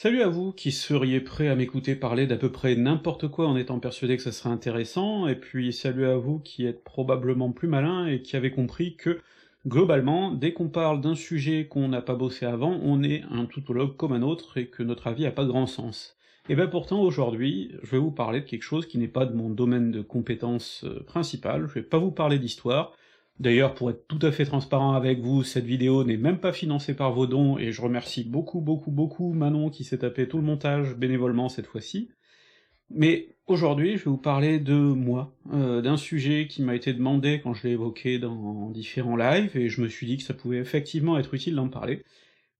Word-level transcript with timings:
Salut 0.00 0.22
à 0.22 0.28
vous 0.28 0.52
qui 0.52 0.70
seriez 0.70 1.20
prêts 1.20 1.48
à 1.48 1.56
m'écouter 1.56 1.96
parler 1.96 2.28
d'à 2.28 2.36
peu 2.36 2.52
près 2.52 2.76
n'importe 2.76 3.26
quoi 3.26 3.48
en 3.48 3.56
étant 3.56 3.80
persuadé 3.80 4.16
que 4.16 4.22
ça 4.22 4.30
serait 4.30 4.48
intéressant, 4.48 5.26
et 5.26 5.34
puis 5.34 5.72
salut 5.72 6.06
à 6.06 6.16
vous 6.16 6.38
qui 6.38 6.66
êtes 6.66 6.84
probablement 6.84 7.50
plus 7.50 7.66
malins 7.66 8.06
et 8.06 8.22
qui 8.22 8.36
avez 8.36 8.52
compris 8.52 8.94
que, 8.94 9.18
globalement, 9.66 10.30
dès 10.30 10.52
qu'on 10.52 10.68
parle 10.68 11.00
d'un 11.00 11.16
sujet 11.16 11.66
qu'on 11.66 11.88
n'a 11.88 12.00
pas 12.00 12.14
bossé 12.14 12.46
avant, 12.46 12.78
on 12.80 13.02
est 13.02 13.24
un 13.28 13.46
toutologue 13.46 13.96
comme 13.96 14.12
un 14.12 14.22
autre 14.22 14.56
et 14.56 14.68
que 14.68 14.84
notre 14.84 15.08
avis 15.08 15.26
a 15.26 15.32
pas 15.32 15.46
grand 15.46 15.66
sens. 15.66 16.16
Et 16.48 16.54
ben 16.54 16.68
pourtant 16.68 17.00
aujourd'hui, 17.02 17.72
je 17.82 17.90
vais 17.90 17.98
vous 17.98 18.12
parler 18.12 18.42
de 18.42 18.46
quelque 18.46 18.62
chose 18.62 18.86
qui 18.86 18.98
n'est 18.98 19.08
pas 19.08 19.26
de 19.26 19.34
mon 19.34 19.50
domaine 19.50 19.90
de 19.90 20.00
compétence 20.00 20.84
euh, 20.84 21.02
principal, 21.08 21.66
je 21.66 21.74
vais 21.74 21.82
pas 21.82 21.98
vous 21.98 22.12
parler 22.12 22.38
d'histoire, 22.38 22.92
D'ailleurs, 23.40 23.74
pour 23.74 23.90
être 23.90 24.06
tout 24.08 24.18
à 24.22 24.32
fait 24.32 24.44
transparent 24.44 24.94
avec 24.94 25.20
vous, 25.20 25.44
cette 25.44 25.64
vidéo 25.64 26.02
n'est 26.02 26.16
même 26.16 26.40
pas 26.40 26.52
financée 26.52 26.94
par 26.94 27.12
vos 27.12 27.28
dons, 27.28 27.56
et 27.56 27.70
je 27.70 27.80
remercie 27.80 28.24
beaucoup 28.24 28.60
beaucoup 28.60 28.90
beaucoup 28.90 29.32
Manon 29.32 29.70
qui 29.70 29.84
s'est 29.84 29.98
tapé 29.98 30.26
tout 30.26 30.38
le 30.38 30.42
montage 30.42 30.96
bénévolement 30.96 31.48
cette 31.48 31.66
fois-ci. 31.66 32.10
Mais 32.90 33.36
aujourd'hui, 33.46 33.92
je 33.96 34.04
vais 34.04 34.10
vous 34.10 34.16
parler 34.16 34.58
de 34.58 34.74
moi, 34.74 35.36
euh, 35.52 35.82
d'un 35.82 35.96
sujet 35.96 36.48
qui 36.48 36.62
m'a 36.62 36.74
été 36.74 36.92
demandé 36.92 37.40
quand 37.42 37.54
je 37.54 37.66
l'ai 37.66 37.74
évoqué 37.74 38.18
dans 38.18 38.70
différents 38.70 39.16
lives, 39.16 39.56
et 39.56 39.68
je 39.68 39.82
me 39.82 39.88
suis 39.88 40.06
dit 40.06 40.16
que 40.16 40.24
ça 40.24 40.34
pouvait 40.34 40.58
effectivement 40.58 41.16
être 41.18 41.34
utile 41.34 41.54
d'en 41.54 41.68
parler. 41.68 42.02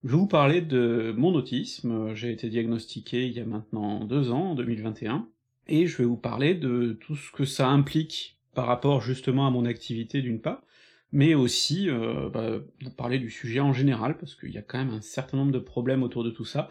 Je 0.03 0.11
vais 0.11 0.17
vous 0.17 0.27
parler 0.27 0.61
de 0.61 1.13
mon 1.17 1.33
autisme, 1.33 2.13
j'ai 2.15 2.31
été 2.31 2.47
diagnostiqué 2.47 3.25
il 3.27 3.33
y 3.33 3.41
a 3.41 3.45
maintenant 3.45 4.05
deux 4.05 4.31
ans, 4.31 4.51
en 4.51 4.55
2021, 4.55 5.27
et 5.67 5.87
je 5.87 5.97
vais 5.97 6.05
vous 6.05 6.15
parler 6.17 6.55
de 6.55 6.97
tout 7.01 7.15
ce 7.15 7.31
que 7.31 7.43
ça 7.43 7.67
implique 7.67 8.38
par 8.59 8.67
rapport 8.67 8.99
justement 8.99 9.47
à 9.47 9.51
mon 9.51 9.63
activité 9.63 10.21
d'une 10.21 10.41
part, 10.41 10.61
mais 11.13 11.33
aussi 11.33 11.89
euh, 11.89 12.29
bah, 12.29 12.59
parler 12.97 13.17
du 13.17 13.31
sujet 13.31 13.61
en 13.61 13.71
général, 13.71 14.17
parce 14.17 14.35
qu'il 14.35 14.51
y 14.51 14.57
a 14.57 14.61
quand 14.61 14.77
même 14.77 14.93
un 14.93 14.99
certain 14.99 15.37
nombre 15.37 15.53
de 15.53 15.59
problèmes 15.59 16.03
autour 16.03 16.25
de 16.25 16.29
tout 16.29 16.43
ça, 16.43 16.69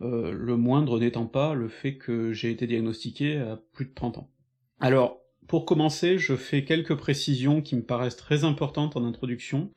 euh, 0.00 0.32
le 0.32 0.56
moindre 0.56 0.98
n'étant 0.98 1.26
pas 1.26 1.54
le 1.54 1.68
fait 1.68 1.98
que 1.98 2.32
j'ai 2.32 2.50
été 2.50 2.66
diagnostiqué 2.66 3.38
à 3.38 3.62
plus 3.74 3.84
de 3.84 3.94
30 3.94 4.18
ans. 4.18 4.30
Alors, 4.80 5.20
pour 5.46 5.66
commencer, 5.66 6.18
je 6.18 6.34
fais 6.34 6.64
quelques 6.64 6.96
précisions 6.96 7.62
qui 7.62 7.76
me 7.76 7.84
paraissent 7.84 8.16
très 8.16 8.42
importantes 8.42 8.96
en 8.96 9.04
introduction. 9.04 9.70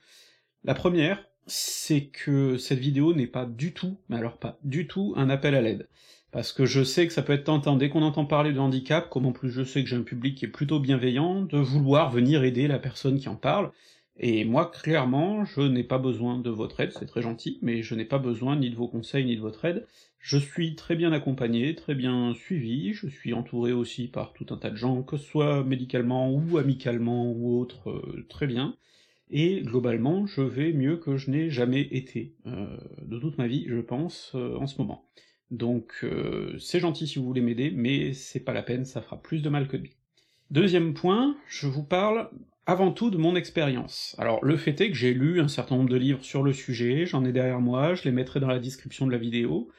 La 0.63 0.73
première, 0.73 1.23
c'est 1.45 2.07
que 2.07 2.57
cette 2.57 2.79
vidéo 2.79 3.13
n'est 3.13 3.27
pas 3.27 3.45
du 3.45 3.75
tout, 3.75 3.99
mais 4.09 4.15
alors 4.15 4.39
pas 4.39 4.57
du 4.63 4.87
tout, 4.87 5.13
un 5.17 5.29
appel 5.29 5.53
à 5.53 5.61
l'aide 5.61 5.87
parce 6.37 6.53
que 6.53 6.67
je 6.67 6.83
sais 6.83 7.07
que 7.07 7.13
ça 7.13 7.23
peut 7.23 7.33
être 7.33 7.45
tentant, 7.45 7.77
dès 7.77 7.89
qu'on 7.89 8.03
entend 8.03 8.23
parler 8.23 8.53
de 8.53 8.59
handicap, 8.59 9.09
comme 9.09 9.25
en 9.25 9.31
plus 9.31 9.49
je 9.49 9.63
sais 9.63 9.81
que 9.81 9.89
j'ai 9.89 9.95
un 9.95 10.03
public 10.03 10.35
qui 10.35 10.45
est 10.45 10.49
plutôt 10.49 10.79
bienveillant, 10.79 11.41
de 11.41 11.57
vouloir 11.57 12.11
venir 12.11 12.43
aider 12.43 12.67
la 12.67 12.77
personne 12.77 13.17
qui 13.17 13.27
en 13.27 13.35
parle, 13.35 13.71
et 14.19 14.45
moi, 14.45 14.69
clairement, 14.69 15.45
je 15.45 15.61
n'ai 15.61 15.83
pas 15.83 15.97
besoin 15.97 16.37
de 16.37 16.51
votre 16.51 16.79
aide, 16.79 16.91
c'est 16.91 17.07
très 17.07 17.23
gentil, 17.23 17.57
mais 17.63 17.81
je 17.81 17.95
n'ai 17.95 18.05
pas 18.05 18.19
besoin 18.19 18.55
ni 18.55 18.69
de 18.69 18.75
vos 18.75 18.87
conseils 18.87 19.25
ni 19.25 19.35
de 19.35 19.41
votre 19.41 19.65
aide, 19.65 19.87
je 20.19 20.37
suis 20.37 20.75
très 20.75 20.95
bien 20.95 21.11
accompagné, 21.11 21.73
très 21.73 21.95
bien 21.95 22.35
suivi, 22.35 22.93
je 22.93 23.07
suis 23.07 23.33
entouré 23.33 23.71
aussi 23.71 24.07
par 24.07 24.33
tout 24.33 24.45
un 24.51 24.57
tas 24.57 24.69
de 24.69 24.77
gens, 24.77 25.01
que 25.01 25.17
ce 25.17 25.25
soit 25.25 25.63
médicalement 25.63 26.31
ou 26.31 26.59
amicalement 26.59 27.31
ou 27.31 27.59
autre, 27.59 27.89
euh, 27.89 28.27
très 28.29 28.45
bien, 28.45 28.75
et 29.31 29.61
globalement, 29.61 30.27
je 30.27 30.41
vais 30.41 30.71
mieux 30.71 30.97
que 30.97 31.17
je 31.17 31.31
n'ai 31.31 31.49
jamais 31.49 31.81
été, 31.81 32.35
euh, 32.45 32.77
de 33.01 33.17
toute 33.17 33.39
ma 33.39 33.47
vie, 33.47 33.65
je 33.67 33.79
pense, 33.79 34.33
euh, 34.35 34.55
en 34.57 34.67
ce 34.67 34.77
moment. 34.77 35.03
Donc 35.51 35.99
euh, 36.03 36.57
c'est 36.59 36.79
gentil 36.79 37.07
si 37.07 37.19
vous 37.19 37.25
voulez 37.25 37.41
m'aider, 37.41 37.71
mais 37.71 38.13
c'est 38.13 38.39
pas 38.39 38.53
la 38.53 38.63
peine, 38.63 38.85
ça 38.85 39.01
fera 39.01 39.21
plus 39.21 39.41
de 39.41 39.49
mal 39.49 39.67
que 39.67 39.77
de 39.77 39.83
bien. 39.83 39.91
Deuxième 40.51 40.93
point, 40.93 41.35
je 41.47 41.67
vous 41.67 41.83
parle 41.83 42.29
avant 42.65 42.91
tout 42.91 43.09
de 43.09 43.17
mon 43.17 43.35
expérience. 43.35 44.15
Alors 44.17 44.43
le 44.43 44.57
fait 44.57 44.79
est 44.81 44.89
que 44.89 44.95
j'ai 44.95 45.13
lu 45.13 45.39
un 45.39 45.47
certain 45.47 45.77
nombre 45.77 45.89
de 45.89 45.95
livres 45.97 46.23
sur 46.23 46.43
le 46.43 46.53
sujet, 46.53 47.05
j'en 47.05 47.23
ai 47.23 47.31
derrière 47.31 47.61
moi, 47.61 47.95
je 47.95 48.03
les 48.03 48.11
mettrai 48.11 48.39
dans 48.39 48.47
la 48.47 48.59
description 48.59 49.07
de 49.07 49.11
la 49.11 49.17
vidéo. 49.17 49.69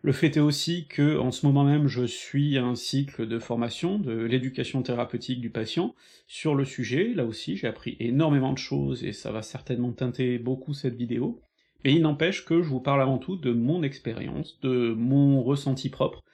Le 0.00 0.12
fait 0.12 0.36
est 0.36 0.40
aussi 0.40 0.86
que, 0.86 1.18
en 1.18 1.32
ce 1.32 1.44
moment 1.44 1.64
même, 1.64 1.88
je 1.88 2.04
suis 2.04 2.56
un 2.56 2.76
cycle 2.76 3.26
de 3.26 3.38
formation 3.40 3.98
de 3.98 4.12
l'éducation 4.12 4.80
thérapeutique 4.82 5.40
du 5.40 5.50
patient 5.50 5.94
sur 6.28 6.54
le 6.54 6.64
sujet, 6.64 7.12
là 7.14 7.24
aussi 7.24 7.56
j'ai 7.56 7.66
appris 7.66 7.96
énormément 7.98 8.52
de 8.52 8.58
choses 8.58 9.04
et 9.04 9.12
ça 9.12 9.32
va 9.32 9.42
certainement 9.42 9.92
teinter 9.92 10.38
beaucoup 10.38 10.72
cette 10.72 10.94
vidéo. 10.94 11.42
Et 11.84 11.92
il 11.92 12.02
n'empêche 12.02 12.44
que 12.44 12.62
je 12.62 12.68
vous 12.68 12.80
parle 12.80 13.02
avant 13.02 13.18
tout 13.18 13.36
de 13.36 13.52
mon 13.52 13.82
expérience, 13.82 14.58
de 14.60 14.92
mon 14.92 15.42
ressenti 15.42 15.88
propre, 15.90 16.24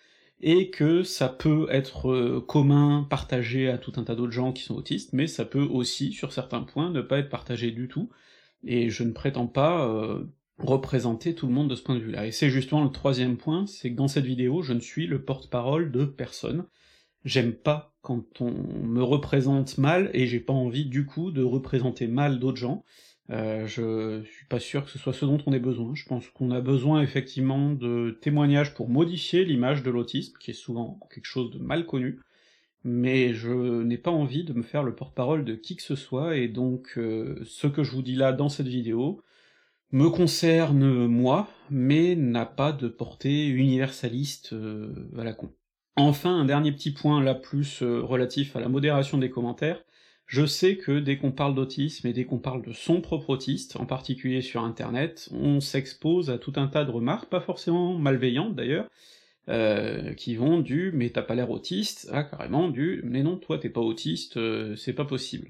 et 0.41 0.71
que 0.71 1.03
ça 1.03 1.29
peut 1.29 1.67
être 1.71 2.11
euh, 2.11 2.41
commun, 2.41 3.07
partagé 3.09 3.69
à 3.69 3.79
tout 3.79 3.93
un 3.97 4.05
tas 4.05 4.15
d'autres 4.15 4.33
gens 4.33 4.53
qui 4.53 4.63
sont 4.63 4.75
autistes, 4.75 5.13
mais 5.13 5.27
ça 5.27 5.45
peut 5.45 5.63
aussi, 5.63 6.13
sur 6.13 6.33
certains 6.33 6.63
points, 6.63 6.91
ne 6.91 7.03
pas 7.03 7.19
être 7.19 7.29
partagé 7.29 7.71
du 7.71 7.89
tout, 7.89 8.11
et 8.65 8.91
je 8.91 9.05
ne 9.05 9.13
prétends 9.13 9.47
pas 9.47 9.87
euh, 9.87 10.25
représenter 10.59 11.35
tout 11.35 11.47
le 11.47 11.53
monde 11.53 11.71
de 11.71 11.75
ce 11.75 11.83
point 11.83 11.95
de 11.97 12.01
vue-là. 12.01 12.27
Et 12.27 12.33
c'est 12.33 12.51
justement 12.51 12.85
le 12.85 12.91
troisième 12.91 13.37
point, 13.37 13.67
c'est 13.67 13.91
que 13.91 13.97
dans 13.97 14.09
cette 14.09 14.25
vidéo, 14.25 14.63
je 14.63 14.73
ne 14.73 14.81
suis 14.81 15.07
le 15.07 15.23
porte-parole 15.25 15.93
de 15.93 16.05
personne. 16.05 16.67
J'aime 17.25 17.53
pas 17.53 17.95
quand 18.03 18.41
on 18.41 18.51
me 18.51 19.03
représente 19.03 19.79
mal, 19.79 20.11
et 20.15 20.27
j'ai 20.27 20.41
pas 20.41 20.53
envie 20.53 20.87
du 20.87 21.07
coup 21.07 21.31
de 21.31 21.43
représenter 21.43 22.07
mal 22.07 22.39
d'autres 22.39 22.59
gens, 22.59 22.85
euh, 23.31 23.67
je 23.67 24.23
suis 24.25 24.47
pas 24.47 24.61
sûr 24.61 24.85
que 24.85 24.91
ce 24.91 24.99
soit 24.99 25.15
ce 25.15 25.25
dont 25.25 25.39
on 25.47 25.53
ait 25.53 25.61
besoin. 25.61 25.95
Je 25.95 26.05
pense 26.05 26.29
qu'on 26.29 26.51
a 26.51 26.61
besoin 26.61 27.03
effectivement 27.03 27.73
de 27.73 28.19
témoignages 28.21 28.75
pour 28.75 28.89
modifier 28.89 29.45
l'image 29.45 29.83
de 29.83 29.91
l'autisme, 29.91 30.37
qui 30.39 30.51
est 30.51 30.55
souvent 30.55 31.01
quelque 31.13 31.27
chose 31.27 31.51
de 31.51 31.59
mal 31.59 31.87
connu, 31.87 32.21
mais 32.85 33.33
je 33.33 33.83
n'ai 33.83 33.99
pas 33.99 34.11
envie 34.11 34.45
de 34.45 34.53
me 34.53 34.63
faire 34.63 34.83
le 34.83 34.95
porte-parole 34.95 35.45
de 35.45 35.55
qui 35.55 35.77
que 35.77 35.83
ce 35.83 35.97
soit, 35.97 36.37
et 36.37 36.49
donc 36.49 36.95
euh, 36.99 37.41
ce 37.45 37.67
que 37.67 37.83
je 37.83 37.93
vous 37.93 38.03
dis 38.03 38.17
là 38.17 38.33
dans 38.33 38.51
cette 38.51 38.69
vidéo 38.69 39.23
me 39.91 40.11
concerne 40.11 41.07
moi, 41.07 41.49
mais 41.71 42.17
n'a 42.17 42.47
pas 42.47 42.73
de 42.73 42.89
portée 42.89 43.47
universaliste 43.47 44.53
euh, 44.53 44.93
à 45.19 45.25
la 45.25 45.33
con. 45.33 45.53
Enfin, 45.97 46.37
un 46.37 46.45
dernier 46.45 46.73
petit 46.73 46.91
point 46.91 47.23
là 47.23 47.35
plus 47.35 47.83
relatif 47.83 48.57
à 48.57 48.61
la 48.61 48.69
modération 48.69 49.17
des 49.17 49.31
commentaires, 49.31 49.85
je 50.27 50.47
sais 50.47 50.77
que 50.77 50.99
dès 50.99 51.19
qu'on 51.19 51.33
parle 51.33 51.55
d'autisme 51.55 52.07
et 52.07 52.13
dès 52.13 52.25
qu'on 52.25 52.39
parle 52.39 52.63
de 52.63 52.73
son 52.73 53.01
propre 53.01 53.31
autiste, 53.31 53.77
en 53.77 53.87
particulier 53.87 54.41
sur 54.41 54.65
internet, 54.65 55.29
on 55.33 55.61
s'expose 55.61 56.31
à 56.31 56.39
tout 56.39 56.55
un 56.57 56.67
tas 56.67 56.85
de 56.85 56.91
remarques, 56.91 57.29
pas 57.29 57.41
forcément 57.41 57.99
malveillantes 57.99 58.55
d'ailleurs, 58.55 58.89
euh, 59.51 60.15
qui 60.15 60.37
vont 60.37 60.61
du 60.61 60.91
mais 60.95 61.11
t'as 61.11 61.23
pas 61.23 61.35
l'air 61.35 61.51
autiste 61.51 62.09
à 62.13 62.25
carrément 62.25 62.71
du 62.71 63.03
mais 63.05 63.23
non 63.23 63.37
toi 63.37 63.59
t'es 63.59 63.69
pas 63.69 63.83
autiste, 63.83 64.39
euh, 64.39 64.75
c'est 64.77 64.95
pas 64.95 65.05
possible. 65.05 65.49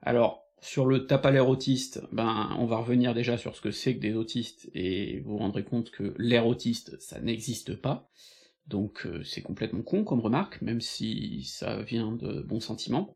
Alors, 0.00 0.42
sur 0.62 0.86
le 0.86 1.06
t'as 1.06 1.18
pas 1.18 1.30
l'air 1.30 1.48
autiste, 1.48 2.00
ben 2.10 2.56
on 2.58 2.64
va 2.64 2.78
revenir 2.78 3.12
déjà 3.12 3.36
sur 3.36 3.54
ce 3.54 3.60
que 3.60 3.70
c'est 3.70 3.94
que 3.96 4.00
des 4.00 4.14
autistes, 4.14 4.70
et 4.74 5.20
vous 5.20 5.32
vous 5.32 5.38
rendrez 5.38 5.64
compte 5.64 5.90
que 5.90 6.14
l'air 6.16 6.46
autiste, 6.46 6.98
ça 7.00 7.20
n'existe 7.20 7.76
pas, 7.76 8.08
donc 8.66 9.04
euh, 9.06 9.22
c'est 9.24 9.42
complètement 9.42 9.82
con 9.82 10.04
comme 10.04 10.20
remarque, 10.20 10.62
même 10.62 10.80
si 10.80 11.44
ça 11.44 11.82
vient 11.82 12.12
de 12.12 12.40
bons 12.40 12.60
sentiments. 12.60 13.14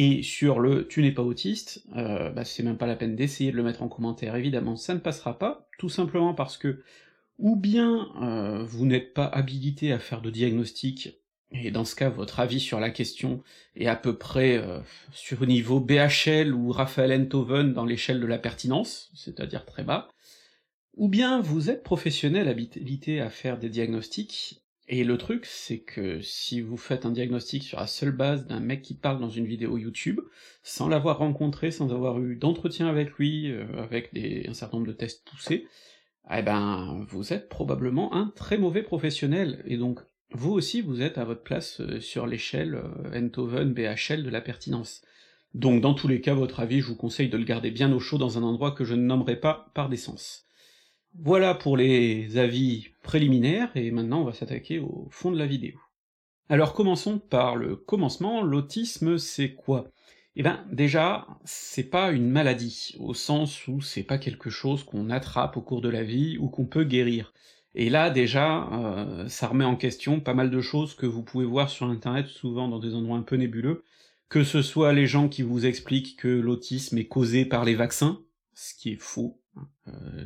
Et 0.00 0.22
sur 0.22 0.60
le 0.60 0.86
tu 0.86 1.02
n'es 1.02 1.10
pas 1.10 1.24
autiste, 1.24 1.82
euh, 1.96 2.30
bah 2.30 2.44
c'est 2.44 2.62
même 2.62 2.78
pas 2.78 2.86
la 2.86 2.94
peine 2.94 3.16
d'essayer 3.16 3.50
de 3.50 3.56
le 3.56 3.64
mettre 3.64 3.82
en 3.82 3.88
commentaire, 3.88 4.36
évidemment, 4.36 4.76
ça 4.76 4.94
ne 4.94 5.00
passera 5.00 5.40
pas, 5.40 5.68
tout 5.76 5.88
simplement 5.88 6.34
parce 6.34 6.56
que 6.56 6.84
ou 7.38 7.56
bien 7.56 8.08
euh, 8.22 8.62
vous 8.62 8.86
n'êtes 8.86 9.12
pas 9.12 9.26
habilité 9.26 9.92
à 9.92 9.98
faire 9.98 10.22
de 10.22 10.30
diagnostic, 10.30 11.18
et 11.50 11.72
dans 11.72 11.84
ce 11.84 11.96
cas 11.96 12.10
votre 12.10 12.38
avis 12.38 12.60
sur 12.60 12.78
la 12.78 12.90
question 12.90 13.42
est 13.74 13.88
à 13.88 13.96
peu 13.96 14.16
près 14.16 14.56
euh, 14.56 14.78
sur 15.10 15.44
niveau 15.44 15.80
BHL 15.80 16.54
ou 16.54 16.70
Raphaël 16.70 17.20
Enthoven 17.20 17.72
dans 17.72 17.84
l'échelle 17.84 18.20
de 18.20 18.26
la 18.26 18.38
pertinence, 18.38 19.10
c'est-à-dire 19.16 19.66
très 19.66 19.82
bas, 19.82 20.06
ou 20.94 21.08
bien 21.08 21.40
vous 21.40 21.70
êtes 21.70 21.82
professionnel 21.82 22.46
habilité 22.46 23.20
à 23.20 23.30
faire 23.30 23.58
des 23.58 23.68
diagnostics, 23.68 24.62
et 24.88 25.04
le 25.04 25.18
truc, 25.18 25.44
c'est 25.44 25.80
que 25.80 26.22
si 26.22 26.62
vous 26.62 26.78
faites 26.78 27.04
un 27.04 27.10
diagnostic 27.10 27.62
sur 27.62 27.78
la 27.78 27.86
seule 27.86 28.10
base 28.10 28.46
d'un 28.46 28.60
mec 28.60 28.80
qui 28.80 28.94
parle 28.94 29.20
dans 29.20 29.28
une 29.28 29.44
vidéo 29.44 29.76
YouTube, 29.76 30.20
sans 30.62 30.88
l'avoir 30.88 31.18
rencontré, 31.18 31.70
sans 31.70 31.92
avoir 31.92 32.18
eu 32.20 32.36
d'entretien 32.36 32.88
avec 32.88 33.12
lui, 33.18 33.52
euh, 33.52 33.66
avec 33.82 34.14
des, 34.14 34.46
un 34.48 34.54
certain 34.54 34.78
nombre 34.78 34.88
de 34.88 34.96
tests 34.96 35.28
poussés, 35.28 35.66
eh 36.34 36.40
ben, 36.40 37.04
vous 37.10 37.34
êtes 37.34 37.50
probablement 37.50 38.14
un 38.14 38.32
très 38.34 38.56
mauvais 38.56 38.82
professionnel, 38.82 39.62
et 39.66 39.76
donc, 39.76 40.00
vous 40.30 40.52
aussi, 40.52 40.80
vous 40.80 41.02
êtes 41.02 41.18
à 41.18 41.24
votre 41.24 41.42
place 41.42 41.80
euh, 41.80 42.00
sur 42.00 42.26
l'échelle 42.26 42.74
euh, 42.74 43.18
Enthoven 43.18 43.74
BHL 43.74 44.22
de 44.22 44.30
la 44.30 44.40
pertinence. 44.40 45.02
Donc, 45.52 45.82
dans 45.82 45.94
tous 45.94 46.08
les 46.08 46.22
cas, 46.22 46.34
votre 46.34 46.60
avis, 46.60 46.80
je 46.80 46.86
vous 46.86 46.96
conseille 46.96 47.28
de 47.28 47.36
le 47.36 47.44
garder 47.44 47.70
bien 47.70 47.92
au 47.92 48.00
chaud 48.00 48.18
dans 48.18 48.38
un 48.38 48.42
endroit 48.42 48.72
que 48.72 48.84
je 48.84 48.94
ne 48.94 49.02
nommerai 49.02 49.36
pas 49.36 49.70
par 49.74 49.90
décence. 49.90 50.47
Voilà 51.20 51.52
pour 51.54 51.76
les 51.76 52.38
avis 52.38 52.90
préliminaires, 53.02 53.70
et 53.74 53.90
maintenant 53.90 54.20
on 54.20 54.24
va 54.24 54.32
s'attaquer 54.32 54.78
au 54.78 55.08
fond 55.10 55.32
de 55.32 55.38
la 55.38 55.46
vidéo. 55.46 55.76
Alors 56.48 56.74
commençons 56.74 57.18
par 57.18 57.56
le 57.56 57.74
commencement, 57.74 58.40
l'autisme 58.40 59.18
c'est 59.18 59.54
quoi? 59.54 59.88
Eh 60.36 60.44
ben 60.44 60.64
déjà, 60.70 61.26
c'est 61.44 61.90
pas 61.90 62.12
une 62.12 62.30
maladie, 62.30 62.94
au 63.00 63.14
sens 63.14 63.66
où 63.66 63.80
c'est 63.80 64.04
pas 64.04 64.18
quelque 64.18 64.48
chose 64.48 64.84
qu'on 64.84 65.10
attrape 65.10 65.56
au 65.56 65.60
cours 65.60 65.80
de 65.80 65.88
la 65.88 66.04
vie 66.04 66.38
ou 66.38 66.48
qu'on 66.48 66.66
peut 66.66 66.84
guérir. 66.84 67.32
Et 67.74 67.90
là 67.90 68.10
déjà, 68.10 68.68
euh, 68.72 69.26
ça 69.26 69.48
remet 69.48 69.64
en 69.64 69.74
question 69.74 70.20
pas 70.20 70.34
mal 70.34 70.50
de 70.50 70.60
choses 70.60 70.94
que 70.94 71.06
vous 71.06 71.24
pouvez 71.24 71.46
voir 71.46 71.68
sur 71.68 71.86
internet, 71.86 72.28
souvent 72.28 72.68
dans 72.68 72.78
des 72.78 72.94
endroits 72.94 73.18
un 73.18 73.22
peu 73.22 73.34
nébuleux, 73.34 73.82
que 74.28 74.44
ce 74.44 74.62
soit 74.62 74.92
les 74.92 75.08
gens 75.08 75.28
qui 75.28 75.42
vous 75.42 75.66
expliquent 75.66 76.16
que 76.16 76.28
l'autisme 76.28 76.96
est 76.96 77.08
causé 77.08 77.44
par 77.44 77.64
les 77.64 77.74
vaccins, 77.74 78.20
ce 78.54 78.74
qui 78.74 78.92
est 78.92 79.00
faux, 79.00 79.40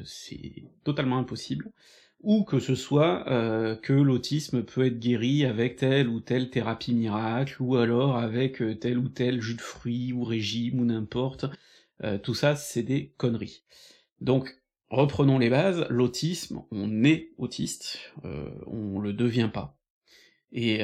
c'est 0.04 0.64
totalement 0.84 1.18
impossible, 1.18 1.70
ou 2.22 2.44
que 2.44 2.60
ce 2.60 2.74
soit 2.74 3.28
euh, 3.28 3.74
que 3.76 3.92
l'autisme 3.92 4.62
peut 4.62 4.86
être 4.86 5.00
guéri 5.00 5.44
avec 5.44 5.76
telle 5.76 6.08
ou 6.08 6.20
telle 6.20 6.50
thérapie 6.50 6.94
miracle, 6.94 7.56
ou 7.60 7.76
alors 7.76 8.16
avec 8.16 8.62
euh, 8.62 8.76
tel 8.76 8.98
ou 8.98 9.08
tel 9.08 9.40
jus 9.40 9.56
de 9.56 9.60
fruits, 9.60 10.12
ou 10.12 10.22
régime, 10.24 10.80
ou 10.80 10.84
n'importe, 10.84 11.46
euh, 12.04 12.18
tout 12.18 12.34
ça 12.34 12.54
c'est 12.56 12.84
des 12.84 13.12
conneries. 13.16 13.64
Donc, 14.20 14.56
reprenons 14.88 15.38
les 15.38 15.50
bases, 15.50 15.84
l'autisme, 15.90 16.62
on 16.70 17.02
est 17.04 17.30
autiste, 17.38 18.12
on 18.66 19.00
le 19.00 19.12
devient 19.12 19.50
pas. 19.52 19.76
Et 20.52 20.80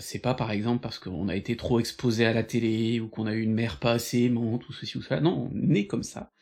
c'est 0.00 0.18
pas 0.18 0.34
par 0.34 0.50
exemple 0.50 0.80
parce 0.80 0.98
qu'on 0.98 1.28
a 1.28 1.36
été 1.36 1.56
trop 1.56 1.78
exposé 1.78 2.24
à 2.24 2.32
la 2.32 2.42
télé, 2.42 2.98
ou 3.00 3.08
qu'on 3.08 3.26
a 3.26 3.34
eu 3.34 3.42
une 3.42 3.52
mère 3.52 3.78
pas 3.78 3.92
assez 3.92 4.22
aimante, 4.22 4.68
ou 4.68 4.72
ceci 4.72 4.98
ou 4.98 5.02
cela, 5.02 5.20
non, 5.20 5.50
on 5.54 5.74
est 5.74 5.86
comme 5.86 6.02
ça. 6.02 6.32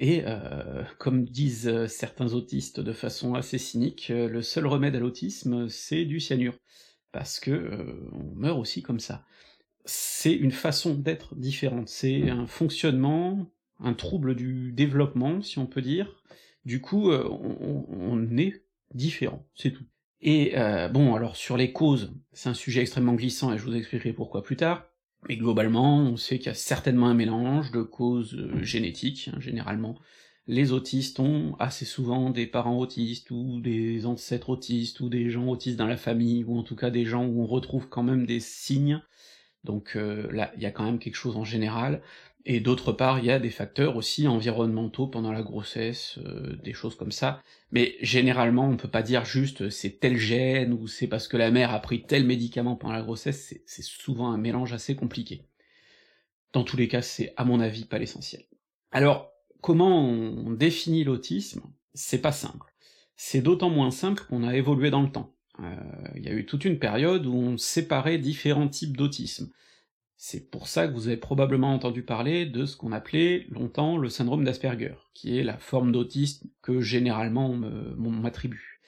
Et 0.00 0.22
euh, 0.24 0.84
comme 0.98 1.24
disent 1.24 1.66
euh, 1.66 1.88
certains 1.88 2.32
autistes 2.32 2.78
de 2.78 2.92
façon 2.92 3.34
assez 3.34 3.58
cynique, 3.58 4.10
euh, 4.10 4.28
le 4.28 4.42
seul 4.42 4.66
remède 4.66 4.94
à 4.94 5.00
l'autisme, 5.00 5.68
c'est 5.68 6.04
du 6.04 6.20
cyanure. 6.20 6.54
Parce 7.10 7.40
que 7.40 7.98
on 8.12 8.36
meurt 8.36 8.58
aussi 8.58 8.82
comme 8.82 9.00
ça. 9.00 9.24
C'est 9.84 10.34
une 10.34 10.52
façon 10.52 10.94
d'être 10.94 11.34
différente, 11.34 11.88
c'est 11.88 12.28
un 12.28 12.46
fonctionnement, 12.46 13.50
un 13.80 13.94
trouble 13.94 14.36
du 14.36 14.72
développement, 14.72 15.40
si 15.40 15.58
on 15.58 15.66
peut 15.66 15.80
dire. 15.80 16.22
Du 16.66 16.82
coup, 16.82 17.10
on, 17.10 17.86
on, 17.88 18.36
est 18.36 18.62
différent, 18.92 19.46
c'est 19.54 19.70
tout. 19.70 19.86
Et 20.20 20.52
bon, 20.92 21.14
alors 21.14 21.36
sur 21.36 21.56
les 21.56 21.72
causes, 21.72 22.12
c'est 22.34 22.50
un 22.50 22.54
sujet 22.54 22.82
extrêmement 22.82 23.14
glissant 23.14 23.54
et 23.54 23.58
je 23.58 23.64
vous 23.64 23.74
expliquerai 23.74 24.12
pourquoi 24.12 24.42
plus 24.42 24.56
tard. 24.56 24.84
Mais 25.26 25.36
globalement, 25.36 25.98
on 25.98 26.16
sait 26.16 26.38
qu'il 26.38 26.46
y 26.46 26.50
a 26.50 26.54
certainement 26.54 27.08
un 27.08 27.14
mélange 27.14 27.72
de 27.72 27.82
causes 27.82 28.34
euh, 28.34 28.62
génétiques, 28.62 29.30
hein, 29.32 29.40
généralement. 29.40 29.98
Les 30.46 30.72
autistes 30.72 31.20
ont 31.20 31.56
assez 31.58 31.84
souvent 31.84 32.30
des 32.30 32.46
parents 32.46 32.78
autistes, 32.78 33.30
ou 33.30 33.60
des 33.60 34.06
ancêtres 34.06 34.50
autistes, 34.50 35.00
ou 35.00 35.08
des 35.08 35.28
gens 35.30 35.46
autistes 35.48 35.76
dans 35.76 35.86
la 35.86 35.96
famille, 35.96 36.44
ou 36.44 36.56
en 36.56 36.62
tout 36.62 36.76
cas 36.76 36.90
des 36.90 37.04
gens 37.04 37.26
où 37.26 37.42
on 37.42 37.46
retrouve 37.46 37.88
quand 37.88 38.02
même 38.02 38.26
des 38.26 38.40
signes. 38.40 39.02
Donc 39.64 39.96
euh, 39.96 40.30
là, 40.32 40.52
il 40.56 40.62
y 40.62 40.66
a 40.66 40.70
quand 40.70 40.84
même 40.84 40.98
quelque 40.98 41.16
chose 41.16 41.36
en 41.36 41.44
général. 41.44 42.00
Et 42.50 42.60
d'autre 42.60 42.92
part, 42.92 43.18
il 43.18 43.26
y 43.26 43.30
a 43.30 43.38
des 43.38 43.50
facteurs 43.50 43.94
aussi 43.96 44.26
environnementaux 44.26 45.06
pendant 45.06 45.32
la 45.32 45.42
grossesse, 45.42 46.18
euh, 46.24 46.56
des 46.64 46.72
choses 46.72 46.96
comme 46.96 47.12
ça. 47.12 47.42
Mais 47.72 47.96
généralement, 48.00 48.66
on 48.66 48.78
peut 48.78 48.88
pas 48.88 49.02
dire 49.02 49.26
juste 49.26 49.60
euh, 49.60 49.70
c'est 49.70 50.00
tel 50.00 50.16
gène 50.16 50.72
ou 50.72 50.88
c'est 50.88 51.08
parce 51.08 51.28
que 51.28 51.36
la 51.36 51.50
mère 51.50 51.74
a 51.74 51.80
pris 51.80 52.04
tel 52.04 52.24
médicament 52.24 52.74
pendant 52.74 52.94
la 52.94 53.02
grossesse, 53.02 53.54
c'est 53.66 53.84
souvent 53.84 54.30
un 54.32 54.38
mélange 54.38 54.72
assez 54.72 54.96
compliqué. 54.96 55.44
Dans 56.54 56.64
tous 56.64 56.78
les 56.78 56.88
cas, 56.88 57.02
c'est 57.02 57.34
à 57.36 57.44
mon 57.44 57.60
avis 57.60 57.84
pas 57.84 57.98
l'essentiel. 57.98 58.44
Alors, 58.92 59.30
comment 59.60 60.08
on 60.08 60.50
définit 60.50 61.04
l'autisme? 61.04 61.60
C'est 61.92 62.22
pas 62.22 62.32
simple. 62.32 62.72
C'est 63.14 63.42
d'autant 63.42 63.68
moins 63.68 63.90
simple 63.90 64.24
qu'on 64.26 64.42
a 64.42 64.56
évolué 64.56 64.88
dans 64.88 65.02
le 65.02 65.12
temps. 65.12 65.34
Euh, 65.60 65.76
il 66.16 66.24
y 66.24 66.28
a 66.28 66.32
eu 66.32 66.46
toute 66.46 66.64
une 66.64 66.78
période 66.78 67.26
où 67.26 67.34
on 67.34 67.58
séparait 67.58 68.16
différents 68.16 68.68
types 68.68 68.96
d'autisme. 68.96 69.50
C'est 70.20 70.50
pour 70.50 70.66
ça 70.66 70.88
que 70.88 70.92
vous 70.92 71.06
avez 71.06 71.16
probablement 71.16 71.72
entendu 71.72 72.02
parler 72.02 72.44
de 72.44 72.66
ce 72.66 72.76
qu'on 72.76 72.90
appelait 72.90 73.46
longtemps 73.50 73.96
le 73.96 74.08
syndrome 74.08 74.42
d'Asperger, 74.42 74.96
qui 75.14 75.38
est 75.38 75.44
la 75.44 75.56
forme 75.56 75.92
d'autisme 75.92 76.48
que 76.60 76.80
généralement 76.80 77.48
on 77.48 78.10
m'attribue. 78.10 78.80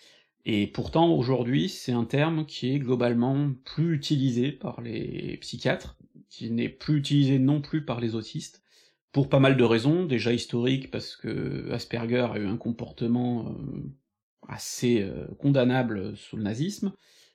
Et 0.44 0.66
pourtant, 0.66 1.14
aujourd'hui, 1.14 1.68
c'est 1.68 1.92
un 1.92 2.04
terme 2.04 2.46
qui 2.46 2.74
est 2.74 2.80
globalement 2.80 3.52
plus 3.64 3.94
utilisé 3.94 4.50
par 4.50 4.80
les 4.80 5.36
psychiatres, 5.40 5.96
qui 6.28 6.50
n'est 6.50 6.68
plus 6.68 6.98
utilisé 6.98 7.38
non 7.38 7.60
plus 7.60 7.84
par 7.84 8.00
les 8.00 8.16
autistes, 8.16 8.64
pour 9.12 9.28
pas 9.28 9.38
mal 9.38 9.56
de 9.56 9.64
raisons, 9.64 10.06
déjà 10.06 10.32
historiques, 10.32 10.90
parce 10.90 11.14
que 11.14 11.70
Asperger 11.70 12.26
a 12.32 12.38
eu 12.38 12.46
un 12.46 12.56
comportement 12.56 13.50
euh, 13.50 13.82
assez 14.48 15.02
euh, 15.02 15.28
condamnable 15.38 16.16
sous 16.16 16.36
le 16.36 16.42
nazisme, 16.42 16.92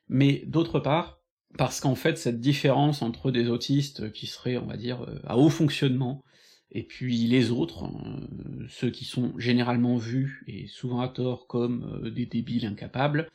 mais 0.10 0.44
d'autre 0.48 0.82
part, 0.82 1.22
parce 1.58 1.80
qu'en 1.80 1.96
fait 1.96 2.18
cette 2.18 2.40
différence 2.40 3.02
entre 3.02 3.32
des 3.32 3.50
autistes 3.50 4.12
qui 4.12 4.28
seraient, 4.28 4.58
on 4.58 4.66
va 4.66 4.78
dire, 4.78 5.04
euh, 5.04 5.20
à 5.26 5.38
haut 5.38 5.50
fonctionnement, 5.50 6.24
et 6.72 6.84
puis 6.84 7.28
les 7.28 7.52
autres, 7.52 7.86
euh, 7.86 8.66
ceux 8.70 8.90
qui 8.90 9.06
sont 9.06 9.38
généralement 9.38 9.98
vus, 9.98 10.44
et 10.48 10.68
souvent 10.68 11.02
à 11.02 11.08
tort, 11.08 11.48
comme 11.48 12.02
euh, 12.04 12.10
des 12.10 12.26
débiles 12.26 12.66
incapables, 12.66 13.30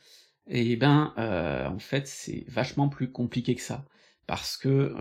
eh 0.47 0.75
ben 0.75 1.13
en 1.17 1.79
fait 1.79 2.07
c'est 2.07 2.45
vachement 2.47 2.89
plus 2.89 3.11
compliqué 3.11 3.55
que 3.55 3.61
ça. 3.61 3.85
Parce 4.27 4.57
que 4.57 4.93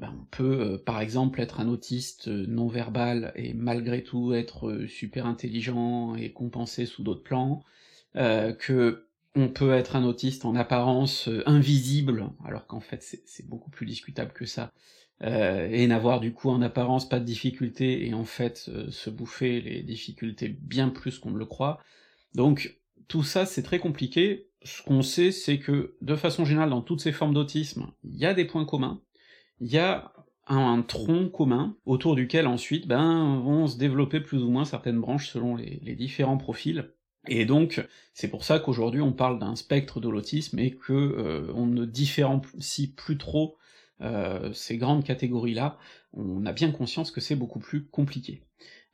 ben, 0.00 0.14
on 0.20 0.24
peut 0.30 0.80
par 0.84 1.00
exemple 1.00 1.40
être 1.40 1.60
un 1.60 1.68
autiste 1.68 2.28
non 2.28 2.66
verbal 2.66 3.32
et 3.36 3.52
malgré 3.52 4.02
tout 4.02 4.32
être 4.32 4.86
super 4.88 5.26
intelligent 5.26 6.14
et 6.16 6.32
compensé 6.32 6.86
sous 6.86 7.02
d'autres 7.02 7.22
plans, 7.22 7.62
que 8.14 9.06
on 9.34 9.48
peut 9.48 9.72
être 9.72 9.96
un 9.96 10.04
autiste 10.04 10.44
en 10.44 10.54
apparence 10.54 11.28
euh, 11.28 11.42
invisible, 11.46 12.30
alors 12.44 12.66
qu'en 12.66 12.80
fait 12.80 13.02
c'est 13.02 13.48
beaucoup 13.48 13.70
plus 13.70 13.86
discutable 13.86 14.32
que 14.32 14.46
ça, 14.46 14.72
euh, 15.22 15.68
et 15.70 15.86
n'avoir 15.86 16.20
du 16.20 16.32
coup 16.32 16.50
en 16.50 16.62
apparence 16.62 17.08
pas 17.08 17.20
de 17.20 17.24
difficultés, 17.24 18.06
et 18.06 18.14
en 18.14 18.24
fait 18.24 18.66
euh, 18.68 18.90
se 18.90 19.10
bouffer 19.10 19.60
les 19.60 19.82
difficultés 19.82 20.48
bien 20.48 20.88
plus 20.88 21.18
qu'on 21.18 21.30
ne 21.30 21.38
le 21.38 21.46
croit. 21.46 21.80
Donc 22.34 22.78
tout 23.08 23.22
ça 23.22 23.46
c'est 23.46 23.62
très 23.62 23.78
compliqué, 23.78 24.48
ce 24.64 24.82
qu'on 24.82 25.02
sait 25.02 25.30
c'est 25.30 25.58
que 25.58 25.96
de 26.00 26.16
façon 26.16 26.44
générale 26.44 26.70
dans 26.70 26.82
toutes 26.82 27.00
ces 27.00 27.12
formes 27.12 27.34
d'autisme, 27.34 27.92
il 28.02 28.16
y 28.16 28.26
a 28.26 28.34
des 28.34 28.44
points 28.44 28.64
communs, 28.64 29.00
il 29.60 29.68
y 29.68 29.78
a 29.78 30.12
un, 30.46 30.82
tronc 30.82 31.28
commun, 31.28 31.76
autour 31.86 32.16
duquel 32.16 32.48
ensuite 32.48 32.88
ben 32.88 33.38
vont 33.38 33.68
se 33.68 33.78
développer 33.78 34.18
plus 34.18 34.42
ou 34.42 34.50
moins 34.50 34.64
certaines 34.64 35.00
branches 35.00 35.28
selon 35.28 35.54
les 35.54 35.94
différents 35.94 36.38
profils, 36.38 36.90
et 37.26 37.44
donc, 37.44 37.86
c'est 38.14 38.28
pour 38.28 38.44
ça 38.44 38.58
qu'aujourd'hui 38.58 39.00
on 39.00 39.12
parle 39.12 39.38
d'un 39.38 39.56
spectre 39.56 40.00
de 40.00 40.08
l'autisme 40.08 40.58
et 40.58 40.72
que 40.72 40.92
euh, 40.92 41.52
on 41.54 41.66
ne 41.66 41.84
différencie 41.84 42.88
plus 42.94 43.18
trop 43.18 43.56
euh, 44.00 44.52
ces 44.54 44.78
grandes 44.78 45.04
catégories-là, 45.04 45.78
on 46.14 46.46
a 46.46 46.52
bien 46.52 46.70
conscience 46.70 47.10
que 47.10 47.20
c'est 47.20 47.36
beaucoup 47.36 47.58
plus 47.58 47.86
compliqué. 47.86 48.42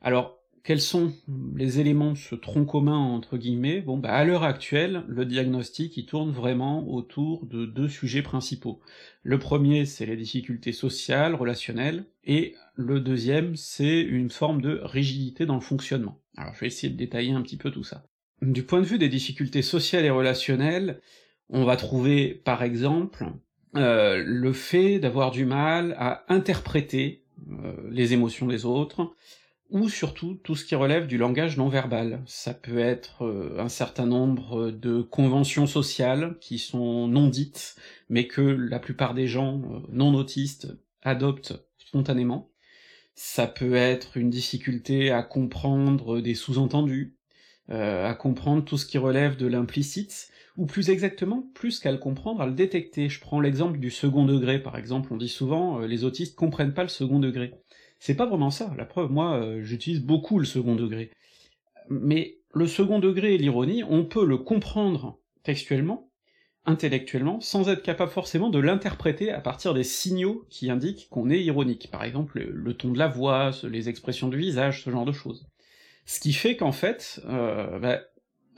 Alors, 0.01 0.37
quels 0.63 0.81
sont 0.81 1.13
les 1.55 1.79
éléments 1.79 2.11
de 2.11 2.17
ce 2.17 2.35
tronc 2.35 2.65
commun 2.65 2.97
entre 2.97 3.37
guillemets? 3.37 3.79
Bon, 3.79 3.97
bah 3.97 4.11
à 4.11 4.25
l'heure 4.25 4.43
actuelle, 4.43 5.05
le 5.07 5.25
diagnostic 5.25 5.95
il 5.95 6.05
tourne 6.05 6.31
vraiment 6.31 6.85
autour 6.89 7.45
de 7.45 7.65
deux 7.65 7.87
sujets 7.87 8.21
principaux. 8.21 8.81
Le 9.23 9.39
premier, 9.39 9.85
c'est 9.85 10.05
les 10.05 10.17
difficultés 10.17 10.73
sociales, 10.73 11.35
relationnelles, 11.35 12.05
et 12.25 12.53
le 12.75 12.99
deuxième, 12.99 13.55
c'est 13.55 14.01
une 14.01 14.29
forme 14.29 14.61
de 14.61 14.81
rigidité 14.83 15.45
dans 15.45 15.55
le 15.55 15.61
fonctionnement. 15.61 16.19
Alors 16.35 16.53
je 16.53 16.59
vais 16.59 16.67
essayer 16.67 16.91
de 16.91 16.97
détailler 16.97 17.31
un 17.31 17.41
petit 17.41 17.57
peu 17.57 17.71
tout 17.71 17.85
ça. 17.85 18.05
Du 18.41 18.63
point 18.63 18.81
de 18.81 18.85
vue 18.85 18.99
des 18.99 19.09
difficultés 19.09 19.61
sociales 19.61 20.05
et 20.05 20.11
relationnelles, 20.11 21.01
on 21.49 21.63
va 21.63 21.75
trouver 21.75 22.35
par 22.35 22.61
exemple 22.61 23.25
euh, 23.75 24.23
le 24.25 24.53
fait 24.53 24.99
d'avoir 24.99 25.31
du 25.31 25.45
mal 25.45 25.95
à 25.97 26.23
interpréter 26.31 27.23
euh, 27.51 27.73
les 27.89 28.13
émotions 28.13 28.47
des 28.47 28.65
autres, 28.65 29.13
ou 29.69 29.89
surtout 29.89 30.35
tout 30.35 30.55
ce 30.55 30.65
qui 30.65 30.75
relève 30.75 31.07
du 31.07 31.17
langage 31.17 31.57
non 31.57 31.67
verbal. 31.67 32.21
Ça 32.25 32.53
peut 32.53 32.77
être 32.77 33.25
euh, 33.25 33.57
un 33.59 33.69
certain 33.69 34.05
nombre 34.05 34.71
de 34.71 35.01
conventions 35.01 35.67
sociales 35.67 36.37
qui 36.39 36.59
sont 36.59 37.07
non 37.07 37.27
dites, 37.27 37.75
mais 38.09 38.27
que 38.27 38.41
la 38.41 38.79
plupart 38.79 39.13
des 39.13 39.27
gens 39.27 39.61
non 39.91 40.13
autistes 40.13 40.67
adoptent 41.01 41.59
spontanément. 41.77 42.51
Ça 43.15 43.47
peut 43.47 43.73
être 43.73 44.15
une 44.15 44.29
difficulté 44.29 45.09
à 45.09 45.23
comprendre 45.23 46.21
des 46.21 46.35
sous-entendus, 46.35 47.16
euh, 47.69 48.09
à 48.09 48.13
comprendre 48.13 48.63
tout 48.63 48.77
ce 48.77 48.85
qui 48.85 48.97
relève 48.97 49.35
de 49.35 49.45
l'implicite, 49.45 50.29
ou 50.55 50.65
plus 50.65 50.89
exactement, 50.89 51.49
plus 51.53 51.79
qu'à 51.79 51.91
le 51.91 51.97
comprendre, 51.97 52.41
à 52.41 52.45
le 52.45 52.53
détecter. 52.53 53.09
Je 53.09 53.19
prends 53.19 53.41
l'exemple 53.41 53.77
du 53.77 53.91
second 53.91 54.25
degré, 54.25 54.59
par 54.59 54.77
exemple, 54.77 55.13
on 55.13 55.17
dit 55.17 55.27
souvent 55.27 55.81
euh, 55.81 55.85
les 55.85 56.05
autistes 56.05 56.35
comprennent 56.35 56.73
pas 56.73 56.83
le 56.83 56.89
second 56.89 57.19
degré. 57.19 57.53
C'est 57.99 58.15
pas 58.15 58.25
vraiment 58.25 58.51
ça, 58.51 58.73
la 58.77 58.85
preuve, 58.85 59.11
moi, 59.11 59.35
euh, 59.35 59.63
j'utilise 59.63 60.01
beaucoup 60.01 60.39
le 60.39 60.45
second 60.45 60.75
degré. 60.75 61.11
Mais 61.89 62.37
le 62.53 62.67
second 62.67 62.99
degré 62.99 63.35
et 63.35 63.37
l'ironie, 63.37 63.83
on 63.83 64.05
peut 64.05 64.25
le 64.25 64.37
comprendre 64.37 65.19
textuellement, 65.43 66.09
intellectuellement, 66.65 67.41
sans 67.41 67.67
être 67.67 67.83
capable 67.83 68.11
forcément 68.11 68.49
de 68.49 68.59
l'interpréter 68.59 69.31
à 69.31 69.41
partir 69.41 69.73
des 69.73 69.83
signaux 69.83 70.45
qui 70.49 70.69
indiquent 70.69 71.09
qu'on 71.09 71.29
est 71.29 71.43
ironique. 71.43 71.89
Par 71.91 72.05
exemple, 72.05 72.39
le 72.39 72.73
ton 72.75 72.91
de 72.93 72.97
la 72.97 73.07
voix, 73.07 73.51
les 73.63 73.89
expressions 73.89 74.29
du 74.29 74.37
visage, 74.37 74.83
ce 74.83 74.89
genre 74.89 75.05
de 75.05 75.11
choses. 75.11 75.47
Ce 76.07 76.21
qui 76.21 76.31
fait 76.31 76.55
qu'en 76.55 76.71
fait, 76.71 77.21
euh, 77.25 77.79
bah, 77.79 77.99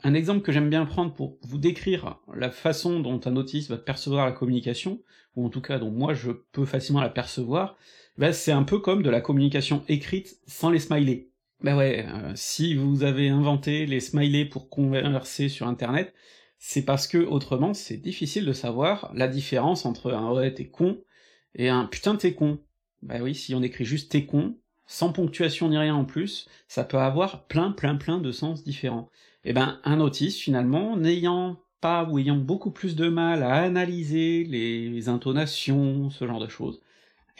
un 0.04 0.14
exemple 0.14 0.40
que 0.40 0.52
j'aime 0.52 0.70
bien 0.70 0.86
prendre 0.86 1.12
pour 1.12 1.36
vous 1.42 1.58
décrire 1.58 2.20
la 2.32 2.48
façon 2.48 3.00
dont 3.00 3.20
un 3.24 3.34
autiste 3.34 3.68
va 3.68 3.76
percevoir 3.76 4.24
la 4.24 4.30
communication, 4.30 5.02
ou 5.34 5.44
en 5.44 5.50
tout 5.50 5.60
cas 5.60 5.80
dont 5.80 5.90
moi 5.90 6.14
je 6.14 6.30
peux 6.30 6.64
facilement 6.64 7.00
la 7.00 7.08
percevoir, 7.08 7.76
bah, 8.16 8.32
c'est 8.32 8.52
un 8.52 8.62
peu 8.62 8.78
comme 8.78 9.02
de 9.02 9.10
la 9.10 9.20
communication 9.20 9.82
écrite 9.88 10.38
sans 10.46 10.70
les 10.70 10.78
smileys. 10.78 11.28
Bah 11.60 11.76
ouais, 11.76 12.06
euh, 12.08 12.32
si 12.36 12.76
vous 12.76 13.02
avez 13.02 13.28
inventé 13.28 13.84
les 13.84 13.98
smileys 13.98 14.44
pour 14.44 14.70
converser 14.70 15.48
sur 15.48 15.66
internet, 15.66 16.14
c'est 16.56 16.84
parce 16.84 17.08
que 17.08 17.18
autrement 17.18 17.74
c'est 17.74 17.96
difficile 17.96 18.46
de 18.46 18.52
savoir 18.52 19.10
la 19.12 19.26
différence 19.26 19.86
entre 19.86 20.12
un 20.12 20.32
ouais 20.32 20.54
t'es 20.54 20.68
con 20.68 21.02
et 21.56 21.68
un 21.68 21.86
putain 21.86 22.14
t'es 22.14 22.32
con. 22.32 22.60
Bah 23.02 23.16
oui, 23.20 23.34
si 23.34 23.56
on 23.56 23.62
écrit 23.62 23.84
juste 23.84 24.12
t'es 24.12 24.24
con, 24.24 24.56
sans 24.90 25.12
ponctuation 25.12 25.68
ni 25.68 25.78
rien 25.78 25.94
en 25.94 26.04
plus, 26.04 26.48
ça 26.66 26.82
peut 26.82 26.98
avoir 26.98 27.46
plein 27.46 27.70
plein 27.70 27.94
plein 27.94 28.18
de 28.18 28.32
sens 28.32 28.64
différents. 28.64 29.08
Et 29.44 29.52
ben, 29.52 29.78
un 29.84 30.00
autiste, 30.00 30.40
finalement, 30.40 30.96
n'ayant 30.96 31.62
pas 31.80 32.04
ou 32.04 32.18
ayant 32.18 32.36
beaucoup 32.36 32.72
plus 32.72 32.96
de 32.96 33.08
mal 33.08 33.44
à 33.44 33.54
analyser 33.62 34.42
les 34.44 35.08
intonations, 35.08 36.10
ce 36.10 36.26
genre 36.26 36.40
de 36.40 36.48
choses, 36.48 36.80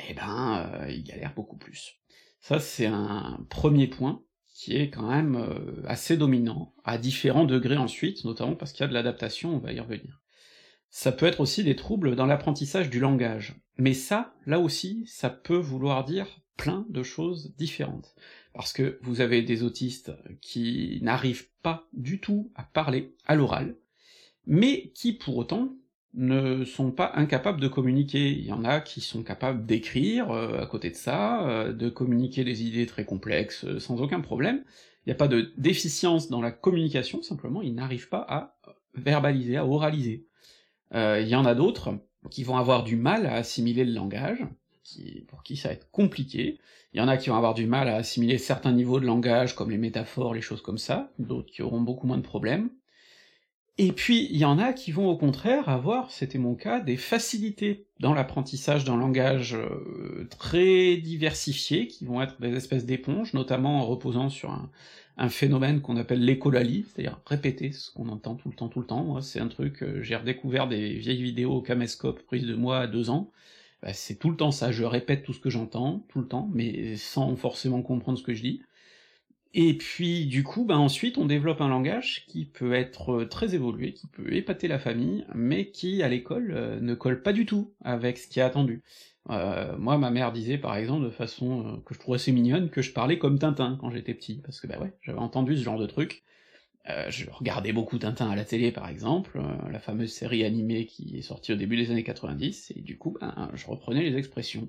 eh 0.09 0.15
ben, 0.15 0.71
euh, 0.75 0.91
il 0.91 1.03
galère 1.03 1.35
beaucoup 1.35 1.57
plus. 1.57 1.97
Ça, 2.41 2.61
c'est 2.61 2.87
un 2.87 3.45
premier 3.51 3.89
point 3.89 4.23
qui 4.55 4.77
est 4.77 4.89
quand 4.89 5.11
même 5.11 5.35
euh, 5.35 5.83
assez 5.87 6.17
dominant, 6.17 6.73
à 6.85 6.99
différents 6.99 7.45
degrés 7.45 7.77
ensuite, 7.77 8.25
notamment 8.25 8.55
parce 8.55 8.73
qu'il 8.73 8.83
y 8.83 8.85
a 8.85 8.89
de 8.89 8.95
l'adaptation, 8.95 9.57
on 9.57 9.59
va 9.59 9.73
y 9.73 9.81
revenir. 9.81 10.23
Ça 10.89 11.11
peut 11.11 11.27
être 11.27 11.41
aussi 11.41 11.65
des 11.65 11.77
troubles 11.77 12.15
dans 12.15 12.27
l'apprentissage 12.27 12.91
du 12.91 13.01
langage. 13.01 13.57
Mais 13.77 13.95
ça, 13.95 14.35
là 14.47 14.61
aussi, 14.61 15.05
ça 15.07 15.31
peut 15.31 15.57
vouloir 15.57 16.05
dire 16.05 16.40
plein 16.61 16.85
de 16.91 17.03
choses 17.03 17.55
différentes. 17.57 18.15
Parce 18.53 18.75
que 18.75 18.99
vous 19.03 19.23
avez 19.23 19.41
des 19.41 19.63
autistes 19.63 20.13
qui 20.43 20.99
n'arrivent 21.03 21.49
pas 21.63 21.89
du 21.95 22.21
tout 22.21 22.53
à 22.55 22.65
parler 22.65 23.15
à 23.27 23.35
l'oral, 23.35 23.77
mais 24.47 24.91
qui 24.95 25.15
pour 25.15 25.39
autant 25.39 25.71
ne 26.13 26.65
sont 26.65 26.91
pas 26.91 27.13
incapables 27.15 27.61
de 27.61 27.69
communiquer. 27.69 28.31
Il 28.31 28.45
y 28.45 28.53
en 28.53 28.65
a 28.65 28.81
qui 28.81 29.01
sont 29.01 29.23
capables 29.23 29.65
d'écrire 29.65 30.31
euh, 30.33 30.61
à 30.61 30.67
côté 30.67 30.91
de 30.91 30.97
ça, 30.97 31.49
euh, 31.49 31.73
de 31.73 31.89
communiquer 31.89 32.45
des 32.45 32.65
idées 32.65 32.87
très 32.87 33.05
complexes 33.05 33.65
euh, 33.65 33.79
sans 33.79 34.03
aucun 34.03 34.21
problème. 34.21 34.65
Il 35.07 35.09
n'y 35.09 35.13
a 35.13 35.17
pas 35.17 35.29
de 35.29 35.53
déficience 35.57 36.29
dans 36.29 36.43
la 36.43 36.51
communication, 36.51 37.23
simplement 37.23 37.63
ils 37.63 37.75
n'arrivent 37.75 38.11
pas 38.11 38.27
à 38.29 38.59
verbaliser, 38.95 39.57
à 39.57 39.65
oraliser. 39.65 40.27
Il 40.93 41.29
y 41.29 41.37
en 41.37 41.47
a 41.47 41.55
d'autres 41.55 41.95
qui 42.31 42.43
vont 42.43 42.57
avoir 42.57 42.83
du 42.83 42.97
mal 42.97 43.25
à 43.25 43.35
assimiler 43.35 43.85
le 43.85 43.93
langage, 43.93 44.45
pour 45.29 45.43
qui 45.43 45.57
ça 45.57 45.69
va 45.69 45.75
être 45.75 45.91
compliqué. 45.91 46.59
Il 46.93 46.99
y 46.99 47.01
en 47.01 47.09
a 47.09 47.17
qui 47.17 47.31
vont 47.31 47.37
avoir 47.37 47.55
du 47.55 47.67
mal 47.67 47.89
à 47.89 47.97
assimiler 47.97 48.39
certains 48.39 48.73
niveaux 48.73 49.01
de 49.01 49.07
langage, 49.07 49.55
comme 49.55 49.71
les 49.71 49.79
métaphores, 49.79 50.35
les 50.35 50.41
choses 50.41 50.63
comme 50.63 50.79
ça, 50.79 51.13
d'autres 51.19 51.51
qui 51.51 51.63
auront 51.63 51.81
beaucoup 51.81 52.07
moins 52.07 52.19
de 52.19 52.23
problèmes. 52.23 52.71
Et 53.83 53.93
puis, 53.93 54.29
il 54.31 54.37
y 54.37 54.45
en 54.45 54.59
a 54.59 54.75
qui 54.75 54.93
vont 54.93 55.09
au 55.09 55.17
contraire 55.17 55.71
avoir, 55.71 56.11
c'était 56.11 56.37
mon 56.37 56.55
cas, 56.55 56.81
des 56.81 56.99
facilités 56.99 57.87
dans 57.99 58.13
l'apprentissage 58.13 58.85
d'un 58.85 58.99
langage 58.99 59.55
euh, 59.55 60.29
très 60.39 60.99
diversifié, 60.99 61.87
qui 61.87 62.05
vont 62.05 62.21
être 62.21 62.39
des 62.43 62.55
espèces 62.55 62.85
d'éponges, 62.85 63.33
notamment 63.33 63.81
en 63.81 63.87
reposant 63.87 64.29
sur 64.29 64.51
un, 64.51 65.29
phénomène 65.31 65.81
qu'on 65.81 65.97
appelle 65.97 66.23
l'écolalie, 66.23 66.85
c'est-à-dire 66.89 67.21
répéter 67.25 67.73
ce 67.73 67.91
qu'on 67.91 68.11
entend 68.11 68.35
tout 68.35 68.51
le 68.51 68.55
temps, 68.55 68.69
tout 68.69 68.81
le 68.81 68.87
temps. 68.87 69.03
Moi, 69.03 69.23
c'est 69.23 69.41
un 69.41 69.49
truc, 69.49 69.83
euh, 69.83 70.03
j'ai 70.03 70.17
redécouvert 70.17 70.69
des 70.69 70.97
vieilles 70.97 71.23
vidéos 71.23 71.53
au 71.53 71.63
caméscope 71.63 72.23
prises 72.27 72.47
de 72.47 72.55
moi 72.55 72.81
à 72.81 72.87
deux 72.87 73.09
ans, 73.09 73.31
bah, 73.83 73.93
c'est 73.93 74.17
tout 74.17 74.31
le 74.31 74.37
temps 74.37 74.51
ça, 74.51 74.73
je 74.73 74.85
répète 74.85 75.25
tout 75.25 75.33
ce 75.33 75.41
que 75.41 75.51
j'entends, 75.51 76.05
tout 76.09 76.21
le 76.21 76.29
temps, 76.29 76.51
mais 76.53 76.97
sans 76.97 77.35
forcément 77.37 77.83
comprendre 77.83 78.19
ce 78.19 78.23
que 78.23 78.35
je 78.35 78.43
dis. 78.43 78.63
Et 79.53 79.77
puis 79.77 80.27
du 80.27 80.45
coup, 80.45 80.65
ben 80.65 80.77
ensuite 80.77 81.19
on 81.19 81.27
développe 81.27 81.61
un 81.61 81.69
langage 81.69 82.25
qui 82.29 82.45
peut 82.45 82.73
être 82.73 83.23
euh, 83.23 83.29
très 83.29 83.55
évolué, 83.55 83.93
qui 83.93 84.07
peut 84.07 84.33
épater 84.33 84.69
la 84.69 84.79
famille, 84.79 85.25
mais 85.35 85.71
qui 85.71 86.03
à 86.05 86.09
l'école 86.09 86.53
euh, 86.55 86.81
ne 86.81 86.95
colle 86.95 87.23
pas 87.23 87.33
du 87.33 87.47
tout 87.47 87.73
avec 87.83 88.19
ce 88.19 88.29
qui 88.29 88.39
est 88.39 88.43
attendu. 88.43 88.83
Euh, 89.29 89.77
moi, 89.77 89.99
ma 89.99 90.11
mère 90.11 90.33
disait 90.33 90.57
par 90.59 90.77
exemple 90.77 91.05
de 91.05 91.11
façon 91.11 91.83
que 91.85 91.95
je 91.95 91.99
trouvais 91.99 92.17
assez 92.17 92.33
mignonne 92.33 92.71
que 92.71 92.81
je 92.81 92.93
parlais 92.93 93.19
comme 93.19 93.39
Tintin 93.39 93.77
quand 93.81 93.91
j'étais 93.91 94.15
petit, 94.15 94.41
parce 94.45 94.61
que 94.61 94.69
bah 94.69 94.79
ouais, 94.81 94.93
j'avais 95.03 95.19
entendu 95.19 95.57
ce 95.57 95.63
genre 95.65 95.79
de 95.79 95.87
truc. 95.87 96.23
Je 96.87 97.31
regardais 97.31 97.73
beaucoup 97.73 97.99
Tintin 97.99 98.31
à 98.31 98.37
la 98.37 98.45
télé 98.45 98.73
par 98.73 98.89
exemple, 98.89 99.41
la 99.71 99.79
fameuse 99.79 100.13
série 100.13 100.45
animée 100.45 100.87
qui 100.87 101.17
est 101.17 101.23
sortie 101.23 101.53
au 101.53 101.57
début 101.57 101.77
des 101.77 101.91
années 101.91 102.03
90, 102.03 102.73
et 102.75 102.81
du 102.81 102.99
coup, 102.99 103.17
ben, 103.21 103.51
je 103.55 103.67
reprenais 103.67 104.03
les 104.03 104.17
expressions. 104.17 104.69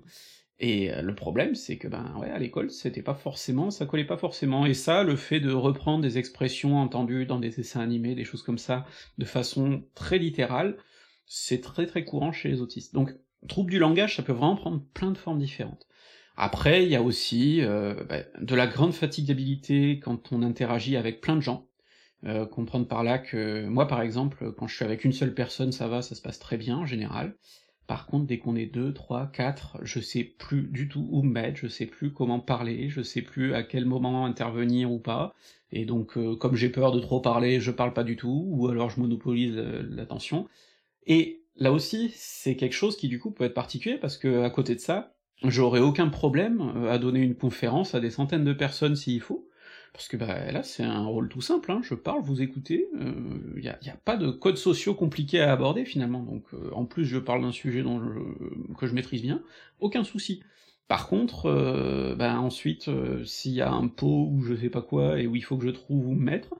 Et 0.61 0.93
euh, 0.93 1.01
le 1.01 1.15
problème, 1.15 1.55
c'est 1.55 1.77
que 1.77 1.87
ben 1.87 2.15
ouais, 2.19 2.29
à 2.29 2.37
l'école, 2.37 2.69
c'était 2.69 3.01
pas 3.01 3.15
forcément, 3.15 3.71
ça 3.71 3.87
collait 3.87 4.05
pas 4.05 4.17
forcément. 4.17 4.67
Et 4.67 4.75
ça, 4.75 5.03
le 5.03 5.15
fait 5.15 5.39
de 5.39 5.51
reprendre 5.51 6.03
des 6.03 6.19
expressions 6.19 6.77
entendues 6.77 7.25
dans 7.25 7.39
des 7.39 7.49
dessins 7.49 7.81
animés, 7.81 8.13
des 8.13 8.23
choses 8.23 8.43
comme 8.43 8.59
ça, 8.59 8.85
de 9.17 9.25
façon 9.25 9.83
très 9.95 10.19
littérale, 10.19 10.77
c'est 11.25 11.61
très 11.61 11.87
très 11.87 12.05
courant 12.05 12.31
chez 12.31 12.47
les 12.49 12.61
autistes. 12.61 12.93
Donc, 12.93 13.11
trouble 13.49 13.71
du 13.71 13.79
langage, 13.79 14.15
ça 14.17 14.23
peut 14.23 14.33
vraiment 14.33 14.55
prendre 14.55 14.83
plein 14.93 15.09
de 15.09 15.17
formes 15.17 15.39
différentes. 15.39 15.87
Après, 16.37 16.83
il 16.83 16.91
y 16.91 16.95
a 16.95 17.01
aussi 17.01 17.61
euh, 17.61 17.95
ben, 18.03 18.23
de 18.39 18.53
la 18.53 18.67
grande 18.67 18.93
fatigabilité 18.93 19.99
quand 19.99 20.31
on 20.31 20.43
interagit 20.43 20.95
avec 20.95 21.21
plein 21.21 21.35
de 21.35 21.41
gens. 21.41 21.67
Euh, 22.23 22.45
comprendre 22.45 22.87
par 22.87 23.03
là 23.03 23.17
que 23.17 23.65
moi, 23.65 23.87
par 23.87 24.01
exemple, 24.01 24.53
quand 24.53 24.67
je 24.67 24.75
suis 24.75 24.85
avec 24.85 25.05
une 25.05 25.11
seule 25.11 25.33
personne, 25.33 25.71
ça 25.71 25.87
va, 25.87 26.01
ça 26.01 26.13
se 26.13 26.21
passe 26.21 26.37
très 26.37 26.57
bien 26.57 26.77
en 26.77 26.85
général. 26.85 27.35
Par 27.87 28.05
contre, 28.05 28.27
dès 28.27 28.37
qu'on 28.37 28.55
est 28.55 28.67
deux, 28.67 28.93
trois, 28.93 29.27
quatre, 29.27 29.79
je 29.81 29.99
sais 29.99 30.23
plus 30.23 30.61
du 30.61 30.87
tout 30.87 31.07
où 31.11 31.23
me 31.23 31.31
mettre, 31.31 31.57
je 31.57 31.67
sais 31.67 31.87
plus 31.87 32.13
comment 32.13 32.39
parler, 32.39 32.89
je 32.89 33.01
sais 33.01 33.21
plus 33.21 33.53
à 33.53 33.63
quel 33.63 33.85
moment 33.85 34.25
intervenir 34.25 34.91
ou 34.91 34.99
pas, 34.99 35.33
et 35.71 35.85
donc 35.85 36.17
euh, 36.17 36.35
comme 36.35 36.55
j'ai 36.55 36.69
peur 36.69 36.91
de 36.91 36.99
trop 36.99 37.19
parler, 37.19 37.59
je 37.59 37.71
parle 37.71 37.93
pas 37.93 38.03
du 38.03 38.15
tout, 38.15 38.45
ou 38.47 38.67
alors 38.67 38.89
je 38.91 38.99
monopolise 38.99 39.55
euh, 39.57 39.83
l'attention. 39.89 40.47
Et 41.07 41.43
là 41.57 41.73
aussi, 41.73 42.11
c'est 42.15 42.55
quelque 42.55 42.73
chose 42.73 42.95
qui 42.95 43.09
du 43.09 43.19
coup 43.19 43.31
peut 43.31 43.45
être 43.45 43.53
particulier, 43.53 43.97
parce 43.97 44.17
que 44.17 44.43
à 44.43 44.49
côté 44.51 44.75
de 44.75 44.79
ça, 44.79 45.15
j'aurais 45.43 45.81
aucun 45.81 46.07
problème 46.07 46.85
à 46.87 46.97
donner 46.99 47.19
une 47.19 47.35
conférence 47.35 47.95
à 47.95 47.99
des 47.99 48.11
centaines 48.11 48.45
de 48.45 48.53
personnes 48.53 48.95
s'il 48.95 49.21
faut, 49.21 49.49
parce 49.93 50.07
que 50.07 50.15
bah, 50.15 50.51
là, 50.51 50.63
c'est 50.63 50.83
un 50.83 51.05
rôle 51.05 51.27
tout 51.27 51.41
simple, 51.41 51.71
hein. 51.71 51.81
je 51.83 51.95
parle, 51.95 52.21
vous 52.21 52.41
écoutez, 52.41 52.88
il 52.93 53.01
euh, 53.01 53.60
n'y 53.60 53.67
a, 53.67 53.74
a, 53.74 53.98
pas 54.05 54.15
de 54.15 54.31
codes 54.31 54.57
sociaux 54.57 54.93
compliqués 54.93 55.41
à 55.41 55.51
aborder 55.51 55.83
finalement, 55.83 56.24
donc 56.24 56.45
euh, 56.53 56.69
en 56.74 56.86
plus 56.86 57.05
je 57.05 57.17
parle 57.17 57.41
d'un 57.41 57.51
sujet 57.51 57.83
dont 57.83 58.00
que 58.77 58.88
je 58.88 58.93
maîtrise 58.93 59.21
bien, 59.21 59.43
aucun 59.79 60.03
souci. 60.03 60.43
Par 60.88 61.07
contre, 61.07 61.48
euh, 61.48 62.15
bah, 62.15 62.39
ensuite, 62.39 62.89
s'il 63.25 63.53
y 63.53 63.62
a 63.62 63.71
un 63.71 63.88
pot 63.88 64.29
ou 64.31 64.41
je 64.43 64.55
sais 64.55 64.69
pas 64.69 64.81
quoi, 64.81 65.19
et 65.19 65.27
où 65.27 65.36
il 65.36 65.43
faut 65.43 65.57
que 65.57 65.65
je 65.65 65.71
trouve 65.71 66.07
où 66.07 66.13
me 66.13 66.24
mettre, 66.24 66.55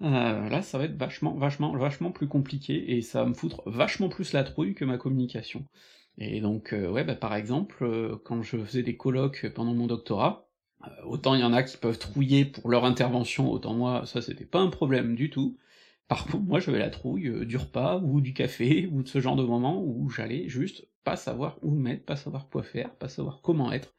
là 0.00 0.60
ça 0.60 0.76
va 0.76 0.84
être 0.84 0.98
vachement, 0.98 1.34
vachement, 1.34 1.74
vachement 1.76 2.10
plus 2.10 2.28
compliqué, 2.28 2.96
et 2.96 3.00
ça 3.00 3.22
va 3.22 3.30
me 3.30 3.34
foutre 3.34 3.62
vachement 3.66 4.10
plus 4.10 4.34
la 4.34 4.44
trouille 4.44 4.74
que 4.74 4.84
ma 4.84 4.98
communication. 4.98 5.64
Et 6.18 6.40
donc, 6.40 6.74
ouais, 6.74 7.04
bah, 7.04 7.14
par 7.14 7.34
exemple, 7.34 8.18
quand 8.24 8.42
je 8.42 8.58
faisais 8.58 8.82
des 8.82 8.96
colloques 8.96 9.46
pendant 9.54 9.74
mon 9.74 9.86
doctorat, 9.86 10.45
euh, 10.45 10.45
autant 11.04 11.34
il 11.34 11.40
y 11.40 11.44
en 11.44 11.52
a 11.52 11.62
qui 11.62 11.76
peuvent 11.76 11.98
trouiller 11.98 12.44
pour 12.44 12.68
leur 12.70 12.84
intervention, 12.84 13.50
autant 13.50 13.74
moi, 13.74 14.06
ça 14.06 14.22
c'était 14.22 14.44
pas 14.44 14.60
un 14.60 14.68
problème 14.68 15.14
du 15.14 15.30
tout. 15.30 15.58
Par 16.08 16.26
contre, 16.26 16.44
moi 16.44 16.60
j'avais 16.60 16.78
la 16.78 16.90
trouille 16.90 17.28
euh, 17.28 17.44
du 17.44 17.56
repas, 17.56 17.98
ou 17.98 18.20
du 18.20 18.32
café, 18.32 18.86
ou 18.92 19.02
de 19.02 19.08
ce 19.08 19.20
genre 19.20 19.36
de 19.36 19.44
moment 19.44 19.82
où 19.82 20.08
j'allais 20.08 20.48
juste 20.48 20.86
pas 21.04 21.16
savoir 21.16 21.58
où 21.62 21.70
me 21.70 21.80
mettre, 21.82 22.04
pas 22.04 22.16
savoir 22.16 22.48
quoi 22.48 22.62
faire, 22.62 22.94
pas 22.94 23.08
savoir 23.08 23.40
comment 23.42 23.72
être, 23.72 23.94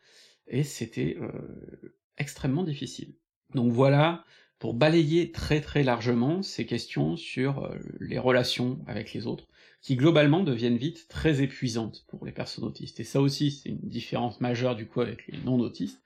et 0.47 0.63
c'était 0.63 1.17
euh, 1.21 1.95
extrêmement 2.17 2.63
difficile. 2.63 3.15
Donc 3.53 3.71
voilà, 3.71 4.25
pour 4.59 4.73
balayer 4.73 5.31
très 5.31 5.61
très 5.61 5.83
largement 5.83 6.41
ces 6.41 6.65
questions 6.65 7.15
sur 7.15 7.71
les 7.99 8.19
relations 8.19 8.79
avec 8.87 9.13
les 9.13 9.27
autres, 9.27 9.47
qui 9.81 9.95
globalement 9.95 10.43
deviennent 10.43 10.77
vite 10.77 11.07
très 11.07 11.41
épuisantes 11.41 12.05
pour 12.07 12.25
les 12.25 12.31
personnes 12.31 12.65
autistes. 12.65 12.99
Et 12.99 13.03
ça 13.03 13.21
aussi, 13.21 13.51
c'est 13.51 13.69
une 13.69 13.79
différence 13.87 14.41
majeure 14.41 14.75
du 14.75 14.87
coup 14.87 15.01
avec 15.01 15.27
les 15.27 15.37
non-autistes, 15.39 16.01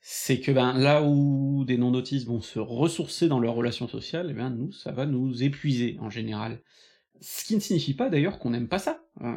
c'est 0.00 0.40
que 0.40 0.52
ben 0.52 0.72
là 0.72 1.02
où 1.02 1.64
des 1.64 1.76
non-autistes 1.76 2.26
vont 2.26 2.40
se 2.40 2.58
ressourcer 2.58 3.28
dans 3.28 3.40
leurs 3.40 3.54
relations 3.54 3.88
sociales, 3.88 4.28
eh 4.30 4.34
ben 4.34 4.50
nous, 4.50 4.72
ça 4.72 4.92
va 4.92 5.06
nous 5.06 5.42
épuiser 5.42 5.96
en 6.00 6.10
général. 6.10 6.60
Ce 7.20 7.44
qui 7.44 7.54
ne 7.54 7.60
signifie 7.60 7.94
pas 7.94 8.08
d'ailleurs 8.08 8.38
qu'on 8.38 8.50
n'aime 8.50 8.68
pas 8.68 8.78
ça. 8.78 9.02
Euh, 9.22 9.32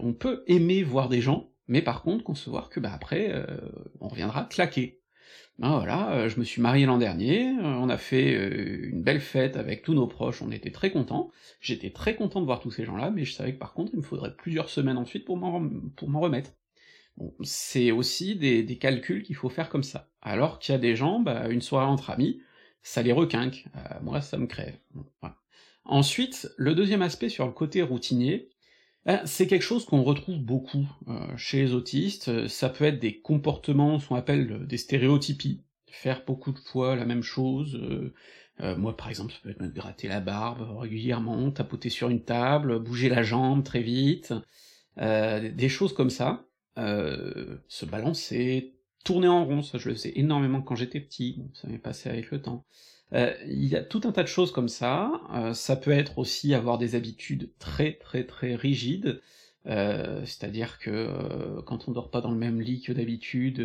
on 0.00 0.12
peut 0.12 0.42
aimer 0.48 0.82
voir 0.82 1.08
des 1.08 1.20
gens, 1.20 1.52
mais 1.68 1.82
par 1.82 2.02
contre 2.02 2.24
concevoir 2.24 2.68
que 2.68 2.80
bah 2.80 2.90
après, 2.92 3.30
euh, 3.32 3.46
on 4.00 4.08
reviendra 4.08 4.44
claquer. 4.44 5.00
Ben 5.58 5.76
voilà, 5.76 6.12
euh, 6.12 6.28
je 6.28 6.40
me 6.40 6.44
suis 6.44 6.62
marié 6.62 6.86
l'an 6.86 6.98
dernier, 6.98 7.52
on 7.60 7.88
a 7.90 7.98
fait 7.98 8.32
une 8.32 9.02
belle 9.02 9.20
fête 9.20 9.56
avec 9.56 9.82
tous 9.82 9.94
nos 9.94 10.06
proches, 10.06 10.42
on 10.42 10.50
était 10.50 10.70
très 10.70 10.90
contents, 10.90 11.30
j'étais 11.60 11.90
très 11.90 12.16
content 12.16 12.40
de 12.40 12.46
voir 12.46 12.60
tous 12.60 12.70
ces 12.70 12.84
gens-là, 12.84 13.10
mais 13.10 13.24
je 13.24 13.34
savais 13.34 13.52
que 13.52 13.58
par 13.58 13.74
contre 13.74 13.90
il 13.92 13.98
me 13.98 14.02
faudrait 14.02 14.34
plusieurs 14.34 14.70
semaines 14.70 14.96
ensuite 14.96 15.26
pour 15.26 15.36
m'en 15.36 16.20
remettre 16.20 16.50
c'est 17.42 17.90
aussi 17.90 18.36
des, 18.36 18.78
calculs 18.78 19.22
qu'il 19.22 19.36
faut 19.36 19.48
faire 19.48 19.68
comme 19.68 19.82
ça. 19.82 20.10
Alors 20.22 20.58
qu'il 20.58 20.72
y 20.72 20.76
a 20.76 20.78
des 20.78 20.96
gens, 20.96 21.20
bah, 21.20 21.48
une 21.48 21.62
soirée 21.62 21.86
entre 21.86 22.10
amis, 22.10 22.40
ça 22.82 23.02
les 23.02 23.12
requinque. 23.12 23.66
Euh, 23.76 24.00
moi, 24.02 24.20
ça 24.20 24.36
me 24.38 24.46
crève. 24.46 24.76
Ensuite, 25.84 26.50
le 26.56 26.74
deuxième 26.74 27.02
aspect 27.02 27.28
sur 27.28 27.46
le 27.46 27.52
côté 27.52 27.82
routinier, 27.82 28.50
ben, 29.06 29.20
c'est 29.24 29.46
quelque 29.46 29.62
chose 29.62 29.86
qu'on 29.86 30.02
retrouve 30.02 30.38
beaucoup 30.38 30.86
euh, 31.08 31.36
chez 31.36 31.62
les 31.62 31.74
autistes. 31.74 32.48
Ça 32.48 32.68
peut 32.68 32.84
être 32.84 32.98
des 32.98 33.20
comportements, 33.20 33.98
ce 33.98 34.08
qu'on 34.08 34.16
appelle 34.16 34.66
des 34.66 34.76
stéréotypies, 34.76 35.62
faire 35.86 36.22
beaucoup 36.26 36.52
de 36.52 36.58
fois 36.58 36.96
la 36.96 37.06
même 37.06 37.22
chose. 37.22 37.78
Euh, 38.60 38.76
moi, 38.76 38.94
par 38.94 39.08
exemple, 39.08 39.32
ça 39.32 39.38
peut 39.42 39.50
être 39.50 39.62
me 39.62 39.68
gratter 39.68 40.06
la 40.06 40.20
barbe 40.20 40.78
régulièrement, 40.78 41.50
tapoter 41.50 41.88
sur 41.88 42.10
une 42.10 42.22
table, 42.22 42.78
bouger 42.78 43.08
la 43.08 43.22
jambe 43.22 43.64
très 43.64 43.80
vite, 43.80 44.34
des 44.98 45.68
choses 45.70 45.94
comme 45.94 46.10
ça. 46.10 46.44
Euh, 46.78 47.56
se 47.68 47.84
balancer, 47.84 48.74
tourner 49.04 49.26
en 49.26 49.44
rond, 49.44 49.62
ça 49.62 49.76
je 49.78 49.88
le 49.88 49.96
sais 49.96 50.12
énormément 50.14 50.62
quand 50.62 50.76
j'étais 50.76 51.00
petit, 51.00 51.42
ça 51.52 51.66
m'est 51.68 51.78
passé 51.78 52.08
avec 52.08 52.30
le 52.30 52.40
temps. 52.40 52.64
Euh, 53.12 53.34
il 53.48 53.66
y 53.66 53.74
a 53.74 53.82
tout 53.82 54.02
un 54.04 54.12
tas 54.12 54.22
de 54.22 54.28
choses 54.28 54.52
comme 54.52 54.68
ça, 54.68 55.10
euh, 55.34 55.52
ça 55.52 55.74
peut 55.74 55.90
être 55.90 56.18
aussi 56.18 56.54
avoir 56.54 56.78
des 56.78 56.94
habitudes 56.94 57.50
très 57.58 57.94
très 57.94 58.24
très 58.24 58.54
rigides, 58.54 59.20
c'est-à-dire 59.66 60.78
que 60.78 61.60
quand 61.66 61.88
on 61.88 61.92
dort 61.92 62.10
pas 62.10 62.20
dans 62.20 62.30
le 62.30 62.38
même 62.38 62.60
lit 62.60 62.80
que 62.80 62.92
d'habitude, 62.92 63.60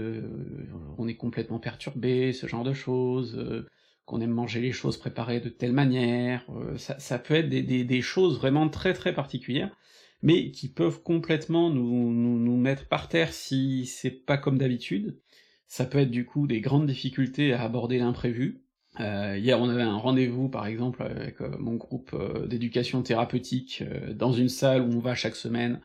on 0.97 1.07
est 1.07 1.15
complètement 1.15 1.59
perturbé, 1.59 2.33
ce 2.33 2.47
genre 2.47 2.65
de 2.65 2.73
choses, 2.73 3.65
qu'on 4.05 4.19
aime 4.19 4.31
manger 4.31 4.59
les 4.59 4.73
choses 4.73 4.97
préparées 4.97 5.39
de 5.39 5.47
telle 5.49 5.71
manière, 5.71 6.45
ça, 6.77 6.99
ça, 6.99 7.17
peut 7.17 7.35
être 7.35 7.49
des, 7.49 8.01
choses 8.01 8.37
vraiment 8.37 8.67
très 8.67 8.93
très 8.93 9.13
particulières, 9.13 9.75
mais 10.21 10.51
qui 10.51 10.69
peuvent 10.69 11.01
complètement 11.01 11.69
nous, 11.69 12.11
nous, 12.11 12.39
nous 12.39 12.57
mettre 12.57 12.87
par 12.87 13.09
terre 13.09 13.33
si 13.33 13.85
c'est 13.85 14.11
pas 14.25 14.37
comme 14.37 14.57
d'habitude. 14.57 15.19
Ça 15.67 15.85
peut 15.85 15.99
être 15.99 16.11
du 16.11 16.25
coup 16.25 16.47
des 16.47 16.61
grandes 16.61 16.87
difficultés 16.87 17.53
à 17.53 17.63
aborder 17.63 17.99
l'imprévu, 17.99 18.65
euh, 18.99 19.37
hier, 19.37 19.59
on 19.59 19.69
avait 19.69 19.81
un 19.83 19.97
rendez-vous, 19.97 20.49
par 20.49 20.67
exemple, 20.67 21.03
avec 21.03 21.41
euh, 21.41 21.49
mon 21.59 21.75
groupe 21.75 22.11
euh, 22.13 22.47
d'éducation 22.47 23.01
thérapeutique 23.01 23.83
dans 24.13 24.31
une 24.31 24.49
salle 24.49 24.81
où 24.81 24.93
on 24.93 24.99
va 24.99 25.15
chaque 25.15 25.35
semaine, 25.35 25.81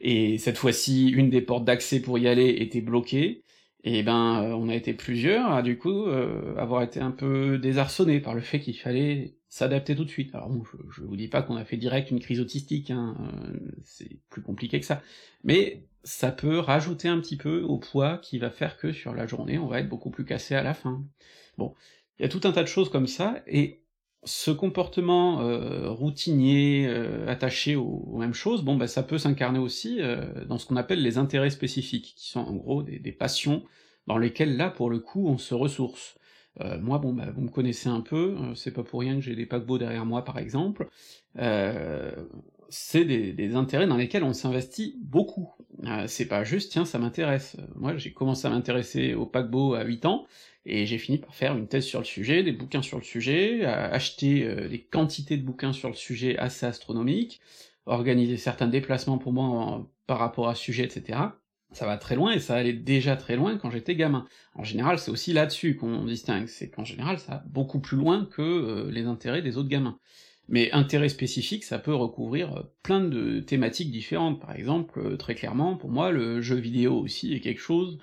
et 0.00 0.38
cette 0.38 0.58
fois-ci, 0.58 1.08
une 1.10 1.30
des 1.30 1.40
portes 1.40 1.64
d'accès 1.64 2.00
pour 2.00 2.18
y 2.18 2.28
aller 2.28 2.56
était 2.60 2.80
bloquée, 2.80 3.41
et 3.84 4.02
ben, 4.02 4.54
on 4.56 4.68
a 4.68 4.74
été 4.74 4.94
plusieurs 4.94 5.52
à 5.52 5.62
du 5.62 5.76
coup 5.76 6.04
avoir 6.56 6.82
été 6.82 7.00
un 7.00 7.10
peu 7.10 7.58
désarçonnés 7.58 8.20
par 8.20 8.34
le 8.34 8.40
fait 8.40 8.60
qu'il 8.60 8.76
fallait 8.76 9.34
s'adapter 9.48 9.94
tout 9.94 10.04
de 10.04 10.10
suite. 10.10 10.34
Alors 10.34 10.48
bon, 10.48 10.64
je, 10.90 11.02
vous 11.02 11.16
dis 11.16 11.28
pas 11.28 11.42
qu'on 11.42 11.56
a 11.56 11.64
fait 11.64 11.76
direct 11.76 12.10
une 12.10 12.20
crise 12.20 12.40
autistique, 12.40 12.90
hein, 12.90 13.16
c'est 13.84 14.18
plus 14.30 14.40
compliqué 14.40 14.80
que 14.80 14.86
ça, 14.86 15.02
mais 15.44 15.84
ça 16.04 16.32
peut 16.32 16.58
rajouter 16.58 17.08
un 17.08 17.20
petit 17.20 17.36
peu 17.36 17.62
au 17.62 17.78
poids 17.78 18.18
qui 18.18 18.38
va 18.38 18.50
faire 18.50 18.76
que 18.76 18.92
sur 18.92 19.14
la 19.14 19.26
journée, 19.26 19.58
on 19.58 19.66
va 19.66 19.80
être 19.80 19.88
beaucoup 19.88 20.10
plus 20.10 20.24
cassé 20.24 20.54
à 20.54 20.62
la 20.62 20.74
fin. 20.74 21.04
Bon, 21.58 21.74
il 22.18 22.22
y 22.22 22.24
a 22.24 22.28
tout 22.28 22.40
un 22.44 22.52
tas 22.52 22.62
de 22.62 22.68
choses 22.68 22.88
comme 22.88 23.06
ça, 23.06 23.42
et 23.46 23.81
ce 24.24 24.50
comportement 24.52 25.40
euh, 25.40 25.90
routinier, 25.90 26.86
euh, 26.86 27.26
attaché 27.28 27.74
aux, 27.74 28.16
mêmes 28.16 28.34
choses, 28.34 28.62
bon 28.62 28.76
bah 28.76 28.86
ça 28.86 29.02
peut 29.02 29.18
s'incarner 29.18 29.58
aussi 29.58 29.98
euh, 30.00 30.44
dans 30.46 30.58
ce 30.58 30.66
qu'on 30.66 30.76
appelle 30.76 31.02
les 31.02 31.18
intérêts 31.18 31.50
spécifiques, 31.50 32.14
qui 32.16 32.30
sont 32.30 32.40
en 32.40 32.54
gros 32.54 32.82
des, 32.82 33.12
passions 33.12 33.64
dans 34.06 34.18
lesquelles 34.18 34.56
là 34.56 34.70
pour 34.70 34.90
le 34.90 35.00
coup 35.00 35.26
on 35.28 35.38
se 35.38 35.54
ressource. 35.54 36.18
moi 36.80 36.98
bon 36.98 37.12
bah 37.12 37.30
vous 37.34 37.42
me 37.42 37.48
connaissez 37.48 37.88
un 37.88 38.00
peu, 38.00 38.36
c'est 38.54 38.72
pas 38.72 38.82
pour 38.82 39.00
rien 39.00 39.16
que 39.16 39.20
j'ai 39.20 39.34
des 39.34 39.46
paquebots 39.46 39.78
derrière 39.78 40.06
moi 40.06 40.24
par 40.24 40.38
exemple, 40.38 40.88
c'est 42.68 43.04
des, 43.04 43.54
intérêts 43.54 43.86
dans 43.86 43.96
lesquels 43.96 44.24
on 44.24 44.32
s'investit 44.32 44.98
beaucoup. 45.02 45.52
c'est 46.06 46.26
pas 46.26 46.44
juste 46.44 46.72
tiens 46.72 46.84
ça 46.84 46.98
m'intéresse. 46.98 47.56
Moi 47.74 47.96
j'ai 47.96 48.12
commencé 48.12 48.46
à 48.46 48.50
m'intéresser 48.50 49.14
au 49.14 49.26
paquebot 49.26 49.74
à 49.74 49.84
8 49.84 50.06
ans, 50.06 50.26
et 50.64 50.86
j'ai 50.86 50.98
fini 50.98 51.18
par 51.18 51.34
faire 51.34 51.56
une 51.56 51.66
thèse 51.66 51.84
sur 51.84 51.98
le 51.98 52.04
sujet, 52.04 52.42
des 52.42 52.52
bouquins 52.52 52.82
sur 52.82 52.98
le 52.98 53.04
sujet, 53.04 53.64
acheter 53.64 54.44
euh, 54.44 54.68
des 54.68 54.80
quantités 54.80 55.36
de 55.36 55.42
bouquins 55.42 55.72
sur 55.72 55.88
le 55.88 55.94
sujet 55.94 56.38
assez 56.38 56.66
astronomiques, 56.66 57.40
organiser 57.86 58.36
certains 58.36 58.68
déplacements 58.68 59.18
pour 59.18 59.32
moi 59.32 59.88
par 60.06 60.18
rapport 60.18 60.48
à 60.48 60.54
sujet, 60.54 60.84
etc. 60.84 61.18
Ça 61.72 61.86
va 61.86 61.96
très 61.96 62.16
loin, 62.16 62.32
et 62.32 62.38
ça 62.38 62.54
allait 62.54 62.74
déjà 62.74 63.16
très 63.16 63.34
loin 63.34 63.56
quand 63.56 63.70
j'étais 63.70 63.96
gamin. 63.96 64.26
En 64.54 64.62
général, 64.62 64.98
c'est 64.98 65.10
aussi 65.10 65.32
là-dessus 65.32 65.76
qu'on 65.76 66.04
distingue, 66.04 66.46
c'est 66.46 66.70
qu'en 66.70 66.84
général, 66.84 67.18
ça 67.18 67.32
va 67.32 67.44
beaucoup 67.48 67.80
plus 67.80 67.96
loin 67.96 68.26
que 68.26 68.42
euh, 68.42 68.90
les 68.90 69.06
intérêts 69.06 69.42
des 69.42 69.56
autres 69.56 69.70
gamins. 69.70 69.98
Mais 70.48 70.70
intérêt 70.72 71.08
spécifique, 71.08 71.64
ça 71.64 71.78
peut 71.78 71.94
recouvrir 71.94 72.54
euh, 72.54 72.62
plein 72.82 73.00
de 73.00 73.40
thématiques 73.40 73.90
différentes. 73.90 74.40
Par 74.40 74.54
exemple, 74.54 75.16
très 75.16 75.34
clairement, 75.34 75.76
pour 75.76 75.90
moi, 75.90 76.12
le 76.12 76.40
jeu 76.40 76.56
vidéo 76.56 76.94
aussi 77.00 77.32
est 77.32 77.40
quelque 77.40 77.60
chose 77.60 77.98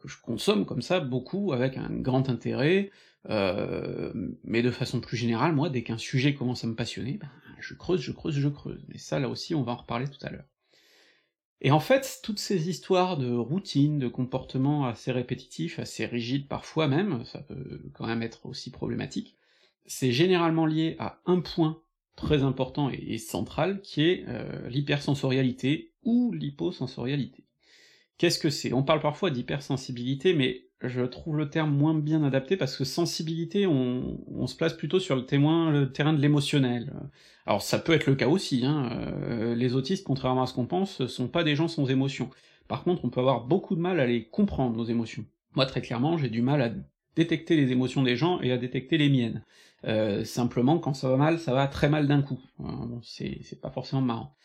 que 0.00 0.08
je 0.08 0.20
consomme 0.20 0.66
comme 0.66 0.82
ça 0.82 1.00
beaucoup 1.00 1.52
avec 1.52 1.76
un 1.76 1.90
grand 1.90 2.28
intérêt, 2.28 2.90
euh, 3.28 4.12
mais 4.44 4.62
de 4.62 4.70
façon 4.70 5.00
plus 5.00 5.16
générale, 5.16 5.54
moi, 5.54 5.68
dès 5.68 5.82
qu'un 5.82 5.98
sujet 5.98 6.34
commence 6.34 6.64
à 6.64 6.66
me 6.66 6.74
passionner, 6.74 7.18
ben, 7.18 7.30
je 7.60 7.74
creuse, 7.74 8.00
je 8.00 8.12
creuse, 8.12 8.34
je 8.34 8.48
creuse. 8.48 8.84
Mais 8.88 8.98
ça, 8.98 9.18
là 9.18 9.28
aussi, 9.28 9.54
on 9.54 9.62
va 9.62 9.72
en 9.72 9.76
reparler 9.76 10.08
tout 10.08 10.24
à 10.24 10.30
l'heure. 10.30 10.46
Et 11.62 11.70
en 11.70 11.80
fait, 11.80 12.20
toutes 12.22 12.38
ces 12.38 12.70
histoires 12.70 13.18
de 13.18 13.30
routine, 13.30 13.98
de 13.98 14.08
comportements 14.08 14.86
assez 14.86 15.12
répétitifs, 15.12 15.78
assez 15.78 16.06
rigides 16.06 16.48
parfois 16.48 16.88
même, 16.88 17.24
ça 17.26 17.40
peut 17.40 17.82
quand 17.92 18.06
même 18.06 18.22
être 18.22 18.46
aussi 18.46 18.70
problématique, 18.70 19.36
c'est 19.84 20.12
généralement 20.12 20.64
lié 20.64 20.96
à 20.98 21.20
un 21.26 21.40
point 21.40 21.82
très 22.16 22.42
important 22.42 22.90
et, 22.90 23.18
central, 23.18 23.82
qui 23.82 24.02
est 24.02 24.24
euh, 24.28 24.68
l'hypersensorialité 24.68 25.92
ou 26.02 26.32
l'hyposensorialité. 26.32 27.44
Qu'est-ce 28.20 28.38
que 28.38 28.50
c'est? 28.50 28.74
On 28.74 28.82
parle 28.82 29.00
parfois 29.00 29.30
d'hypersensibilité, 29.30 30.34
mais 30.34 30.66
je 30.82 31.00
trouve 31.00 31.38
le 31.38 31.48
terme 31.48 31.74
moins 31.74 31.94
bien 31.94 32.22
adapté 32.22 32.58
parce 32.58 32.76
que 32.76 32.84
sensibilité, 32.84 33.66
on, 33.66 34.46
se 34.46 34.54
place 34.54 34.74
plutôt 34.74 35.00
sur 35.00 35.16
le 35.16 35.24
témoin, 35.24 35.70
le 35.70 35.90
terrain 35.90 36.12
de 36.12 36.20
l'émotionnel. 36.20 36.92
Alors 37.46 37.62
ça 37.62 37.78
peut 37.78 37.94
être 37.94 38.04
le 38.04 38.16
cas 38.16 38.28
aussi, 38.28 38.66
hein. 38.66 38.90
Euh, 39.22 39.54
les 39.54 39.74
autistes, 39.74 40.04
contrairement 40.04 40.42
à 40.42 40.46
ce 40.46 40.52
qu'on 40.52 40.66
pense, 40.66 41.06
sont 41.06 41.28
pas 41.28 41.44
des 41.44 41.56
gens 41.56 41.66
sans 41.66 41.90
émotions. 41.90 42.28
Par 42.68 42.84
contre, 42.84 43.06
on 43.06 43.08
peut 43.08 43.20
avoir 43.20 43.46
beaucoup 43.46 43.74
de 43.74 43.80
mal 43.80 43.98
à 43.98 44.06
les 44.06 44.26
comprendre, 44.26 44.76
nos 44.76 44.84
émotions. 44.84 45.24
Moi, 45.54 45.64
très 45.64 45.80
clairement, 45.80 46.18
j'ai 46.18 46.28
du 46.28 46.42
mal 46.42 46.60
à 46.60 46.70
détecter 47.16 47.56
les 47.56 47.72
émotions 47.72 48.02
des 48.02 48.16
gens 48.16 48.38
et 48.42 48.52
à 48.52 48.58
détecter 48.58 48.98
les 48.98 49.08
miennes. 49.08 49.42
Euh, 49.86 50.26
simplement, 50.26 50.78
quand 50.78 50.92
ça 50.92 51.08
va 51.08 51.16
mal, 51.16 51.38
ça 51.38 51.54
va 51.54 51.66
très 51.68 51.88
mal 51.88 52.06
d'un 52.06 52.20
coup. 52.20 52.38
Bon, 52.58 53.00
c'est 53.02 53.62
pas 53.62 53.70
forcément 53.70 54.02
marrant. 54.02 54.36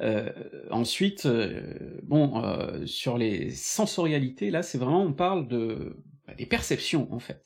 Euh, 0.00 0.30
ensuite, 0.70 1.26
euh, 1.26 1.98
bon, 2.02 2.42
euh, 2.44 2.86
sur 2.86 3.18
les 3.18 3.50
sensorialités, 3.50 4.50
là, 4.50 4.62
c'est 4.62 4.78
vraiment, 4.78 5.02
on 5.02 5.12
parle 5.12 5.48
de 5.48 5.96
bah, 6.26 6.34
des 6.34 6.46
perceptions, 6.46 7.12
en 7.12 7.18
fait. 7.18 7.44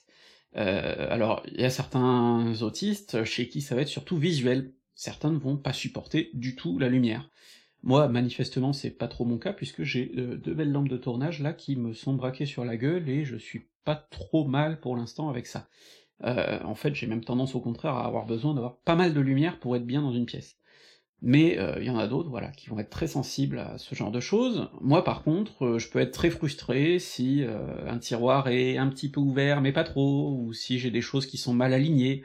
alors, 0.55 1.43
il 1.51 1.61
y 1.61 1.65
a 1.65 1.71
certains 1.71 2.55
autistes 2.63 3.25
chez 3.25 3.49
qui 3.49 3.63
ça 3.63 3.75
va 3.75 3.83
être 3.83 3.89
surtout 3.89 4.19
visuel. 4.19 4.75
Certains 4.95 5.33
ne 5.33 5.39
vont 5.39 5.57
pas 5.57 5.73
supporter 5.73 6.31
du 6.35 6.57
tout 6.57 6.79
la 6.79 6.89
lumière. 6.89 7.31
Moi, 7.83 8.07
manifestement, 8.09 8.73
c'est 8.73 8.91
pas 8.91 9.09
trop 9.09 9.25
mon 9.25 9.39
cas, 9.39 9.53
puisque 9.53 9.83
j'ai 9.83 10.07
deux 10.07 10.55
belles 10.55 10.71
lampes 10.71 10.89
de 10.91 10.99
tournage, 10.99 11.41
là, 11.41 11.53
qui 11.55 11.77
me 11.77 11.95
sont 11.95 12.15
braquées 12.15 12.47
sur 12.47 12.65
la 12.65 12.77
gueule, 12.77 13.09
et 13.09 13.25
je 13.25 13.37
suis 13.37 13.71
pas 13.85 13.97
trop 13.97 14.47
mal 14.47 14.79
pour 14.81 14.97
l'instant 14.97 15.31
avec 15.31 15.47
ça. 15.47 15.69
en 16.23 16.75
fait, 16.75 16.95
j'ai 16.95 17.07
même 17.07 17.25
tendance 17.25 17.55
au 17.55 17.61
contraire 17.61 17.95
à 17.95 18.07
avoir 18.07 18.27
besoin 18.27 18.55
d'avoir 18.55 18.77
pas 18.81 18.95
mal 18.95 19.15
de 19.15 19.21
lumière 19.21 19.59
pour 19.59 19.75
être 19.75 19.87
bien 19.87 20.03
dans 20.03 20.13
une 20.13 20.27
pièce 20.27 20.59
mais 21.25 21.57
euh, 21.59 21.77
il 21.79 21.85
y 21.85 21.91
en 21.91 21.99
a 21.99 22.09
d'autres, 22.09 22.29
voilà, 22.29 22.49
qui 22.49 22.69
vont 22.69 22.81
être 22.81 22.91
très 22.91 23.07
sensibles 23.07 23.61
à 23.61 23.79
ce 23.79 23.95
genre 23.95 24.11
de 24.11 24.19
choses. 24.19 24.69
Moi, 24.81 25.05
par 25.05 25.23
contre, 25.23 25.65
euh, 25.65 25.79
je 25.79 25.89
peux 25.89 26.01
être 26.01 26.11
très 26.11 26.31
frustré 26.31 26.99
si 26.99 27.45
euh, 27.45 27.89
un 27.89 27.99
tiroir 27.99 28.49
est 28.49 28.77
un 28.77 28.89
petit 28.89 29.09
peu 29.09 29.21
ouvert, 29.21 29.61
mais 29.61 29.71
pas 29.73 29.85
trop, 29.85 30.37
ou 30.37 30.53
si 30.53 30.81
j'ai 30.81 30.91
des 30.91 31.01
choses 31.01 31.27
qui 31.27 31.39
sont 31.39 31.55
mal 31.55 31.73
alignées. 31.73 32.25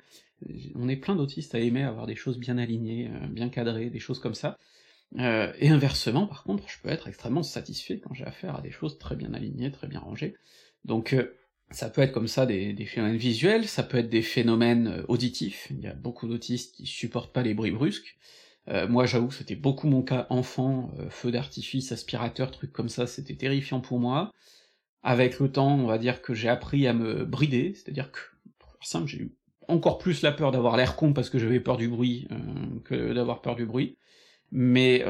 On 0.76 0.90
est 0.90 0.96
plein 0.96 1.16
d'autistes 1.16 1.54
à 1.54 1.60
aimer 1.60 1.84
avoir 1.84 2.08
des 2.08 2.16
choses 2.16 2.40
bien 2.40 2.58
alignées, 2.58 3.10
bien 3.30 3.50
cadrées, 3.50 3.90
des 3.90 4.00
choses 4.00 4.20
comme 4.20 4.36
ça. 4.36 4.58
et 5.18 5.70
inversement, 5.70 6.28
par 6.28 6.44
contre, 6.44 6.70
je 6.70 6.78
peux 6.80 6.90
être 6.90 7.08
extrêmement 7.08 7.42
satisfait 7.42 8.00
quand 8.00 8.14
j'ai 8.14 8.26
affaire 8.26 8.56
à 8.56 8.62
des 8.62 8.70
choses 8.70 9.00
très 9.00 9.16
bien 9.16 9.34
alignées, 9.34 9.72
très 9.72 9.88
bien 9.88 10.00
rangées. 10.00 10.36
Donc, 10.86 11.16
ça 11.72 11.90
peut 11.90 12.02
être 12.02 12.12
comme 12.12 12.28
ça 12.28 12.46
des, 12.46 12.74
des, 12.74 12.86
phénomènes 12.86 13.18
visuels, 13.18 13.68
ça 13.68 13.82
peut 13.82 13.98
être 13.98 14.10
des 14.10 14.22
phénomènes 14.22 15.04
auditifs. 15.08 15.70
Il 15.72 15.80
y 15.80 15.88
a 15.88 15.94
beaucoup 15.94 16.28
d'autistes 16.28 16.76
qui 16.76 16.86
supportent 16.86 17.34
pas 17.34 17.42
les 17.42 17.56
bruits 17.56 17.72
brusques. 17.72 18.16
Euh, 18.70 18.88
moi, 18.88 19.06
j'avoue 19.06 19.28
que 19.28 19.36
c'était 19.36 19.56
beaucoup 19.56 19.88
mon 19.88 20.02
cas 20.02 20.28
enfant, 20.30 20.92
euh, 21.00 21.10
feu 21.10 21.32
d'artifice, 21.32 21.92
aspirateur, 21.92 22.52
trucs 22.52 22.74
comme 22.74 22.90
ça, 22.90 23.08
c'était 23.08 23.36
terrifiant 23.36 23.80
pour 23.80 24.00
moi. 24.00 24.34
Avec 25.04 25.40
le 25.40 25.52
temps, 25.52 25.76
on 25.76 25.86
va 25.88 25.98
dire 25.98 26.22
que 26.22 26.34
j'ai 26.34 26.50
appris 26.50 26.88
à 26.88 26.94
me 26.94 27.24
brider, 27.24 27.74
c'est-à-dire 27.74 28.12
que, 28.12 28.20
pour 28.60 28.72
faire 28.72 28.88
simple, 28.88 29.08
j'ai 29.08 29.20
eu 29.20 29.32
encore 29.70 29.98
plus 29.98 30.22
la 30.22 30.32
peur 30.32 30.52
d'avoir 30.52 30.78
l'air 30.78 30.96
con 30.96 31.14
parce 31.14 31.30
que 31.30 31.40
j'avais 31.40 31.60
peur 31.60 31.78
du 31.78 31.88
bruit 31.88 32.28
euh, 32.32 32.36
que 32.86 33.14
d'avoir 33.14 33.42
peur 33.42 33.56
du 33.56 33.66
bruit. 33.66 33.98
Mais 34.52 35.04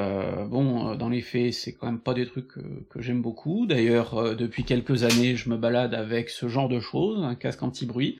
bon, 0.49 0.95
dans 0.95 1.09
les 1.09 1.21
faits, 1.21 1.53
c'est 1.53 1.71
quand 1.75 1.85
même 1.85 1.99
pas 1.99 2.15
des 2.15 2.25
trucs 2.25 2.53
que 2.89 3.01
j'aime 3.01 3.21
beaucoup. 3.21 3.67
D'ailleurs, 3.67 4.35
depuis 4.35 4.63
quelques 4.63 5.03
années, 5.03 5.35
je 5.35 5.51
me 5.51 5.57
balade 5.57 5.93
avec 5.93 6.31
ce 6.31 6.47
genre 6.47 6.67
de 6.67 6.79
choses, 6.79 7.23
un 7.23 7.35
casque 7.35 7.61
anti-bruit, 7.61 8.19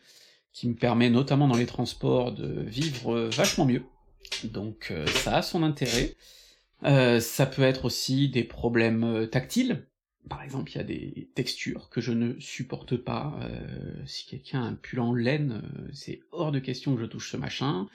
qui 0.53 0.69
me 0.69 0.75
permet 0.75 1.09
notamment 1.09 1.47
dans 1.47 1.57
les 1.57 1.65
transports 1.65 2.33
de 2.33 2.61
vivre 2.61 3.29
vachement 3.35 3.65
mieux. 3.65 3.81
Donc 4.43 4.89
euh, 4.91 5.05
ça 5.07 5.37
a 5.37 5.41
son 5.41 5.63
intérêt. 5.63 6.15
Euh, 6.83 7.19
ça 7.19 7.45
peut 7.45 7.63
être 7.63 7.85
aussi 7.85 8.29
des 8.29 8.43
problèmes 8.43 9.03
euh, 9.03 9.25
tactiles. 9.25 9.87
Par 10.29 10.43
exemple, 10.43 10.71
il 10.71 10.75
y 10.75 10.81
a 10.81 10.83
des 10.83 11.29
textures 11.35 11.89
que 11.89 12.01
je 12.01 12.11
ne 12.11 12.37
supporte 12.39 12.97
pas. 12.97 13.39
si 14.05 14.25
quelqu'un 14.25 14.61
a 14.61 14.65
un 14.65 14.73
pull 14.73 14.99
en 14.99 15.13
laine, 15.13 15.61
c'est 15.93 16.19
hors 16.33 16.51
de 16.51 16.59
question 16.59 16.95
que 16.95 17.01
je 17.01 17.05
touche 17.05 17.31
ce 17.31 17.37
machin. 17.37 17.87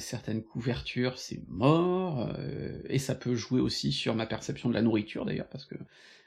certaines 0.00 0.42
couvertures, 0.42 1.20
c'est 1.20 1.40
mort, 1.46 2.28
et 2.88 2.98
ça 2.98 3.14
peut 3.14 3.36
jouer 3.36 3.60
aussi 3.60 3.92
sur 3.92 4.16
ma 4.16 4.26
perception 4.26 4.70
de 4.70 4.74
la 4.74 4.82
nourriture 4.82 5.24
d'ailleurs, 5.24 5.48
parce 5.48 5.64
que 5.64 5.76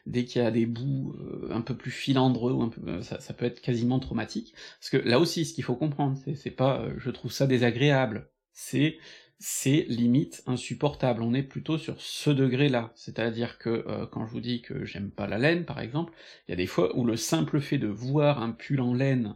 dès 0.05 0.23
qu'il 0.23 0.41
y 0.41 0.45
a 0.45 0.51
des 0.51 0.65
bouts 0.65 1.13
un 1.51 1.59
peu 1.59 1.75
plus 1.75 1.91
filandreux, 1.91 2.57
ça, 3.01 3.19
ça, 3.19 3.33
peut 3.33 3.43
être 3.43 3.59
quasiment 3.59 3.99
traumatique. 3.99 4.53
Parce 4.79 4.89
que 4.89 5.05
là 5.05 5.19
aussi, 5.19 5.43
ce 5.43 5.53
qu'il 5.53 5.65
faut 5.65 5.75
comprendre, 5.75 6.17
c'est 6.33 6.49
pas 6.49 6.87
je 6.97 7.09
trouve 7.09 7.33
ça 7.33 7.45
désagréable, 7.45 8.29
c'est 8.55 8.97
c'est 9.37 9.85
limite 9.89 10.43
insupportable. 10.47 11.21
On 11.21 11.33
est 11.33 11.43
plutôt 11.43 11.77
sur 11.77 11.99
ce 11.99 12.29
degré-là. 12.29 12.91
C'est-à-dire 12.95 13.57
que 13.57 13.69
euh, 13.69 14.07
quand 14.07 14.25
je 14.25 14.31
vous 14.31 14.39
dis 14.39 14.61
que 14.61 14.85
j'aime 14.85 15.11
pas 15.11 15.27
la 15.27 15.37
laine, 15.37 15.65
par 15.65 15.81
exemple, 15.81 16.13
il 16.47 16.51
y 16.51 16.53
a 16.53 16.57
des 16.57 16.67
fois 16.67 16.95
où 16.97 17.05
le 17.05 17.17
simple 17.17 17.59
fait 17.59 17.77
de 17.77 17.87
voir 17.87 18.41
un 18.41 18.51
pull 18.51 18.79
en 18.79 18.93
laine 18.93 19.35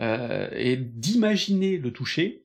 euh, 0.00 0.48
et 0.52 0.76
d'imaginer 0.76 1.78
le 1.78 1.92
toucher, 1.92 2.44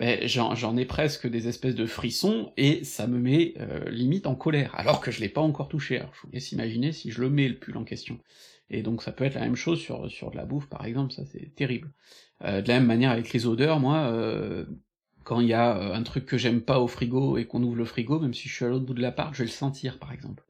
ben, 0.00 0.26
j'en 0.26 0.76
ai 0.76 0.84
presque 0.84 1.28
des 1.28 1.46
espèces 1.46 1.76
de 1.76 1.86
frissons, 1.86 2.52
et 2.56 2.82
ça 2.82 3.06
me 3.06 3.18
met 3.18 3.54
euh, 3.60 3.88
limite 3.88 4.26
en 4.26 4.34
colère, 4.34 4.74
alors 4.74 5.00
que 5.00 5.12
je 5.12 5.20
l'ai 5.20 5.28
pas 5.28 5.40
encore 5.40 5.68
touché. 5.68 5.98
Alors 5.98 6.12
je 6.14 6.26
vous 6.26 6.32
laisse 6.32 6.50
imaginer 6.50 6.92
si 6.92 7.12
je 7.12 7.20
le 7.20 7.30
mets 7.30 7.48
le 7.48 7.56
pull 7.56 7.76
en 7.76 7.84
question. 7.84 8.18
Et 8.68 8.82
donc 8.82 9.02
ça 9.02 9.12
peut 9.12 9.24
être 9.24 9.34
la 9.34 9.42
même 9.42 9.54
chose 9.54 9.78
sur, 9.80 10.10
sur 10.10 10.32
de 10.32 10.36
la 10.36 10.44
bouffe, 10.44 10.68
par 10.68 10.84
exemple, 10.86 11.12
ça 11.12 11.24
c'est 11.24 11.54
terrible. 11.54 11.92
de 12.40 12.66
la 12.66 12.74
même 12.80 12.86
manière 12.86 13.12
avec 13.12 13.32
les 13.32 13.46
odeurs, 13.46 13.78
moi, 13.78 14.10
quand 15.24 15.40
il 15.40 15.48
y 15.48 15.52
a 15.54 15.94
un 15.94 16.02
truc 16.02 16.26
que 16.26 16.36
j'aime 16.38 16.60
pas 16.60 16.80
au 16.80 16.86
frigo 16.86 17.38
et 17.38 17.46
qu'on 17.46 17.62
ouvre 17.62 17.76
le 17.76 17.84
frigo, 17.84 18.18
même 18.18 18.34
si 18.34 18.48
je 18.48 18.54
suis 18.54 18.64
à 18.64 18.68
l'autre 18.68 18.84
bout 18.84 18.94
de 18.94 19.02
l'appart, 19.02 19.32
je 19.34 19.38
vais 19.38 19.44
le 19.44 19.50
sentir, 19.50 19.98
par 19.98 20.12
exemple. 20.12 20.44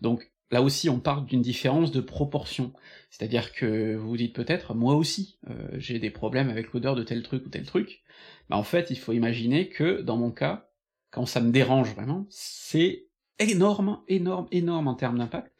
Donc 0.00 0.30
là 0.50 0.62
aussi, 0.62 0.88
on 0.88 1.00
parle 1.00 1.26
d'une 1.26 1.42
différence 1.42 1.92
de 1.92 2.00
proportion. 2.00 2.72
C'est-à-dire 3.10 3.52
que 3.52 3.96
vous 3.96 4.08
vous 4.08 4.16
dites 4.16 4.34
peut-être, 4.34 4.74
moi 4.74 4.94
aussi, 4.94 5.38
j'ai 5.74 5.98
des 5.98 6.10
problèmes 6.10 6.50
avec 6.50 6.72
l'odeur 6.72 6.94
de 6.94 7.02
tel 7.02 7.22
truc 7.22 7.44
ou 7.46 7.48
tel 7.48 7.64
truc. 7.64 8.02
Bah 8.48 8.56
en 8.56 8.62
fait, 8.62 8.90
il 8.90 8.98
faut 8.98 9.12
imaginer 9.12 9.68
que, 9.68 10.00
dans 10.00 10.16
mon 10.16 10.30
cas, 10.30 10.70
quand 11.10 11.26
ça 11.26 11.40
me 11.40 11.50
dérange 11.50 11.94
vraiment, 11.94 12.26
c'est 12.30 13.06
énorme, 13.38 14.00
énorme, 14.08 14.46
énorme 14.50 14.88
en 14.88 14.94
termes 14.94 15.18
d'impact. 15.18 15.52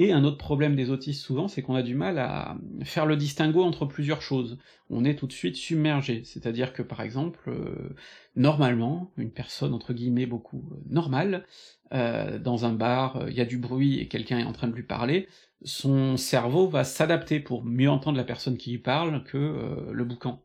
Et 0.00 0.12
un 0.12 0.22
autre 0.22 0.38
problème 0.38 0.76
des 0.76 0.90
autistes 0.90 1.24
souvent, 1.24 1.48
c'est 1.48 1.60
qu'on 1.60 1.74
a 1.74 1.82
du 1.82 1.96
mal 1.96 2.20
à 2.20 2.56
faire 2.84 3.04
le 3.04 3.16
distinguo 3.16 3.64
entre 3.64 3.84
plusieurs 3.84 4.22
choses. 4.22 4.56
On 4.90 5.04
est 5.04 5.16
tout 5.16 5.26
de 5.26 5.32
suite 5.32 5.56
submergé, 5.56 6.22
c'est-à-dire 6.22 6.72
que 6.72 6.82
par 6.82 7.00
exemple, 7.00 7.50
euh, 7.50 7.96
normalement, 8.36 9.10
une 9.16 9.32
personne 9.32 9.74
entre 9.74 9.92
guillemets 9.92 10.26
beaucoup 10.26 10.70
euh, 10.70 10.76
normale, 10.88 11.44
euh, 11.92 12.38
dans 12.38 12.64
un 12.64 12.72
bar, 12.72 13.24
il 13.28 13.34
y 13.34 13.40
a 13.40 13.44
du 13.44 13.58
bruit 13.58 13.98
et 13.98 14.06
quelqu'un 14.06 14.38
est 14.38 14.44
en 14.44 14.52
train 14.52 14.68
de 14.68 14.74
lui 14.74 14.84
parler, 14.84 15.26
son 15.64 16.16
cerveau 16.16 16.68
va 16.68 16.84
s'adapter 16.84 17.40
pour 17.40 17.64
mieux 17.64 17.90
entendre 17.90 18.18
la 18.18 18.24
personne 18.24 18.56
qui 18.56 18.70
lui 18.70 18.78
parle 18.78 19.24
que 19.24 19.90
le 19.90 20.04
boucan. 20.04 20.44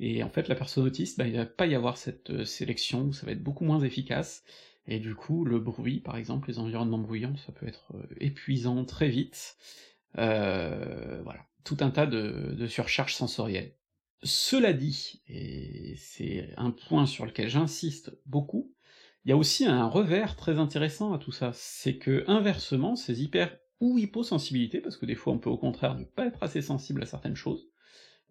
Et 0.00 0.24
en 0.24 0.28
fait, 0.28 0.48
la 0.48 0.56
personne 0.56 0.84
autiste, 0.84 1.18
bah, 1.18 1.26
il 1.28 1.36
va 1.36 1.46
pas 1.46 1.66
y 1.66 1.76
avoir 1.76 1.96
cette 1.98 2.44
sélection, 2.44 3.12
ça 3.12 3.26
va 3.26 3.32
être 3.32 3.42
beaucoup 3.42 3.64
moins 3.64 3.80
efficace, 3.80 4.42
et 4.88 4.98
du 5.00 5.14
coup, 5.14 5.44
le 5.44 5.60
bruit, 5.60 6.00
par 6.00 6.16
exemple, 6.16 6.48
les 6.48 6.58
environnements 6.58 6.98
bruyants, 6.98 7.36
ça 7.36 7.52
peut 7.52 7.68
être 7.68 7.92
euh, 7.94 8.06
épuisant 8.20 8.86
très 8.86 9.10
vite. 9.10 9.56
Euh, 10.16 11.20
voilà, 11.22 11.46
tout 11.62 11.76
un 11.80 11.90
tas 11.90 12.06
de, 12.06 12.66
surcharges 12.66 13.14
sensorielles. 13.14 13.74
Cela 14.22 14.72
dit, 14.72 15.22
et 15.28 15.94
c'est 15.98 16.54
un 16.56 16.70
point 16.70 17.04
sur 17.04 17.26
lequel 17.26 17.50
j'insiste 17.50 18.18
beaucoup, 18.24 18.74
il 19.24 19.28
y 19.28 19.32
a 19.32 19.36
aussi 19.36 19.66
un 19.66 19.86
revers 19.86 20.36
très 20.36 20.58
intéressant 20.58 21.12
à 21.12 21.18
tout 21.18 21.32
ça, 21.32 21.50
c'est 21.52 21.98
que 21.98 22.24
inversement, 22.26 22.96
ces 22.96 23.22
hyper 23.22 23.58
ou 23.80 23.98
hyposensibilités, 23.98 24.80
parce 24.80 24.96
que 24.96 25.06
des 25.06 25.14
fois 25.14 25.34
on 25.34 25.38
peut 25.38 25.50
au 25.50 25.58
contraire 25.58 25.96
ne 25.96 26.04
pas 26.04 26.26
être 26.26 26.42
assez 26.42 26.62
sensible 26.62 27.02
à 27.02 27.06
certaines 27.06 27.36
choses, 27.36 27.68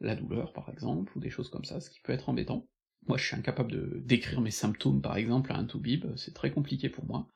la 0.02 0.15
douleur 0.15 0.54
par 0.54 0.70
exemple, 0.70 1.15
ou 1.15 1.22
des 1.22 1.30
choses 1.30 1.50
comme 1.50 1.65
ça, 1.65 1.80
ce 1.80 1.91
qui 1.91 2.02
peut 2.02 2.13
être 2.13 2.30
embêtant, 2.30 2.67
moi, 3.07 3.17
je 3.17 3.25
suis 3.25 3.36
incapable 3.36 3.71
de 3.71 4.01
décrire 4.03 4.41
mes 4.41 4.51
symptômes, 4.51 5.01
par 5.01 5.17
exemple, 5.17 5.51
à 5.51 5.57
un 5.57 5.65
toubib, 5.65 6.05
c'est 6.15 6.33
très 6.33 6.51
compliqué 6.51 6.89
pour 6.89 7.05
moi. 7.05 7.27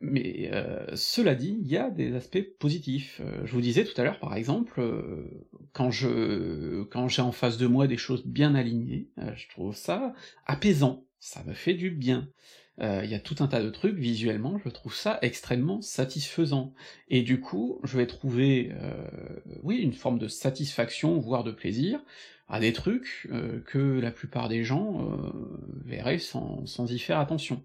Mais 0.00 0.50
euh, 0.52 0.84
cela 0.96 1.34
dit, 1.34 1.56
il 1.60 1.66
y 1.66 1.76
a 1.76 1.90
des 1.90 2.14
aspects 2.14 2.42
positifs. 2.58 3.20
Euh, 3.24 3.46
je 3.46 3.52
vous 3.52 3.60
disais 3.60 3.84
tout 3.84 3.98
à 3.98 4.04
l'heure, 4.04 4.18
par 4.18 4.34
exemple, 4.34 4.80
euh, 4.80 5.48
quand 5.72 5.90
je 5.90 6.82
quand 6.84 7.08
j'ai 7.08 7.22
en 7.22 7.32
face 7.32 7.56
de 7.56 7.66
moi 7.66 7.86
des 7.86 7.96
choses 7.96 8.26
bien 8.26 8.54
alignées, 8.54 9.08
je 9.34 9.48
trouve 9.48 9.74
ça 9.74 10.12
apaisant, 10.46 11.06
ça 11.20 11.42
me 11.44 11.54
fait 11.54 11.74
du 11.74 11.90
bien. 11.90 12.28
Il 12.80 13.08
y 13.08 13.14
a 13.14 13.20
tout 13.20 13.36
un 13.38 13.46
tas 13.46 13.62
de 13.62 13.70
trucs, 13.70 13.96
visuellement, 13.96 14.58
je 14.64 14.68
trouve 14.68 14.94
ça 14.94 15.20
extrêmement 15.22 15.80
satisfaisant. 15.80 16.74
Et 17.08 17.22
du 17.22 17.40
coup, 17.40 17.78
je 17.84 17.96
vais 17.96 18.08
trouver, 18.08 18.72
oui, 19.62 19.76
une 19.76 19.92
forme 19.92 20.18
de 20.18 20.26
satisfaction, 20.26 21.20
voire 21.20 21.44
de 21.44 21.52
plaisir, 21.52 22.00
à 22.48 22.60
des 22.60 22.72
trucs 22.72 23.28
euh, 23.32 23.60
que 23.66 23.78
la 24.00 24.10
plupart 24.10 24.48
des 24.48 24.64
gens 24.64 25.00
euh, 25.00 25.32
verraient 25.84 26.18
sans, 26.18 26.66
sans 26.66 26.90
y 26.92 26.98
faire 26.98 27.18
attention. 27.18 27.64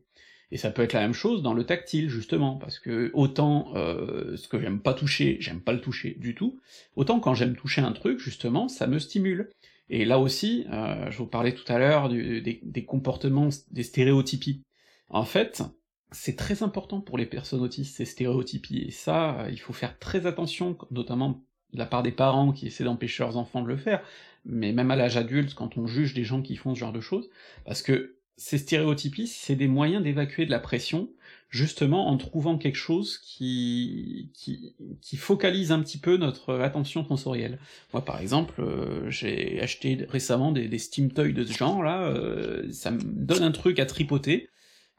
Et 0.52 0.58
ça 0.58 0.72
peut 0.72 0.82
être 0.82 0.94
la 0.94 1.02
même 1.02 1.14
chose 1.14 1.44
dans 1.44 1.54
le 1.54 1.64
tactile, 1.64 2.10
justement, 2.10 2.56
parce 2.56 2.80
que 2.80 3.12
autant 3.14 3.72
euh, 3.76 4.36
ce 4.36 4.48
que 4.48 4.60
j'aime 4.60 4.80
pas 4.80 4.94
toucher, 4.94 5.38
j'aime 5.40 5.62
pas 5.62 5.74
le 5.74 5.82
toucher 5.82 6.16
du 6.20 6.34
tout, 6.34 6.60
autant 6.96 7.20
quand 7.20 7.36
j'aime 7.36 7.56
toucher 7.56 7.82
un 7.82 7.92
truc, 7.92 8.20
justement, 8.20 8.68
ça 8.68 8.88
me 8.88 8.98
stimule. 8.98 9.52
Et 9.92 10.06
là 10.06 10.20
aussi, 10.20 10.68
je 11.10 11.18
vous 11.18 11.26
parlais 11.26 11.56
tout 11.56 11.66
à 11.72 11.80
l'heure 11.80 12.10
des, 12.10 12.62
des, 12.62 12.86
comportements, 12.86 13.50
des 13.72 13.82
stéréotypies. 13.82 14.62
En 15.10 15.24
fait, 15.24 15.64
c'est 16.12 16.36
très 16.36 16.62
important 16.62 17.02
pour 17.02 17.18
les 17.18 17.26
personnes 17.26 17.62
autistes, 17.62 17.98
ces 17.98 18.06
stéréotypies, 18.06 18.86
et 18.88 18.92
ça, 18.92 19.48
il 19.50 19.60
faut 19.60 19.74
faire 19.74 19.98
très 19.98 20.28
attention, 20.28 20.78
notamment 20.92 21.44
de 21.74 21.80
la 21.80 21.86
part 21.86 22.04
des 22.04 22.12
parents 22.12 22.52
qui 22.52 22.68
essaient 22.68 22.84
d'empêcher 22.84 23.24
leurs 23.24 23.38
enfants 23.38 23.62
de 23.62 23.68
le 23.68 23.78
faire, 23.78 24.04
mais 24.46 24.72
même 24.74 24.92
à 24.92 24.96
l'âge 24.96 25.18
adulte, 25.18 25.54
quand 25.54 25.78
on 25.78 25.88
juge 25.88 26.14
des 26.14 26.24
gens 26.24 26.42
qui 26.42 26.56
font 26.56 26.76
ce 26.76 26.80
genre 26.80 26.94
de 26.94 27.02
choses, 27.02 27.30
parce 27.66 27.82
que 27.82 28.16
ces 28.40 28.58
stéréotypies, 28.58 29.28
c'est 29.28 29.56
des 29.56 29.68
moyens 29.68 30.02
d'évacuer 30.02 30.46
de 30.46 30.52
la 30.52 30.60
pression, 30.60 31.10
justement 31.50 32.08
en 32.08 32.18
trouvant 32.18 32.58
quelque 32.58 32.78
chose 32.78 33.18
qui, 33.18 34.32
qui, 34.34 35.18
focalise 35.18 35.72
un 35.72 35.82
petit 35.82 35.98
peu 35.98 36.18
notre 36.18 36.60
attention 36.60 37.04
sensorielle. 37.04 37.60
Moi, 37.92 38.06
par 38.06 38.22
exemple, 38.22 38.62
euh, 38.62 39.10
j'ai 39.10 39.60
acheté 39.62 40.06
récemment 40.08 40.52
des, 40.52 40.78
Steam 40.78 41.12
Toys 41.12 41.34
de 41.34 41.44
ce 41.44 41.54
genre-là, 41.58 42.04
euh, 42.04 42.72
ça 42.72 42.92
me 42.92 43.02
donne 43.02 43.44
un 43.44 43.52
truc 43.52 43.80
à 43.80 43.86
tripoter, 43.86 44.50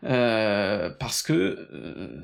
euh, 0.04 0.90
parce 0.90 1.22
que 1.22 1.68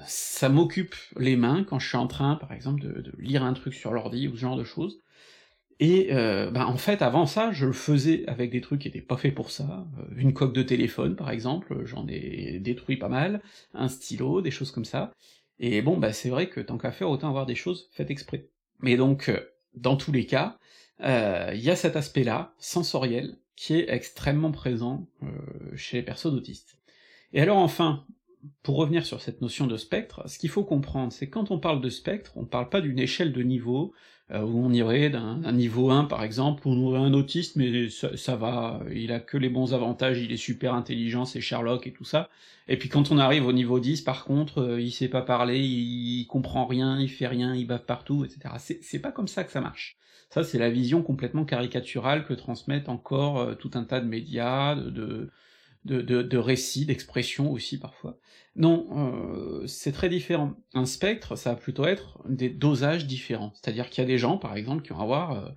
ça 0.07 0.49
m'occupe 0.49 0.95
les 1.19 1.37
mains 1.37 1.65
quand 1.65 1.79
je 1.79 1.89
suis 1.89 1.97
en 1.97 2.09
train, 2.09 2.37
par 2.37 2.53
exemple, 2.53 2.83
de, 2.83 3.01
de 3.01 3.13
lire 3.19 3.43
un 3.43 3.55
truc 3.55 3.75
sur 3.75 3.93
l'ordi 3.93 4.29
ou 4.29 4.35
ce 4.37 4.41
genre 4.41 4.57
de 4.57 4.65
choses, 4.65 4.99
et 5.79 6.09
euh, 6.13 6.51
bah, 6.51 6.67
en 6.67 6.79
fait, 6.79 7.03
avant 7.03 7.27
ça, 7.27 7.53
je 7.53 7.67
le 7.67 7.73
faisais 7.73 8.25
avec 8.29 8.51
des 8.51 8.61
trucs 8.61 8.81
qui 8.81 8.89
étaient 8.89 9.01
pas 9.03 9.17
faits 9.17 9.35
pour 9.35 9.51
ça. 9.51 9.87
Euh, 9.99 10.15
une 10.17 10.33
coque 10.33 10.55
de 10.55 10.63
téléphone, 10.63 11.17
par 11.17 11.31
exemple, 11.31 11.85
j'en 11.85 12.07
ai 12.09 12.59
détruit 12.61 12.97
pas 12.97 13.09
mal, 13.09 13.43
un 13.75 13.89
stylo, 13.89 14.41
des 14.41 14.51
choses 14.51 14.71
comme 14.71 14.87
ça. 14.87 15.13
Et 15.59 15.83
bon, 15.83 15.99
bah 15.99 16.13
c'est 16.13 16.31
vrai 16.31 16.49
que 16.49 16.61
tant 16.61 16.79
qu'à 16.79 16.93
faire, 16.93 17.11
autant 17.11 17.29
avoir 17.29 17.47
des 17.47 17.55
choses 17.55 17.89
faites 17.93 18.11
exprès. 18.11 18.49
Mais 18.81 18.97
donc, 18.97 19.29
euh, 19.29 19.41
dans 19.75 19.97
tous 19.97 20.13
les 20.13 20.27
cas, 20.27 20.59
il 21.01 21.61
y 21.61 21.71
a 21.71 21.77
cet 21.77 21.95
aspect-là, 21.97 22.55
sensoriel, 22.59 23.39
qui 23.55 23.75
est 23.75 23.91
extrêmement 23.91 24.51
présent 24.51 25.07
chez 25.75 25.99
les 25.99 26.03
personnes 26.03 26.35
autistes. 26.35 26.79
Et 27.35 27.41
alors 27.43 27.59
enfin, 27.59 28.07
pour 28.63 28.77
revenir 28.77 29.07
sur 29.07 29.21
cette 29.21 29.41
notion 29.41 29.67
de 29.67 29.77
spectre, 29.77 30.23
ce 30.29 30.39
qu'il 30.39 30.51
faut 30.51 30.65
comprendre, 30.65 31.13
c'est 31.13 31.29
quand 31.29 31.51
on 31.51 31.59
parle 31.59 31.81
de 31.81 31.91
spectre, 31.91 32.33
on 32.37 32.45
parle 32.45 32.69
pas 32.69 32.81
d'une 32.81 32.99
échelle 32.99 33.33
de 33.33 33.43
niveau, 33.43 33.93
euh, 34.33 34.43
où 34.43 34.59
on 34.59 34.73
irait 34.73 35.09
d'un 35.09 35.53
niveau 35.53 35.91
1 35.91 36.05
par 36.05 36.25
exemple, 36.25 36.67
où 36.67 36.73
on 36.73 36.87
aurait 36.89 36.99
un 36.99 37.15
autiste, 37.15 37.55
mais 37.55 37.89
ça, 37.91 38.35
va, 38.35 38.81
il 38.93 39.13
a 39.13 39.21
que 39.21 39.37
les 39.37 39.49
bons 39.49 39.73
avantages, 39.73 40.21
il 40.21 40.33
est 40.33 40.37
super 40.37 40.75
intelligent, 40.75 41.25
c'est 41.25 41.41
Sherlock 41.41 41.87
et 41.87 41.93
tout 41.93 42.05
ça. 42.05 42.29
Et 42.67 42.77
puis 42.77 42.89
quand 42.89 43.13
on 43.13 43.19
arrive 43.19 43.47
au 43.47 43.53
niveau 43.53 43.79
10, 43.79 44.01
par 44.01 44.25
contre, 44.25 44.59
euh, 44.59 44.81
il 44.81 44.91
sait 44.91 45.09
pas 45.09 45.23
parler, 45.23 45.61
il, 45.61 46.27
comprend 46.27 46.67
rien, 46.67 46.99
il 47.01 47.09
fait 47.09 47.29
rien, 47.29 47.55
il 47.55 47.67
bave 47.67 47.85
partout, 47.85 48.25
etc. 48.25 48.55
C'est 48.81 48.99
pas 48.99 49.13
comme 49.13 49.29
ça 49.29 49.45
que 49.45 49.53
ça 49.53 49.61
marche. 49.61 49.97
Ça, 50.31 50.43
c'est 50.43 50.59
la 50.59 50.71
vision 50.71 51.03
complètement 51.03 51.45
caricaturale 51.45 52.25
que 52.25 52.35
transmettent 52.35 52.89
encore 52.89 53.39
euh, 53.39 53.55
tout 53.55 53.71
un 53.75 53.85
tas 53.85 54.01
de 54.01 54.09
médias, 54.09 54.75
de, 54.75 54.91
de, 54.91 55.31
de, 55.87 56.23
de 56.23 56.39
récits, 56.39 56.87
d'expressions 56.87 57.51
aussi 57.53 57.79
parfois. 57.79 58.19
Non, 58.57 58.87
euh, 58.93 59.67
c'est 59.67 59.93
très 59.93 60.09
différent. 60.09 60.55
Un 60.73 60.87
spectre, 60.87 61.37
ça 61.37 61.51
va 61.51 61.57
plutôt 61.57 61.85
être 61.85 62.19
des 62.27 62.49
dosages 62.49 63.07
différents. 63.07 63.53
C'est-à-dire 63.55 63.91
qu'il 63.91 64.03
y 64.03 64.05
a 64.05 64.09
des 64.09 64.19
gens, 64.19 64.39
par 64.39 64.57
exemple, 64.57 64.83
qui 64.83 64.95
vont 64.95 65.01
avoir 65.01 65.33
euh, 65.33 65.51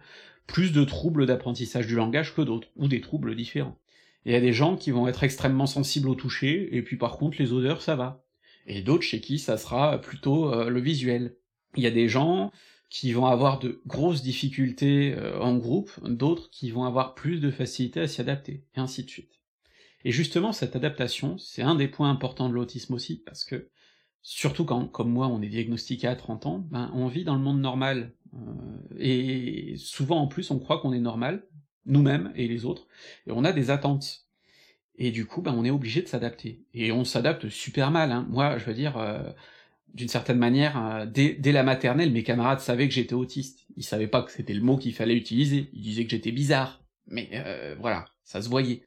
plus 0.47 0.73
de 0.73 0.83
troubles 0.83 1.25
d'apprentissage 1.25 1.87
du 1.87 1.95
langage 1.95 2.35
que 2.35 2.41
d'autres, 2.41 2.67
ou 2.75 2.89
des 2.89 2.99
troubles 2.99 3.35
différents. 3.35 3.79
Et 4.25 4.31
il 4.31 4.33
y 4.33 4.37
a 4.37 4.41
des 4.41 4.51
gens 4.51 4.75
qui 4.75 4.91
vont 4.91 5.07
être 5.07 5.23
extrêmement 5.23 5.65
sensibles 5.65 6.09
au 6.09 6.15
toucher, 6.15 6.75
et 6.75 6.81
puis 6.81 6.97
par 6.97 7.17
contre 7.17 7.41
les 7.41 7.53
odeurs, 7.53 7.81
ça 7.81 7.95
va. 7.95 8.25
Et 8.67 8.81
d'autres 8.81 9.03
chez 9.03 9.21
qui 9.21 9.39
ça 9.39 9.57
sera 9.57 9.99
plutôt 10.01 10.53
euh, 10.53 10.69
le 10.69 10.81
visuel. 10.81 11.37
Il 11.77 11.83
y 11.83 11.87
a 11.87 11.91
des 11.91 12.09
gens 12.09 12.51
qui 12.89 13.13
vont 13.13 13.27
avoir 13.27 13.59
de 13.59 13.81
grosses 13.85 14.23
difficultés 14.23 15.15
en 15.39 15.55
groupe, 15.55 15.91
d'autres 16.03 16.49
qui 16.49 16.71
vont 16.71 16.85
avoir 16.85 17.13
plus 17.13 17.39
de 17.39 17.51
facilité 17.51 18.01
à 18.01 18.07
s'y 18.07 18.19
adapter, 18.19 18.63
et 18.75 18.79
ainsi 18.79 19.03
de 19.03 19.09
suite. 19.09 19.38
Et 20.05 20.11
justement, 20.11 20.51
cette 20.53 20.75
adaptation, 20.75 21.37
c'est 21.37 21.61
un 21.61 21.75
des 21.75 21.87
points 21.87 22.09
importants 22.09 22.49
de 22.49 22.53
l'autisme 22.53 22.93
aussi, 22.93 23.21
parce 23.25 23.43
que, 23.43 23.69
surtout 24.21 24.65
quand, 24.65 24.87
comme 24.87 25.11
moi, 25.11 25.27
on 25.27 25.41
est 25.41 25.49
diagnostiqué 25.49 26.07
à 26.07 26.15
30 26.15 26.45
ans, 26.45 26.59
ben, 26.71 26.89
on 26.93 27.07
vit 27.07 27.23
dans 27.23 27.35
le 27.35 27.41
monde 27.41 27.59
normal, 27.59 28.13
euh, 28.33 28.97
et 28.97 29.75
souvent 29.77 30.19
en 30.19 30.27
plus, 30.27 30.51
on 30.51 30.59
croit 30.59 30.79
qu'on 30.79 30.93
est 30.93 30.99
normal, 30.99 31.43
nous-mêmes 31.85 32.31
et 32.35 32.47
les 32.47 32.65
autres, 32.65 32.87
et 33.27 33.31
on 33.31 33.43
a 33.43 33.51
des 33.51 33.71
attentes. 33.71 34.25
Et 34.97 35.11
du 35.11 35.25
coup, 35.25 35.41
ben, 35.41 35.53
on 35.53 35.65
est 35.65 35.69
obligé 35.69 36.01
de 36.01 36.07
s'adapter. 36.07 36.61
Et 36.73 36.91
on 36.91 37.05
s'adapte 37.05 37.49
super 37.49 37.89
mal, 37.91 38.11
hein. 38.11 38.27
Moi, 38.29 38.57
je 38.57 38.65
veux 38.65 38.73
dire, 38.73 38.97
euh, 38.97 39.31
d'une 39.93 40.09
certaine 40.09 40.37
manière, 40.37 40.77
euh, 40.77 41.05
dès, 41.05 41.33
dès, 41.33 41.53
la 41.53 41.63
maternelle, 41.63 42.11
mes 42.11 42.23
camarades 42.23 42.59
savaient 42.59 42.87
que 42.87 42.93
j'étais 42.93 43.13
autiste. 43.13 43.65
Ils 43.77 43.83
savaient 43.83 44.07
pas 44.07 44.23
que 44.23 44.31
c'était 44.31 44.53
le 44.53 44.61
mot 44.61 44.77
qu'il 44.77 44.93
fallait 44.93 45.15
utiliser. 45.15 45.69
Ils 45.73 45.81
disaient 45.81 46.03
que 46.03 46.11
j'étais 46.11 46.33
bizarre. 46.33 46.83
Mais 47.07 47.43
voilà, 47.79 48.05
ça 48.23 48.39
se 48.39 48.49
voyait. 48.49 48.83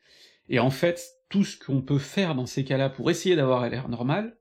Et 0.48 0.58
en 0.58 0.70
fait, 0.70 1.02
tout 1.28 1.44
ce 1.44 1.58
qu'on 1.58 1.80
peut 1.80 1.98
faire 1.98 2.34
dans 2.34 2.46
ces 2.46 2.64
cas-là 2.64 2.90
pour 2.90 3.10
essayer 3.10 3.36
d'avoir 3.36 3.68
l'air 3.68 3.88
normal, 3.88 4.36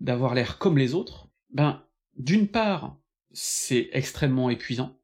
d'avoir 0.00 0.34
l'air 0.34 0.58
comme 0.58 0.78
les 0.78 0.94
autres, 0.94 1.28
ben, 1.50 1.82
d'une 2.16 2.48
part, 2.48 2.98
c'est 3.32 3.88
extrêmement 3.92 4.50
épuisant. 4.50 5.00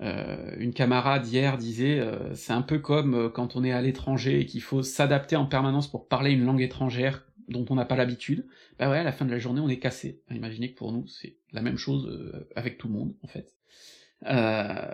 Euh, 0.00 0.56
une 0.58 0.72
camarade 0.72 1.26
hier 1.28 1.58
disait, 1.58 2.00
euh, 2.00 2.34
c'est 2.34 2.52
un 2.52 2.62
peu 2.62 2.78
comme 2.78 3.14
euh, 3.14 3.28
quand 3.28 3.56
on 3.56 3.64
est 3.64 3.72
à 3.72 3.82
l'étranger 3.82 4.40
et 4.40 4.46
qu'il 4.46 4.62
faut 4.62 4.82
s'adapter 4.82 5.36
en 5.36 5.44
permanence 5.44 5.88
pour 5.88 6.08
parler 6.08 6.32
une 6.32 6.44
langue 6.44 6.62
étrangère 6.62 7.26
dont 7.48 7.66
on 7.68 7.74
n'a 7.74 7.84
pas 7.84 7.96
l'habitude. 7.96 8.46
Bah 8.78 8.88
ouais, 8.88 8.98
à 8.98 9.04
la 9.04 9.12
fin 9.12 9.24
de 9.24 9.30
la 9.30 9.38
journée, 9.38 9.60
on 9.60 9.68
est 9.68 9.78
cassé. 9.78 10.22
Imaginez 10.30 10.72
que 10.72 10.78
pour 10.78 10.92
nous, 10.92 11.06
c'est 11.06 11.36
la 11.52 11.60
même 11.60 11.76
chose 11.76 12.48
avec 12.56 12.78
tout 12.78 12.88
le 12.88 12.94
monde, 12.94 13.14
en 13.22 13.26
fait. 13.26 13.54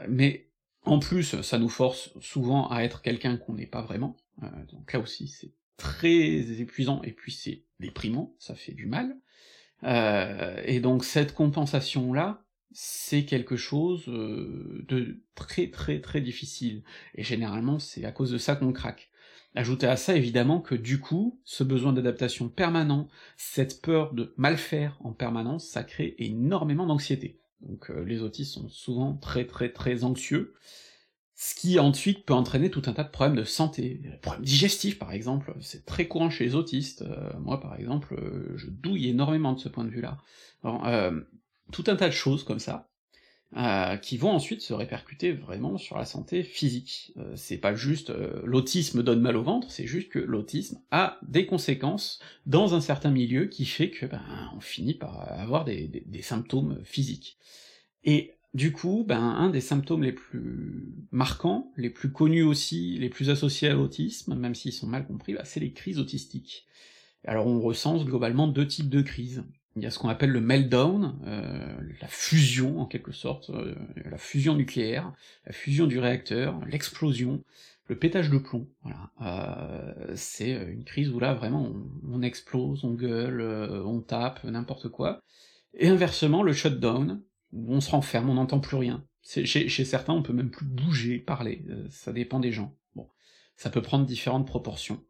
mais 0.08 0.48
En 0.82 0.98
plus, 0.98 1.40
ça 1.42 1.58
nous 1.58 1.68
force 1.68 2.10
souvent 2.20 2.68
à 2.68 2.82
être 2.82 3.02
quelqu'un 3.02 3.36
qu'on 3.36 3.54
n'est 3.54 3.66
pas 3.66 3.82
vraiment, 3.82 4.16
euh, 4.42 4.46
donc 4.72 4.92
là 4.92 5.00
aussi 5.00 5.28
c'est 5.28 5.52
très 5.76 6.60
épuisant, 6.60 7.02
et 7.02 7.12
puis 7.12 7.32
c'est 7.32 7.64
déprimant, 7.80 8.34
ça 8.38 8.54
fait 8.54 8.72
du 8.72 8.86
mal. 8.86 9.16
Euh, 9.84 10.60
et 10.64 10.80
donc 10.80 11.04
cette 11.04 11.34
compensation-là, 11.34 12.44
c'est 12.72 13.24
quelque 13.24 13.56
chose 13.56 14.04
euh, 14.08 14.84
de 14.88 15.20
très 15.34 15.70
très 15.70 16.00
très 16.00 16.20
difficile, 16.20 16.82
et 17.14 17.22
généralement 17.22 17.78
c'est 17.78 18.04
à 18.04 18.12
cause 18.12 18.30
de 18.30 18.38
ça 18.38 18.56
qu'on 18.56 18.72
craque. 18.72 19.10
Ajoutez 19.54 19.86
à 19.86 19.96
ça 19.96 20.14
évidemment 20.14 20.60
que 20.60 20.74
du 20.74 21.00
coup, 21.00 21.40
ce 21.44 21.64
besoin 21.64 21.92
d'adaptation 21.92 22.48
permanent, 22.48 23.08
cette 23.36 23.80
peur 23.80 24.12
de 24.12 24.34
mal 24.36 24.58
faire 24.58 24.98
en 25.00 25.12
permanence, 25.12 25.66
ça 25.66 25.84
crée 25.84 26.14
énormément 26.18 26.86
d'anxiété. 26.86 27.40
Donc 27.60 27.88
les 27.88 28.22
autistes 28.22 28.52
sont 28.52 28.68
souvent 28.68 29.14
très 29.14 29.46
très 29.46 29.72
très 29.72 30.04
anxieux, 30.04 30.54
ce 31.40 31.54
qui 31.54 31.78
ensuite 31.78 32.26
peut 32.26 32.34
entraîner 32.34 32.68
tout 32.68 32.82
un 32.86 32.92
tas 32.92 33.04
de 33.04 33.10
problèmes 33.10 33.36
de 33.36 33.44
santé, 33.44 34.00
des 34.02 34.10
problèmes 34.20 34.44
digestifs 34.44 34.98
par 34.98 35.12
exemple, 35.12 35.54
c'est 35.60 35.86
très 35.86 36.08
courant 36.08 36.30
chez 36.30 36.44
les 36.44 36.54
autistes, 36.54 37.02
euh, 37.02 37.30
moi 37.38 37.60
par 37.60 37.76
exemple, 37.76 38.14
euh, 38.14 38.52
je 38.56 38.66
douille 38.68 39.08
énormément 39.08 39.52
de 39.52 39.60
ce 39.60 39.68
point 39.68 39.84
de 39.84 39.90
vue-là. 39.90 40.18
tout 41.70 41.84
un 41.86 41.96
tas 41.96 42.08
de 42.08 42.12
choses 42.12 42.44
comme 42.44 42.58
ça, 42.58 42.88
euh, 43.56 43.96
qui 43.96 44.18
vont 44.18 44.32
ensuite 44.32 44.60
se 44.60 44.74
répercuter 44.74 45.32
vraiment 45.32 45.78
sur 45.78 45.96
la 45.96 46.04
santé 46.04 46.42
physique. 46.42 47.14
Euh, 47.16 47.32
c'est 47.34 47.56
pas 47.56 47.74
juste 47.74 48.10
euh, 48.10 48.42
l'autisme 48.44 49.02
donne 49.02 49.22
mal 49.22 49.38
au 49.38 49.42
ventre, 49.42 49.70
c'est 49.70 49.86
juste 49.86 50.10
que 50.10 50.18
l'autisme 50.18 50.82
a 50.90 51.18
des 51.22 51.46
conséquences 51.46 52.18
dans 52.44 52.74
un 52.74 52.82
certain 52.82 53.10
milieu 53.10 53.46
qui 53.46 53.64
fait 53.64 53.88
que 53.88 54.04
ben 54.04 54.20
on 54.54 54.60
finit 54.60 54.92
par 54.92 55.32
avoir 55.32 55.64
des, 55.64 55.86
des, 55.86 56.20
symptômes 56.20 56.78
physiques. 56.84 57.38
Et 58.04 58.34
du 58.54 58.72
coup, 58.72 59.04
ben 59.06 59.20
un 59.20 59.50
des 59.50 59.60
symptômes 59.60 60.02
les 60.02 60.12
plus 60.12 60.94
marquants, 61.10 61.72
les 61.76 61.90
plus 61.90 62.10
connus 62.10 62.42
aussi, 62.42 62.98
les 62.98 63.08
plus 63.08 63.30
associés 63.30 63.68
à 63.68 63.74
l'autisme, 63.74 64.34
même 64.34 64.54
s'ils 64.54 64.72
sont 64.72 64.86
mal 64.86 65.06
compris, 65.06 65.34
ben, 65.34 65.44
c'est 65.44 65.60
les 65.60 65.72
crises 65.72 65.98
autistiques. 65.98 66.66
Alors 67.24 67.46
on 67.46 67.60
recense 67.60 68.04
globalement 68.04 68.48
deux 68.48 68.66
types 68.66 68.88
de 68.88 69.02
crises 69.02 69.44
il 69.78 69.84
y 69.84 69.86
a 69.86 69.90
ce 69.90 69.98
qu'on 69.98 70.08
appelle 70.08 70.30
le 70.30 70.40
meltdown, 70.40 71.18
euh, 71.26 71.76
la 72.00 72.08
fusion 72.08 72.80
en 72.80 72.86
quelque 72.86 73.12
sorte, 73.12 73.50
euh, 73.50 73.74
la 74.04 74.18
fusion 74.18 74.54
nucléaire, 74.54 75.12
la 75.46 75.52
fusion 75.52 75.86
du 75.86 75.98
réacteur, 75.98 76.60
l'explosion, 76.66 77.44
le 77.86 77.96
pétage 77.96 78.28
de 78.28 78.38
plomb, 78.38 78.68
voilà. 78.82 79.10
Euh, 79.22 80.12
c'est 80.14 80.50
une 80.50 80.84
crise 80.84 81.10
où 81.10 81.20
là 81.20 81.32
vraiment 81.32 81.72
on, 82.10 82.22
explose, 82.22 82.84
on 82.84 82.94
gueule, 82.94 83.40
on 83.40 84.00
tape, 84.00 84.44
n'importe 84.44 84.88
quoi. 84.88 85.22
Et 85.74 85.88
inversement, 85.88 86.42
le 86.42 86.52
shutdown, 86.52 87.22
on 87.52 87.80
se 87.80 87.90
renferme, 87.90 88.30
on 88.30 88.34
n'entend 88.34 88.60
plus 88.60 88.76
rien. 88.76 89.04
Chez, 89.22 89.68
certains, 89.84 90.14
on 90.14 90.22
peut 90.22 90.32
même 90.32 90.50
plus 90.50 90.64
bouger, 90.64 91.18
parler, 91.18 91.64
ça 91.90 92.12
dépend 92.12 92.40
des 92.40 92.52
gens. 92.52 92.74
Bon, 92.94 93.08
ça 93.56 93.68
peut 93.68 93.82
prendre 93.82 94.06
différentes 94.06 94.46
proportions. 94.46 95.04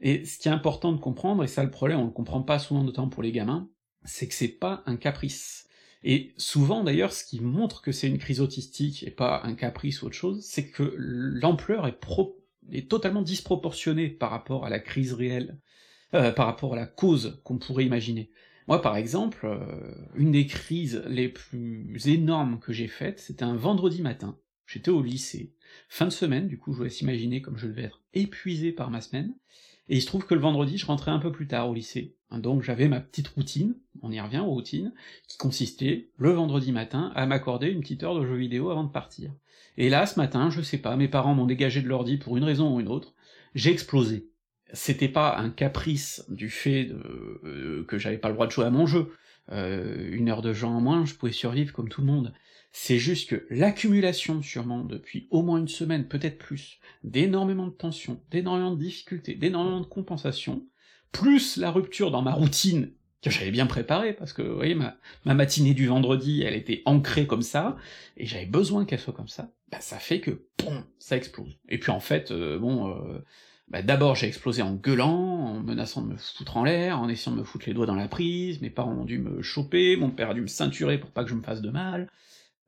Et 0.00 0.24
ce 0.24 0.38
qui 0.38 0.48
est 0.48 0.52
important 0.52 0.92
de 0.92 1.00
comprendre, 1.00 1.44
et 1.44 1.48
ça 1.48 1.64
le 1.64 1.70
problème, 1.70 2.00
on 2.00 2.06
le 2.06 2.10
comprend 2.10 2.42
pas 2.42 2.58
souvent, 2.58 2.82
notamment 2.82 3.08
pour 3.08 3.22
les 3.22 3.32
gamins, 3.32 3.68
c'est 4.04 4.28
que 4.28 4.34
c'est 4.34 4.48
pas 4.48 4.82
un 4.86 4.96
caprice. 4.96 5.68
Et 6.04 6.32
souvent 6.36 6.84
d'ailleurs, 6.84 7.12
ce 7.12 7.24
qui 7.24 7.40
montre 7.40 7.82
que 7.82 7.92
c'est 7.92 8.06
une 8.06 8.18
crise 8.18 8.40
autistique 8.40 9.02
et 9.02 9.10
pas 9.10 9.42
un 9.44 9.54
caprice 9.54 10.02
ou 10.02 10.06
autre 10.06 10.14
chose, 10.14 10.44
c'est 10.44 10.70
que 10.70 10.94
l'ampleur 10.96 11.86
est, 11.86 11.98
est 12.72 12.88
totalement 12.88 13.22
disproportionnée 13.22 14.08
par 14.08 14.30
rapport 14.30 14.64
à 14.64 14.70
la 14.70 14.78
crise 14.78 15.12
réelle, 15.12 15.58
euh, 16.14 16.30
par 16.30 16.46
rapport 16.46 16.74
à 16.74 16.76
la 16.76 16.86
cause 16.86 17.40
qu'on 17.44 17.58
pourrait 17.58 17.84
imaginer. 17.84 18.30
Moi, 18.68 18.82
par 18.82 18.96
exemple, 18.96 19.46
euh, 19.46 19.94
une 20.14 20.32
des 20.32 20.46
crises 20.46 21.02
les 21.08 21.30
plus 21.30 22.06
énormes 22.06 22.58
que 22.60 22.74
j'ai 22.74 22.86
faites, 22.86 23.18
c'était 23.18 23.44
un 23.44 23.56
vendredi 23.56 24.02
matin. 24.02 24.36
J'étais 24.66 24.90
au 24.90 25.02
lycée, 25.02 25.54
fin 25.88 26.04
de 26.04 26.10
semaine, 26.10 26.48
du 26.48 26.58
coup, 26.58 26.74
je 26.74 26.76
vous 26.76 26.84
laisse 26.84 27.00
imaginer 27.00 27.40
comme 27.40 27.56
je 27.56 27.66
devais 27.66 27.84
être 27.84 28.02
épuisé 28.12 28.70
par 28.72 28.90
ma 28.90 29.00
semaine, 29.00 29.34
et 29.88 29.96
il 29.96 30.02
se 30.02 30.06
trouve 30.06 30.26
que 30.26 30.34
le 30.34 30.42
vendredi, 30.42 30.76
je 30.76 30.84
rentrais 30.84 31.10
un 31.10 31.18
peu 31.18 31.32
plus 31.32 31.46
tard 31.46 31.70
au 31.70 31.72
lycée. 31.72 32.14
Donc 32.30 32.62
j'avais 32.62 32.88
ma 32.88 33.00
petite 33.00 33.28
routine, 33.28 33.74
on 34.02 34.12
y 34.12 34.20
revient 34.20 34.40
aux 34.40 34.50
routines, 34.50 34.92
qui 35.28 35.38
consistait, 35.38 36.10
le 36.18 36.32
vendredi 36.32 36.70
matin, 36.70 37.10
à 37.14 37.24
m'accorder 37.24 37.68
une 37.68 37.80
petite 37.80 38.02
heure 38.02 38.20
de 38.20 38.26
jeu 38.26 38.36
vidéo 38.36 38.68
avant 38.68 38.84
de 38.84 38.92
partir. 38.92 39.32
Et 39.78 39.88
là, 39.88 40.04
ce 40.04 40.20
matin, 40.20 40.50
je 40.50 40.60
sais 40.60 40.76
pas, 40.76 40.94
mes 40.96 41.08
parents 41.08 41.34
m'ont 41.34 41.46
dégagé 41.46 41.80
de 41.80 41.88
l'ordi 41.88 42.18
pour 42.18 42.36
une 42.36 42.44
raison 42.44 42.76
ou 42.76 42.80
une 42.80 42.88
autre, 42.88 43.14
j'ai 43.54 43.70
explosé. 43.70 44.27
C'était 44.72 45.08
pas 45.08 45.36
un 45.38 45.50
caprice 45.50 46.24
du 46.28 46.50
fait 46.50 46.90
euh, 47.44 47.84
que 47.88 47.98
j'avais 47.98 48.18
pas 48.18 48.28
le 48.28 48.34
droit 48.34 48.46
de 48.46 48.52
jouer 48.52 48.66
à 48.66 48.70
mon 48.70 48.86
jeu. 48.86 49.12
Euh, 49.50 50.10
une 50.12 50.28
heure 50.28 50.42
de 50.42 50.52
jeu 50.52 50.66
en 50.66 50.80
moins, 50.80 51.06
je 51.06 51.14
pouvais 51.14 51.32
survivre 51.32 51.72
comme 51.72 51.88
tout 51.88 52.02
le 52.02 52.06
monde. 52.06 52.34
C'est 52.70 52.98
juste 52.98 53.30
que 53.30 53.46
l'accumulation, 53.48 54.42
sûrement, 54.42 54.84
depuis 54.84 55.26
au 55.30 55.42
moins 55.42 55.58
une 55.58 55.68
semaine, 55.68 56.06
peut-être 56.06 56.38
plus, 56.38 56.78
d'énormément 57.02 57.66
de 57.66 57.72
tensions, 57.72 58.20
d'énormément 58.30 58.74
de 58.74 58.80
difficultés, 58.80 59.34
d'énormément 59.34 59.80
de 59.80 59.86
compensations, 59.86 60.66
plus 61.12 61.56
la 61.56 61.70
rupture 61.70 62.10
dans 62.10 62.20
ma 62.20 62.34
routine, 62.34 62.92
que 63.22 63.30
j'avais 63.30 63.50
bien 63.50 63.66
préparée, 63.66 64.12
parce 64.12 64.34
que, 64.34 64.42
vous 64.42 64.54
voyez, 64.54 64.74
ma, 64.74 64.94
matinée 65.24 65.74
du 65.74 65.86
vendredi, 65.86 66.42
elle 66.42 66.54
était 66.54 66.82
ancrée 66.84 67.26
comme 67.26 67.42
ça, 67.42 67.76
et 68.18 68.26
j'avais 68.26 68.46
besoin 68.46 68.84
qu'elle 68.84 69.00
soit 69.00 69.14
comme 69.14 69.28
ça, 69.28 69.50
bah 69.72 69.80
ça 69.80 69.98
fait 69.98 70.20
que, 70.20 70.46
boum, 70.58 70.84
ça 70.98 71.16
explose. 71.16 71.58
Et 71.68 71.78
puis 71.78 71.90
en 71.90 72.00
fait, 72.00 72.30
euh, 72.30 72.58
bon... 72.58 72.94
Bah 73.70 73.82
d'abord 73.82 74.14
j'ai 74.14 74.26
explosé 74.26 74.62
en 74.62 74.74
gueulant, 74.74 75.10
en 75.10 75.60
menaçant 75.60 76.02
de 76.02 76.08
me 76.08 76.16
foutre 76.16 76.56
en 76.56 76.64
l'air, 76.64 77.00
en 77.00 77.08
essayant 77.08 77.36
de 77.36 77.40
me 77.40 77.44
foutre 77.44 77.66
les 77.66 77.74
doigts 77.74 77.86
dans 77.86 77.94
la 77.94 78.08
prise, 78.08 78.62
mes 78.62 78.70
parents 78.70 78.94
ont 78.94 79.04
dû 79.04 79.18
me 79.18 79.42
choper, 79.42 79.96
mon 79.96 80.10
père 80.10 80.30
a 80.30 80.34
dû 80.34 80.40
me 80.40 80.46
ceinturer 80.46 80.98
pour 80.98 81.10
pas 81.10 81.22
que 81.22 81.30
je 81.30 81.34
me 81.34 81.42
fasse 81.42 81.60
de 81.60 81.70
mal, 81.70 82.08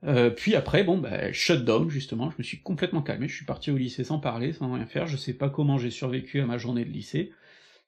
euh, 0.04 0.30
puis 0.30 0.54
après, 0.54 0.82
bon, 0.82 0.98
bah, 0.98 1.32
shutdown, 1.32 1.90
justement, 1.90 2.30
je 2.30 2.36
me 2.38 2.42
suis 2.42 2.62
complètement 2.62 3.02
calmé, 3.02 3.28
je 3.28 3.36
suis 3.36 3.44
parti 3.44 3.70
au 3.70 3.76
lycée 3.76 4.04
sans 4.04 4.18
parler, 4.18 4.52
sans 4.52 4.72
rien 4.72 4.86
faire, 4.86 5.06
je 5.06 5.16
sais 5.16 5.34
pas 5.34 5.50
comment 5.50 5.78
j'ai 5.78 5.90
survécu 5.90 6.40
à 6.40 6.46
ma 6.46 6.58
journée 6.58 6.84
de 6.84 6.90
lycée, 6.90 7.32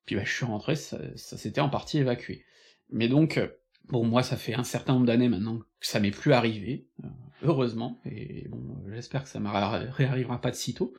puis 0.04 0.16
bah, 0.16 0.22
je 0.24 0.32
suis 0.32 0.44
rentré, 0.44 0.76
ça, 0.76 0.98
s'était 1.16 1.60
en 1.60 1.70
partie 1.70 1.98
évacué. 1.98 2.44
Mais 2.90 3.08
donc, 3.08 3.40
bon, 3.88 4.04
moi, 4.04 4.22
ça 4.22 4.36
fait 4.36 4.54
un 4.54 4.64
certain 4.64 4.94
nombre 4.94 5.06
d'années 5.06 5.28
maintenant 5.28 5.58
que 5.58 5.86
ça 5.86 6.00
m'est 6.00 6.10
plus 6.10 6.32
arrivé, 6.32 6.86
euh, 7.02 7.08
heureusement, 7.44 8.00
et 8.04 8.46
bon, 8.48 8.60
j'espère 8.92 9.24
que 9.24 9.30
ça 9.30 9.40
me 9.40 9.48
réarrivera 9.48 10.40
pas 10.40 10.50
de 10.50 10.56
sitôt, 10.56 10.94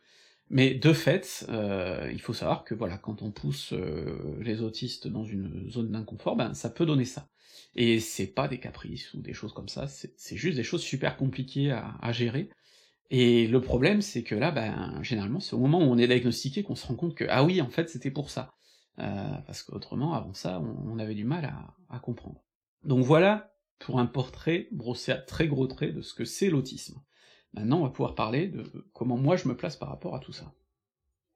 mais 0.49 0.73
de 0.73 0.93
fait, 0.93 1.47
il 2.11 2.21
faut 2.21 2.33
savoir 2.33 2.63
que 2.63 2.75
voilà, 2.75 2.97
quand 2.97 3.21
on 3.21 3.31
pousse 3.31 3.73
les 4.39 4.61
autistes 4.61 5.07
dans 5.07 5.23
une 5.23 5.69
zone 5.69 5.91
d'inconfort, 5.91 6.35
ben 6.35 6.53
ça 6.53 6.69
peut 6.69 6.85
donner 6.85 7.05
ça. 7.05 7.29
Et 7.75 7.99
c'est 7.99 8.27
pas 8.27 8.47
des 8.47 8.59
caprices 8.59 9.13
ou 9.13 9.21
des 9.21 9.33
choses 9.33 9.53
comme 9.53 9.69
ça, 9.69 9.87
c'est 9.87 10.37
juste 10.37 10.57
des 10.57 10.63
choses 10.63 10.83
super 10.83 11.17
compliquées 11.17 11.71
à, 11.71 12.11
gérer. 12.11 12.49
Et 13.09 13.47
le 13.47 13.61
problème, 13.61 14.01
c'est 14.01 14.23
que 14.23 14.35
là, 14.35 14.51
ben, 14.51 15.01
généralement, 15.01 15.39
c'est 15.39 15.55
au 15.55 15.59
moment 15.59 15.79
où 15.79 15.83
on 15.91 15.97
est 15.97 16.07
diagnostiqué 16.07 16.63
qu'on 16.63 16.75
se 16.75 16.85
rend 16.85 16.95
compte 16.95 17.15
que, 17.15 17.25
ah 17.29 17.43
oui, 17.43 17.61
en 17.61 17.69
fait, 17.69 17.89
c'était 17.89 18.11
pour 18.11 18.29
ça. 18.29 18.53
Euh, 18.99 19.33
parce 19.47 19.63
qu'autrement, 19.63 20.13
avant 20.13 20.33
ça, 20.33 20.59
on, 20.61 20.99
avait 20.99 21.15
du 21.15 21.23
mal 21.23 21.51
à, 21.89 21.99
comprendre. 21.99 22.43
Donc 22.83 23.03
voilà, 23.03 23.55
pour 23.79 23.99
un 23.99 24.05
portrait 24.05 24.67
brossé 24.71 25.11
à 25.11 25.17
très 25.17 25.47
gros 25.47 25.67
traits 25.67 25.95
de 25.95 26.01
ce 26.01 26.13
que 26.13 26.25
c'est 26.25 26.49
l'autisme. 26.49 27.01
Maintenant, 27.53 27.79
on 27.79 27.83
va 27.83 27.89
pouvoir 27.89 28.15
parler 28.15 28.47
de 28.47 28.63
comment 28.93 29.17
moi 29.17 29.35
je 29.35 29.47
me 29.47 29.55
place 29.55 29.75
par 29.75 29.89
rapport 29.89 30.15
à 30.15 30.19
tout 30.19 30.33
ça. 30.33 30.51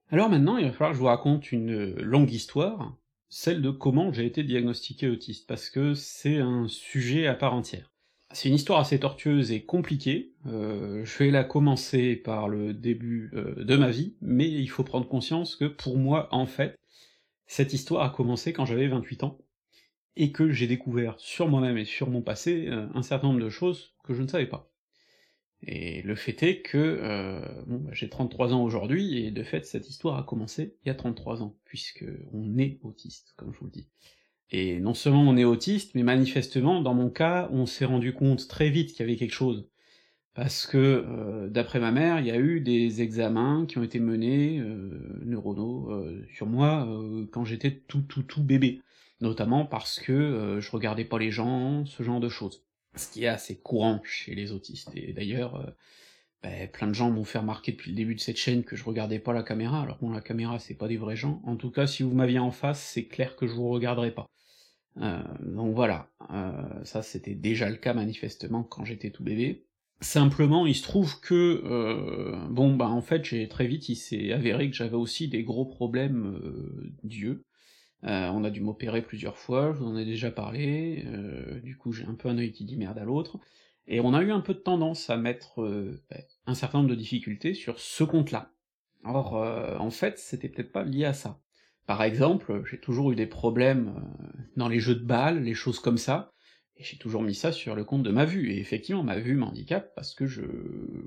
Alors 0.09 0.29
maintenant, 0.29 0.57
il 0.57 0.65
va 0.65 0.71
falloir 0.71 0.91
que 0.91 0.95
je 0.95 0.99
vous 1.01 1.07
raconte 1.07 1.51
une 1.51 1.93
longue 1.95 2.31
histoire, 2.31 2.95
celle 3.29 3.61
de 3.61 3.71
comment 3.71 4.13
j'ai 4.13 4.25
été 4.25 4.43
diagnostiqué 4.43 5.09
autiste, 5.09 5.47
parce 5.47 5.69
que 5.69 5.93
c'est 5.93 6.37
un 6.37 6.67
sujet 6.67 7.27
à 7.27 7.35
part 7.35 7.53
entière. 7.53 7.91
C'est 8.31 8.49
une 8.49 8.55
histoire 8.55 8.79
assez 8.79 8.99
tortueuse 8.99 9.51
et 9.51 9.63
compliquée, 9.63 10.33
euh, 10.47 11.03
je 11.05 11.17
vais 11.17 11.31
la 11.31 11.43
commencer 11.43 12.15
par 12.15 12.49
le 12.49 12.73
début 12.73 13.31
euh, 13.33 13.63
de 13.63 13.75
ma 13.75 13.89
vie, 13.89 14.15
mais 14.21 14.49
il 14.49 14.67
faut 14.67 14.83
prendre 14.83 15.07
conscience 15.07 15.55
que 15.55 15.65
pour 15.65 15.97
moi, 15.97 16.27
en 16.31 16.45
fait, 16.45 16.75
cette 17.45 17.73
histoire 17.73 18.03
a 18.03 18.09
commencé 18.09 18.51
quand 18.51 18.65
j'avais 18.65 18.87
28 18.87 19.23
ans, 19.23 19.37
et 20.17 20.31
que 20.31 20.51
j'ai 20.51 20.67
découvert 20.67 21.15
sur 21.19 21.47
moi-même 21.47 21.77
et 21.77 21.85
sur 21.85 22.09
mon 22.09 22.21
passé 22.21 22.67
euh, 22.67 22.87
un 22.93 23.03
certain 23.03 23.27
nombre 23.27 23.39
de 23.39 23.49
choses 23.49 23.93
que 24.03 24.13
je 24.13 24.21
ne 24.21 24.27
savais 24.27 24.47
pas. 24.47 24.69
Et 25.63 26.01
le 26.03 26.15
fait 26.15 26.43
est 26.43 26.61
que 26.61 26.77
euh, 26.77 27.41
bon, 27.65 27.77
bah, 27.77 27.91
j'ai 27.93 28.09
33 28.09 28.53
ans 28.53 28.63
aujourd'hui, 28.63 29.25
et 29.25 29.31
de 29.31 29.43
fait 29.43 29.65
cette 29.65 29.89
histoire 29.89 30.17
a 30.17 30.23
commencé 30.23 30.75
il 30.83 30.87
y 30.87 30.91
a 30.91 30.95
33 30.95 31.41
ans, 31.41 31.55
puisque 31.65 32.05
on 32.33 32.57
est 32.57 32.79
autiste, 32.83 33.33
comme 33.37 33.53
je 33.53 33.59
vous 33.59 33.65
le 33.65 33.71
dis. 33.71 33.87
Et 34.51 34.79
non 34.79 34.93
seulement 34.93 35.23
on 35.23 35.35
est 35.37 35.43
autiste, 35.43 35.95
mais 35.95 36.03
manifestement, 36.03 36.81
dans 36.81 36.93
mon 36.93 37.09
cas, 37.09 37.49
on 37.51 37.65
s'est 37.65 37.85
rendu 37.85 38.13
compte 38.13 38.47
très 38.47 38.69
vite 38.69 38.91
qu'il 38.91 39.01
y 39.01 39.03
avait 39.03 39.17
quelque 39.17 39.33
chose. 39.33 39.67
Parce 40.37 40.67
que, 40.67 40.77
euh, 40.77 41.49
d'après 41.49 41.79
ma 41.79 41.91
mère, 41.91 42.19
il 42.19 42.27
y 42.27 42.31
a 42.31 42.37
eu 42.37 42.61
des 42.61 43.01
examens 43.01 43.65
qui 43.67 43.79
ont 43.79 43.83
été 43.83 43.99
menés, 43.99 44.59
euh, 44.59 45.19
neuronaux, 45.25 45.91
euh, 45.91 46.23
sur 46.35 46.45
moi, 46.45 46.87
quand 47.31 47.43
j'étais 47.43 47.71
tout 47.87 48.03
tout 48.03 48.23
tout 48.23 48.43
bébé. 48.43 48.81
Notamment 49.19 49.65
parce 49.65 49.99
que 49.99 50.59
je 50.61 50.71
regardais 50.71 51.05
pas 51.05 51.17
les 51.17 51.31
gens, 51.31 51.85
ce 51.87 52.03
genre 52.03 52.19
de 52.19 52.29
choses 52.29 52.66
ce 52.97 53.11
qui 53.11 53.23
est 53.23 53.27
assez 53.27 53.57
courant 53.57 54.01
chez 54.03 54.35
les 54.35 54.51
autistes. 54.51 54.91
Et 54.95 55.13
d'ailleurs, 55.13 55.55
euh, 55.55 55.69
ben, 56.43 56.67
plein 56.69 56.87
de 56.87 56.93
gens 56.93 57.09
m'ont 57.09 57.23
fait 57.23 57.39
remarquer 57.39 57.71
depuis 57.71 57.91
le 57.91 57.97
début 57.97 58.15
de 58.15 58.19
cette 58.19 58.37
chaîne 58.37 58.63
que 58.63 58.75
je 58.75 58.83
regardais 58.83 59.19
pas 59.19 59.33
la 59.33 59.43
caméra, 59.43 59.81
alors 59.81 59.97
bon, 59.99 60.11
la 60.11 60.21
caméra, 60.21 60.59
c'est 60.59 60.75
pas 60.75 60.87
des 60.87 60.97
vrais 60.97 61.15
gens. 61.15 61.41
En 61.45 61.55
tout 61.55 61.71
cas, 61.71 61.87
si 61.87 62.03
vous 62.03 62.13
m'aviez 62.13 62.39
en 62.39 62.51
face, 62.51 62.81
c'est 62.81 63.05
clair 63.05 63.35
que 63.35 63.47
je 63.47 63.53
vous 63.53 63.69
regarderai 63.69 64.11
pas. 64.11 64.27
Euh, 64.97 65.21
donc 65.41 65.75
voilà, 65.75 66.09
euh, 66.31 66.51
ça 66.83 67.03
c'était 67.03 67.35
déjà 67.35 67.69
le 67.69 67.75
cas 67.75 67.93
manifestement 67.93 68.63
quand 68.63 68.83
j'étais 68.83 69.11
tout 69.11 69.23
bébé. 69.23 69.65
Simplement, 69.99 70.67
il 70.67 70.75
se 70.75 70.83
trouve 70.83 71.19
que, 71.21 72.47
bon, 72.51 72.75
bah, 72.75 72.87
en 72.87 73.01
fait, 73.01 73.25
j'ai 73.25 73.47
très 73.47 73.65
vite 73.65 73.89
il 73.89 73.95
s'est 73.95 74.31
avéré 74.31 74.69
que 74.69 74.75
j'avais 74.75 74.95
aussi 74.95 75.27
des 75.27 75.43
gros 75.43 75.65
problèmes, 75.65 76.39
d'yeux. 77.03 77.43
Heu, 78.03 78.09
on 78.09 78.43
a 78.43 78.49
dû 78.51 78.61
m'opérer 78.61 79.01
plusieurs 79.01 79.37
fois, 79.37 79.73
je 79.73 79.79
vous 79.79 79.87
en 79.87 79.97
ai 79.97 80.05
déjà 80.05 80.29
parlé, 80.31 81.03
heu, 81.07 81.59
du 81.63 81.77
coup 81.77 81.91
j'ai 81.93 82.05
un 82.05 82.13
peu 82.15 82.29
un 82.29 82.37
œil 82.37 82.51
qui 82.51 82.63
dit 82.65 82.77
merde 82.77 82.97
à 82.99 83.03
l'autre, 83.05 83.39
et 83.87 83.99
on 84.01 84.13
a 84.13 84.21
eu 84.21 84.31
un 84.31 84.41
peu 84.41 84.53
de 84.53 84.59
tendance 84.59 85.09
à 85.09 85.17
mettre, 85.17 85.61
heu, 85.63 86.03
beh, 86.11 86.25
un 86.45 86.53
certain 86.55 86.79
nombre 86.79 86.89
de 86.91 86.95
difficultés 86.95 87.53
sur 87.55 87.79
ce 87.79 88.03
compte-là. 88.03 88.51
Or, 89.05 89.33
en 89.35 89.89
fait, 89.91 90.19
c'était 90.19 90.49
peut-être 90.49 90.71
pas 90.71 90.83
lié 90.83 91.05
à 91.05 91.13
ça. 91.13 91.39
Par 91.87 92.03
exemple, 92.03 92.63
j'ai 92.69 92.79
toujours 92.79 93.11
eu 93.11 93.15
des 93.15 93.27
problèmes, 93.27 93.95
dans 94.57 94.67
les 94.67 94.79
jeux 94.79 94.95
de 94.95 95.05
balle, 95.05 95.43
les 95.43 95.53
choses 95.55 95.79
comme 95.79 95.97
ça, 95.97 96.33
et 96.77 96.83
j'ai 96.83 96.97
toujours 96.97 97.23
mis 97.23 97.35
ça 97.35 97.51
sur 97.53 97.75
le 97.75 97.83
compte 97.85 98.03
de 98.03 98.11
ma 98.11 98.25
vue, 98.25 98.51
et 98.51 98.59
effectivement 98.59 99.03
ma 99.03 99.19
vue 99.19 99.35
m'handicape 99.35 99.93
parce 99.95 100.13
que 100.15 100.27
je 100.27 100.43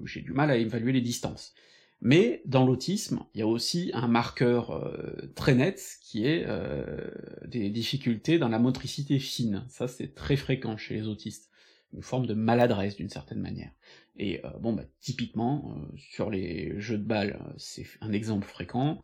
j'ai 0.04 0.22
du 0.22 0.32
mal 0.32 0.50
à 0.50 0.56
évaluer 0.56 0.92
les 0.92 1.00
distances. 1.02 1.54
Mais 2.02 2.42
dans 2.46 2.64
l'autisme, 2.64 3.20
il 3.34 3.40
y 3.40 3.42
a 3.42 3.46
aussi 3.46 3.90
un 3.94 4.08
marqueur, 4.08 4.72
heu, 4.72 5.32
très 5.34 5.54
net 5.54 5.98
qui 6.02 6.24
est, 6.26 6.46
heu, 6.48 7.12
des 7.46 7.68
difficultés 7.70 8.38
dans 8.38 8.48
la 8.48 8.58
motricité 8.58 9.18
fine. 9.18 9.64
Ça, 9.68 9.86
c'est 9.88 10.14
très 10.14 10.36
fréquent 10.36 10.76
chez 10.78 10.94
les 10.94 11.06
autistes. 11.08 11.50
Une 11.92 12.02
forme 12.02 12.26
de 12.26 12.34
maladresse 12.34 12.96
d'une 12.96 13.08
certaine 13.10 13.40
manière. 13.40 13.72
Et 14.16 14.38
heu, 14.44 14.50
bon 14.60 14.72
bah, 14.72 14.84
typiquement, 15.00 15.76
sur 15.96 16.30
les 16.30 16.80
jeux 16.80 16.98
de 16.98 17.04
balle, 17.04 17.38
heu, 17.40 17.54
c'est 17.58 17.84
un 18.00 18.12
exemple 18.12 18.46
fréquent, 18.46 19.02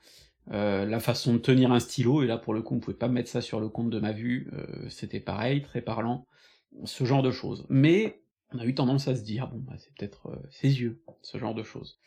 la 0.49 1.01
façon 1.01 1.33
de 1.35 1.39
tenir 1.39 1.73
un 1.73 1.81
stylo, 1.81 2.23
et 2.23 2.27
là 2.29 2.39
pour 2.39 2.55
le 2.55 2.63
coup 2.63 2.77
on 2.77 2.79
pouvait 2.81 2.97
pas 2.97 3.09
mettre 3.09 3.29
ça 3.29 3.41
sur 3.41 3.59
le 3.61 3.69
compte 3.69 3.91
de 3.91 3.99
ma 3.99 4.13
vue, 4.13 4.49
c'était 4.89 5.19
pareil, 5.19 5.61
très 5.63 5.83
parlant, 5.83 6.27
ce 6.85 7.05
genre 7.05 7.23
de 7.25 7.33
choses. 7.33 7.67
Mais 7.69 8.23
on 8.53 8.59
a 8.61 8.65
eu 8.65 8.75
tendance 8.75 9.09
à 9.09 9.17
se 9.17 9.23
dire: 9.23 9.49
«Bon 9.49 9.59
bah, 9.59 9.75
c'est 9.79 9.93
peut-être, 9.97 10.41
ses 10.51 10.81
yeux», 10.81 11.03
ce 11.23 11.37
genre 11.39 11.55
de 11.55 11.65
choses. 11.65 11.99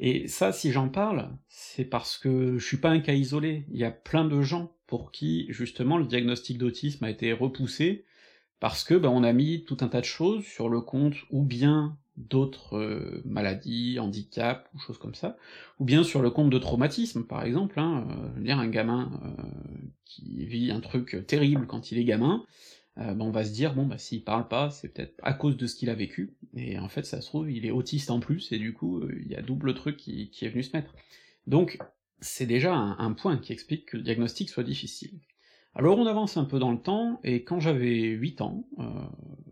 Et 0.00 0.26
ça, 0.28 0.52
si 0.52 0.72
j'en 0.72 0.88
parle, 0.88 1.28
c'est 1.48 1.84
parce 1.84 2.18
que 2.18 2.58
je 2.58 2.66
suis 2.66 2.78
pas 2.78 2.90
un 2.90 3.00
cas 3.00 3.14
isolé. 3.14 3.64
Il 3.70 3.78
y 3.78 3.84
a 3.84 3.90
plein 3.90 4.24
de 4.24 4.42
gens 4.42 4.72
pour 4.86 5.12
qui, 5.12 5.46
justement, 5.50 5.98
le 5.98 6.04
diagnostic 6.06 6.58
d'autisme 6.58 7.04
a 7.04 7.10
été 7.10 7.32
repoussé, 7.32 8.04
parce 8.60 8.84
que, 8.84 8.94
bah, 8.94 9.10
on 9.10 9.24
a 9.24 9.32
mis 9.32 9.64
tout 9.64 9.78
un 9.82 9.88
tas 9.88 10.00
de 10.00 10.06
choses 10.06 10.44
sur 10.44 10.68
le 10.70 10.80
compte 10.80 11.16
ou 11.30 11.44
bien 11.44 11.98
d'autres, 12.16 12.78
heu, 12.78 13.22
maladies, 13.26 13.98
handicaps 14.00 14.68
ou 14.74 14.78
choses 14.80 14.98
comme 14.98 15.14
ça, 15.14 15.36
ou 15.80 15.84
bien 15.84 16.04
sur 16.04 16.22
le 16.22 16.30
compte 16.30 16.50
de 16.50 16.58
traumatismes, 16.58 17.24
par 17.26 17.44
exemple, 17.44 17.80
hein, 17.80 18.06
heu, 18.10 18.30
je 18.34 18.38
veux 18.40 18.44
dire 18.46 18.58
un 18.58 18.68
gamin, 18.68 19.12
heu, 19.24 19.44
qui 20.04 20.46
vit 20.46 20.70
un 20.72 20.80
truc 20.80 21.24
terrible 21.28 21.66
quand 21.66 21.92
il 21.92 21.98
est 21.98 22.04
gamin, 22.04 22.44
heu, 22.98 23.14
bah, 23.14 23.24
on 23.24 23.30
va 23.30 23.44
se 23.44 23.52
dire: 23.52 23.74
«Bon 23.74 23.86
bah, 23.86 23.98
s'il 23.98 24.24
parle 24.24 24.48
pas, 24.48 24.70
c'est 24.70 24.88
peut-être 24.94 25.14
à 25.22 25.32
cause 25.34 25.56
de 25.56 25.66
ce 25.66 25.74
qu'il 25.76 25.90
a 25.90 25.94
vécu», 25.94 26.36
et 26.56 26.78
en 26.78 26.88
fait 26.88 27.04
ça 27.06 27.20
se 27.20 27.26
trouve, 27.26 27.50
il 27.50 27.66
est 27.66 27.70
autiste 27.70 28.10
en 28.10 28.20
plus, 28.20 28.52
et 28.52 28.58
du 28.58 28.72
coup, 28.74 29.00
heu, 29.00 29.18
il 29.22 29.28
y 29.30 29.36
a 29.36 29.42
double 29.42 29.74
truc 29.74 29.96
qui 29.96 30.30
est 30.42 30.48
venu 30.48 30.62
se 30.62 30.76
mettre. 30.76 30.94
Donc, 31.46 31.78
c'est 32.20 32.46
déjà 32.46 32.74
un 32.74 33.12
point 33.12 33.38
qui 33.38 33.52
explique 33.52 33.86
que 33.86 33.96
le 33.98 34.02
diagnostic 34.02 34.48
soit 34.50 34.64
difficile. 34.64 35.20
Alors 35.74 35.98
on 35.98 36.06
avance 36.06 36.36
un 36.36 36.44
peu 36.44 36.58
dans 36.60 36.70
le 36.72 36.78
temps, 36.78 37.20
et 37.24 37.42
quand 37.44 37.60
j'avais 37.60 38.02
8 38.10 38.40
ans, 38.40 38.68
heu, 38.78 38.84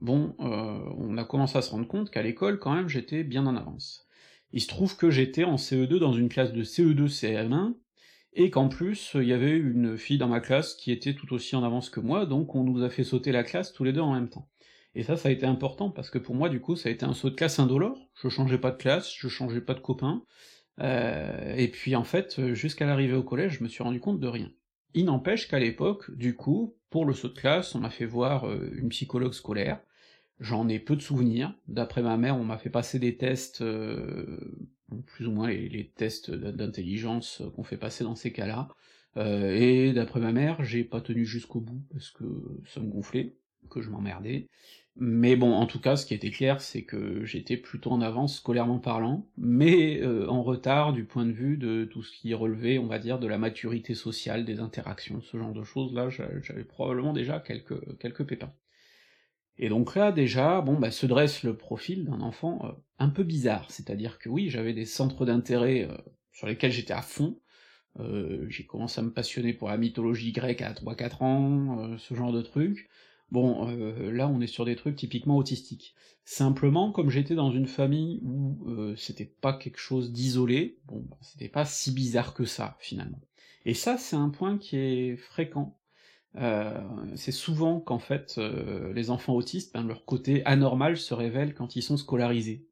bon, 0.01 0.35
heu, 0.41 0.95
on 0.99 1.19
a 1.19 1.25
commencé 1.25 1.59
à 1.59 1.63
se 1.63 1.71
rendre 1.71 1.89
compte 1.89 2.11
qu'à 2.11 2.23
l'école, 2.23 2.59
quand 2.61 2.75
même, 2.75 2.89
j'étais 2.89 3.25
bien 3.25 3.47
en 3.47 3.57
avance. 3.57 4.07
Il 4.53 4.61
se 4.61 4.69
trouve 4.69 4.97
que 4.97 5.11
j'étais 5.11 5.45
en 5.45 5.57
CE2 5.57 5.99
dans 5.99 6.13
une 6.13 6.29
classe 6.29 6.53
de 6.53 6.63
CE2-CM1, 6.63 7.75
et 8.35 8.51
qu'en 8.51 8.69
plus, 8.69 9.13
il 9.15 9.25
y 9.25 9.33
avait 9.33 9.57
une 9.57 9.97
fille 9.99 10.19
dans 10.19 10.29
ma 10.29 10.41
classe 10.41 10.75
qui 10.75 10.91
était 10.93 11.15
tout 11.15 11.33
aussi 11.35 11.55
en 11.57 11.65
avance 11.65 11.91
que 11.91 12.01
moi, 12.01 12.27
donc 12.27 12.55
on 12.55 12.65
nous 12.65 12.83
a 12.83 12.91
fait 12.91 13.05
sauter 13.05 13.33
la 13.33 13.43
classe 13.45 13.73
tous 13.73 13.85
les 13.85 13.93
deux 13.93 14.01
en 14.01 14.15
même 14.15 14.29
temps. 14.29 14.49
Et 14.95 15.03
ça, 15.03 15.17
ça 15.17 15.29
a 15.29 15.33
été 15.33 15.47
important 15.47 15.91
parce 15.91 16.11
que 16.11 16.19
pour 16.19 16.35
moi, 16.35 16.49
du 16.49 16.61
coup, 16.61 16.77
ça 16.77 16.89
a 16.89 16.93
été 16.93 17.05
un 17.05 17.15
saut 17.15 17.31
de 17.31 17.35
classe 17.35 17.59
indolore, 17.59 17.99
je 18.23 18.29
changeais 18.29 18.59
pas 18.59 18.71
de 18.71 18.77
classe, 18.77 19.13
je 19.15 19.29
changeais 19.29 19.61
pas 19.61 19.75
de 19.75 19.81
copains, 19.81 20.25
heu, 20.81 21.55
et 21.57 21.69
puis 21.69 21.97
en 21.97 22.05
fait, 22.05 22.55
jusqu'à 22.55 22.87
l'arrivée 22.87 23.17
au 23.17 23.23
collège, 23.23 23.59
je 23.59 23.65
me 23.65 23.69
suis 23.69 23.83
rendu 23.83 24.01
compte 24.01 24.21
de 24.21 24.29
rien. 24.29 24.51
Il 24.95 25.07
n'empêche 25.07 25.49
qu'à 25.49 25.59
l'époque, 25.59 26.11
du 26.17 26.37
coup, 26.37 26.77
pour 26.91 27.07
le 27.07 27.15
saut 27.15 27.29
de 27.29 27.39
classe, 27.39 27.75
on 27.75 27.81
m'a 27.81 27.91
fait 27.91 28.07
voir, 28.07 28.49
heu, 28.49 28.73
une 28.77 28.91
psychologue 28.91 29.33
scolaire, 29.35 29.81
j'en 30.41 30.69
ai 30.69 30.79
peu 30.79 30.97
de 30.97 31.03
souvenirs, 31.03 31.55
d'après 31.69 32.03
ma 32.03 32.17
mère, 32.17 32.37
on 32.37 32.45
m'a 32.45 32.59
fait 32.59 32.71
passer 32.71 32.99
des 32.99 33.17
tests, 33.17 33.63
heu, 33.63 34.69
plus 35.07 35.27
ou 35.27 35.33
moins 35.33 35.49
les 35.51 35.89
tests 35.97 36.31
d'in 36.31 36.53
d'intelligence 36.53 37.43
qu'on 37.55 37.65
fait 37.65 37.77
passer 37.77 38.05
dans 38.05 38.15
ces 38.17 38.33
cas-là, 38.33 38.69
heu, 39.17 39.55
et 39.57 39.93
d'après 39.93 40.21
ma 40.21 40.33
mère, 40.33 40.63
j'ai 40.65 40.85
pas 40.85 41.01
tenu 41.01 41.25
jusqu'au 41.27 41.61
bout 41.61 41.83
parce 41.93 42.11
que 42.11 42.25
ça 42.67 42.81
me 42.81 42.89
gonflait, 42.91 43.37
que 43.71 43.81
je 43.83 43.91
m'emmerdais. 43.91 44.49
Mais 44.97 45.37
bon, 45.37 45.53
en 45.55 45.67
tout 45.67 45.81
cas, 45.81 45.97
ce 45.97 46.05
qui 46.05 46.13
était 46.15 46.31
clair, 46.31 46.61
c'est 46.61 46.83
que 46.85 47.25
j'étais 47.25 47.57
plutôt 47.57 47.91
en 47.93 48.01
avance 48.03 48.37
scolairement 48.37 48.79
parlant, 48.79 49.27
mais, 49.39 50.01
heu, 50.03 50.29
en 50.29 50.43
retard 50.43 50.93
du 50.93 51.05
point 51.07 51.25
de 51.27 51.33
vue 51.33 51.57
de 51.57 51.85
tout 51.85 52.03
ce 52.03 52.13
qui 52.13 52.35
relevait, 52.35 52.79
on 52.79 52.87
va 52.87 52.99
dire, 52.99 53.19
de 53.19 53.27
la 53.27 53.39
maturité 53.39 53.95
sociale, 53.95 54.45
des 54.45 54.61
interactions, 54.61 55.21
ce 55.23 55.39
genre 55.39 55.53
de 55.55 55.63
choses-là, 55.65 56.11
j'a 56.11 56.29
j'avais 56.43 56.65
probablement 56.65 57.13
déjà 57.15 57.41
quelques 57.41 57.99
quelques 57.99 58.25
pépins. 58.27 58.53
Et 59.59 59.69
donc 59.69 59.95
là, 59.97 60.13
déjà, 60.13 60.61
bon 60.61 60.79
bah, 60.79 60.91
se 60.91 61.07
dresse 61.07 61.43
le 61.43 61.57
profil 61.57 62.05
d'un 62.05 62.21
enfant, 62.21 62.61
heu, 62.67 62.73
un 62.99 63.09
peu 63.11 63.23
bizarre, 63.23 63.71
c'est-à-dire 63.71 64.19
que 64.19 64.29
oui, 64.29 64.49
j'avais 64.51 64.73
des 64.75 64.87
centres 64.87 65.25
d'intérêt, 65.27 65.85
heu, 65.85 65.97
sur 66.33 66.47
lesquels 66.47 66.73
j'étais 66.73 66.93
à 66.95 67.03
fond, 67.03 67.39
heu, 68.01 68.47
j'ai 68.51 68.67
commencé 68.67 69.01
à 69.01 69.05
me 69.05 69.13
passionner 69.13 69.53
pour 69.55 69.69
la 69.69 69.79
mythologie 69.79 70.33
grecque 70.33 70.63
à 70.63 70.73
3-4 70.75 71.23
ans, 71.23 71.81
heu, 71.95 71.99
ce 71.99 72.15
genre 72.15 72.33
de 72.33 72.43
trucs. 72.43 72.89
Bon, 73.31 73.67
là, 74.11 74.29
on 74.29 74.43
est 74.43 74.47
sur 74.47 74.67
des 74.67 74.77
trucs 74.77 74.97
typiquement 74.97 75.39
autistiques. 75.39 75.95
Simplement, 76.25 76.93
comme 76.93 77.09
j'étais 77.11 77.35
dans 77.35 77.51
une 77.51 77.67
famille 77.67 78.21
où, 78.23 78.67
c'était 78.97 79.25
pas 79.41 79.55
quelque 79.55 79.79
chose 79.79 80.13
d'isolé, 80.13 80.79
bon 80.85 81.07
bah, 81.09 81.17
c'était 81.23 81.49
pas 81.49 81.65
si 81.65 81.93
bizarre 81.93 82.35
que 82.35 82.45
ça, 82.45 82.77
finalement. 82.79 83.21
Et 83.65 83.73
ça, 83.75 83.97
c'est 83.97 84.17
un 84.17 84.29
point 84.29 84.59
qui 84.59 84.77
est 84.77 85.17
fréquent, 85.17 85.79
heu, 86.41 86.65
c'est 87.17 87.33
souvent 87.33 87.81
qu'en 87.81 87.99
fait, 87.99 88.37
heu, 88.39 88.93
les 88.95 89.11
enfants 89.11 89.35
autistes, 89.35 89.75
ben, 89.75 89.87
leur 89.87 90.05
côté 90.05 90.45
anormal 90.47 90.97
se 90.97 91.15
révèle 91.15 91.55
quand 91.55 91.77
ils 91.77 91.83
sont 91.83 91.97
scolarisés, 91.97 92.67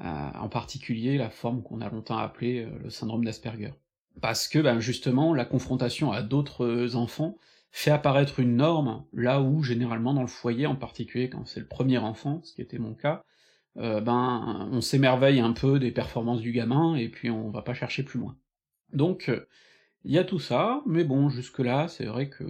heu, 0.00 0.04
en 0.04 0.48
particulier 0.48 1.18
la 1.18 1.30
forme 1.30 1.62
qu'on 1.62 1.80
a 1.82 1.90
longtemps 1.90 2.18
appelée, 2.18 2.68
le 2.84 2.90
syndrome 2.90 3.24
d'Asperger. 3.24 3.72
Parce 4.22 4.48
que, 4.48 4.58
ben, 4.60 4.80
justement, 4.80 5.34
la 5.34 5.44
confrontation 5.46 6.12
à 6.12 6.22
d'autres 6.22 6.96
enfants 6.96 7.38
fait 7.72 7.90
apparaître 7.92 8.40
une 8.40 8.56
norme, 8.56 9.04
là 9.14 9.40
où 9.42 9.62
généralement 9.62 10.14
dans 10.14 10.22
le 10.22 10.28
foyer, 10.28 10.66
en 10.66 10.76
particulier 10.76 11.30
quand 11.30 11.46
c'est 11.46 11.60
le 11.60 11.66
1er 11.68 11.98
enfant, 11.98 12.42
ce 12.44 12.54
qui 12.54 12.62
était 12.62 12.78
mon 12.78 12.94
cas, 12.94 13.24
ben, 13.76 14.68
on 14.72 14.80
s'émerveille 14.82 15.40
un 15.40 15.52
peu 15.52 15.78
des 15.80 15.92
performances 15.92 16.40
du 16.42 16.52
gamin, 16.52 16.96
et 16.96 17.08
puis 17.10 17.30
on 17.30 17.50
va 17.50 17.62
pas 17.62 17.74
chercher 17.74 18.02
plus 18.04 18.20
loin. 18.20 18.36
Donc, 18.92 19.30
il 20.04 20.12
y 20.12 20.18
a 20.18 20.24
tout 20.24 20.38
ça, 20.40 20.82
mais 20.86 21.04
bon, 21.04 21.28
jusque-là, 21.30 21.88
c'est 21.88 22.06
vrai 22.06 22.28
que, 22.28 22.44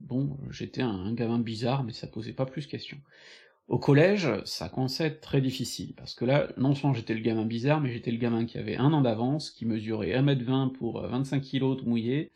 bon, 0.00 0.38
j'étais 0.50 0.82
un 0.82 0.90
un 0.90 1.12
gamin 1.14 1.38
bizarre, 1.38 1.84
mais 1.84 1.92
ça 1.92 2.06
posait 2.06 2.32
pas 2.32 2.46
plus 2.46 2.66
question. 2.66 2.98
Au 3.68 3.78
collège, 3.78 4.28
ça 4.46 4.68
commençait 4.70 5.04
à 5.04 5.06
être 5.08 5.20
très 5.22 5.40
difficile, 5.42 5.94
parce 5.96 6.14
que 6.14 6.24
là, 6.26 6.48
non 6.58 6.74
seulement 6.74 6.94
j'étais 6.94 7.14
le 7.14 7.20
gamin 7.20 7.46
bizarre, 7.46 7.80
mais 7.80 7.92
j'étais 7.92 8.12
le 8.12 8.18
gamin 8.18 8.46
qui 8.46 8.58
avait 8.58 8.76
1 8.76 8.92
an 8.92 9.02
d'avance, 9.02 9.50
qui 9.50 9.66
mesurait 9.66 10.12
1m20 10.14 10.68
pour, 10.70 11.00
heu, 11.02 11.08
25 11.08 11.40
kilogrammes 11.42 11.78
tout 11.84 11.86
mouillé, 11.90 12.32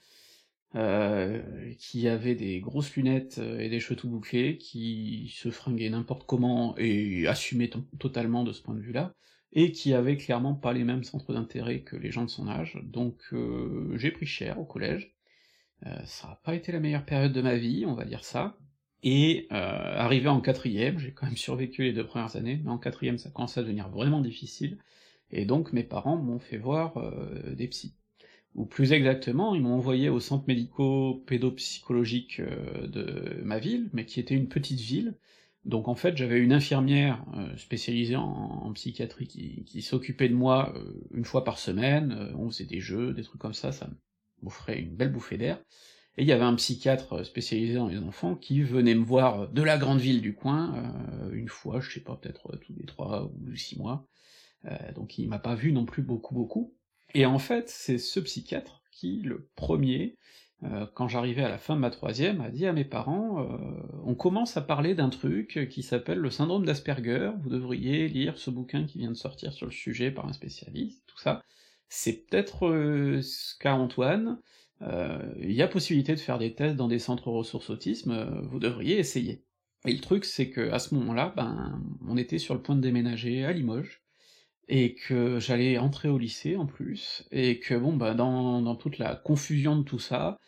heu, 0.77 1.43
qui 1.79 2.09
avait 2.09 2.35
des 2.37 2.61
grosses 2.61 2.95
lunettes, 2.97 3.39
heu, 3.39 3.61
et 3.61 3.69
des 3.71 3.81
cheveux 3.81 3.97
tout 3.97 4.09
bouclés, 4.11 4.59
qui 4.59 5.33
se 5.37 5.51
fringuait 5.51 5.91
n'importe 5.91 6.25
comment 6.27 6.77
et 6.79 7.27
assumait 7.29 7.71
totalement 8.01 8.45
de 8.45 8.53
ce 8.53 8.63
point 8.63 8.75
de 8.75 8.81
vue-là, 8.81 9.15
et 9.53 9.73
qui 9.73 9.95
avait 9.95 10.17
clairement 10.17 10.55
pas 10.55 10.73
les 10.73 10.85
mêmes 10.85 11.05
centres 11.05 11.33
d'intérêt 11.35 11.81
que 11.81 11.97
les 11.97 12.11
gens 12.11 12.25
de 12.25 12.31
son 12.31 12.49
âge, 12.49 12.79
donc 12.85 13.17
heu, 13.33 13.93
j'ai 13.97 14.11
pris 14.11 14.27
cher 14.27 14.59
au 14.61 14.65
collège, 14.65 15.15
heu, 15.87 15.91
ça 16.07 16.29
a 16.29 16.37
pas 16.45 16.55
été 16.57 16.73
la 16.73 16.81
meilleure 16.81 17.05
période 17.07 17.33
de 17.33 17.43
ma 17.43 17.57
vie, 17.57 17.87
on 17.87 17.95
va 17.95 18.05
dire 18.07 18.25
ça, 18.25 18.59
et 19.05 19.47
heu, 19.53 19.57
arrivé 19.57 20.29
en 20.29 20.41
4e, 20.41 20.99
j'ai 20.99 21.13
quand 21.13 21.27
même 21.27 21.37
survécu 21.37 21.83
les 21.85 21.93
2 21.93 22.07
premières 22.07 22.37
années, 22.37 22.61
mais 22.65 22.71
en 22.71 22.79
4e 22.79 23.19
ça 23.19 23.31
commençait 23.31 23.61
à 23.61 23.65
devenir 23.65 23.89
vraiment 23.91 24.21
difficile, 24.23 24.79
et 25.31 25.45
donc 25.47 25.73
mes 25.75 25.85
parents 25.85 26.17
m'ont 26.19 26.39
fait 26.41 26.59
voir, 26.59 26.99
heu, 26.99 27.55
des 27.57 27.69
psys. 27.69 27.95
Ou 28.57 28.67
plus 28.67 28.93
exactement, 28.93 29.55
ils 29.55 29.63
m'ont 29.63 29.75
envoyé 29.77 30.09
au 30.11 30.21
centre 30.21 30.45
médico-pédopsychologique, 30.49 32.41
heu, 32.41 32.89
de 32.89 33.41
ma 33.45 33.59
ville, 33.59 33.91
mais 33.93 34.05
qui 34.07 34.21
était 34.21 34.35
une 34.35 34.49
petite 34.49 34.81
ville, 34.81 35.15
donc 35.65 35.89
en 35.89 35.95
fait, 35.95 36.17
j'avais 36.17 36.39
une 36.39 36.53
infirmière, 36.53 37.25
heu, 37.37 37.57
spécialisée 37.57 38.17
en 38.17 38.73
psychiatrie 38.75 39.27
qui 39.29 39.83
s'occupait 39.83 40.29
de 40.29 40.35
moi, 40.35 40.73
heu, 40.77 41.07
1 41.15 41.25
fois 41.25 41.45
par 41.45 41.59
semaine, 41.59 42.13
heu, 42.13 42.35
on 42.37 42.49
faisait 42.51 42.65
des 42.67 42.81
jeux, 42.81 43.13
des 43.15 43.23
trucs 43.23 43.41
comme 43.41 43.55
ça, 43.55 43.73
ça 43.73 43.89
m'offrait 44.43 44.81
une 44.81 44.95
belle 44.97 45.13
bouffée 45.13 45.37
d'air, 45.39 45.59
et 46.19 46.23
il 46.23 46.29
y 46.29 46.33
avait 46.33 46.45
un 46.45 46.55
psychiatre 46.57 47.25
spécialisé 47.25 47.75
dans 47.75 47.89
les 47.89 47.99
enfants 47.99 48.37
qui 48.37 48.63
venait 48.63 48.95
me 48.97 49.05
voir 49.05 49.49
de 49.51 49.63
la 49.63 49.79
grande 49.79 50.01
ville 50.01 50.23
du 50.23 50.35
coin, 50.35 50.95
1 51.33 51.49
fois, 51.49 51.81
je 51.81 51.93
sais 51.93 52.01
pas, 52.01 52.17
peut-être 52.17 52.57
tous 52.59 52.75
les 52.79 52.87
3 52.87 53.25
ou 53.27 53.55
6 53.57 53.79
mois, 53.79 54.09
donc 54.97 55.19
il 55.19 55.29
m'a 55.29 55.39
pas 55.41 55.55
vu 55.57 55.73
non 55.73 55.87
plus 55.87 56.03
beaucoup, 56.03 56.35
beaucoup, 56.35 56.75
et 57.15 57.27
en 57.27 57.39
fait, 57.41 57.69
c'est 57.71 57.99
ce 57.99 58.21
psychiatre 58.21 58.83
qui, 58.93 59.23
le 59.23 59.51
1er, 59.57 60.17
euh, 60.65 60.87
quand 60.93 61.07
j'arrivais 61.07 61.45
à 61.45 61.49
la 61.49 61.59
fin 61.59 61.77
de 61.77 61.81
ma 61.81 61.91
troisième, 61.91 62.41
a 62.41 62.51
dit 62.51 62.67
à 62.67 62.73
mes 62.73 62.85
parents 62.85 63.43
euh, 63.43 63.59
On 64.05 64.15
commence 64.15 64.57
à 64.57 64.61
parler 64.61 64.95
d'un 64.95 65.09
truc 65.09 65.69
qui 65.71 65.83
s'appelle 65.83 66.19
le 66.19 66.31
syndrome 66.31 66.67
d'Asperger, 66.67 67.31
vous 67.41 67.51
devriez 67.51 68.09
lire 68.09 68.39
ce 68.39 68.51
bouquin 68.51 68.85
qui 68.85 68.99
vient 68.99 69.11
de 69.11 69.17
sortir 69.17 69.53
sur 69.53 69.67
le 69.67 69.73
sujet 69.73 70.11
par 70.11 70.27
un 70.27 70.33
spécialiste, 70.33 71.05
tout 71.07 71.19
ça. 71.19 71.43
C'est 71.89 72.27
peut-être 72.27 72.67
euh, 72.67 73.23
ce 73.23 73.57
qu'a 73.59 73.75
Antoine, 73.75 74.41
il 75.41 75.53
y 75.53 75.63
a 75.63 75.67
possibilité 75.67 76.15
de 76.15 76.21
faire 76.21 76.39
des 76.39 76.55
tests 76.55 76.77
dans 76.77 76.87
des 76.87 77.01
centres 77.01 77.31
ressources 77.33 77.69
autisme, 77.69 78.41
vous 78.49 78.61
devriez 78.61 78.99
essayer. 78.99 79.43
Et 79.87 79.93
le 79.93 80.01
truc, 80.01 80.25
c'est 80.25 80.51
que 80.51 80.71
à 80.71 80.79
ce 80.79 80.95
moment-là, 80.95 81.33
ben, 81.37 81.83
on 82.07 82.17
était 82.17 82.39
sur 82.39 82.55
le 82.55 82.63
point 82.63 82.77
de 82.77 82.81
déménager 82.81 83.45
à 83.45 83.53
Limoges, 83.53 84.03
et 84.69 84.95
que 84.95 85.41
j'allais 85.41 85.79
entrer 85.79 86.09
au 86.09 86.19
lycée 86.19 86.57
en 86.57 86.67
plus, 86.67 87.27
et 87.31 87.59
que 87.59 87.75
bon, 87.75 87.97
bah, 87.97 88.15
dans, 88.15 88.77
toute 88.77 88.99
la 88.99 89.17
confusion 89.17 89.77
de 89.79 89.83
tout 89.83 89.99
ça, 89.99 90.39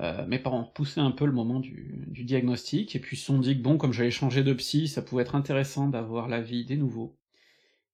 euh, 0.00 0.26
mes 0.26 0.38
parents 0.38 0.64
repoussé 0.64 1.00
un 1.00 1.10
peu 1.10 1.26
le 1.26 1.32
moment 1.32 1.60
du, 1.60 2.04
du 2.08 2.24
diagnostic, 2.24 2.96
et 2.96 2.98
puis 2.98 3.16
se 3.16 3.26
sont 3.26 3.38
dit 3.38 3.56
que 3.56 3.62
bon, 3.62 3.76
comme 3.76 3.92
j'allais 3.92 4.10
changer 4.10 4.42
de 4.42 4.54
psy, 4.54 4.88
ça 4.88 5.02
pouvait 5.02 5.22
être 5.22 5.34
intéressant 5.34 5.88
d'avoir 5.88 6.28
l'avis 6.28 6.64
des 6.64 6.76
nouveaux. 6.76 7.18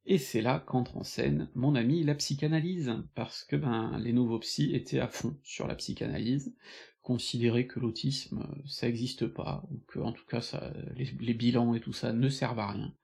Et 0.06 0.16
c'est 0.16 0.40
là 0.40 0.62
qu'entre 0.66 0.96
en 0.96 1.04
scène 1.04 1.50
mon 1.54 1.74
ami 1.74 2.02
la 2.04 2.14
psychanalyse, 2.14 2.94
parce 3.14 3.44
que 3.44 3.56
ben 3.56 3.98
les 3.98 4.12
nouveaux 4.12 4.38
psys 4.38 4.74
étaient 4.74 5.00
à 5.00 5.08
fond 5.08 5.36
sur 5.42 5.66
la 5.66 5.74
psychanalyse, 5.74 6.54
considéraient 7.02 7.66
que 7.66 7.80
l'autisme 7.80 8.46
ça 8.66 8.88
existe 8.88 9.26
pas, 9.26 9.64
ou 9.70 9.82
que 9.88 9.98
en 9.98 10.12
tout 10.12 10.24
cas 10.24 10.40
ça, 10.40 10.72
les 10.96 11.34
bilans 11.34 11.74
et 11.74 11.80
tout 11.80 11.92
ça 11.92 12.12
ne 12.12 12.28
servent 12.30 12.60
à 12.60 12.70
rien. 12.70 12.94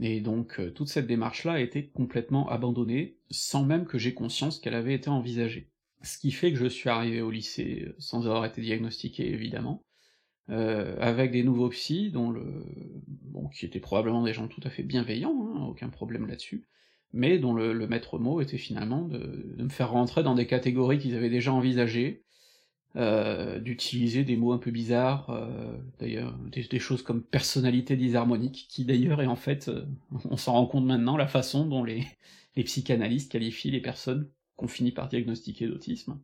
Et 0.00 0.20
donc 0.20 0.58
euh, 0.58 0.70
toute 0.70 0.88
cette 0.88 1.06
démarche-là 1.06 1.52
a 1.52 1.60
été 1.60 1.88
complètement 1.88 2.48
abandonnée, 2.48 3.18
sans 3.30 3.64
même 3.64 3.86
que 3.86 3.98
j'ai 3.98 4.14
conscience 4.14 4.58
qu'elle 4.58 4.74
avait 4.74 4.94
été 4.94 5.10
envisagée. 5.10 5.70
Ce 6.02 6.18
qui 6.18 6.30
fait 6.30 6.52
que 6.52 6.58
je 6.58 6.66
suis 6.66 6.88
arrivé 6.88 7.20
au 7.20 7.30
lycée 7.30 7.84
euh, 7.86 7.94
sans 7.98 8.26
avoir 8.26 8.44
été 8.44 8.62
diagnostiqué, 8.62 9.30
évidemment, 9.30 9.84
euh, 10.48 10.96
avec 10.98 11.30
des 11.30 11.44
nouveaux 11.44 11.68
psys, 11.68 12.10
dont 12.10 12.30
le... 12.30 12.64
bon, 13.06 13.48
qui 13.48 13.66
étaient 13.66 13.80
probablement 13.80 14.22
des 14.22 14.32
gens 14.32 14.48
tout 14.48 14.62
à 14.64 14.70
fait 14.70 14.82
bienveillants, 14.82 15.54
hein, 15.54 15.66
aucun 15.66 15.88
problème 15.88 16.26
là-dessus, 16.26 16.66
mais 17.12 17.38
dont 17.38 17.52
le, 17.54 17.86
maître 17.86 18.18
mot 18.18 18.40
était 18.40 18.58
finalement 18.58 19.06
de, 19.06 19.54
me 19.58 19.68
faire 19.68 19.90
rentrer 19.90 20.22
dans 20.22 20.34
des 20.34 20.46
catégories 20.46 20.98
qu'ils 20.98 21.14
avaient 21.14 21.30
déjà 21.30 21.52
envisagées, 21.52 22.24
euh, 22.94 23.58
d'utiliser 23.58 24.22
des 24.22 24.36
mots 24.36 24.52
un 24.52 24.58
peu 24.58 24.70
bizarres, 24.70 25.30
euh, 25.30 25.78
d'ailleurs, 25.98 26.36
des, 26.50 26.78
choses 26.78 27.02
comme 27.02 27.22
personnalité 27.22 27.96
disharmonique, 27.96 28.66
qui 28.68 28.84
d'ailleurs 28.84 29.22
est 29.22 29.26
en 29.26 29.36
fait, 29.36 29.68
euh, 29.68 29.86
on 30.26 30.36
s'en 30.36 30.52
rend 30.52 30.66
compte 30.66 30.84
maintenant, 30.84 31.16
la 31.16 31.26
façon 31.26 31.64
dont 31.64 31.84
les, 31.84 32.04
psychanalystes 32.64 33.32
qualifient 33.32 33.70
les 33.70 33.80
personnes 33.80 34.28
qu'on 34.56 34.68
finit 34.68 34.92
par 34.92 35.08
diagnostiquer 35.08 35.68
d'autisme. 35.68 36.18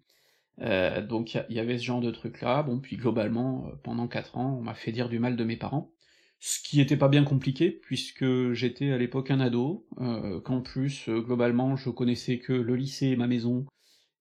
donc 1.08 1.34
il 1.48 1.56
y, 1.56 1.58
avait 1.58 1.78
ce 1.78 1.84
genre 1.84 2.02
de 2.02 2.10
truc 2.10 2.42
là, 2.42 2.62
bon, 2.62 2.80
puis 2.80 2.98
globalement, 2.98 3.70
pendant 3.82 4.06
quatre 4.06 4.36
ans, 4.36 4.58
on 4.58 4.62
m'a 4.62 4.74
fait 4.74 4.92
dire 4.92 5.08
du 5.08 5.18
mal 5.18 5.36
de 5.36 5.44
mes 5.44 5.56
parents, 5.56 5.90
ce 6.38 6.60
qui 6.62 6.82
était 6.82 6.98
pas 6.98 7.08
bien 7.08 7.24
compliqué, 7.24 7.70
puisque 7.70 8.52
j'étais 8.52 8.90
à 8.90 8.98
l'époque 8.98 9.30
un 9.30 9.40
ado, 9.40 9.86
qu'en 10.44 10.60
plus, 10.60 11.08
globalement, 11.08 11.76
je 11.76 11.88
connaissais 11.88 12.38
que 12.38 12.52
le 12.52 12.76
lycée 12.76 13.06
et 13.06 13.16
ma 13.16 13.26
maison, 13.26 13.64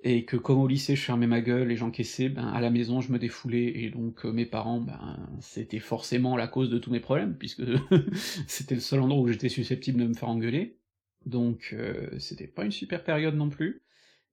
et 0.01 0.25
que 0.25 0.37
comme 0.37 0.59
au 0.59 0.67
lycée 0.67 0.95
je 0.95 1.01
fermais 1.01 1.27
ma 1.27 1.41
gueule 1.41 1.71
et 1.71 1.75
j'encaissais, 1.75 2.29
ben 2.29 2.47
à 2.47 2.61
la 2.61 2.69
maison 2.69 3.01
je 3.01 3.11
me 3.11 3.19
défoulais, 3.19 3.81
et 3.81 3.89
donc 3.89 4.25
euh, 4.25 4.31
mes 4.31 4.45
parents, 4.45 4.79
ben 4.79 5.17
c'était 5.41 5.79
forcément 5.79 6.37
la 6.37 6.47
cause 6.47 6.69
de 6.69 6.77
tous 6.77 6.91
mes 6.91 6.99
problèmes, 6.99 7.35
puisque 7.35 7.63
c'était 8.47 8.75
le 8.75 8.81
seul 8.81 8.99
endroit 9.01 9.21
où 9.21 9.27
j'étais 9.27 9.49
susceptible 9.49 9.99
de 9.99 10.07
me 10.07 10.13
faire 10.13 10.29
engueuler, 10.29 10.77
donc 11.25 11.71
euh, 11.73 12.07
c'était 12.19 12.47
pas 12.47 12.63
une 12.63 12.71
super 12.71 13.03
période 13.03 13.35
non 13.35 13.49
plus, 13.49 13.81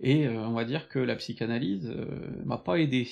et 0.00 0.26
euh, 0.26 0.46
on 0.46 0.52
va 0.52 0.64
dire 0.64 0.88
que 0.88 0.98
la 0.98 1.16
psychanalyse 1.16 1.90
m'a 2.44 2.58
pas 2.58 2.78
aidé, 2.78 3.08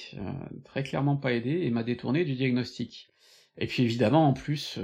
très 0.64 0.82
clairement 0.82 1.16
pas 1.16 1.32
aidé, 1.32 1.62
et 1.62 1.70
m'a 1.70 1.84
détourné 1.84 2.24
du 2.24 2.34
diagnostic. 2.34 3.08
Et 3.58 3.66
puis 3.66 3.82
évidemment, 3.82 4.28
en 4.28 4.32
plus, 4.32 4.78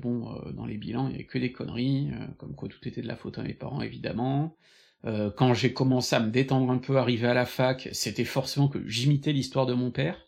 bon, 0.00 0.42
dans 0.52 0.66
les 0.66 0.76
bilans, 0.76 1.06
il 1.06 1.12
y 1.12 1.14
avait 1.14 1.24
que 1.24 1.38
des 1.38 1.52
conneries, 1.52 2.10
comme 2.36 2.56
quoi 2.56 2.68
tout 2.68 2.86
était 2.88 3.00
de 3.00 3.06
la 3.06 3.14
faute 3.14 3.38
à 3.38 3.44
mes 3.44 3.54
parents, 3.54 3.80
évidemment, 3.80 4.56
euh, 5.04 5.30
quand 5.30 5.54
j'ai 5.54 5.72
commencé 5.72 6.16
à 6.16 6.20
me 6.20 6.30
détendre 6.30 6.70
un 6.70 6.78
peu, 6.78 6.96
arriver 6.96 7.28
à 7.28 7.34
la 7.34 7.46
fac, 7.46 7.88
c'était 7.92 8.24
forcément 8.24 8.68
que 8.68 8.86
j'imitais 8.86 9.32
l'histoire 9.32 9.66
de 9.66 9.74
mon 9.74 9.90
père, 9.90 10.26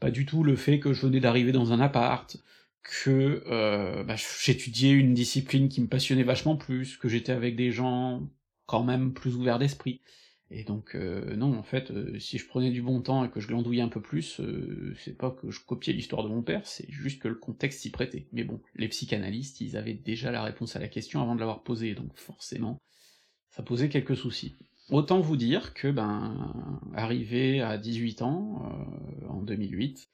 pas 0.00 0.10
du 0.10 0.26
tout 0.26 0.42
le 0.42 0.56
fait 0.56 0.78
que 0.78 0.92
je 0.92 1.06
venais 1.06 1.20
d'arriver 1.20 1.52
dans 1.52 1.72
un 1.72 1.80
appart, 1.80 2.36
que 2.82 3.42
euh, 3.46 4.04
bah, 4.04 4.16
j'étudiais 4.42 4.92
une 4.92 5.14
discipline 5.14 5.68
qui 5.68 5.80
me 5.80 5.88
passionnait 5.88 6.22
vachement 6.22 6.56
plus, 6.56 6.96
que 6.96 7.08
j'étais 7.08 7.32
avec 7.32 7.56
des 7.56 7.70
gens 7.70 8.28
quand 8.66 8.84
même 8.84 9.12
plus 9.12 9.34
ouverts 9.36 9.58
d'esprit. 9.58 10.00
Et 10.50 10.62
donc 10.62 10.94
euh, 10.94 11.34
non, 11.34 11.58
en 11.58 11.64
fait, 11.64 11.90
euh, 11.90 12.18
si 12.20 12.38
je 12.38 12.46
prenais 12.46 12.70
du 12.70 12.80
bon 12.80 13.00
temps 13.00 13.24
et 13.24 13.30
que 13.30 13.40
je 13.40 13.48
glandouillais 13.48 13.82
un 13.82 13.88
peu 13.88 14.00
plus, 14.00 14.38
euh, 14.40 14.94
c'est 14.98 15.18
pas 15.18 15.30
que 15.30 15.50
je 15.50 15.60
copiais 15.60 15.92
l'histoire 15.92 16.22
de 16.22 16.28
mon 16.28 16.42
père, 16.42 16.64
c'est 16.66 16.88
juste 16.88 17.20
que 17.20 17.26
le 17.26 17.34
contexte 17.34 17.80
s'y 17.80 17.90
prêtait. 17.90 18.28
Mais 18.32 18.44
bon, 18.44 18.60
les 18.76 18.88
psychanalystes, 18.88 19.60
ils 19.60 19.76
avaient 19.76 19.94
déjà 19.94 20.30
la 20.30 20.44
réponse 20.44 20.76
à 20.76 20.78
la 20.78 20.86
question 20.86 21.20
avant 21.20 21.34
de 21.34 21.40
l'avoir 21.40 21.64
posée, 21.64 21.94
donc 21.94 22.16
forcément, 22.16 22.78
ça 23.50 23.62
posait 23.62 23.88
quelques 23.88 24.16
soucis. 24.16 24.56
Autant 24.90 25.20
vous 25.20 25.36
dire 25.36 25.74
que, 25.74 25.88
ben, 25.88 26.52
arrivé 26.94 27.60
à 27.60 27.76
18 27.76 28.22
ans, 28.22 28.62
euh, 29.24 29.28
en 29.28 29.42
2008, 29.42 30.08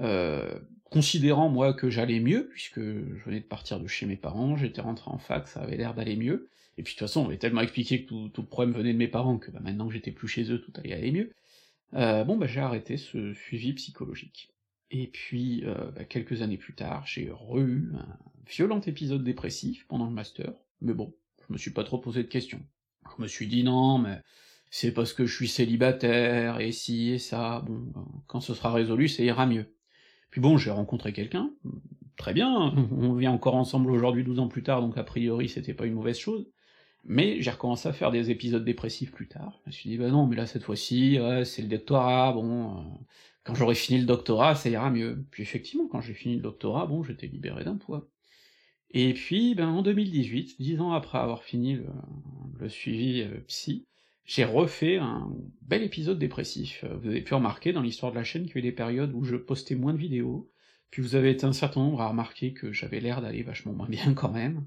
euh, 0.00 0.58
considérant 0.90 1.48
moi 1.48 1.72
que 1.72 1.88
j'allais 1.88 2.20
mieux, 2.20 2.48
puisque 2.48 2.80
je 2.80 3.24
venais 3.24 3.40
de 3.40 3.46
partir 3.46 3.80
de 3.80 3.86
chez 3.86 4.04
mes 4.04 4.16
parents, 4.16 4.56
j'étais 4.56 4.82
rentré 4.82 5.10
en 5.10 5.18
fac, 5.18 5.48
ça 5.48 5.60
avait 5.60 5.78
l'air 5.78 5.94
d'aller 5.94 6.16
mieux, 6.16 6.50
et 6.76 6.82
puis 6.82 6.94
de 6.94 6.98
toute 6.98 7.08
façon 7.08 7.22
on 7.22 7.24
m'avait 7.24 7.38
tellement 7.38 7.62
expliqué 7.62 8.04
que 8.04 8.08
tout, 8.28 8.42
le 8.42 8.46
problème 8.46 8.74
venait 8.76 8.92
de 8.92 8.98
mes 8.98 9.08
parents, 9.08 9.38
que 9.38 9.50
ben, 9.50 9.60
maintenant 9.60 9.86
que 9.88 9.94
j'étais 9.94 10.12
plus 10.12 10.28
chez 10.28 10.52
eux, 10.52 10.60
tout 10.60 10.72
allait 10.76 10.92
aller 10.92 11.12
mieux, 11.12 11.32
euh, 11.94 12.24
bon 12.24 12.36
bah 12.36 12.46
j'ai 12.46 12.60
arrêté 12.60 12.98
ce 12.98 13.32
suivi 13.32 13.72
psychologique. 13.72 14.50
Et 14.90 15.06
puis, 15.06 15.62
bah, 15.94 16.04
quelques 16.04 16.42
années 16.42 16.56
plus 16.56 16.74
tard, 16.74 17.06
j'ai 17.06 17.30
re-eu 17.30 17.92
un 17.96 18.18
violent 18.48 18.80
épisode 18.80 19.22
dépressif 19.22 19.86
pendant 19.86 20.06
le 20.06 20.12
master, 20.12 20.52
mais 20.80 20.94
bon, 20.94 21.14
je 21.50 21.54
me 21.54 21.58
suis 21.58 21.72
pas 21.72 21.82
trop 21.82 21.98
posé 21.98 22.22
de 22.22 22.28
questions. 22.28 22.60
Je 23.16 23.22
me 23.22 23.26
suis 23.26 23.48
dit 23.48 23.64
non, 23.64 23.98
mais 23.98 24.20
c'est 24.70 24.92
parce 24.92 25.12
que 25.12 25.26
je 25.26 25.34
suis 25.34 25.48
célibataire, 25.48 26.60
et 26.60 26.70
si, 26.70 27.10
et 27.10 27.18
ça, 27.18 27.64
bon, 27.66 27.80
ben, 27.92 28.06
quand 28.28 28.40
ce 28.40 28.54
sera 28.54 28.72
résolu, 28.72 29.08
ça 29.08 29.24
ira 29.24 29.46
mieux. 29.46 29.74
Puis 30.30 30.40
bon, 30.40 30.56
j'ai 30.58 30.70
rencontré 30.70 31.12
quelqu'un, 31.12 31.50
très 32.16 32.32
bien, 32.32 32.72
on 32.92 33.14
vit 33.14 33.26
encore 33.26 33.56
ensemble 33.56 33.90
aujourd'hui 33.90 34.22
12 34.22 34.38
ans 34.38 34.46
plus 34.46 34.62
tard, 34.62 34.80
donc 34.80 34.96
a 34.96 35.02
priori 35.02 35.48
c'était 35.48 35.74
pas 35.74 35.86
une 35.86 35.94
mauvaise 35.94 36.18
chose, 36.18 36.46
mais 37.04 37.42
j'ai 37.42 37.50
recommencé 37.50 37.88
à 37.88 37.92
faire 37.92 38.12
des 38.12 38.30
épisodes 38.30 38.64
dépressifs 38.64 39.10
plus 39.10 39.26
tard, 39.26 39.58
je 39.64 39.70
me 39.70 39.72
suis 39.72 39.90
dit, 39.90 39.98
bah 39.98 40.08
non, 40.08 40.28
mais 40.28 40.36
là 40.36 40.46
cette 40.46 40.62
fois-ci, 40.62 41.18
c'est 41.44 41.62
le 41.62 41.68
doctorat, 41.68 42.32
bon, 42.32 42.78
euh, 42.78 42.82
quand 43.42 43.56
j'aurai 43.56 43.74
fini 43.74 43.98
le 43.98 44.06
doctorat, 44.06 44.54
ça 44.54 44.68
ira 44.68 44.90
mieux. 44.90 45.24
Puis 45.32 45.42
effectivement, 45.42 45.88
quand 45.88 46.00
j'ai 46.00 46.14
fini 46.14 46.36
le 46.36 46.42
doctorat, 46.42 46.86
bon, 46.86 47.02
j'étais 47.02 47.26
libéré 47.26 47.64
d'un 47.64 47.76
poids. 47.76 48.06
Et 48.92 49.14
puis, 49.14 49.54
ben, 49.54 49.68
en 49.68 49.82
2018, 49.82 50.60
dix 50.60 50.80
ans 50.80 50.92
après 50.92 51.18
avoir 51.18 51.42
fini 51.42 51.78
le, 52.58 52.68
suivi 52.68 53.22
euh, 53.22 53.40
psy, 53.46 53.86
j'ai 54.24 54.44
refait 54.44 54.98
un 54.98 55.30
bel 55.62 55.82
épisode 55.82 56.18
dépressif. 56.18 56.84
Vous 57.00 57.08
avez 57.08 57.22
pu 57.22 57.34
remarquer 57.34 57.72
dans 57.72 57.82
l'histoire 57.82 58.12
de 58.12 58.16
la 58.16 58.24
chaîne 58.24 58.46
qu'il 58.46 58.54
y 58.54 58.56
a 58.56 58.60
eu 58.60 58.62
des 58.62 58.72
périodes 58.72 59.12
où 59.14 59.24
je 59.24 59.36
postais 59.36 59.74
moins 59.74 59.92
de 59.92 59.98
vidéos, 59.98 60.50
puis 60.90 61.02
vous 61.02 61.14
avez 61.14 61.30
été 61.30 61.46
un 61.46 61.52
certain 61.52 61.80
nombre 61.80 62.00
à 62.00 62.08
remarquer 62.08 62.52
que 62.52 62.72
j'avais 62.72 63.00
l'air 63.00 63.22
d'aller 63.22 63.42
vachement 63.42 63.72
moins 63.72 63.88
bien 63.88 64.14
quand 64.14 64.30
même. 64.30 64.66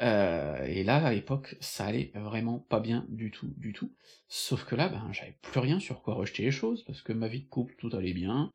Euh, 0.00 0.64
et 0.64 0.84
là, 0.84 1.04
à 1.04 1.12
l'époque, 1.12 1.56
ça 1.60 1.86
allait 1.86 2.12
vraiment 2.14 2.60
pas 2.60 2.80
bien 2.80 3.04
du 3.08 3.30
tout, 3.30 3.52
du 3.56 3.72
tout. 3.72 3.92
Sauf 4.28 4.64
que 4.64 4.76
là, 4.76 4.88
ben, 4.88 5.08
j'avais 5.12 5.36
plus 5.42 5.60
rien 5.60 5.80
sur 5.80 6.02
quoi 6.02 6.14
rejeter 6.14 6.44
les 6.44 6.50
choses, 6.50 6.84
parce 6.84 7.02
que 7.02 7.12
ma 7.12 7.28
vie 7.28 7.40
de 7.40 7.48
couple, 7.48 7.74
tout 7.78 7.90
allait 7.96 8.14
bien, 8.14 8.52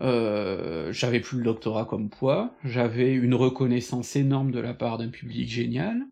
euh, 0.00 0.92
j'avais 0.92 1.20
plus 1.20 1.38
le 1.38 1.44
doctorat 1.44 1.84
comme 1.84 2.08
poids, 2.10 2.54
j'avais 2.64 3.12
une 3.12 3.34
reconnaissance 3.34 4.16
énorme 4.16 4.50
de 4.50 4.60
la 4.60 4.74
part 4.74 4.98
d'un 4.98 5.08
public 5.08 5.48
génial, 5.48 6.06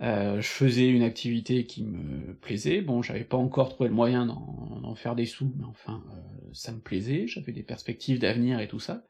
euh, 0.00 0.40
je 0.40 0.48
faisais 0.48 0.88
une 0.88 1.02
activité 1.02 1.64
qui 1.64 1.84
me 1.84 2.34
plaisait, 2.34 2.80
bon, 2.80 3.02
j'avais 3.02 3.24
pas 3.24 3.36
encore 3.36 3.68
trouvé 3.68 3.88
le 3.88 3.94
moyen 3.94 4.26
d'en 4.26 4.94
faire 4.94 5.14
des 5.14 5.26
sous, 5.26 5.52
mais 5.56 5.64
enfin, 5.64 6.02
euh, 6.12 6.50
ça 6.52 6.72
me 6.72 6.80
plaisait, 6.80 7.26
j'avais 7.26 7.52
des 7.52 7.62
perspectives 7.62 8.18
d'avenir 8.18 8.60
et 8.60 8.68
tout 8.68 8.80
ça. 8.80 9.04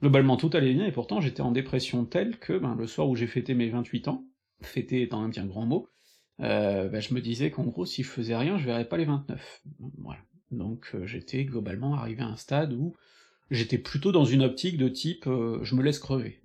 Globalement, 0.00 0.36
tout 0.36 0.50
allait 0.52 0.74
bien, 0.74 0.86
et 0.86 0.92
pourtant 0.92 1.20
j'étais 1.20 1.40
en 1.40 1.50
dépression 1.50 2.04
telle 2.04 2.38
que, 2.38 2.58
ben, 2.58 2.74
le 2.74 2.86
soir 2.86 3.08
où 3.08 3.16
j'ai 3.16 3.26
fêté 3.26 3.54
mes 3.54 3.68
28 3.68 4.08
ans, 4.08 4.24
fêter 4.60 5.02
étant 5.02 5.22
un 5.22 5.28
bien 5.28 5.46
grand 5.46 5.66
mot, 5.66 5.88
euh, 6.40 6.88
ben, 6.88 7.00
je 7.00 7.14
me 7.14 7.20
disais 7.20 7.50
qu'en 7.50 7.64
gros, 7.64 7.86
si 7.86 8.02
je 8.02 8.08
faisais 8.08 8.36
rien, 8.36 8.58
je 8.58 8.66
verrais 8.66 8.88
pas 8.88 8.98
les 8.98 9.04
29. 9.04 9.62
Voilà. 9.98 10.20
Donc 10.50 10.94
j'étais 11.04 11.44
globalement 11.44 11.94
arrivé 11.94 12.22
à 12.22 12.26
un 12.26 12.36
stade 12.36 12.74
où 12.74 12.94
j'étais 13.52 13.78
plutôt 13.78 14.12
dans 14.12 14.24
une 14.24 14.42
optique 14.42 14.76
de 14.76 14.88
type 14.88 15.26
euh, 15.26 15.62
je 15.62 15.74
me 15.74 15.82
laisse 15.82 15.98
crever. 15.98 16.40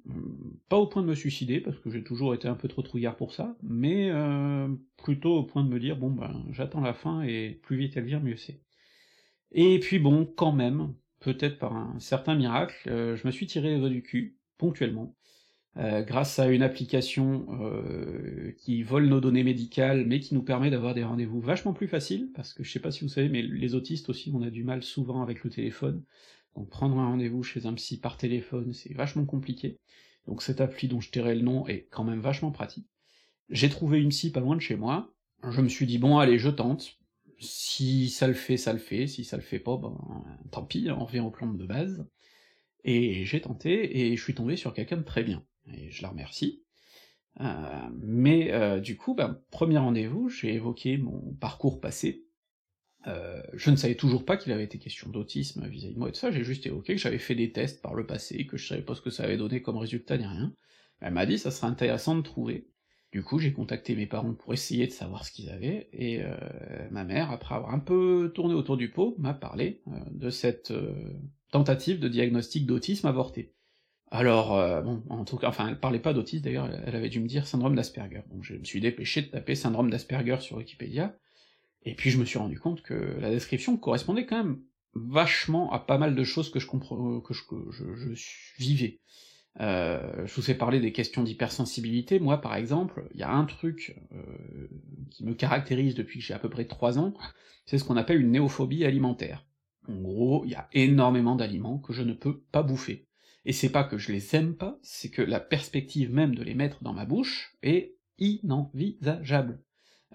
Pas 0.70 0.78
au 0.78 0.88
point 0.88 1.02
de 1.02 1.08
me 1.08 1.16
suicider, 1.16 1.62
parce 1.62 1.80
que 1.80 1.90
j'ai 1.90 2.04
toujours 2.04 2.34
été 2.34 2.48
un 2.48 2.56
peu 2.56 2.68
trop 2.68 2.82
trouillard 2.82 3.16
pour 3.16 3.34
ça, 3.34 3.56
mais 3.64 4.10
euh, 4.12 4.68
plutôt 4.98 5.38
au 5.38 5.44
point 5.44 5.64
de 5.64 5.70
me 5.70 5.80
dire 5.80 5.98
bon 5.98 6.12
ben 6.12 6.46
j'attends 6.52 6.82
la 6.82 6.94
fin 6.94 7.24
et 7.24 7.60
plus 7.64 7.78
vite 7.78 7.98
elle 7.98 8.06
vient, 8.06 8.20
mieux 8.20 8.38
c'est. 8.38 8.62
Et 9.52 9.80
puis 9.80 10.00
bon, 10.00 10.26
quand 10.26 10.52
même, 10.52 10.94
peut-être 11.20 11.58
par 11.60 11.76
un 11.76 12.00
certain 12.00 12.36
miracle, 12.36 12.90
euh, 12.90 13.16
je 13.16 13.26
me 13.28 13.32
suis 13.32 13.48
tiré 13.48 13.70
les 13.70 13.80
doigts 13.80 13.90
du 13.90 14.04
cul, 14.04 14.38
ponctuellement, 14.58 15.16
euh, 15.78 16.02
grâce 16.02 16.40
à 16.40 16.48
une 16.48 16.64
application 16.64 17.46
euh, 17.62 18.52
qui 18.58 18.82
vole 18.84 19.06
nos 19.06 19.22
données 19.22 19.44
médicales, 19.44 20.06
mais 20.06 20.20
qui 20.20 20.34
nous 20.34 20.42
permet 20.42 20.72
d'avoir 20.72 20.96
des 20.96 21.04
rendez-vous 21.04 21.40
vachement 21.40 21.74
plus 21.74 21.88
faciles, 21.88 22.32
parce 22.34 22.54
que 22.54 22.64
je 22.64 22.72
sais 22.72 22.80
pas 22.80 22.92
si 22.92 23.04
vous 23.04 23.10
savez, 23.10 23.30
mais 23.30 23.44
les 23.44 23.76
autistes 23.76 24.10
aussi, 24.10 24.32
on 24.34 24.42
a 24.42 24.50
du 24.50 24.64
mal 24.64 24.84
souvent 24.84 25.22
avec 25.22 25.44
le 25.44 25.50
téléphone, 25.52 26.04
donc 26.58 26.70
prendre 26.70 26.98
un 27.00 27.08
rendez-vous 27.08 27.44
chez 27.44 27.66
un 27.66 27.74
psy 27.74 28.00
par 28.00 28.18
téléphone, 28.18 28.74
c'est 28.74 28.94
vachement 28.94 29.26
compliqué, 29.26 29.80
donc 30.28 30.42
cette 30.42 30.60
appli 30.60 30.90
dont 30.90 31.00
je 31.00 31.12
tairai 31.12 31.36
le 31.36 31.42
nom 31.42 31.66
est 31.68 31.88
quand 31.92 32.04
même 32.04 32.20
vachement 32.20 32.52
pratique. 32.52 32.90
J'ai 33.50 33.70
trouvé 33.70 34.02
une 34.02 34.10
psy 34.10 34.32
pas 34.32 34.42
loin 34.42 34.56
de 34.58 34.62
chez 34.62 34.76
moi, 34.76 35.14
je 35.50 35.62
me 35.62 35.70
suis 35.70 35.86
dit 35.86 36.00
bon 36.00 36.18
allez 36.18 36.40
je 36.40 36.50
tente, 36.50 36.98
si 37.40 38.10
ça 38.10 38.28
le 38.28 38.34
fait, 38.34 38.58
ça 38.58 38.74
le 38.74 38.80
fait, 38.80 39.08
si 39.08 39.24
ça 39.24 39.38
le 39.38 39.44
fait 39.44 39.60
pas, 39.60 39.78
ben 39.78 39.96
tant 40.52 40.66
pis, 40.66 40.90
on 40.92 41.06
revient 41.06 41.22
au 41.22 41.32
plan 41.32 41.48
de 41.48 41.66
base, 41.66 42.06
et 42.84 43.24
j'ai 43.24 43.40
tenté, 43.40 44.00
et 44.00 44.18
je 44.18 44.22
suis 44.24 44.36
tombé 44.36 44.58
sur 44.58 44.74
quelqu'un 44.74 44.98
de 44.98 45.04
très 45.04 45.24
bien 45.24 45.46
et 45.74 45.92
je 45.92 46.02
la 46.02 46.10
remercie. 46.10 46.64
Euh, 47.40 47.90
mais 48.02 48.52
euh, 48.52 48.80
du 48.80 48.98
coup, 48.98 49.14
bah, 49.14 49.42
premier 49.52 49.78
rendez-vous, 49.78 50.30
j'ai 50.30 50.54
évoqué 50.54 50.98
mon 50.98 51.34
parcours 51.40 51.80
passé. 51.80 52.26
Euh, 53.08 53.42
je 53.54 53.72
ne 53.72 53.76
savais 53.78 53.96
toujours 53.96 54.26
pas 54.26 54.36
qu'il 54.36 54.52
avait 54.52 54.66
été 54.66 54.80
question 54.80 55.10
d'autisme 55.10 55.66
vis-à-vis 55.68 55.94
de 55.94 56.00
moi 56.00 56.10
et 56.10 56.12
tout 56.12 56.20
ça, 56.20 56.32
j'ai 56.32 56.44
juste 56.44 56.66
évoqué 56.66 56.96
que 56.96 57.02
j'avais 57.02 57.20
fait 57.20 57.36
des 57.36 57.52
tests 57.52 57.82
par 57.82 57.96
le 57.96 58.06
passé, 58.06 58.46
que 58.46 58.58
je 58.58 58.68
savais 58.68 58.82
pas 58.82 58.96
ce 58.96 59.02
que 59.02 59.10
ça 59.10 59.24
avait 59.24 59.38
donné 59.38 59.62
comme 59.62 59.78
résultat 59.78 60.18
ni 60.18 60.26
rien. 60.26 60.54
Elle 61.00 61.14
m'a 61.14 61.26
dit 61.26 61.38
ça 61.38 61.52
serait 61.52 61.68
intéressant 61.68 62.16
de 62.16 62.22
trouver. 62.22 62.68
Du 63.14 63.24
coup, 63.24 63.40
j'ai 63.40 63.54
contacté 63.54 63.96
mes 63.96 64.08
parents 64.08 64.34
pour 64.34 64.54
essayer 64.54 64.86
de 64.86 64.92
savoir 64.92 65.26
ce 65.26 65.32
qu'ils 65.32 65.50
avaient, 65.50 65.88
et 65.94 66.22
euh, 66.22 66.36
ma 66.92 67.06
mère, 67.06 67.32
après 67.32 67.56
avoir 67.56 67.74
un 67.74 67.80
peu 67.80 68.32
tourné 68.36 68.54
autour 68.54 68.76
du 68.76 68.92
pot, 68.92 69.16
m'a 69.18 69.34
parlé 69.34 69.82
euh, 69.88 69.92
de 70.12 70.30
cette 70.30 70.74
tentative 71.52 72.00
de 72.00 72.10
diagnostic 72.10 72.66
d'autisme 72.66 73.08
avorté. 73.08 73.54
Alors, 74.12 74.84
bon, 74.84 75.04
en 75.10 75.24
tout 75.26 75.38
cas, 75.38 75.48
enfin, 75.48 75.70
elle 75.70 75.80
parlait 75.80 76.00
pas 76.00 76.14
d'autisme 76.14 76.44
d'ailleurs, 76.44 76.70
elle 76.86 76.96
avait 76.96 77.10
dû 77.10 77.20
me 77.22 77.28
dire 77.28 77.48
syndrome 77.48 77.76
d'Asperger. 77.76 78.24
Donc 78.32 78.44
je 78.44 78.56
me 78.56 78.64
suis 78.64 78.82
dépêché 78.82 79.22
de 79.22 79.28
taper 79.28 79.56
syndrome 79.56 79.90
d'Asperger 79.90 80.38
sur 80.40 80.58
Wikipédia, 80.58 81.16
et 81.88 81.96
puis 81.96 82.10
je 82.10 82.20
me 82.20 82.26
suis 82.26 82.38
rendu 82.38 82.60
compte 82.60 82.82
que 82.82 83.18
la 83.20 83.30
description 83.30 83.78
correspondait 83.78 84.26
quand 84.26 84.44
même 84.44 84.60
vachement 84.94 85.72
à 85.72 85.80
pas 85.80 85.98
mal 85.98 86.16
de 86.16 86.24
choses 86.26 86.50
que 86.50 86.60
je 86.60 86.68
comprends, 86.68 87.22
que 87.22 87.34
je, 87.34 87.44
je, 87.72 88.20
vivais. 88.58 89.00
Euh, 89.62 90.26
je 90.26 90.36
vous 90.36 90.52
ai 90.52 90.54
parlé 90.54 90.82
des 90.82 90.92
questions 90.92 91.24
d'hypersensibilité, 91.24 92.20
moi 92.20 92.42
par 92.42 92.56
exemple, 92.56 93.08
il 93.14 93.22
y 93.22 93.24
a 93.24 93.32
un 93.32 93.46
truc 93.46 93.96
euh, 94.12 94.68
qui 95.12 95.24
me 95.24 95.34
caractérise 95.34 95.96
depuis 95.96 96.20
que 96.20 96.26
j'ai 96.26 96.34
à 96.34 96.40
peu 96.40 96.50
près 96.50 96.66
3 96.66 97.00
ans, 97.00 97.14
c'est 97.66 97.78
ce 97.78 97.86
qu'on 97.86 97.96
appelle 97.96 98.20
une 98.20 98.32
néophobie 98.32 98.84
alimentaire. 98.84 99.46
En 99.88 100.02
gros, 100.02 100.44
il 100.44 100.52
y 100.52 100.56
a 100.56 100.68
énormément 100.74 101.38
d'aliments 101.38 101.80
que 101.80 101.94
je 101.94 102.04
ne 102.04 102.14
peux 102.14 102.42
pas 102.52 102.64
bouffer. 102.64 103.08
Et 103.46 103.54
c'est 103.54 103.72
pas 103.72 103.86
que 103.86 103.98
je 103.98 104.12
les 104.12 104.36
aime 104.36 104.56
pas, 104.56 104.78
c'est 104.82 105.10
que 105.10 105.22
la 105.22 105.40
perspective 105.40 106.14
même 106.14 106.36
de 106.36 106.44
les 106.44 106.54
mettre 106.54 106.84
dans 106.84 106.94
ma 106.94 107.06
bouche 107.06 107.56
est 107.64 107.96
inenvisageable. 108.20 109.64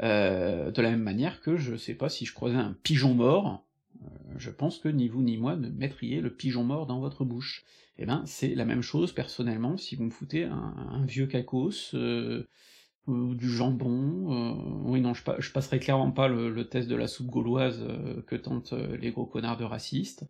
Euh, 0.01 0.71
de 0.71 0.81
la 0.81 0.91
même 0.91 1.03
manière 1.03 1.41
que 1.43 1.57
je 1.57 1.77
sais 1.77 1.95
pas 1.95 2.09
si 2.09 2.25
je 2.25 2.33
croisais 2.33 2.57
un 2.57 2.75
pigeon 2.83 3.15
mort, 3.15 3.67
euh, 4.03 4.09
je 4.39 4.51
pense 4.51 4.79
que 4.79 4.89
ni 4.89 5.09
vous 5.09 5.23
ni 5.23 5.37
moi 5.37 5.57
ne 5.57 5.69
mettriez 5.69 6.21
le 6.21 6.33
pigeon 6.33 6.65
mort 6.65 6.87
dans 6.87 7.01
votre 7.01 7.25
bouche. 7.25 7.65
Eh 7.99 8.07
ben, 8.07 8.23
c'est 8.25 8.55
la 8.55 8.65
même 8.65 8.83
chose 8.83 9.13
personnellement 9.13 9.77
si 9.77 9.97
vous 9.97 10.05
me 10.05 10.11
foutez 10.11 10.45
un, 10.45 11.05
vieux 11.07 11.27
cacos, 11.27 11.95
euh, 11.95 12.49
ou 13.07 13.35
du 13.35 13.51
jambon, 13.51 14.33
euh, 14.33 14.91
oui 14.91 15.01
non, 15.01 15.13
je, 15.13 15.23
je, 15.39 15.53
passerai 15.53 15.79
clairement 15.79 16.11
pas 16.11 16.29
le, 16.29 16.69
test 16.69 16.89
de 16.89 16.97
la 16.97 17.07
soupe 17.07 17.27
gauloise 17.27 17.85
que 18.27 18.37
tentent 18.37 18.73
les 18.73 19.11
gros 19.11 19.27
connards 19.27 19.59
de 19.59 19.65
racistes, 19.65 20.25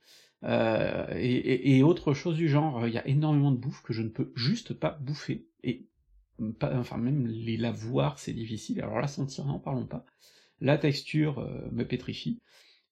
et, 0.44 1.76
et, 1.76 1.82
autre 1.84 2.14
chose 2.14 2.36
du 2.36 2.48
genre, 2.48 2.86
il 2.88 2.94
y 2.94 2.98
a 2.98 3.06
énormément 3.06 3.52
de 3.52 3.58
bouffe 3.58 3.82
que 3.82 3.92
je 3.92 4.02
ne 4.02 4.08
peux 4.08 4.32
juste 4.34 4.74
pas 4.74 4.98
bouffer, 5.00 5.46
et 5.62 5.86
enfin 6.62 6.96
même 6.98 7.26
les 7.26 7.56
la 7.56 7.72
voir 7.72 8.18
c'est 8.18 8.32
difficile, 8.32 8.80
alors 8.80 9.00
la 9.00 9.08
sentir 9.08 9.44
n'en 9.44 9.58
parlons 9.58 9.86
pas, 9.86 10.04
la 10.60 10.78
texture 10.78 11.38
euh, 11.40 11.68
me 11.72 11.84
pétrifie, 11.84 12.40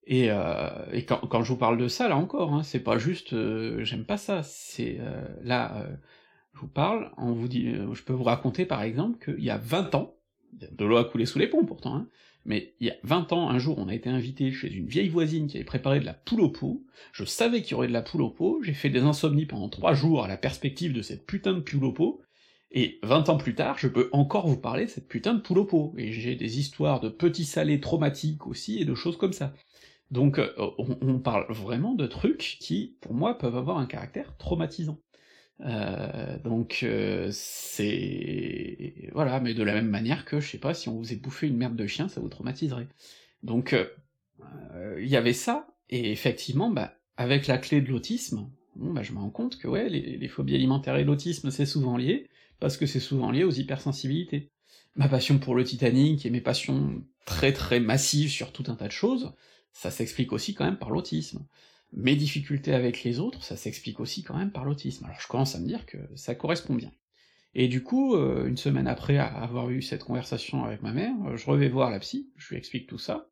et, 0.04 0.30
euh, 0.30 1.00
quand, 1.06 1.42
je 1.42 1.52
vous 1.52 1.58
parle 1.58 1.78
de 1.78 1.86
ça, 1.86 2.08
là 2.08 2.16
encore, 2.16 2.54
hein, 2.54 2.62
c'est 2.62 2.82
pas 2.82 2.98
juste 2.98 3.32
euh, 3.32 3.84
j'aime 3.84 4.04
pas 4.04 4.16
ça, 4.16 4.42
c'est 4.42 4.98
là, 5.42 5.86
je 6.54 6.60
vous 6.60 6.68
parle, 6.68 7.12
on 7.16 7.32
vous 7.32 7.48
dit, 7.48 7.74
je 7.92 8.02
peux 8.02 8.12
vous 8.12 8.24
raconter 8.24 8.66
par 8.66 8.82
exemple 8.82 9.24
qu'il 9.24 9.44
y 9.44 9.50
a 9.50 9.58
20 9.58 9.94
ans, 9.94 10.16
de 10.52 10.84
l'eau 10.84 10.96
a 10.96 11.04
coulé 11.04 11.26
sous 11.26 11.38
les 11.38 11.46
ponts 11.46 11.64
pourtant, 11.64 11.94
hein, 11.94 12.08
mais 12.44 12.74
il 12.80 12.86
y 12.86 12.90
a 12.90 12.96
20 13.04 13.32
ans, 13.32 13.50
un 13.50 13.58
jour, 13.58 13.78
on 13.78 13.88
a 13.88 13.94
été 13.94 14.08
invité 14.08 14.50
chez 14.50 14.72
une 14.72 14.86
vieille 14.86 15.08
voisine 15.08 15.46
qui 15.46 15.58
avait 15.58 15.64
préparé 15.64 16.00
de 16.00 16.06
la 16.06 16.14
poule 16.14 16.40
au 16.40 16.48
pot, 16.48 16.84
je 17.12 17.24
savais 17.24 17.62
qu'il 17.62 17.72
y 17.72 17.74
aurait 17.74 17.88
de 17.88 17.92
la 17.92 18.02
poule 18.02 18.22
au 18.22 18.30
pot, 18.30 18.62
j'ai 18.62 18.72
fait 18.72 18.90
des 18.90 19.02
insomnies 19.02 19.46
pendant 19.46 19.68
3 19.68 19.94
jours 19.94 20.24
à 20.24 20.28
la 20.28 20.36
perspective 20.36 20.92
de 20.92 21.02
cette 21.02 21.26
putain 21.26 21.52
de 21.52 21.60
poule 21.60 21.84
au 21.84 21.92
pot, 21.92 22.22
et 22.72 22.98
20 23.02 23.28
ans 23.28 23.36
plus 23.36 23.54
tard, 23.54 23.78
je 23.78 23.88
peux 23.88 24.08
encore 24.12 24.46
vous 24.46 24.56
parler 24.56 24.84
de 24.84 24.90
cette 24.90 25.08
putain 25.08 25.34
de 25.34 25.40
poule 25.40 25.58
au 25.58 25.64
pot, 25.64 25.94
et 25.96 26.12
j'ai 26.12 26.36
des 26.36 26.58
histoires 26.58 27.00
de 27.00 27.08
petits 27.08 27.44
salés 27.44 27.80
traumatiques 27.80 28.46
aussi, 28.46 28.80
et 28.80 28.84
de 28.84 28.94
choses 28.94 29.16
comme 29.16 29.32
ça. 29.32 29.52
Donc 30.10 30.38
euh, 30.38 30.52
on, 30.78 31.18
parle 31.18 31.46
vraiment 31.50 31.94
de 31.94 32.06
trucs 32.06 32.58
qui, 32.60 32.96
pour 33.00 33.14
moi, 33.14 33.38
peuvent 33.38 33.56
avoir 33.56 33.78
un 33.78 33.86
caractère 33.86 34.36
traumatisant. 34.38 34.98
Euh, 35.60 36.38
donc 36.38 36.80
euh, 36.82 37.28
c'est 37.32 39.10
voilà, 39.12 39.40
mais 39.40 39.52
de 39.52 39.62
la 39.62 39.74
même 39.74 39.88
manière 39.88 40.24
que 40.24 40.40
je 40.40 40.48
sais 40.48 40.58
pas 40.58 40.72
si 40.72 40.88
on 40.88 40.96
vous 40.96 41.12
ait 41.12 41.16
bouffé 41.16 41.48
une 41.48 41.56
merde 41.56 41.76
de 41.76 41.86
chien, 41.86 42.08
ça 42.08 42.20
vous 42.20 42.28
traumatiserait. 42.28 42.88
Donc 43.42 43.74
euh, 43.74 44.98
il 44.98 45.08
y 45.08 45.16
avait 45.16 45.32
ça, 45.32 45.68
et 45.90 46.12
effectivement, 46.12 46.70
bah 46.70 46.94
avec 47.16 47.46
la 47.46 47.58
clé 47.58 47.80
de 47.82 47.90
l'autisme, 47.90 48.48
bon 48.76 48.92
bah 48.92 49.02
je 49.02 49.12
me 49.12 49.18
rends 49.18 49.30
compte 49.30 49.58
que 49.58 49.68
ouais, 49.68 49.88
les 49.88 50.28
phobies 50.28 50.54
alimentaires 50.54 50.96
et 50.96 51.04
l'autisme 51.04 51.50
c'est 51.50 51.66
souvent 51.66 51.96
lié, 51.98 52.29
parce 52.60 52.76
que 52.76 52.86
c'est 52.86 53.00
souvent 53.00 53.30
lié 53.30 53.44
aux 53.44 53.50
hypersensibilités. 53.50 54.50
Ma 54.96 55.08
passion 55.08 55.38
pour 55.38 55.54
le 55.54 55.64
Titanic 55.64 56.24
et 56.26 56.30
mes 56.30 56.40
passions 56.40 57.02
très 57.26 57.52
très 57.52 57.80
massives 57.80 58.30
sur 58.30 58.52
tout 58.52 58.64
un 58.68 58.74
tas 58.74 58.88
de 58.88 58.92
choses, 58.92 59.32
ça 59.72 59.90
s'explique 59.90 60.32
aussi 60.32 60.54
quand 60.54 60.64
même 60.64 60.78
par 60.78 60.90
l'autisme 60.90 61.46
mes 61.92 62.14
difficultés 62.16 62.72
avec 62.72 63.02
les 63.02 63.18
autres, 63.18 63.42
ça 63.42 63.56
s'explique 63.56 64.00
aussi 64.00 64.22
quand 64.22 64.36
même 64.36 64.52
par 64.52 64.64
l'autisme. 64.64 65.04
Alors 65.04 65.20
je 65.20 65.28
commence 65.28 65.54
à 65.54 65.60
me 65.60 65.66
dire 65.66 65.86
que 65.86 65.98
ça 66.14 66.34
correspond 66.34 66.74
bien. 66.74 66.92
Et 67.54 67.66
du 67.66 67.82
coup, 67.82 68.14
euh, 68.14 68.46
une 68.46 68.56
semaine 68.56 68.86
après 68.86 69.18
avoir 69.18 69.70
eu 69.70 69.82
cette 69.82 70.04
conversation 70.04 70.64
avec 70.64 70.82
ma 70.82 70.92
mère, 70.92 71.14
euh, 71.26 71.36
je 71.36 71.46
revais 71.46 71.68
voir 71.68 71.90
la 71.90 71.98
psy, 71.98 72.30
je 72.36 72.50
lui 72.50 72.56
explique 72.56 72.86
tout 72.86 72.98
ça, 72.98 73.28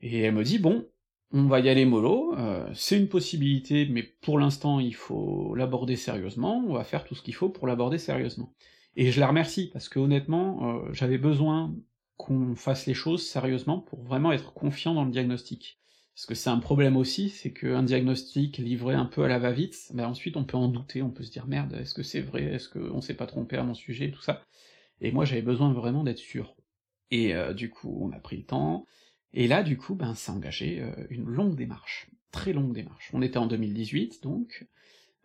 et 0.00 0.20
elle 0.20 0.34
me 0.34 0.44
dit, 0.44 0.58
bon, 0.58 0.88
on 1.32 1.44
va 1.44 1.60
y 1.60 1.68
aller 1.68 1.84
mollo, 1.84 2.34
euh, 2.36 2.68
c'est 2.74 2.98
une 2.98 3.08
possibilité, 3.08 3.86
mais 3.90 4.02
pour 4.02 4.38
l'instant 4.38 4.80
il 4.80 4.94
faut 4.94 5.54
l'aborder 5.54 5.96
sérieusement, 5.96 6.64
on 6.66 6.74
va 6.74 6.84
faire 6.84 7.04
tout 7.04 7.14
ce 7.14 7.22
qu'il 7.22 7.34
faut 7.34 7.48
pour 7.48 7.66
l'aborder 7.66 7.98
sérieusement. 7.98 8.54
Et 8.96 9.12
je 9.12 9.20
la 9.20 9.28
remercie, 9.28 9.70
parce 9.72 9.88
que 9.88 10.00
honnêtement, 10.00 10.82
j'avais 10.92 11.18
besoin 11.18 11.72
qu'on 12.16 12.54
fasse 12.54 12.86
les 12.86 12.94
choses 12.94 13.26
sérieusement 13.26 13.78
pour 13.78 14.02
vraiment 14.02 14.32
être 14.32 14.52
confiant 14.52 14.94
dans 14.94 15.04
le 15.04 15.10
diagnostic. 15.10 15.80
Parce 16.14 16.26
que 16.26 16.34
c'est 16.34 16.50
un 16.50 16.58
problème 16.58 16.98
aussi, 16.98 17.30
c'est 17.30 17.52
qu'un 17.52 17.82
diagnostic 17.82 18.58
livré 18.58 18.94
un 18.94 19.06
peu 19.06 19.24
à 19.24 19.28
la 19.28 19.38
va-vite, 19.38 19.90
ben 19.94 20.06
ensuite 20.06 20.36
on 20.36 20.44
peut 20.44 20.58
en 20.58 20.68
douter, 20.68 21.00
on 21.00 21.10
peut 21.10 21.22
se 21.22 21.30
dire 21.30 21.46
merde, 21.46 21.72
est-ce 21.74 21.94
que 21.94 22.02
c'est 22.02 22.20
vrai, 22.20 22.42
est-ce 22.42 22.68
qu'on 22.68 23.00
s'est 23.00 23.14
pas 23.14 23.26
trompé 23.26 23.56
à 23.56 23.62
mon 23.62 23.72
sujet, 23.72 24.10
tout 24.10 24.20
ça. 24.20 24.42
Et 25.00 25.12
moi 25.12 25.24
j'avais 25.24 25.40
besoin 25.40 25.72
vraiment 25.72 26.04
d'être 26.04 26.18
sûr. 26.18 26.56
Et 27.10 27.34
euh, 27.34 27.54
du 27.54 27.70
coup, 27.70 27.98
on 28.02 28.12
a 28.12 28.18
pris 28.18 28.36
le 28.36 28.44
temps, 28.44 28.86
et 29.32 29.46
là 29.46 29.62
du 29.62 29.76
coup, 29.76 29.94
ben 29.94 30.14
ça 30.14 30.32
a 30.32 30.34
engagé 30.34 30.80
euh, 30.80 31.06
une 31.10 31.24
longue 31.24 31.56
démarche, 31.56 32.08
très 32.32 32.52
longue 32.52 32.74
démarche. 32.74 33.10
On 33.12 33.22
était 33.22 33.38
en 33.38 33.46
2018, 33.46 34.22
donc, 34.22 34.66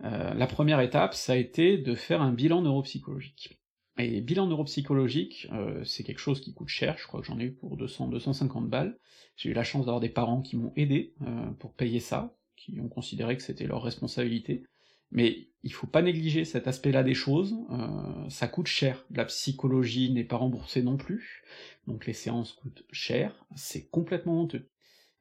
euh, 0.03 0.33
la 0.33 0.47
première 0.47 0.81
étape, 0.81 1.13
ça 1.13 1.33
a 1.33 1.35
été 1.37 1.77
de 1.77 1.95
faire 1.95 2.21
un 2.21 2.31
bilan 2.31 2.61
neuropsychologique. 2.61 3.59
Et 3.97 4.19
bilan 4.19 4.47
neuropsychologique, 4.47 5.47
euh, 5.53 5.83
c'est 5.85 6.03
quelque 6.03 6.19
chose 6.19 6.41
qui 6.41 6.53
coûte 6.53 6.67
cher, 6.67 6.97
je 6.97 7.07
crois 7.07 7.21
que 7.21 7.27
j'en 7.27 7.39
ai 7.39 7.45
eu 7.45 7.53
pour 7.53 7.77
200, 7.77 8.09
250 8.09 8.69
balles. 8.69 8.97
J'ai 9.37 9.49
eu 9.49 9.53
la 9.53 9.63
chance 9.63 9.85
d'avoir 9.85 10.01
des 10.01 10.09
parents 10.09 10.41
qui 10.41 10.57
m'ont 10.57 10.71
aidé 10.75 11.13
pour 11.59 11.73
payer 11.73 11.99
ça, 11.99 12.37
qui 12.55 12.79
ont 12.79 12.87
considéré 12.87 13.35
que 13.35 13.43
c'était 13.43 13.67
leur 13.67 13.83
responsabilité. 13.83 14.63
Mais 15.11 15.49
il 15.63 15.73
faut 15.73 15.87
pas 15.87 16.01
négliger 16.01 16.45
cet 16.45 16.67
aspect-là 16.67 17.03
des 17.03 17.13
choses, 17.13 17.55
euh, 17.71 18.29
ça 18.29 18.47
coûte 18.47 18.67
cher. 18.67 19.05
La 19.11 19.25
psychologie 19.25 20.11
n'est 20.11 20.23
pas 20.23 20.37
remboursée 20.37 20.83
non 20.83 20.97
plus, 20.97 21.43
donc 21.87 22.05
les 22.05 22.13
séances 22.13 22.53
coûtent 22.53 22.85
cher, 22.91 23.45
c'est 23.55 23.87
complètement 23.89 24.41
honteux. 24.41 24.69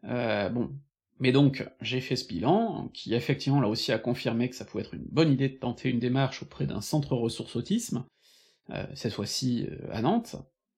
bon, 0.02 0.70
mais 1.20 1.32
donc, 1.32 1.68
j'ai 1.80 2.00
fait 2.00 2.16
ce 2.16 2.26
bilan, 2.26 2.90
qui 2.92 3.14
effectivement 3.14 3.60
là 3.60 3.68
aussi 3.68 3.92
a 3.92 3.98
confirmé 3.98 4.50
que 4.50 4.56
ça 4.56 4.64
pouvait 4.64 4.82
être 4.82 4.94
une 4.94 5.06
bonne 5.10 5.32
idée 5.32 5.48
de 5.48 5.56
tenter 5.56 5.88
une 5.88 6.00
démarche 6.00 6.42
auprès 6.42 6.66
d'un 6.66 6.80
centre 6.80 7.14
ressources 7.14 7.56
autisme, 7.56 8.04
euh, 8.70 8.84
cette 8.94 9.12
fois-ci 9.12 9.66
euh, 9.68 9.88
à 9.92 10.02
Nantes, 10.02 10.36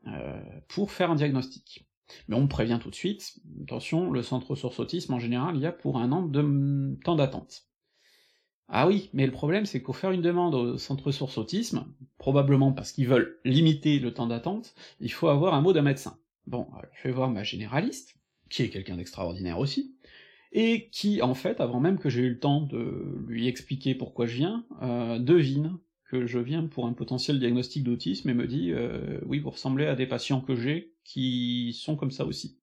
euh, 0.09 0.40
pour 0.68 0.92
faire 0.92 1.11
un 1.11 1.14
diagnostic. 1.14 1.86
Mais 2.28 2.36
on 2.36 2.42
me 2.42 2.48
prévient 2.48 2.78
tout 2.80 2.90
de 2.90 2.94
suite, 2.94 3.40
attention, 3.62 4.11
le 4.11 4.22
centre 4.22 4.50
ressources 4.50 4.78
autisme, 4.78 5.14
en 5.14 5.18
général, 5.18 5.57
il 5.57 5.62
y 5.62 5.66
a 5.66 5.72
pour 5.72 5.98
un 5.98 6.12
an 6.12 6.22
de 6.22 6.96
temps 7.02 7.16
d'attente. 7.16 7.64
Ah 8.68 8.88
oui, 8.88 9.10
mais 9.12 9.26
le 9.26 9.32
problème, 9.32 9.64
c'est 9.64 9.80
pour 9.80 9.96
faire 9.96 10.10
une 10.10 10.22
demande 10.22 10.54
au 10.54 10.78
centre 10.78 11.04
ressources 11.04 11.38
autisme, 11.38 11.86
probablement 12.18 12.72
parce 12.72 12.90
qu'ils 12.92 13.06
veulent 13.06 13.38
limiter 13.44 14.00
le 14.00 14.12
temps 14.12 14.26
d'attente, 14.26 14.74
il 15.00 15.12
faut 15.12 15.28
avoir 15.28 15.54
un 15.54 15.60
mot 15.60 15.72
d'un 15.72 15.82
médecin. 15.82 16.18
Bon, 16.46 16.66
je 16.92 17.08
vais 17.08 17.14
voir 17.14 17.30
ma 17.30 17.44
généraliste, 17.44 18.16
qui 18.50 18.62
est 18.62 18.70
quelqu'un 18.70 18.96
d'extraordinaire 18.96 19.58
aussi, 19.60 19.94
et 20.52 20.88
qui, 20.90 21.22
en 21.22 21.34
fait, 21.34 21.60
avant 21.60 21.80
même 21.80 21.98
que 21.98 22.08
j'ai 22.08 22.22
eu 22.22 22.30
le 22.30 22.38
temps 22.38 22.60
de 22.60 23.24
lui 23.28 23.46
expliquer 23.46 23.94
pourquoi 23.94 24.26
je 24.26 24.36
viens, 24.36 24.66
euh, 24.82 25.18
devine 25.18 25.78
que 26.08 26.26
je 26.26 26.38
viens 26.38 26.66
pour 26.66 26.86
un 26.86 26.92
potentiel 26.92 27.38
diagnostic 27.38 27.84
d'autisme, 27.84 28.30
et 28.30 28.34
me 28.34 28.46
dit 28.46 28.72
euh, 28.72 29.20
Oui, 29.26 29.38
vous 29.38 29.50
ressemblez 29.50 29.86
à 29.86 29.94
des 29.94 30.06
patients 30.06 30.40
que 30.40 30.56
j'ai 30.56 30.92
qui 31.04 31.72
sont 31.78 31.96
comme 31.96 32.10
ça 32.10 32.24
aussi. 32.24 32.58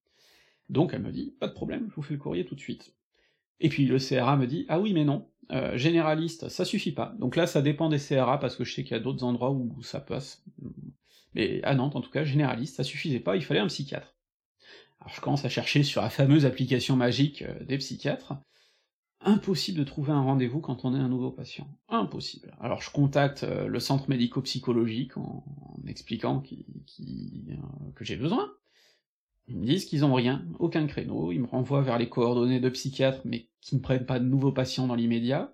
Donc 0.70 0.94
elle 0.94 1.02
me 1.02 1.12
dit 1.12 1.34
Pas 1.40 1.48
de 1.48 1.54
problème, 1.54 1.88
je 1.90 1.96
vous 1.96 2.02
fais 2.02 2.14
le 2.14 2.20
courrier 2.20 2.46
tout 2.46 2.56
de 2.56 2.60
suite. 2.60 2.94
Et 3.60 3.70
puis 3.70 3.86
le 3.86 4.00
CRA 4.00 4.36
me 4.38 4.48
dit 4.48 4.66
Ah 4.70 4.80
oui, 4.80 4.94
mais 4.94 5.06
non, 5.06 5.28
euh, 5.52 5.78
généraliste, 5.78 6.50
ça 6.50 6.66
suffit 6.66 6.92
pas. 6.92 7.14
Donc 7.20 7.36
là, 7.36 7.48
ça 7.48 7.62
dépend 7.62 7.90
des 7.90 8.00
CRA, 8.00 8.40
parce 8.40 8.56
que 8.56 8.64
je 8.64 8.74
sais 8.74 8.84
qu'il 8.84 8.94
y 8.94 9.00
a 9.00 9.04
d'autres 9.04 9.24
endroits 9.24 9.52
où 9.52 9.82
ça 9.84 10.00
passe. 10.00 10.44
Mais 11.36 11.62
à 11.64 11.76
Nantes, 11.76 11.96
en 11.96 12.02
tout 12.02 12.12
cas, 12.12 12.24
généraliste, 12.24 12.76
ça 12.76 12.84
suffisait 12.84 13.20
pas, 13.20 13.36
il 13.36 13.44
fallait 13.44 13.60
un 13.60 13.68
psychiatre. 13.68 14.16
Alors 15.00 15.14
je 15.14 15.22
commence 15.22 15.44
à 15.44 15.50
chercher 15.50 15.84
sur 15.84 16.02
la 16.02 16.10
fameuse 16.10 16.46
application 16.46 16.96
magique 16.96 17.42
euh, 17.42 17.64
des 17.66 17.78
psychiatres. 17.78 18.36
Impossible 19.20 19.80
de 19.80 19.84
trouver 19.84 20.12
un 20.12 20.22
rendez-vous 20.22 20.60
quand 20.60 20.86
on 20.86 20.94
est 20.96 21.00
un 21.00 21.08
nouveau 21.08 21.32
patient. 21.32 21.68
Impossible. 21.90 22.56
Alors 22.60 22.82
je 22.82 22.90
contacte 22.90 23.44
euh, 23.44 23.68
le 23.68 23.80
centre 23.80 24.10
médico-psychologique 24.10 25.18
en, 25.18 25.44
expliquant 25.88 26.42
que 26.42 28.06
j'ai 28.06 28.16
besoin. 28.16 28.50
Ils 29.48 29.58
me 29.58 29.66
disent 29.66 29.86
qu'ils 29.86 30.06
ont 30.06 30.14
rien, 30.14 30.46
aucun 30.60 30.88
créneau, 30.88 31.32
ils 31.32 31.42
me 31.42 31.48
renvoient 31.48 31.82
vers 31.82 31.98
les 31.98 32.08
coordonnées 32.08 32.60
de 32.60 32.70
psychiatres, 32.70 33.22
mais 33.26 33.50
qui 33.62 33.76
ne 33.76 33.82
prennent 33.82 34.06
pas 34.06 34.20
de 34.20 34.26
nouveaux 34.26 34.52
patients 34.52 34.88
dans 34.88 34.96
l'immédiat. 34.96 35.54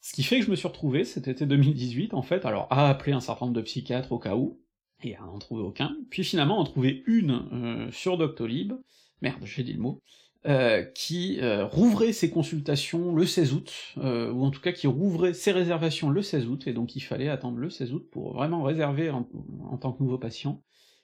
Ce 0.00 0.14
qui 0.14 0.22
fait 0.22 0.40
que 0.40 0.46
je 0.46 0.50
me 0.50 0.56
suis 0.56 0.66
retrouvé 0.66 1.04
cet 1.04 1.28
été 1.28 1.46
2018, 1.46 2.14
en 2.14 2.22
fait, 2.22 2.44
alors 2.44 2.66
à 2.70 2.88
appeler 2.88 3.12
un 3.12 3.20
certain 3.20 3.46
nombre 3.46 3.56
de 3.56 3.62
psychiatres 3.62 4.12
au 4.12 4.18
cas 4.18 4.34
où, 4.34 4.60
et 5.04 5.16
à 5.16 5.20
n'en 5.20 5.38
trouver 5.38 5.62
aucun, 5.62 5.96
puis 6.10 6.24
finalement 6.24 6.58
en 6.58 6.64
trouver 6.64 7.02
une 7.06 7.42
euh, 7.52 7.90
sur 7.92 8.16
Doctolib, 8.16 8.72
merde, 9.20 9.40
j'ai 9.44 9.62
dit 9.62 9.74
le 9.74 9.80
mot, 9.80 10.00
euh, 10.46 10.82
qui 10.82 11.38
euh, 11.40 11.66
rouvrait 11.66 12.12
ses 12.12 12.30
consultations 12.30 13.14
le 13.14 13.26
16 13.26 13.52
août, 13.52 13.72
ou 13.96 14.44
en 14.44 14.50
tout 14.50 14.60
cas 14.60 14.72
qui 14.72 14.86
rouvrait 14.86 15.34
ses 15.34 15.52
réservations 15.52 16.10
le 16.10 16.22
16 16.22 16.48
août, 16.48 16.66
et 16.66 16.72
donc 16.72 16.96
il 16.96 17.00
fallait 17.00 17.28
attendre 17.28 17.58
le 17.58 17.68
16 17.68 17.92
août 17.92 18.08
pour 18.10 18.32
vraiment 18.34 18.62
réserver 18.62 19.10
en, 19.10 19.28
en 19.70 19.76
tant 19.76 19.92
que 19.92 20.02
nouveau 20.02 20.18
patient, 20.18 20.62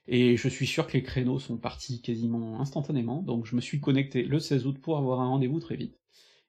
et 0.09 0.37
je 0.37 0.49
suis 0.49 0.67
sûr 0.67 0.87
que 0.87 0.95
les 0.95 1.03
créneaux 1.03 1.39
sont 1.39 1.59
partis 1.59 2.01
quasiment 2.01 2.61
instantanément, 2.61 3.23
donc 3.23 3.47
je 3.47 3.55
me 3.55 3.61
suis 3.61 3.81
connecté 3.81 4.23
le 4.25 4.39
16 4.41 4.67
août 4.67 4.79
pour 4.81 4.99
avoir 4.99 5.21
un 5.21 5.29
rendez-vous 5.29 5.61
très 5.61 5.77
vite, 5.77 6.01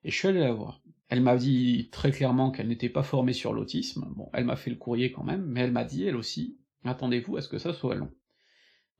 et 0.02 0.10
je 0.10 0.16
suis 0.16 0.28
allé 0.28 0.40
la 0.40 0.52
voir. 0.52 0.82
Elle 1.08 1.22
m'a 1.22 1.36
dit 1.36 1.88
très 1.92 2.10
clairement 2.10 2.50
qu'elle 2.50 2.68
n'était 2.68 2.88
pas 2.88 3.02
formée 3.02 3.32
sur 3.32 3.52
l'autisme, 3.52 4.08
bon, 4.16 4.28
elle 4.32 4.44
m'a 4.44 4.56
fait 4.56 4.70
le 4.70 4.76
courrier 4.76 5.12
quand 5.12 5.24
même, 5.24 5.44
mais 5.44 5.60
elle 5.60 5.72
m'a 5.72 5.84
dit, 5.84 6.04
elle 6.04 6.16
aussi, 6.16 6.58
attendez-vous 6.84 7.36
à 7.36 7.42
ce 7.42 7.48
que 7.48 7.58
ça 7.58 7.72
soit 7.72 7.94
long. 7.94 8.10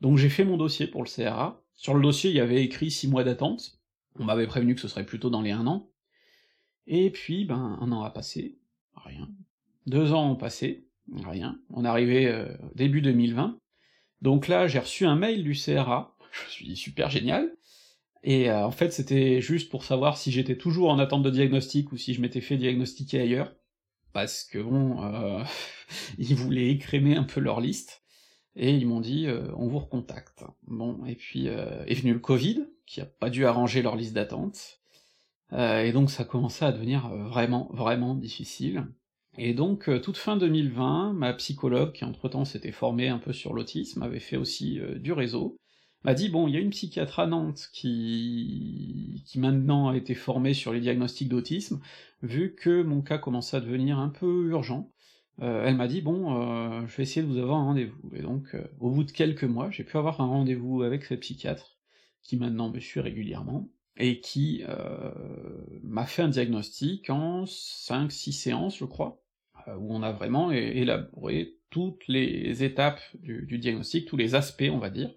Donc 0.01 0.19
j'ai 0.19 0.29
fait 0.29 0.45
mon 0.45 0.57
dossier 0.57 0.87
pour 0.87 1.03
le 1.03 1.09
CRA, 1.09 1.63
sur 1.75 1.95
le 1.95 2.03
dossier 2.03 2.31
il 2.31 2.37
y 2.37 2.41
avait 2.41 2.63
écrit 2.63 2.91
6 2.91 3.09
mois 3.09 3.25
d'attente, 3.25 3.81
on 4.19 4.25
m'avait 4.25 4.47
prévenu 4.47 4.75
que 4.75 4.81
ce 4.81 4.89
serait 4.89 5.07
plutôt 5.07 5.31
dans 5.31 5.43
les 5.43 5.53
1 5.53 5.67
an, 5.67 5.91
et 6.93 7.11
puis, 7.11 7.45
ben, 7.45 7.79
un 7.81 7.93
an 7.93 8.03
a 8.03 8.11
passé, 8.11 8.59
rien. 8.97 9.31
Deux 9.87 10.13
ans 10.13 10.33
ont 10.33 10.37
passé, 10.37 10.89
rien. 11.25 11.57
On 11.71 11.85
arrivé 11.85 12.27
euh, 12.27 12.53
début 12.75 13.01
2020, 13.01 13.57
donc 14.23 14.49
là 14.49 14.67
j'ai 14.67 14.79
reçu 14.79 15.07
un 15.07 15.17
mail 15.17 15.43
du 15.43 15.55
CRA, 15.55 16.17
je 16.33 16.51
suis 16.51 16.77
super 16.77 17.11
génial, 17.11 17.51
et 18.23 18.51
euh, 18.51 18.67
en 18.67 18.71
fait 18.71 18.93
c'était 18.93 19.41
juste 19.41 19.71
pour 19.71 19.85
savoir 19.85 20.19
si 20.19 20.31
j'étais 20.31 20.57
toujours 20.57 20.91
en 20.91 20.99
attente 20.99 21.23
de 21.23 21.31
diagnostic 21.31 21.93
ou 21.93 21.97
si 21.97 22.15
je 22.15 22.21
m'étais 22.21 22.41
fait 22.41 22.57
diagnostiquer 22.57 23.21
ailleurs, 23.21 23.53
parce 24.13 24.45
que 24.45 24.59
bon, 24.59 25.03
euh, 25.03 25.43
ils 26.19 26.35
voulaient 26.35 26.71
écrémer 26.71 27.17
un 27.17 27.25
peu 27.25 27.41
leur 27.41 27.61
liste, 27.61 28.03
et 28.57 28.75
ils 28.75 28.87
m'ont 28.87 29.01
dit 29.01 29.27
euh, 29.27 29.49
on 29.57 29.69
vous 29.69 29.79
recontacte. 29.79 30.45
Bon, 30.67 31.05
et 31.07 31.15
puis 31.15 31.49
euh, 31.49 31.85
est 31.87 31.95
venu 31.95 32.13
le 32.13 32.19
Covid, 32.19 32.67
qui 32.87 33.01
a 33.01 33.07
pas 33.07 33.31
dû 33.31 33.47
arranger 33.47 33.83
leur 33.83 33.97
liste 33.97 34.15
d'attente, 34.15 34.81
et 35.53 35.91
donc 35.91 36.13
ça 36.13 36.23
commençait 36.23 36.65
à 36.65 36.71
devenir 36.71 37.09
vraiment, 37.09 37.69
vraiment 37.73 38.15
difficile. 38.15 38.87
Et 39.43 39.55
donc, 39.55 39.89
toute 40.03 40.19
fin 40.19 40.37
2020, 40.37 41.15
ma 41.15 41.33
psychologue, 41.33 41.93
qui 41.93 42.05
entre-temps 42.05 42.45
s'était 42.45 42.73
formée 42.73 43.09
un 43.09 43.19
peu 43.19 43.33
sur 43.33 43.55
l'autisme, 43.55 44.03
avait 44.03 44.21
fait 44.21 44.37
aussi 44.37 44.79
du 44.97 45.13
réseau, 45.13 45.57
m'a 46.05 46.13
dit 46.13 46.29
bon, 46.29 46.47
il 46.47 46.55
y 46.55 46.57
a 46.59 46.61
une 46.61 46.71
psychiatre 46.71 47.21
à 47.21 47.27
Nantes 47.27 47.71
qui 47.73 49.23
qui 49.27 49.39
maintenant 49.39 49.89
a 49.89 49.97
été 49.97 50.15
formée 50.15 50.55
sur 50.55 50.73
les 50.73 50.81
diagnostics 50.81 51.29
d'autisme, 51.29 51.81
vu 52.23 52.55
que 52.55 52.83
mon 52.83 53.01
cas 53.01 53.19
commençait 53.19 53.57
à 53.57 53.61
devenir 53.61 53.99
un 53.99 54.11
peu 54.11 54.49
urgent. 54.51 54.93
Euh, 55.41 55.65
elle 55.67 55.77
m'a 55.77 55.89
dit 55.89 56.03
bon, 56.03 56.37
euh, 56.37 56.87
je 56.87 56.97
vais 56.97 57.05
essayer 57.05 57.23
de 57.23 57.31
vous 57.31 57.39
avoir 57.39 57.61
un 57.61 57.65
rendez-vous. 57.65 58.15
Et 58.15 58.23
donc, 58.23 58.55
euh, 58.55 58.65
au 58.79 58.91
bout 58.91 59.05
de 59.05 59.11
quelques 59.11 59.45
mois, 59.45 59.71
j'ai 59.71 59.85
pu 59.85 59.97
avoir 59.97 60.21
un 60.21 60.27
rendez-vous 60.27 60.83
avec 60.83 61.05
cette 61.05 61.21
psychiatre, 61.21 61.79
qui 62.23 62.37
maintenant 62.37 62.71
me 62.71 62.81
suit 62.81 63.01
régulièrement, 63.01 63.71
et 63.97 64.21
qui 64.21 64.63
m'a 65.83 66.07
fait 66.07 66.23
un 66.23 66.29
diagnostic 66.29 67.11
en 67.11 67.45
5-6 67.45 68.33
séances, 68.33 68.79
je 68.79 68.85
crois, 68.85 69.20
où 69.79 69.95
on 69.95 70.03
a 70.03 70.13
vraiment 70.13 70.51
élaboré 70.53 71.57
toutes 71.71 72.07
les 72.09 72.65
étapes 72.65 73.01
du, 73.15 73.59
diagnostic, 73.59 74.07
tous 74.07 74.17
les 74.17 74.35
aspects, 74.35 74.71
on 74.71 74.79
va 74.79 74.91
dire, 74.91 75.15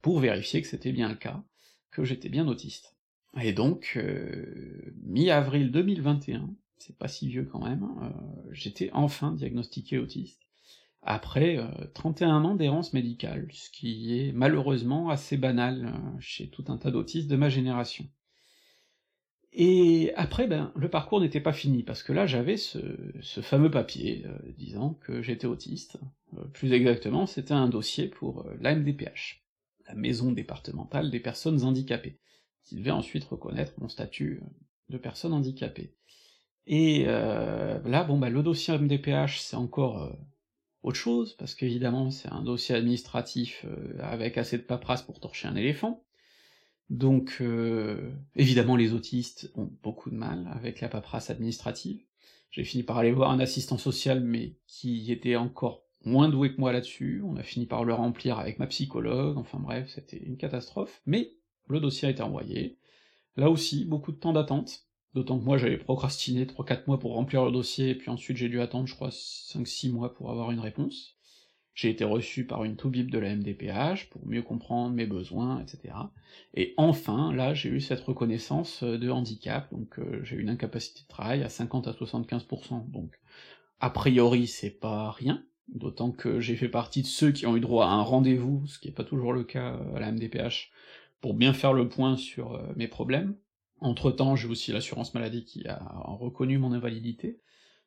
pour 0.00 0.18
vérifier 0.18 0.60
que 0.62 0.68
c'était 0.68 0.92
bien 0.92 1.08
le 1.08 1.14
cas, 1.14 1.42
que 1.90 2.04
j'étais 2.04 2.28
bien 2.28 2.48
autiste. 2.48 2.96
Et 3.40 3.52
donc, 3.52 3.94
euh, 3.96 4.94
mi-avril 5.04 5.70
2021, 5.70 6.50
c'est 6.78 6.98
pas 6.98 7.08
si 7.08 7.28
vieux 7.28 7.44
quand 7.44 7.64
même, 7.64 7.88
euh, 8.02 8.08
j'étais 8.50 8.90
enfin 8.92 9.32
diagnostiqué 9.32 9.98
autiste, 9.98 10.42
après 11.02 11.58
euh, 11.58 11.66
31 11.94 12.44
ans 12.44 12.54
d'errance 12.54 12.92
médicale, 12.92 13.48
ce 13.52 13.70
qui 13.70 14.18
est 14.18 14.32
malheureusement 14.32 15.10
assez 15.10 15.36
banal 15.36 15.86
euh, 15.86 16.20
chez 16.20 16.48
tout 16.48 16.64
un 16.68 16.78
tas 16.78 16.90
d'autistes 16.90 17.28
de 17.28 17.36
ma 17.36 17.48
génération. 17.48 18.06
Et 19.52 20.12
après, 20.16 20.46
ben, 20.46 20.72
le 20.76 20.88
parcours 20.88 21.20
n'était 21.20 21.40
pas 21.40 21.52
fini, 21.52 21.82
parce 21.82 22.02
que 22.02 22.12
là 22.12 22.26
j'avais 22.26 22.56
ce, 22.56 22.78
fameux 23.42 23.70
papier 23.70 24.24
euh, 24.26 24.52
disant 24.56 24.94
que 25.02 25.20
j'étais 25.20 25.46
autiste. 25.46 25.98
plus 26.54 26.72
exactement, 26.72 27.26
c'était 27.26 27.52
un 27.52 27.68
dossier 27.68 28.08
pour 28.08 28.46
l'AMDPH 28.60 29.42
la 29.86 29.94
maison 29.94 30.32
départementale 30.32 31.10
des 31.10 31.20
personnes 31.20 31.62
handicapées, 31.62 32.18
qui 32.62 32.76
devait 32.76 32.90
ensuite 32.90 33.24
reconnaître 33.24 33.72
mon 33.78 33.88
statut 33.88 34.40
euh, 34.42 34.46
de 34.88 34.98
personne 34.98 35.32
handicapée. 35.32 35.94
Et 36.66 37.04
euh, 37.06 37.80
là, 37.84 38.04
bon 38.04 38.18
bah 38.18 38.30
le 38.30 38.42
dossier 38.42 38.76
MDPH, 38.76 39.40
c'est 39.40 39.56
encore 39.56 40.02
euh, 40.02 40.12
autre 40.82 40.98
chose, 40.98 41.34
parce 41.34 41.54
qu'évidemment 41.54 42.10
c'est 42.10 42.30
un 42.30 42.42
dossier 42.42 42.74
administratif 42.74 43.64
euh, 43.64 43.98
avec 44.00 44.38
assez 44.38 44.58
de 44.58 44.62
paperasse 44.62 45.02
pour 45.02 45.20
torcher 45.20 45.48
un 45.48 45.56
éléphant. 45.56 46.04
Donc 46.92 47.38
euh, 47.40 48.12
évidemment 48.36 48.76
les 48.76 48.92
autistes 48.92 49.50
ont 49.54 49.70
beaucoup 49.82 50.10
de 50.10 50.14
mal 50.14 50.46
avec 50.52 50.82
la 50.82 50.90
paperasse 50.90 51.30
administrative. 51.30 52.04
J'ai 52.50 52.64
fini 52.64 52.82
par 52.82 52.98
aller 52.98 53.12
voir 53.12 53.30
un 53.30 53.40
assistant 53.40 53.78
social, 53.78 54.22
mais 54.22 54.56
qui 54.66 55.10
était 55.10 55.36
encore 55.36 55.86
moins 56.04 56.28
doué 56.28 56.52
que 56.54 56.60
moi 56.60 56.70
là-dessus, 56.70 57.22
on 57.24 57.36
a 57.36 57.42
fini 57.42 57.64
par 57.64 57.84
le 57.84 57.94
remplir 57.94 58.38
avec 58.38 58.58
ma 58.58 58.66
psychologue, 58.66 59.38
enfin 59.38 59.58
bref, 59.58 59.90
c'était 59.94 60.18
une 60.18 60.36
catastrophe, 60.36 61.00
mais 61.06 61.32
le 61.66 61.80
dossier 61.80 62.08
a 62.08 62.10
été 62.10 62.22
envoyé. 62.22 62.76
Là 63.36 63.48
aussi, 63.48 63.86
beaucoup 63.86 64.12
de 64.12 64.18
temps 64.18 64.34
d'attente, 64.34 64.82
d'autant 65.14 65.38
que 65.38 65.44
moi 65.44 65.56
j'avais 65.56 65.78
procrastiné 65.78 66.44
3-4 66.44 66.82
mois 66.88 66.98
pour 66.98 67.14
remplir 67.14 67.42
le 67.46 67.52
dossier, 67.52 67.88
et 67.88 67.94
puis 67.94 68.10
ensuite 68.10 68.36
j'ai 68.36 68.50
dû 68.50 68.60
attendre, 68.60 68.86
je 68.86 68.94
crois, 68.94 69.08
5-6 69.08 69.92
mois 69.92 70.12
pour 70.12 70.30
avoir 70.30 70.50
une 70.50 70.60
réponse. 70.60 71.16
J'ai 71.74 71.88
été 71.88 72.04
reçu 72.04 72.46
par 72.46 72.64
une 72.64 72.76
toubib 72.76 73.10
de 73.10 73.18
la 73.18 73.34
MDPH 73.34 74.10
pour 74.10 74.26
mieux 74.26 74.42
comprendre 74.42 74.94
mes 74.94 75.06
besoins, 75.06 75.60
etc. 75.60 75.94
Et 76.54 76.74
enfin, 76.76 77.32
là, 77.32 77.54
j'ai 77.54 77.70
eu 77.70 77.80
cette 77.80 78.00
reconnaissance 78.00 78.84
de 78.84 79.10
handicap, 79.10 79.72
donc 79.72 79.98
euh, 79.98 80.22
j'ai 80.22 80.36
une 80.36 80.50
incapacité 80.50 81.02
de 81.02 81.08
travail 81.08 81.42
à 81.42 81.48
50 81.48 81.88
à 81.88 81.92
75%, 81.92 82.90
donc 82.90 83.18
a 83.80 83.88
priori 83.88 84.46
c'est 84.46 84.70
pas 84.70 85.10
rien, 85.10 85.42
d'autant 85.68 86.12
que 86.12 86.40
j'ai 86.40 86.56
fait 86.56 86.68
partie 86.68 87.02
de 87.02 87.06
ceux 87.06 87.32
qui 87.32 87.46
ont 87.46 87.56
eu 87.56 87.60
droit 87.60 87.86
à 87.86 87.90
un 87.90 88.02
rendez-vous, 88.02 88.66
ce 88.66 88.78
qui 88.78 88.88
n'est 88.88 88.94
pas 88.94 89.04
toujours 89.04 89.32
le 89.32 89.44
cas 89.44 89.74
euh, 89.74 89.96
à 89.96 90.00
la 90.00 90.12
MDPH, 90.12 90.70
pour 91.22 91.32
bien 91.32 91.54
faire 91.54 91.72
le 91.72 91.88
point 91.88 92.18
sur 92.18 92.52
euh, 92.52 92.72
mes 92.76 92.88
problèmes. 92.88 93.34
Entre-temps, 93.80 94.36
j'ai 94.36 94.46
aussi 94.46 94.72
l'assurance 94.72 95.14
maladie 95.14 95.44
qui 95.44 95.66
a 95.66 95.82
reconnu 96.04 96.58
mon 96.58 96.72
invalidité. 96.72 97.40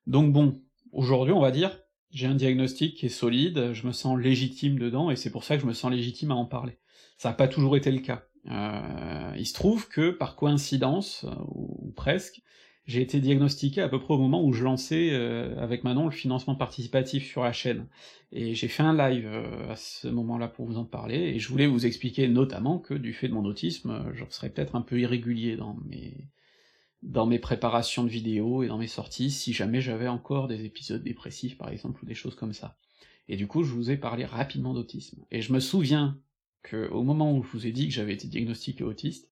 Donc 0.07 0.33
bon, 0.33 0.61
aujourd'hui, 0.91 1.33
on 1.33 1.39
va 1.39 1.51
dire, 1.51 1.84
j'ai 2.11 2.27
un 2.27 2.35
diagnostic 2.35 2.95
qui 2.95 3.07
est 3.07 3.09
solide, 3.09 3.73
je 3.73 3.87
me 3.87 3.91
sens 3.91 4.17
légitime 4.17 4.79
dedans, 4.79 5.11
et 5.11 5.15
c'est 5.15 5.31
pour 5.31 5.43
ça 5.43 5.55
que 5.55 5.61
je 5.61 5.67
me 5.67 5.73
sens 5.73 5.91
légitime 5.91 6.31
à 6.31 6.35
en 6.35 6.45
parler. 6.45 6.77
Ça 7.17 7.29
n'a 7.29 7.35
pas 7.35 7.47
toujours 7.47 7.77
été 7.77 7.91
le 7.91 7.99
cas. 7.99 8.25
Euh, 8.49 9.35
il 9.37 9.45
se 9.45 9.53
trouve 9.53 9.87
que, 9.87 10.11
par 10.11 10.35
coïncidence, 10.35 11.25
ou 11.47 11.91
presque, 11.95 12.41
j'ai 12.87 13.01
été 13.01 13.19
diagnostiqué 13.19 13.81
à 13.81 13.89
peu 13.89 13.99
près 13.99 14.13
au 14.13 14.19
moment 14.19 14.43
où 14.43 14.53
je 14.53 14.63
lançais 14.63 15.09
euh, 15.11 15.57
avec 15.57 15.83
Manon 15.83 16.05
le 16.05 16.11
financement 16.11 16.55
participatif 16.55 17.25
sur 17.25 17.43
la 17.43 17.51
chaîne. 17.51 17.87
Et 18.31 18.53
j'ai 18.53 18.67
fait 18.67 18.83
un 18.83 18.95
live 18.95 19.25
euh, 19.25 19.71
à 19.71 19.75
ce 19.75 20.07
moment-là 20.07 20.47
pour 20.47 20.65
vous 20.65 20.77
en 20.77 20.85
parler, 20.85 21.15
et 21.15 21.39
je 21.39 21.49
voulais 21.49 21.65
vous 21.65 21.85
expliquer 21.85 22.27
notamment 22.27 22.77
que 22.77 22.93
du 22.93 23.13
fait 23.13 23.27
de 23.27 23.33
mon 23.33 23.45
autisme, 23.45 23.89
euh, 23.89 24.13
je 24.13 24.23
serais 24.29 24.49
peut-être 24.49 24.75
un 24.75 24.81
peu 24.81 24.99
irrégulier 24.99 25.55
dans 25.55 25.75
mes 25.85 26.29
dans 27.05 27.25
mes 27.25 27.39
préparations 27.39 28.03
de 28.03 28.09
vidéos 28.09 28.63
et 28.63 28.67
dans 28.67 28.77
mes 28.77 28.87
sorties, 28.87 29.31
si 29.31 29.53
jamais 29.53 29.79
j'avais 29.79 30.07
encore 30.07 30.47
des 30.47 30.65
épisodes 30.65 31.03
dépressifs 31.03 31.57
par 31.57 31.69
exemple, 31.69 32.03
ou 32.03 32.05
des 32.05 32.15
choses 32.15 32.35
comme 32.35 32.53
ça. 32.53 32.77
Et 33.27 33.37
du 33.37 33.47
coup, 33.47 33.63
je 33.63 33.73
vous 33.73 33.89
ai 33.89 33.97
parlé 33.97 34.25
rapidement 34.25 34.73
d'autisme. 34.73 35.23
Et 35.31 35.41
je 35.41 35.53
me 35.53 35.59
souviens 35.59 36.19
que 36.61 36.89
au 36.89 37.03
moment 37.03 37.35
où 37.35 37.43
je 37.43 37.49
vous 37.49 37.67
ai 37.67 37.71
dit 37.71 37.87
que 37.87 37.93
j'avais 37.93 38.13
été 38.13 38.27
diagnostiqué 38.27 38.83
autiste, 38.83 39.31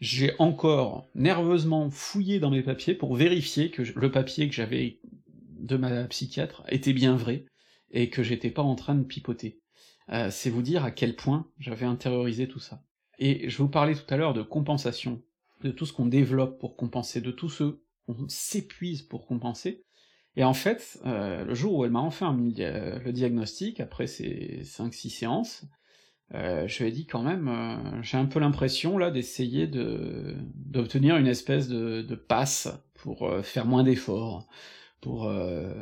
j'ai 0.00 0.32
encore 0.38 1.08
nerveusement 1.14 1.90
fouillé 1.90 2.40
dans 2.40 2.50
mes 2.50 2.62
papiers 2.62 2.94
pour 2.94 3.14
vérifier 3.14 3.70
que 3.70 3.82
le 3.82 4.10
papier 4.10 4.48
que 4.48 4.54
j'avais 4.54 5.00
de 5.60 5.76
ma 5.76 6.04
psychiatre 6.04 6.64
était 6.68 6.92
bien 6.92 7.14
vrai, 7.14 7.46
et 7.92 8.10
que 8.10 8.22
j'étais 8.22 8.50
pas 8.50 8.62
en 8.62 8.74
train 8.74 8.94
de 8.94 9.04
pipoter. 9.04 9.60
Euh, 10.08 10.30
c'est 10.30 10.50
vous 10.50 10.62
dire 10.62 10.84
à 10.84 10.90
quel 10.90 11.14
point 11.14 11.48
j'avais 11.58 11.86
intériorisé 11.86 12.48
tout 12.48 12.58
ça. 12.58 12.82
Et 13.18 13.48
je 13.48 13.58
vous 13.58 13.68
parlais 13.68 13.94
tout 13.94 14.12
à 14.12 14.16
l'heure 14.16 14.34
de 14.34 14.42
compensation, 14.42 15.22
de 15.62 15.70
tout 15.70 15.86
ce 15.86 15.92
qu'on 15.92 16.06
développe 16.06 16.58
pour 16.58 16.76
compenser, 16.76 17.20
de 17.20 17.30
tout 17.30 17.48
ce 17.48 17.80
qu'on 18.06 18.28
s'épuise 18.28 19.02
pour 19.02 19.26
compenser, 19.26 19.84
et 20.36 20.44
en 20.44 20.54
fait, 20.54 20.98
euh, 21.04 21.44
le 21.44 21.54
jour 21.54 21.74
où 21.76 21.84
elle 21.84 21.90
m'a 21.90 22.00
enfin 22.00 22.32
mis 22.32 22.54
le 22.56 23.10
diagnostic, 23.10 23.80
après 23.80 24.06
ces 24.06 24.62
5-6 24.64 25.10
séances, 25.10 25.66
euh, 26.34 26.66
je 26.66 26.82
lui 26.82 26.88
ai 26.88 26.92
dit 26.92 27.06
quand 27.06 27.22
même, 27.22 27.48
euh, 27.48 28.02
j'ai 28.02 28.16
un 28.16 28.24
peu 28.24 28.40
l'impression 28.40 28.96
là 28.96 29.10
d'essayer 29.10 29.66
de 29.66 30.36
d'obtenir 30.54 31.16
une 31.16 31.26
espèce 31.26 31.68
de, 31.68 32.00
de 32.00 32.14
passe 32.14 32.68
pour 32.94 33.24
euh, 33.28 33.42
faire 33.42 33.66
moins 33.66 33.82
d'efforts, 33.82 34.46
pour 35.02 35.26
euh, 35.26 35.74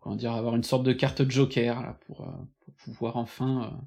comment 0.00 0.16
dire 0.16 0.32
avoir 0.32 0.56
une 0.56 0.64
sorte 0.64 0.82
de 0.82 0.92
carte 0.92 1.28
joker 1.30 1.82
là, 1.82 2.00
pour 2.06 2.26
pouvoir 2.84 3.16
enfin 3.16 3.80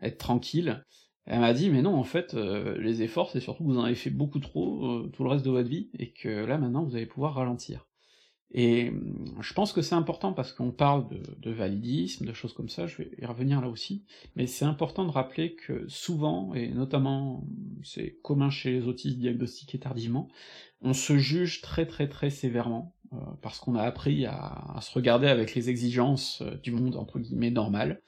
être 0.00 0.18
tranquille. 0.18 0.84
Elle 1.26 1.40
m'a 1.40 1.52
dit 1.52 1.70
mais 1.70 1.82
non 1.82 1.94
en 1.94 2.04
fait 2.04 2.34
les 2.34 3.02
efforts 3.02 3.30
c'est 3.30 3.40
surtout 3.40 3.64
que 3.64 3.68
vous 3.68 3.78
en 3.78 3.84
avez 3.84 3.94
fait 3.94 4.10
beaucoup 4.10 4.40
trop 4.40 5.02
tout 5.12 5.22
le 5.24 5.30
reste 5.30 5.44
de 5.44 5.50
votre 5.50 5.68
vie 5.68 5.90
et 5.98 6.12
que 6.12 6.28
là 6.28 6.58
maintenant 6.58 6.84
vous 6.84 6.96
allez 6.96 7.06
pouvoir 7.06 7.34
ralentir. 7.34 7.86
Et 8.52 8.90
hum, 8.90 9.38
je 9.40 9.52
pense 9.54 9.72
que 9.72 9.82
c'est 9.82 9.94
important 9.94 10.32
parce 10.32 10.52
qu'on 10.52 10.70
parle 10.70 11.08
de, 11.08 11.22
de, 11.38 11.50
validisme, 11.50 12.26
de 12.26 12.32
choses 12.32 12.52
comme 12.52 12.68
ça, 12.68 12.86
je 12.86 12.98
vais 12.98 13.10
y 13.18 13.24
revenir 13.24 13.60
là 13.60 13.68
aussi, 13.68 14.04
mais 14.36 14.46
c'est 14.46 14.64
important 14.64 15.04
de 15.04 15.10
rappeler 15.10 15.54
que 15.54 15.86
souvent, 15.88 16.54
et 16.54 16.68
notamment 16.68 17.44
c'est 17.82 18.18
commun 18.22 18.50
chez 18.50 18.72
les 18.72 18.86
autistes 18.86 19.18
diagnostiqués 19.18 19.78
tardivement, 19.78 20.28
on 20.82 20.92
se 20.92 21.16
juge 21.16 21.62
très 21.62 21.86
très 21.86 22.08
très 22.08 22.30
sévèrement, 22.30 22.94
euh, 23.14 23.16
parce 23.40 23.58
qu'on 23.58 23.74
a 23.74 23.82
appris 23.82 24.26
à, 24.26 24.78
se 24.82 24.92
regarder 24.92 25.28
avec 25.28 25.54
les 25.54 25.70
exigences 25.70 26.42
euh, 26.42 26.56
du 26.62 26.72
monde 26.72 26.96
entre 26.96 27.18
guillemets 27.18 27.50
normal, 27.50 28.02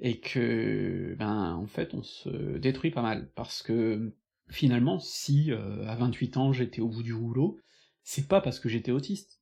et 0.00 0.20
que 0.20 1.14
ben 1.18 1.54
en 1.54 1.66
fait 1.66 1.94
on 1.94 2.02
se 2.02 2.58
détruit 2.58 2.90
pas 2.90 3.02
mal, 3.02 3.30
parce 3.34 3.62
que 3.62 4.14
finalement 4.48 4.98
si 4.98 5.52
euh, 5.52 5.86
à 5.86 5.94
28 5.96 6.36
ans 6.36 6.52
j'étais 6.52 6.80
au 6.80 6.88
bout 6.88 7.02
du 7.02 7.14
rouleau, 7.14 7.58
c'est 8.02 8.28
pas 8.28 8.40
parce 8.40 8.58
que 8.60 8.68
j'étais 8.68 8.92
autiste 8.92 9.40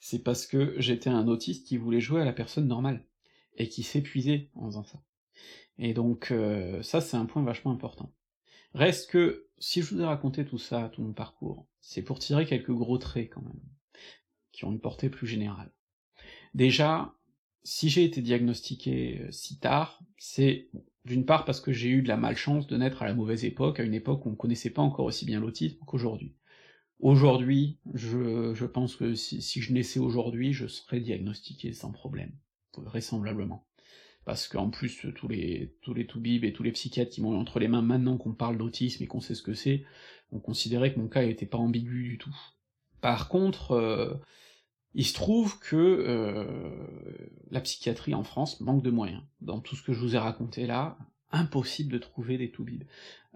c'est 0.00 0.22
parce 0.22 0.46
que 0.46 0.74
j'étais 0.78 1.10
un 1.10 1.28
autiste 1.28 1.66
qui 1.66 1.76
voulait 1.76 2.00
jouer 2.00 2.22
à 2.22 2.24
la 2.24 2.32
personne 2.32 2.66
normale, 2.66 3.04
et 3.56 3.68
qui 3.68 3.82
s'épuisait 3.82 4.50
en 4.54 4.66
faisant 4.66 4.84
ça. 4.84 5.02
Et 5.78 5.94
donc 5.94 6.30
euh, 6.30 6.82
ça 6.82 7.00
c'est 7.00 7.16
un 7.16 7.26
point 7.26 7.42
vachement 7.42 7.72
important. 7.72 8.12
Reste 8.74 9.10
que, 9.10 9.46
si 9.58 9.82
je 9.82 9.94
vous 9.94 10.00
ai 10.00 10.04
raconté 10.04 10.44
tout 10.44 10.58
ça, 10.58 10.90
tout 10.92 11.02
mon 11.02 11.12
parcours, 11.12 11.66
c'est 11.80 12.02
pour 12.02 12.18
tirer 12.18 12.44
quelques 12.44 12.72
gros 12.72 12.98
traits 12.98 13.30
quand 13.32 13.42
même, 13.42 13.60
qui 14.52 14.64
ont 14.64 14.72
une 14.72 14.80
portée 14.80 15.08
plus 15.08 15.28
générale. 15.28 15.72
Déjà, 16.54 17.14
si 17.64 17.88
j'ai 17.88 18.04
été 18.04 18.20
diagnostiqué 18.20 19.22
euh, 19.22 19.32
si 19.32 19.58
tard, 19.58 20.00
c'est 20.18 20.68
d'une 21.04 21.24
part 21.24 21.44
parce 21.44 21.60
que 21.60 21.72
j'ai 21.72 21.88
eu 21.88 22.02
de 22.02 22.08
la 22.08 22.16
malchance 22.16 22.66
de 22.66 22.76
naître 22.76 23.02
à 23.02 23.06
la 23.06 23.14
mauvaise 23.14 23.44
époque, 23.44 23.80
à 23.80 23.82
une 23.82 23.94
époque 23.94 24.24
où 24.24 24.30
on 24.30 24.34
connaissait 24.34 24.70
pas 24.70 24.82
encore 24.82 25.06
aussi 25.06 25.24
bien 25.24 25.40
l'autisme 25.40 25.78
qu'aujourd'hui. 25.86 26.34
Aujourd'hui, 27.00 27.78
je, 27.92 28.64
pense 28.64 28.96
que 28.96 29.14
si, 29.14 29.42
si 29.42 29.60
je 29.60 29.72
naissais 29.72 29.98
aujourd'hui, 29.98 30.52
je 30.52 30.66
serais 30.66 31.00
diagnostiqué 31.00 31.72
sans 31.72 31.90
problème, 31.90 32.32
vraisemblablement. 32.76 33.66
Parce 34.24 34.48
qu'en 34.48 34.70
plus, 34.70 35.06
tous 35.14 35.28
les 35.28 35.76
tous 35.82 35.92
les 35.92 36.06
toubibs 36.06 36.44
et 36.44 36.52
tous 36.54 36.62
les 36.62 36.72
psychiatres 36.72 37.10
qui 37.10 37.20
m'ont 37.20 37.38
entre 37.38 37.58
les 37.58 37.68
mains 37.68 37.82
maintenant 37.82 38.16
qu'on 38.16 38.32
parle 38.32 38.56
d'autisme 38.56 39.02
et 39.02 39.06
qu'on 39.06 39.20
sait 39.20 39.34
ce 39.34 39.42
que 39.42 39.52
c'est, 39.52 39.84
ont 40.32 40.40
considéré 40.40 40.94
que 40.94 40.98
mon 40.98 41.08
cas 41.08 41.26
n'était 41.26 41.44
pas 41.44 41.58
ambigu 41.58 42.04
du 42.04 42.18
tout. 42.18 42.34
Par 43.02 43.28
contre, 43.28 43.72
euh, 43.72 44.14
il 44.94 45.04
se 45.04 45.14
trouve 45.14 45.58
que 45.58 45.76
euh, 45.76 46.44
la 47.50 47.60
psychiatrie 47.60 48.14
en 48.14 48.22
France 48.22 48.60
manque 48.60 48.82
de 48.82 48.90
moyens. 48.90 49.22
Dans 49.40 49.60
tout 49.60 49.76
ce 49.76 49.82
que 49.82 49.92
je 49.92 50.00
vous 50.00 50.14
ai 50.14 50.18
raconté 50.18 50.66
là, 50.66 50.98
impossible 51.34 51.92
de 51.92 51.98
trouver 51.98 52.38
des 52.38 52.50
toubibs. 52.50 52.84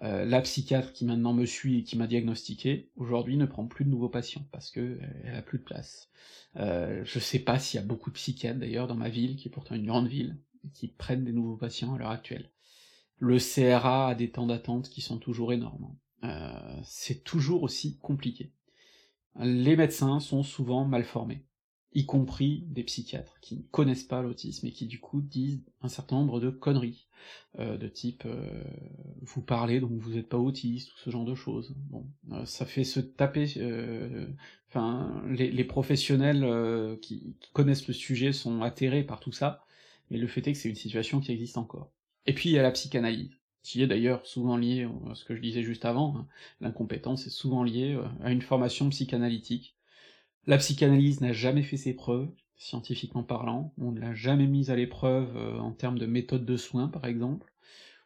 Euh, 0.02 0.24
la 0.24 0.40
psychiatre 0.40 0.92
qui 0.92 1.04
maintenant 1.04 1.32
me 1.32 1.44
suit 1.44 1.80
et 1.80 1.82
qui 1.82 1.96
m'a 1.96 2.06
diagnostiqué, 2.06 2.90
aujourd'hui 2.96 3.36
ne 3.36 3.46
prend 3.46 3.66
plus 3.66 3.84
de 3.84 3.90
nouveaux 3.90 4.08
patients, 4.08 4.46
parce 4.52 4.70
que 4.70 4.80
euh, 4.80 4.98
elle 5.24 5.34
a 5.34 5.42
plus 5.42 5.58
de 5.58 5.64
place. 5.64 6.08
Euh, 6.56 7.02
je 7.04 7.18
sais 7.18 7.40
pas 7.40 7.58
s'il 7.58 7.80
y 7.80 7.82
a 7.82 7.86
beaucoup 7.86 8.10
de 8.10 8.14
psychiatres 8.14 8.60
d'ailleurs 8.60 8.86
dans 8.86 8.94
ma 8.94 9.08
ville, 9.08 9.36
qui 9.36 9.48
est 9.48 9.50
pourtant 9.50 9.74
une 9.74 9.86
grande 9.86 10.06
ville, 10.06 10.38
qui 10.72 10.88
prennent 10.88 11.24
des 11.24 11.32
nouveaux 11.32 11.56
patients 11.56 11.94
à 11.94 11.98
l'heure 11.98 12.10
actuelle. 12.10 12.50
Le 13.18 13.38
CRA 13.38 14.08
a 14.08 14.14
des 14.14 14.30
temps 14.30 14.46
d'attente 14.46 14.88
qui 14.88 15.00
sont 15.00 15.18
toujours 15.18 15.52
énormes. 15.52 15.96
Euh, 16.22 16.80
c'est 16.84 17.24
toujours 17.24 17.64
aussi 17.64 17.98
compliqué. 17.98 18.52
Les 19.40 19.76
médecins 19.76 20.20
sont 20.20 20.44
souvent 20.44 20.84
mal 20.84 21.04
formés 21.04 21.47
y 21.94 22.04
compris 22.04 22.64
des 22.68 22.82
psychiatres 22.84 23.38
qui 23.40 23.56
ne 23.56 23.62
connaissent 23.70 24.04
pas 24.04 24.22
l'autisme 24.22 24.66
et 24.66 24.72
qui 24.72 24.86
du 24.86 25.00
coup 25.00 25.20
disent 25.20 25.62
un 25.80 25.88
certain 25.88 26.16
nombre 26.16 26.38
de 26.38 26.50
conneries, 26.50 27.06
euh, 27.58 27.78
de 27.78 27.88
type 27.88 28.24
euh, 28.26 28.62
vous 29.22 29.40
parlez 29.40 29.80
donc 29.80 29.92
vous 29.92 30.12
n'êtes 30.12 30.28
pas 30.28 30.38
autiste 30.38 30.92
ou 30.92 30.98
ce 30.98 31.10
genre 31.10 31.24
de 31.24 31.34
choses. 31.34 31.74
Bon, 31.90 32.06
euh, 32.32 32.44
ça 32.44 32.66
fait 32.66 32.84
se 32.84 33.00
taper. 33.00 33.46
Enfin, 34.68 35.22
les, 35.28 35.64
professionnels 35.64 36.98
qui, 37.00 37.34
qui 37.40 37.50
connaissent 37.52 37.88
le 37.88 37.94
sujet 37.94 38.32
sont 38.32 38.60
atterrés 38.60 39.02
par 39.02 39.18
tout 39.18 39.32
ça, 39.32 39.64
mais 40.10 40.18
le 40.18 40.26
fait 40.26 40.46
est 40.46 40.52
que 40.52 40.58
c'est 40.58 40.68
une 40.68 40.74
situation 40.74 41.20
qui 41.20 41.32
existe 41.32 41.56
encore. 41.56 41.90
Et 42.26 42.34
puis 42.34 42.50
il 42.50 42.52
y 42.52 42.58
a 42.58 42.62
la 42.62 42.70
psychanalyse, 42.70 43.30
qui 43.62 43.82
est 43.82 43.86
d'ailleurs 43.86 44.26
souvent 44.26 44.58
liée 44.58 44.86
à 45.10 45.14
ce 45.14 45.24
que 45.24 45.34
je 45.34 45.40
disais 45.40 45.62
juste 45.62 45.86
avant. 45.86 46.18
hein. 46.18 46.26
L'incompétence 46.60 47.26
est 47.26 47.30
souvent 47.30 47.62
liée 47.62 47.98
à 48.22 48.30
une 48.30 48.42
formation 48.42 48.90
psychanalytique 48.90 49.77
la 50.48 50.56
psychanalyse 50.56 51.20
n'a 51.20 51.34
jamais 51.34 51.62
fait 51.62 51.76
ses 51.76 51.94
preuves, 51.94 52.30
scientifiquement 52.56 53.22
parlant, 53.22 53.74
on 53.76 53.92
ne 53.92 54.00
l'a 54.00 54.14
jamais 54.14 54.46
mise 54.46 54.70
à 54.70 54.76
l'épreuve 54.76 55.36
euh, 55.36 55.58
en 55.58 55.72
termes 55.72 55.98
de 55.98 56.06
méthode 56.06 56.46
de 56.46 56.56
soins, 56.56 56.88
par 56.88 57.04
exemple, 57.04 57.52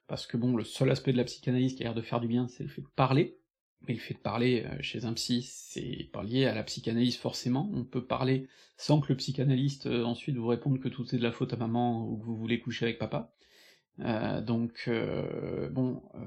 parce 0.08 0.26
que 0.26 0.36
bon, 0.36 0.56
le 0.56 0.64
seul 0.64 0.90
aspect 0.90 1.12
de 1.12 1.18
la 1.18 1.24
psychanalyse 1.24 1.76
qui 1.76 1.84
a 1.84 1.86
l'air 1.86 1.94
de 1.94 2.02
faire 2.02 2.20
du 2.20 2.26
bien, 2.26 2.48
c'est 2.48 2.64
le 2.64 2.68
fait 2.68 2.82
de 2.82 2.88
parler, 2.96 3.38
mais 3.86 3.94
le 3.94 4.00
fait 4.00 4.14
de 4.14 4.18
parler 4.18 4.64
euh, 4.66 4.76
chez 4.80 5.04
un 5.04 5.12
psy, 5.12 5.42
c'est 5.48 6.10
pas 6.12 6.24
lié 6.24 6.46
à 6.46 6.54
la 6.54 6.64
psychanalyse 6.64 7.16
forcément, 7.16 7.70
on 7.74 7.84
peut 7.84 8.04
parler 8.04 8.48
sans 8.76 9.00
que 9.00 9.12
le 9.12 9.16
psychanalyste 9.16 9.86
euh, 9.86 10.02
ensuite 10.04 10.36
vous 10.36 10.48
réponde 10.48 10.80
que 10.80 10.88
tout 10.88 11.14
est 11.14 11.18
de 11.18 11.22
la 11.22 11.30
faute 11.30 11.52
à 11.52 11.56
maman 11.56 12.08
ou 12.08 12.18
que 12.18 12.24
vous 12.24 12.36
voulez 12.36 12.58
coucher 12.58 12.86
avec 12.86 12.98
papa. 12.98 13.32
Euh, 14.00 14.40
donc 14.40 14.84
euh, 14.88 15.68
bon, 15.68 16.02
euh, 16.14 16.18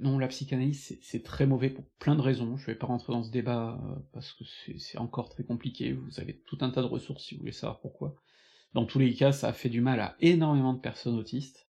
non, 0.00 0.18
la 0.18 0.28
psychanalyse 0.28 0.98
c'est 1.02 1.22
très 1.22 1.46
mauvais 1.46 1.70
pour 1.70 1.84
plein 1.98 2.16
de 2.16 2.20
raisons. 2.20 2.56
Je 2.56 2.66
vais 2.66 2.74
pas 2.74 2.86
rentrer 2.86 3.12
dans 3.12 3.22
ce 3.22 3.30
débat 3.30 3.78
parce 4.12 4.32
que 4.32 4.44
c'est 4.78 4.98
encore 4.98 5.28
très 5.28 5.44
compliqué. 5.44 5.92
Vous 5.92 6.20
avez 6.20 6.38
tout 6.46 6.58
un 6.60 6.70
tas 6.70 6.82
de 6.82 6.86
ressources 6.86 7.24
si 7.24 7.34
vous 7.34 7.40
voulez 7.40 7.52
savoir 7.52 7.80
pourquoi. 7.80 8.16
Dans 8.74 8.84
tous 8.84 8.98
les 8.98 9.14
cas, 9.14 9.32
ça 9.32 9.48
a 9.48 9.52
fait 9.52 9.70
du 9.70 9.80
mal 9.80 10.00
à 10.00 10.16
énormément 10.20 10.74
de 10.74 10.80
personnes 10.80 11.16
autistes. 11.16 11.66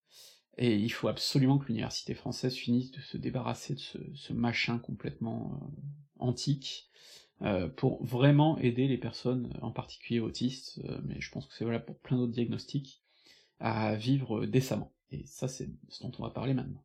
Et 0.58 0.76
il 0.76 0.90
faut 0.90 1.08
absolument 1.08 1.58
que 1.58 1.68
l'université 1.68 2.12
française 2.14 2.54
finisse 2.54 2.90
de 2.90 3.00
se 3.00 3.16
débarrasser 3.16 3.74
de 3.74 3.80
ce, 3.80 3.98
ce 4.14 4.32
machin 4.32 4.78
complètement 4.78 5.58
antique, 6.18 6.90
pour 7.76 8.04
vraiment 8.04 8.58
aider 8.58 8.86
les 8.86 8.98
personnes, 8.98 9.58
en 9.62 9.70
particulier 9.70 10.20
autistes, 10.20 10.82
mais 11.04 11.18
je 11.18 11.30
pense 11.30 11.46
que 11.46 11.54
c'est 11.54 11.64
valable 11.64 11.86
pour 11.86 11.98
plein 11.98 12.18
d'autres 12.18 12.32
diagnostics, 12.32 13.02
à 13.58 13.94
vivre 13.94 14.44
décemment. 14.44 14.92
Et 15.12 15.24
ça, 15.26 15.48
c'est 15.48 15.68
ce 15.88 16.02
dont 16.02 16.12
on 16.18 16.22
va 16.22 16.30
parler 16.30 16.54
maintenant. 16.54 16.84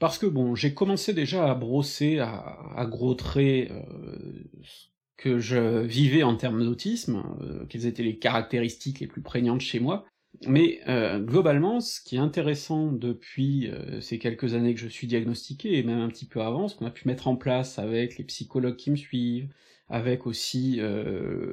Parce 0.00 0.16
que 0.16 0.26
bon, 0.26 0.54
j'ai 0.54 0.72
commencé 0.72 1.12
déjà 1.12 1.50
à 1.50 1.54
brosser 1.54 2.18
à, 2.18 2.56
à 2.74 2.86
gros 2.86 3.14
traits 3.14 3.70
euh, 3.70 4.16
ce 4.62 4.86
que 5.18 5.38
je 5.38 5.82
vivais 5.82 6.22
en 6.22 6.36
termes 6.36 6.64
d'autisme, 6.64 7.22
euh, 7.42 7.66
quelles 7.66 7.84
étaient 7.84 8.02
les 8.02 8.18
caractéristiques 8.18 9.00
les 9.00 9.06
plus 9.06 9.20
prégnantes 9.20 9.60
chez 9.60 9.78
moi, 9.78 10.06
mais 10.46 10.80
euh, 10.88 11.18
globalement, 11.18 11.80
ce 11.80 12.00
qui 12.00 12.16
est 12.16 12.20
intéressant 12.20 12.92
depuis 12.92 13.70
ces 14.00 14.18
quelques 14.18 14.54
années 14.54 14.74
que 14.74 14.80
je 14.80 14.88
suis 14.88 15.06
diagnostiqué, 15.06 15.78
et 15.78 15.82
même 15.82 16.00
un 16.00 16.08
petit 16.08 16.24
peu 16.24 16.40
avant, 16.40 16.68
ce 16.68 16.76
qu'on 16.76 16.86
a 16.86 16.90
pu 16.90 17.06
mettre 17.06 17.28
en 17.28 17.36
place 17.36 17.78
avec 17.78 18.16
les 18.16 18.24
psychologues 18.24 18.76
qui 18.76 18.90
me 18.90 18.96
suivent, 18.96 19.52
avec 19.88 20.26
aussi 20.26 20.80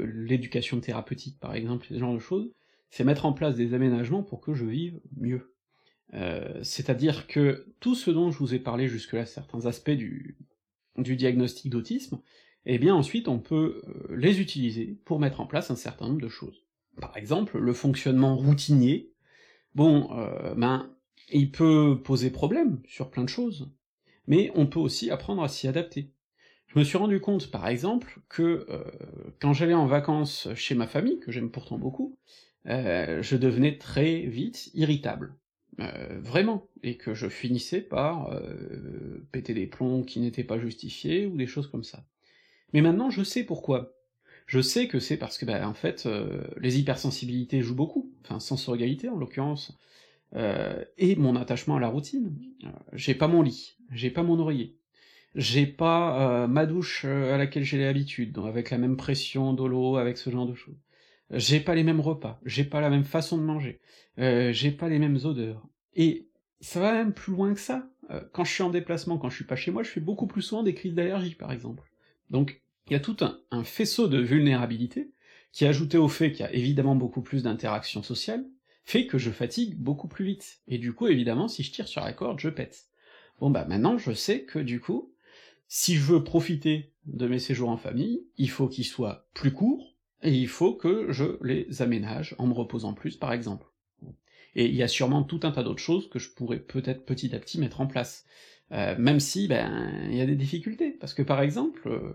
l'éducation 0.06 0.80
thérapeutique 0.80 1.38
par 1.40 1.54
exemple, 1.54 1.88
ce 1.90 1.98
genre 1.98 2.14
de 2.14 2.20
choses, 2.20 2.50
c'est 2.90 3.04
mettre 3.04 3.26
en 3.26 3.34
place 3.34 3.56
des 3.56 3.74
aménagements 3.74 4.24
pour 4.24 4.42
que 4.42 4.54
je 4.54 4.66
vive 4.66 5.00
mieux. 5.18 5.54
Euh, 6.14 6.60
C'est-à-dire 6.64 7.28
que 7.28 7.68
tout 7.80 7.96
ce 7.96 8.12
dont 8.12 8.32
je 8.32 8.40
vous 8.40 8.54
ai 8.54 8.60
parlé 8.60 8.88
jusque-là, 8.88 9.26
certains 9.26 9.66
aspects 9.66 9.92
du, 9.92 10.38
diagnostic 10.98 11.70
d'autisme, 11.70 12.20
eh 12.66 12.80
bien 12.80 12.96
ensuite 12.96 13.28
on 13.28 13.40
peut 13.40 13.82
euh, 13.88 14.16
les 14.16 14.42
utiliser 14.42 15.00
pour 15.06 15.20
mettre 15.20 15.42
en 15.42 15.46
place 15.46 15.70
un 15.70 15.76
certain 15.76 16.08
nombre 16.08 16.22
de 16.22 16.30
choses. 16.30 16.64
Par 17.00 17.16
exemple, 17.18 17.60
le 17.60 17.74
fonctionnement 17.74 18.36
routinier, 18.36 19.12
bon, 19.76 20.10
euh, 20.18 20.56
ben, 20.56 20.90
il 21.32 21.52
peut 21.52 22.02
poser 22.04 22.32
problème 22.32 22.82
sur 22.88 23.12
plein 23.12 23.24
de 23.24 23.30
choses, 23.30 23.70
mais 24.26 24.52
on 24.56 24.66
peut 24.66 24.80
aussi 24.80 25.12
apprendre 25.12 25.44
à 25.44 25.50
s'y 25.50 25.68
adapter. 25.68 26.12
Je 26.68 26.80
me 26.80 26.84
suis 26.84 26.98
rendu 26.98 27.22
compte, 27.22 27.50
par 27.50 27.68
exemple, 27.68 28.20
que 28.28 28.68
quand 29.40 29.54
j'allais 29.54 29.74
en 29.74 29.88
vacances 29.88 30.50
chez 30.54 30.76
ma 30.76 30.86
famille, 30.86 31.18
que 31.20 31.32
j'aime 31.32 31.50
pourtant 31.50 31.78
beaucoup, 31.78 32.18
euh, 32.68 33.22
je 33.22 33.38
devenais 33.38 33.78
très 33.78 34.22
vite 34.22 34.70
irritable. 34.74 35.36
Euh, 35.80 36.20
vraiment, 36.22 36.68
et 36.82 36.98
que 36.98 37.14
je 37.14 37.30
finissais 37.30 37.82
par 37.82 38.32
euh, 38.32 39.24
péter 39.32 39.54
des 39.54 39.68
plombs 39.68 40.04
qui 40.04 40.20
n'étaient 40.20 40.44
pas 40.44 40.60
justifiés, 40.60 41.28
ou 41.28 41.38
des 41.38 41.46
choses 41.46 41.68
comme 41.68 41.84
ça. 41.84 42.04
Mais 42.74 42.82
maintenant 42.82 43.10
je 43.10 43.24
sais 43.24 43.44
pourquoi. 43.44 43.94
Je 44.48 44.60
sais 44.60 44.88
que 44.88 45.00
c'est 45.00 45.18
parce 45.18 45.38
que, 45.38 45.46
bah, 45.46 45.68
en 45.68 45.74
fait, 45.74 46.08
les 46.58 46.80
hypersensibilités 46.80 47.62
jouent 47.62 47.76
beaucoup, 47.76 48.14
enfin 48.24 48.40
sensorialité 48.40 49.10
en 49.10 49.18
l'occurrence, 49.18 49.78
et 50.34 51.16
mon 51.18 51.36
attachement 51.36 51.76
à 51.76 51.80
la 51.82 51.90
routine. 51.90 52.34
J'ai 52.94 53.14
pas 53.14 53.28
mon 53.28 53.42
lit, 53.42 53.76
j'ai 53.92 54.10
pas 54.10 54.24
mon 54.24 54.40
oreiller, 54.40 54.78
j'ai 55.36 55.68
pas 55.68 56.48
ma 56.48 56.66
douche 56.66 57.04
à 57.04 57.38
laquelle 57.38 57.66
j'ai 57.66 57.78
l'habitude, 57.78 58.38
avec 58.38 58.72
la 58.72 58.78
même 58.78 58.96
pression 58.96 59.52
de 59.52 59.66
l'eau, 59.66 59.98
avec 59.98 60.18
ce 60.18 60.30
genre 60.30 60.48
de 60.48 60.56
choses. 60.56 60.78
J'ai 61.32 61.60
pas 61.60 61.76
les 61.76 61.84
mêmes 61.84 62.00
repas, 62.00 62.40
j'ai 62.46 62.64
pas 62.64 62.82
la 62.82 62.90
même 62.90 63.04
façon 63.04 63.38
de 63.38 63.44
manger, 63.44 63.80
j'ai 64.18 64.72
pas 64.72 64.88
les 64.88 65.00
mêmes 65.00 65.20
odeurs. 65.24 65.68
Et 65.96 66.28
ça 66.62 66.80
va 66.80 66.94
même 66.94 67.14
plus 67.14 67.34
loin 67.34 67.54
que 67.54 67.60
ça. 67.60 67.90
quand 68.32 68.46
je 68.46 68.54
suis 68.54 68.64
en 68.64 68.70
déplacement, 68.70 69.18
quand 69.18 69.30
je 69.30 69.36
suis 69.36 69.46
pas 69.46 69.58
chez 69.58 69.72
moi, 69.72 69.84
je 69.84 69.90
fais 69.90 70.00
beaucoup 70.00 70.28
plus 70.28 70.42
souvent 70.42 70.64
des 70.64 70.74
crises 70.74 70.94
d'allergie, 70.94 71.36
par 71.36 71.52
exemple. 71.52 71.92
Donc, 72.30 72.62
il 72.88 72.94
y 72.94 72.96
a 72.96 73.00
tout 73.00 73.18
un, 73.22 73.64
faisceau 73.64 74.08
de 74.08 74.20
vulnérabilité, 74.20 75.12
qui 75.52 75.66
ajouté 75.66 75.98
au 75.98 76.08
fait 76.08 76.32
qu'il 76.32 76.46
y 76.46 76.48
a 76.48 76.54
évidemment 76.54 76.96
beaucoup 76.96 77.22
plus 77.22 77.44
d'interactions 77.44 78.04
sociales, 78.04 78.46
fait 78.86 79.08
que 79.08 79.18
je 79.18 79.32
fatigue 79.32 79.76
beaucoup 79.76 80.08
plus 80.08 80.26
vite. 80.26 80.62
Et 80.68 80.78
du 80.78 80.94
coup, 80.94 81.08
évidemment, 81.08 81.48
si 81.48 81.64
je 81.64 81.72
tire 81.72 81.88
sur 81.88 82.02
la 82.02 82.14
corde, 82.14 82.40
je 82.40 82.50
pète. 82.50 82.86
Bon 83.40 83.50
bah 83.50 83.66
maintenant, 83.66 83.98
je 83.98 84.14
sais 84.14 84.44
que 84.44 84.60
du 84.60 84.80
coup, 84.80 85.14
si 85.68 85.96
je 85.96 86.04
veux 86.04 86.24
profiter 86.24 86.94
de 87.06 87.28
mes 87.28 87.40
séjours 87.40 87.70
en 87.70 87.78
famille, 87.78 88.24
il 88.38 88.50
faut 88.50 88.68
qu'ils 88.68 88.86
soient 88.86 89.28
plus 89.34 89.52
courts, 89.52 89.97
et 90.24 90.32
il 90.32 90.48
faut 90.48 90.74
que 90.74 91.12
je 91.12 91.38
les 91.44 91.82
aménage 91.82 92.36
en 92.38 92.48
me 92.48 92.54
reposant 92.54 92.94
plus, 92.94 93.16
par 93.18 93.34
exemple. 93.34 93.68
Et 94.56 94.66
il 94.66 94.76
y 94.76 94.84
a 94.84 94.88
sûrement 94.88 95.24
tout 95.24 95.40
un 95.44 95.52
tas 95.52 95.64
d'autres 95.64 95.82
choses 95.82 96.10
que 96.10 96.18
je 96.18 96.32
pourrais 96.32 96.60
peut-être 96.60 97.06
petit 97.06 97.36
à 97.36 97.40
petit 97.40 97.60
mettre 97.60 97.80
en 97.80 97.88
place. 97.88 98.26
Euh, 98.72 98.96
même 98.98 99.20
si, 99.20 99.48
ben, 99.48 100.08
il 100.10 100.18
y 100.18 100.22
a 100.22 100.26
des 100.26 100.36
difficultés, 100.36 100.92
parce 100.92 101.14
que 101.14 101.22
par 101.22 101.42
exemple, 101.42 101.88
euh, 101.88 102.12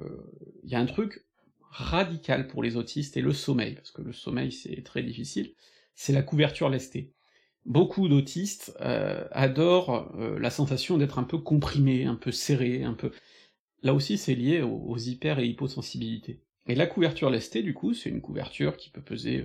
il 0.65 0.71
y 0.71 0.75
a 0.75 0.81
un 0.81 0.87
truc 0.87 1.25
radical 1.71 2.49
pour 2.49 2.63
les 2.63 2.77
autistes, 2.77 3.17
et 3.17 3.23
le 3.23 3.33
sommeil, 3.33 3.75
parce 3.75 3.91
que 3.91 4.03
le 4.03 4.13
sommeil 4.13 4.53
c'est 4.53 4.83
très 4.83 5.03
difficile, 5.03 5.55
c'est 5.95 6.13
la 6.13 6.23
couverture 6.23 6.69
lestée. 6.69 7.13
Beaucoup 7.65 8.09
d'autistes 8.09 8.77
euh, 8.81 9.25
adorent 9.31 10.13
la 10.19 10.51
sensation 10.51 10.99
d'être 10.99 11.19
un 11.19 11.23
peu 11.23 11.39
comprimé, 11.39 12.05
un 12.05 12.17
peu 12.17 12.33
serré, 12.33 12.83
un 12.83 12.95
peu... 12.95 13.13
Là 13.83 13.95
aussi 13.95 14.19
c'est 14.19 14.35
lié 14.35 14.63
aux, 14.63 14.99
hyper 14.99 15.39
et 15.39 15.47
hyposensibilités. 15.47 16.43
Et 16.67 16.75
la 16.75 16.87
couverture 16.87 17.29
lestée, 17.29 17.63
du 17.63 17.75
coup, 17.75 17.93
c'est 17.93 18.09
une 18.09 18.21
couverture 18.21 18.77
qui 18.77 18.91
peut 18.91 19.01
peser 19.01 19.45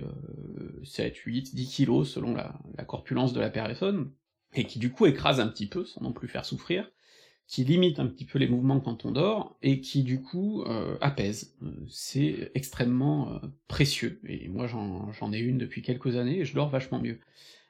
7, 0.84 1.16
8, 1.16 1.54
10 1.54 1.68
kilos 1.68 2.12
selon 2.12 2.34
la, 2.34 2.58
la 2.76 2.84
corpulence 2.84 3.32
de 3.32 3.40
la 3.40 3.50
personne, 3.50 4.12
et 4.54 4.64
qui 4.64 4.78
du 4.78 4.90
coup 4.90 5.06
écrase 5.06 5.40
un 5.40 5.48
petit 5.48 5.66
peu, 5.66 5.84
sans 5.84 6.00
non 6.02 6.12
plus 6.12 6.28
faire 6.28 6.44
souffrir, 6.44 6.90
qui 7.46 7.64
limite 7.64 7.98
un 7.98 8.06
petit 8.06 8.26
peu 8.26 8.38
les 8.38 8.46
mouvements 8.46 8.78
quand 8.78 9.04
on 9.06 9.10
dort, 9.10 9.56
et 9.62 9.80
qui 9.80 10.02
du 10.02 10.20
coup 10.22 10.62
euh, 10.62 10.96
apaise. 11.00 11.56
Euh, 11.62 11.72
c'est 11.88 12.50
extrêmement 12.54 13.32
euh, 13.32 13.38
précieux, 13.68 14.20
et 14.26 14.48
moi 14.48 14.66
j'en 14.66 15.32
ai 15.32 15.38
une 15.38 15.58
depuis 15.58 15.82
quelques 15.82 16.16
années, 16.16 16.40
et 16.40 16.44
je 16.44 16.54
dors 16.54 16.68
vachement 16.68 17.00
mieux. 17.00 17.18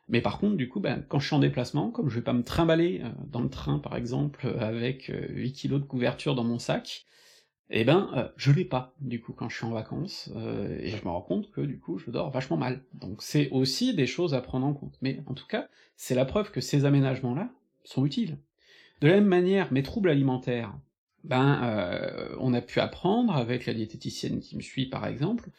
Mais 0.09 0.21
par 0.21 0.39
contre, 0.39 0.57
du 0.57 0.69
coup, 0.69 0.81
ben, 0.81 1.05
quand 1.09 1.21
je 1.21 1.27
suis 1.27 1.37
en 1.37 1.39
déplacement, 1.39 1.91
comme 1.91 2.09
je 2.09 2.17
vais 2.17 2.25
pas 2.25 2.33
me 2.33 2.43
trimballer 2.43 3.03
dans 3.31 3.43
le 3.43 3.51
train 3.51 3.79
par 3.79 3.95
exemple, 3.95 4.47
avec 4.59 5.13
8 5.29 5.53
kilos 5.53 5.81
de 5.81 5.85
couverture 5.85 6.35
dans 6.35 6.45
mon 6.45 6.59
sac, 6.59 7.05
eh 7.71 7.85
ben, 7.85 8.31
je 8.37 8.51
l'ai 8.51 8.65
pas, 8.65 8.95
du 9.01 9.21
coup, 9.21 9.33
quand 9.33 9.49
je 9.49 9.57
suis 9.57 9.67
en 9.67 9.73
vacances, 9.73 10.31
et 10.81 10.89
je 10.89 11.05
me 11.05 11.11
rends 11.11 11.21
compte 11.21 11.51
que, 11.51 11.61
du 11.61 11.79
coup, 11.79 11.99
je 11.99 12.11
dors 12.11 12.31
vachement 12.31 12.57
mal. 12.57 12.83
Donc 12.95 13.23
c'est 13.23 13.51
aussi 13.51 13.95
des 13.95 14.07
choses 14.07 14.35
à 14.35 14.41
prendre 14.41 14.67
en 14.67 14.73
compte. 14.73 14.97
Mais 15.03 15.21
en 15.27 15.35
tout 15.35 15.47
cas, 15.47 15.69
c'est 15.97 16.15
la 16.15 16.25
preuve 16.25 16.51
que 16.51 16.61
ces 16.61 16.85
aménagements-là 16.85 17.51
sont 17.85 18.07
utiles. 18.07 18.39
De 19.01 19.09
la 19.09 19.15
même 19.15 19.27
manière, 19.27 19.73
mes 19.73 19.83
troubles 19.83 20.09
alimentaires, 20.09 20.75
ben, 21.25 21.63
euh, 21.63 22.35
on 22.41 22.55
a 22.55 22.61
pu 22.61 22.81
apprendre, 22.81 23.35
avec 23.35 23.67
la 23.67 23.75
diététicienne 23.75 24.41
qui 24.41 24.57
me 24.57 24.63
suit 24.63 24.87
par 24.87 25.07
exemple, 25.07 25.51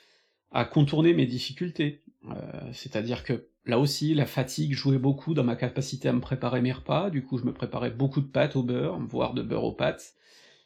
à 0.52 0.66
contourner 0.66 1.14
mes 1.14 1.26
difficultés. 1.26 2.02
Euh, 2.30 2.34
c'est-à-dire 2.74 3.24
que 3.24 3.48
là 3.66 3.80
aussi, 3.80 4.14
la 4.14 4.26
fatigue 4.26 4.74
jouait 4.74 4.98
beaucoup 4.98 5.34
dans 5.34 5.44
ma 5.44 5.56
capacité 5.56 6.10
à 6.10 6.14
me 6.14 6.22
préparer 6.22 6.62
mes 6.62 6.72
repas, 6.72 7.10
du 7.10 7.24
coup 7.24 7.38
je 7.38 7.46
me 7.46 7.54
préparais 7.54 7.92
beaucoup 7.92 8.22
de 8.22 8.28
pâtes 8.28 8.56
au 8.56 8.64
beurre, 8.64 9.00
voire 9.00 9.34
de 9.34 9.42
beurre 9.42 9.66
aux 9.66 9.74
pâtes, 9.74 10.16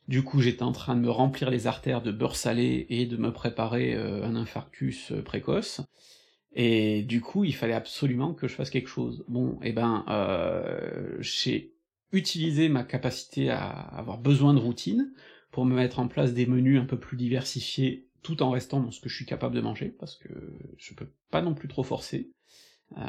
du 0.08 0.24
coup 0.24 0.42
j'étais 0.42 0.64
en 0.64 0.72
train 0.72 0.96
de 0.96 1.02
me 1.02 1.10
remplir 1.10 1.50
les 1.50 1.68
artères 1.68 2.02
de 2.02 2.12
beurre 2.12 2.36
salé 2.36 2.86
et 2.90 3.06
de 3.06 3.18
me 3.18 3.32
préparer 3.32 3.96
euh, 3.96 4.24
un 4.26 4.36
infarctus 4.36 5.14
précoce, 5.26 5.82
et 6.54 7.04
du 7.04 7.22
coup 7.22 7.44
il 7.44 7.56
fallait 7.56 7.74
absolument 7.74 8.34
que 8.34 8.48
je 8.48 8.56
fasse 8.56 8.70
quelque 8.70 8.90
chose. 8.90 9.24
Bon, 9.28 9.60
eh 9.64 9.72
ben, 9.74 10.06
euh, 10.10 11.18
j'ai 11.20 11.74
utiliser 12.12 12.70
ma 12.70 12.84
capacité 12.84 13.50
à 13.50 13.68
avoir 13.68 14.20
besoin 14.20 14.54
de 14.54 14.60
routine 14.60 15.12
pour 15.52 15.66
me 15.66 15.76
mettre 15.76 16.00
en 16.00 16.08
place 16.08 16.34
des 16.34 16.46
menus 16.46 16.80
un 16.80 16.86
peu 16.86 17.00
plus 17.00 17.18
diversifiés 17.18 18.08
tout 18.22 18.42
en 18.42 18.52
restant 18.52 18.80
dans 18.80 18.92
ce 18.92 19.02
que 19.02 19.10
je 19.10 19.16
suis 19.16 19.26
capable 19.26 19.56
de 19.56 19.62
manger, 19.62 19.90
parce 20.00 20.16
que 20.16 20.30
je 20.78 20.94
peux 20.94 21.10
pas 21.30 21.42
non 21.42 21.54
plus 21.54 21.68
trop 21.68 21.84
forcer. 21.84 22.32
Euh, 22.98 23.02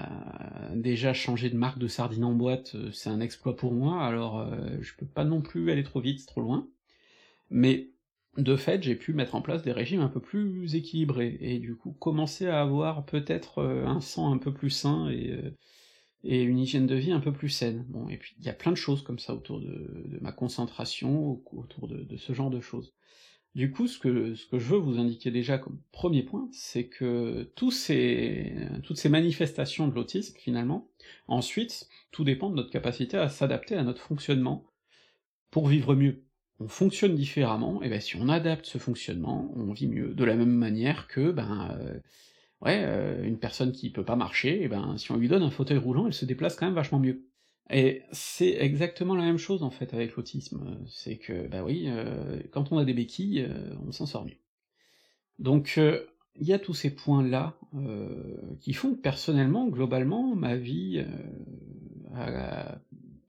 déjà 0.74 1.12
changer 1.12 1.51
de 1.51 1.57
marque 1.57 1.78
de 1.78 1.88
sardines 1.88 2.24
en 2.24 2.32
boîte, 2.32 2.74
euh, 2.74 2.90
c'est 2.90 3.11
un 3.11 3.20
exploit 3.20 3.55
pour 3.55 3.72
moi, 3.72 4.05
alors 4.05 4.40
euh, 4.40 4.78
je 4.80 4.95
peux 4.97 5.07
pas 5.07 5.24
non 5.24 5.42
plus 5.42 5.70
aller 5.70 5.84
trop 5.84 6.01
vite, 6.01 6.26
trop 6.26 6.40
loin. 6.40 6.68
Mais 7.51 7.90
de 8.36 8.57
fait, 8.57 8.82
j'ai 8.82 8.97
pu 8.97 9.12
mettre 9.12 9.34
en 9.34 9.42
place 9.42 9.62
des 9.62 9.72
régimes 9.72 10.01
un 10.01 10.09
peu 10.09 10.20
plus 10.20 10.74
équilibrés, 10.74 11.36
et 11.40 11.59
du 11.59 11.76
coup 11.76 11.92
commencer 11.92 12.47
à 12.49 12.61
avoir 12.61 13.07
peut-être 13.07 13.62
un 13.62 14.01
sang 14.01 14.32
un 14.32 14.38
peu 14.38 14.53
plus 14.53 14.70
sain 14.70 15.09
et 15.11 15.55
et 16.24 16.42
une 16.42 16.59
hygiène 16.59 16.86
de 16.86 16.95
vie 16.95 17.12
un 17.12 17.20
peu 17.20 17.32
plus 17.32 17.51
saine. 17.51 17.84
Bon, 17.88 18.09
et 18.09 18.16
puis 18.16 18.34
il 18.38 18.47
y 18.47 18.49
a 18.49 18.55
plein 18.55 18.72
de 18.72 18.76
choses 18.76 19.03
comme 19.03 19.18
ça 19.18 19.34
autour 19.34 19.61
de, 19.61 20.18
ma 20.20 20.32
concentration, 20.32 21.40
autour 21.53 21.86
de, 21.86 22.16
ce 22.16 22.32
genre 22.32 22.51
de 22.51 22.61
choses. 22.61 22.95
Du 23.55 23.70
coup, 23.70 23.86
ce 23.86 23.99
que, 23.99 24.34
ce 24.34 24.47
que 24.47 24.59
je 24.59 24.64
veux 24.70 24.78
vous 24.78 24.99
indiquer 24.99 25.30
déjà 25.30 25.59
comme 25.59 25.78
premier 25.92 26.24
point, 26.24 26.49
c'est 26.51 26.88
que 26.88 27.49
ces, 27.70 28.53
toutes 28.82 28.97
ces 28.97 29.09
manifestations 29.09 29.86
de 29.86 29.95
l'autisme, 29.95 30.36
finalement, 30.38 30.88
ensuite, 31.28 31.88
tout 32.11 32.24
dépend 32.24 32.51
de 32.51 32.57
notre 32.57 32.70
capacité 32.70 33.16
à 33.16 33.28
s'adapter 33.28 33.76
à 33.76 33.84
notre 33.84 34.01
fonctionnement 34.01 34.66
pour 35.51 35.68
vivre 35.68 35.95
mieux. 35.95 36.24
On 36.61 36.69
fonctionne 36.69 37.17
différemment, 37.17 37.83
et 37.83 37.89
ben 37.89 38.01
si 38.01 38.17
on 38.17 38.29
adapte 38.29 38.67
ce 38.67 38.79
fonctionnement, 38.79 39.53
on 39.57 39.73
vit 39.73 39.89
mieux. 39.89 40.15
De 40.15 40.25
la 40.25 40.37
même 40.37 40.55
manière 40.55 41.09
que, 41.09 41.33
ben, 41.33 41.77
euh, 41.81 41.99
ouais, 42.61 42.85
euh, 42.85 43.25
une 43.25 43.39
personne 43.39 43.73
qui 43.73 43.91
peut 43.91 44.05
pas 44.05 44.15
marcher, 44.15 44.63
et 44.63 44.69
ben 44.69 44.97
si 44.97 45.11
on 45.11 45.17
lui 45.17 45.29
donne 45.29 45.43
un 45.43 45.51
fauteuil 45.51 45.79
roulant, 45.79 46.07
elle 46.07 46.15
se 46.15 46.25
déplace 46.25 46.55
quand 46.55 46.67
même 46.67 46.75
vachement 46.75 47.01
mieux. 47.01 47.27
Et 47.71 48.03
c'est 48.13 48.53
exactement 48.61 49.17
la 49.17 49.25
même 49.25 49.39
chose 49.39 49.63
en 49.63 49.71
fait 49.71 49.95
avec 49.95 50.15
l'autisme, 50.17 50.79
c'est 50.87 51.17
que 51.17 51.49
bah 51.49 51.65
oui, 51.65 51.87
euh, 51.89 52.41
quand 52.53 52.71
on 52.73 52.79
a 52.79 52.85
des 52.85 52.95
béquilles, 52.95 53.49
on 53.87 53.91
s'en 53.91 54.07
sort 54.07 54.25
mieux. 54.25 54.39
Donc 55.39 55.77
il 55.79 56.47
y 56.47 56.53
a 56.53 56.59
tous 56.59 56.75
ces 56.75 56.95
points-là 56.95 57.59
qui 58.61 58.75
font 58.75 58.95
que 58.95 59.01
personnellement, 59.01 59.67
globalement, 59.69 60.37
ma 60.37 60.57
vie 60.57 61.05
a 62.15 62.79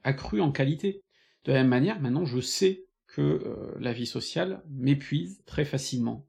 accru 0.04 0.42
en 0.42 0.52
qualité. 0.52 1.02
De 1.46 1.54
la 1.54 1.60
même 1.60 1.70
manière, 1.70 2.02
maintenant 2.02 2.26
je 2.26 2.42
sais 2.42 2.85
que 3.16 3.76
la 3.80 3.94
vie 3.94 4.06
sociale 4.06 4.62
m'épuise 4.70 5.44
très 5.46 5.66
facilement. 5.66 6.28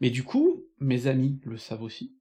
Mais 0.00 0.10
du 0.10 0.24
coup, 0.24 0.64
mes 0.80 1.06
amis 1.06 1.40
le 1.44 1.56
savent 1.56 1.82
aussi, 1.82 2.16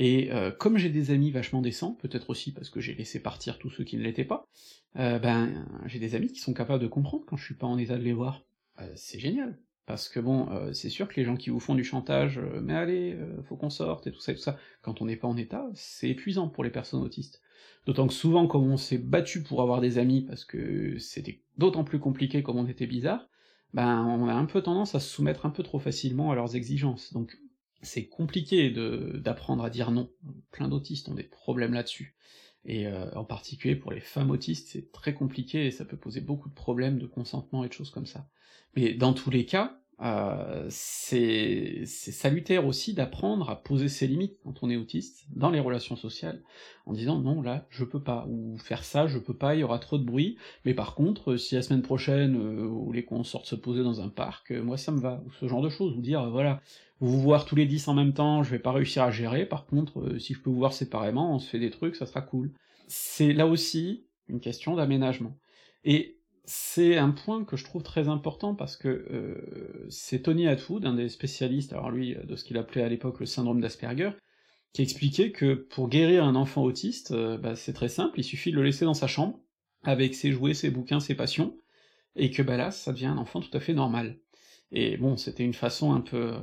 et 0.00 0.32
euh, 0.32 0.52
comme 0.52 0.78
j'ai 0.78 0.90
des 0.90 1.10
amis 1.10 1.32
vachement 1.32 1.60
décents, 1.60 1.92
peut-être 1.94 2.30
aussi 2.30 2.52
parce 2.52 2.70
que 2.70 2.80
j'ai 2.80 2.94
laissé 2.94 3.20
partir 3.20 3.58
tous 3.58 3.68
ceux 3.68 3.82
qui 3.82 3.96
ne 3.96 4.02
l'étaient 4.02 4.24
pas, 4.24 4.48
euh, 4.96 5.18
ben 5.18 5.66
j'ai 5.86 5.98
des 5.98 6.14
amis 6.14 6.28
qui 6.28 6.38
sont 6.38 6.54
capables 6.54 6.80
de 6.80 6.86
comprendre 6.86 7.24
quand 7.26 7.36
je 7.36 7.44
suis 7.44 7.56
pas 7.56 7.66
en 7.66 7.76
état 7.78 7.98
de 7.98 8.04
les 8.04 8.12
voir. 8.12 8.44
Euh, 8.80 8.88
c'est 8.94 9.18
génial. 9.18 9.58
Parce 9.86 10.08
que 10.08 10.20
bon, 10.20 10.50
c'est 10.74 10.90
sûr 10.90 11.08
que 11.08 11.14
les 11.16 11.24
gens 11.24 11.38
qui 11.38 11.48
vous 11.48 11.60
font 11.60 11.74
du 11.74 11.82
chantage, 11.82 12.38
mais 12.62 12.74
allez, 12.74 13.18
faut 13.44 13.56
qu'on 13.56 13.70
sorte 13.70 14.06
et 14.06 14.12
tout 14.12 14.20
ça 14.20 14.32
et 14.32 14.34
tout 14.34 14.42
ça, 14.42 14.58
quand 14.82 15.00
on 15.00 15.06
n'est 15.06 15.16
pas 15.16 15.26
en 15.26 15.36
état, 15.38 15.66
c'est 15.72 16.10
épuisant 16.10 16.50
pour 16.50 16.62
les 16.62 16.68
personnes 16.68 17.00
autistes. 17.00 17.40
D'autant 17.86 18.06
que 18.06 18.12
souvent, 18.12 18.46
comme 18.46 18.70
on 18.70 18.76
s'est 18.76 18.98
battu 18.98 19.42
pour 19.42 19.62
avoir 19.62 19.80
des 19.80 19.96
amis, 19.96 20.26
parce 20.26 20.44
que 20.44 20.98
c'était 20.98 21.40
d'autant 21.56 21.84
plus 21.84 22.00
compliqué 22.00 22.42
comme 22.42 22.58
on 22.58 22.66
était 22.66 22.86
bizarre, 22.86 23.30
ben 23.74 24.04
on 24.04 24.28
a 24.28 24.34
un 24.34 24.46
peu 24.46 24.62
tendance 24.62 24.94
à 24.94 25.00
se 25.00 25.08
soumettre 25.08 25.46
un 25.46 25.50
peu 25.50 25.62
trop 25.62 25.78
facilement 25.78 26.30
à 26.30 26.34
leurs 26.34 26.56
exigences. 26.56 27.12
Donc 27.12 27.38
c'est 27.82 28.06
compliqué 28.06 28.70
d'apprendre 28.70 29.64
à 29.64 29.70
dire 29.70 29.90
non. 29.90 30.10
Plein 30.50 30.68
d'autistes 30.68 31.08
ont 31.08 31.14
des 31.14 31.22
problèmes 31.22 31.74
là-dessus. 31.74 32.16
Et 32.64 32.86
euh, 32.86 33.10
en 33.14 33.24
particulier 33.24 33.76
pour 33.76 33.92
les 33.92 34.00
femmes 34.00 34.30
autistes, 34.30 34.68
c'est 34.68 34.90
très 34.92 35.14
compliqué 35.14 35.66
et 35.66 35.70
ça 35.70 35.84
peut 35.84 35.96
poser 35.96 36.20
beaucoup 36.20 36.48
de 36.48 36.54
problèmes 36.54 36.98
de 36.98 37.06
consentement 37.06 37.64
et 37.64 37.68
de 37.68 37.72
choses 37.72 37.90
comme 37.90 38.06
ça. 38.06 38.28
Mais 38.74 38.94
dans 38.94 39.12
tous 39.12 39.30
les 39.30 39.46
cas, 39.46 39.80
euh, 40.00 40.66
c'est 40.70 41.84
salutaire 41.86 42.66
aussi 42.66 42.94
d'apprendre 42.94 43.50
à 43.50 43.56
poser 43.56 43.88
ses 43.88 44.06
limites 44.06 44.38
quand 44.44 44.62
on 44.62 44.70
est 44.70 44.76
autiste 44.76 45.26
dans 45.34 45.50
les 45.50 45.60
relations 45.60 45.96
sociales, 45.96 46.42
en 46.86 46.92
disant 46.92 47.18
non 47.18 47.42
là 47.42 47.66
je 47.70 47.84
peux 47.84 48.02
pas, 48.02 48.26
ou 48.28 48.56
faire 48.58 48.84
ça 48.84 49.06
je 49.06 49.18
peux 49.18 49.36
pas, 49.36 49.54
il 49.54 49.60
y 49.60 49.64
aura 49.64 49.78
trop 49.78 49.98
de 49.98 50.04
bruit, 50.04 50.36
mais 50.64 50.74
par 50.74 50.94
contre 50.94 51.36
si 51.36 51.54
la 51.54 51.62
semaine 51.62 51.82
prochaine 51.82 52.36
euh, 52.36 53.02
qu'on 53.02 53.24
sorte 53.24 53.46
se 53.46 53.54
poser 53.54 53.82
dans 53.82 54.00
un 54.00 54.08
parc, 54.08 54.50
moi 54.52 54.76
ça 54.76 54.92
me 54.92 55.00
va, 55.00 55.22
ou 55.26 55.32
ce 55.32 55.48
genre 55.48 55.62
de 55.62 55.70
choses, 55.70 55.96
ou 55.96 56.00
dire 56.00 56.30
voilà, 56.30 56.60
vous 57.00 57.20
voir 57.20 57.44
tous 57.44 57.54
les 57.54 57.66
10 57.66 57.88
en 57.88 57.94
même 57.94 58.12
temps, 58.12 58.42
je 58.42 58.50
vais 58.50 58.58
pas 58.58 58.72
réussir 58.72 59.04
à 59.04 59.10
gérer, 59.10 59.46
par 59.46 59.66
contre, 59.66 60.00
euh, 60.00 60.18
si 60.18 60.34
je 60.34 60.40
peux 60.40 60.50
vous 60.50 60.58
voir 60.58 60.72
séparément, 60.72 61.34
on 61.34 61.38
se 61.38 61.48
fait 61.48 61.60
des 61.60 61.70
trucs, 61.70 61.96
ça 61.96 62.06
sera 62.06 62.22
cool. 62.22 62.52
C'est 62.88 63.32
là 63.32 63.46
aussi 63.46 64.06
une 64.28 64.40
question 64.40 64.74
d'aménagement. 64.74 65.36
Et 65.84 66.17
c'est 66.50 66.96
un 66.96 67.10
point 67.10 67.44
que 67.44 67.58
je 67.58 67.64
trouve 67.64 67.82
très 67.82 68.08
important 68.08 68.54
parce 68.54 68.78
que 68.78 68.88
euh, 68.88 69.86
c'est 69.90 70.22
Tony 70.22 70.48
Atwood, 70.48 70.86
un 70.86 70.94
des 70.94 71.10
spécialistes, 71.10 71.74
alors 71.74 71.90
lui, 71.90 72.16
de 72.24 72.36
ce 72.36 72.44
qu'il 72.44 72.56
appelait 72.56 72.82
à 72.82 72.88
l'époque 72.88 73.20
le 73.20 73.26
syndrome 73.26 73.60
d'Asperger, 73.60 74.12
qui 74.72 74.80
expliquait 74.80 75.30
que 75.30 75.52
pour 75.52 75.90
guérir 75.90 76.24
un 76.24 76.34
enfant 76.34 76.62
autiste, 76.62 77.10
euh, 77.10 77.36
bah, 77.36 77.54
c'est 77.54 77.74
très 77.74 77.90
simple, 77.90 78.18
il 78.18 78.24
suffit 78.24 78.50
de 78.50 78.56
le 78.56 78.62
laisser 78.62 78.86
dans 78.86 78.94
sa 78.94 79.06
chambre, 79.06 79.38
avec 79.82 80.14
ses 80.14 80.32
jouets, 80.32 80.54
ses 80.54 80.70
bouquins, 80.70 81.00
ses 81.00 81.14
passions, 81.14 81.54
et 82.16 82.30
que 82.30 82.42
bah 82.42 82.56
là, 82.56 82.70
ça 82.70 82.92
devient 82.92 83.06
un 83.06 83.18
enfant 83.18 83.40
tout 83.40 83.54
à 83.54 83.60
fait 83.60 83.74
normal. 83.74 84.18
Et 84.72 84.96
bon, 84.96 85.18
c'était 85.18 85.44
une 85.44 85.52
façon 85.52 85.92
un 85.92 86.00
peu 86.00 86.32
euh, 86.32 86.40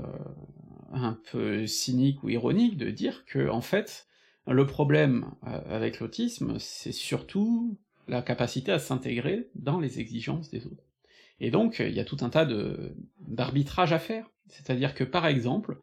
un 0.91 1.19
peu 1.31 1.65
cynique 1.65 2.21
ou 2.21 2.29
ironique 2.29 2.77
de 2.77 2.91
dire 2.91 3.25
que, 3.25 3.49
en 3.49 3.61
fait, 3.61 4.05
le 4.45 4.67
problème 4.67 5.31
avec 5.41 5.99
l'autisme, 5.99 6.59
c'est 6.59 6.91
surtout 6.91 7.79
la 8.07 8.21
capacité 8.21 8.71
à 8.71 8.79
s'intégrer 8.79 9.49
dans 9.55 9.79
les 9.79 9.99
exigences 9.99 10.49
des 10.49 10.65
autres. 10.65 10.83
Et 11.39 11.51
donc, 11.51 11.79
il 11.79 11.93
y 11.93 11.99
a 11.99 12.05
tout 12.05 12.17
un 12.21 12.29
tas 12.29 12.45
de 12.45 12.95
d'arbitrage 13.19 13.93
à 13.93 13.99
faire. 13.99 14.29
C'est-à-dire 14.47 14.93
que, 14.93 15.03
par 15.03 15.25
exemple, 15.25 15.79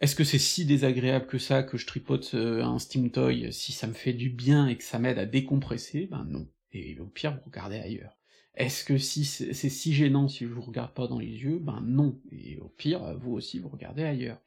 est-ce 0.00 0.16
que 0.16 0.24
c'est 0.24 0.38
si 0.38 0.64
désagréable 0.64 1.26
que 1.26 1.38
ça 1.38 1.62
que 1.62 1.78
je 1.78 1.86
tripote 1.86 2.32
euh, 2.34 2.62
un 2.62 2.78
Steam 2.78 3.10
Toy 3.10 3.52
si 3.52 3.72
ça 3.72 3.86
me 3.86 3.92
fait 3.92 4.12
du 4.12 4.30
bien 4.30 4.66
et 4.66 4.76
que 4.76 4.84
ça 4.84 4.98
m'aide 4.98 5.18
à 5.18 5.26
décompresser? 5.26 6.06
Ben 6.10 6.24
non. 6.28 6.48
Et 6.72 6.98
au 6.98 7.06
pire, 7.06 7.32
vous 7.32 7.44
regardez 7.46 7.78
ailleurs. 7.78 8.18
Est-ce 8.56 8.84
que 8.84 8.98
si 8.98 9.24
c'est 9.24 9.52
si 9.54 9.94
gênant 9.94 10.28
si 10.28 10.44
je 10.44 10.52
vous 10.52 10.62
regarde 10.62 10.92
pas 10.92 11.06
dans 11.06 11.18
les 11.18 11.42
yeux? 11.42 11.58
Ben 11.58 11.80
non. 11.84 12.20
Et 12.30 12.58
au 12.58 12.68
pire, 12.68 13.16
vous 13.18 13.32
aussi, 13.32 13.58
vous 13.58 13.68
regardez 13.68 14.02
ailleurs. 14.02 14.40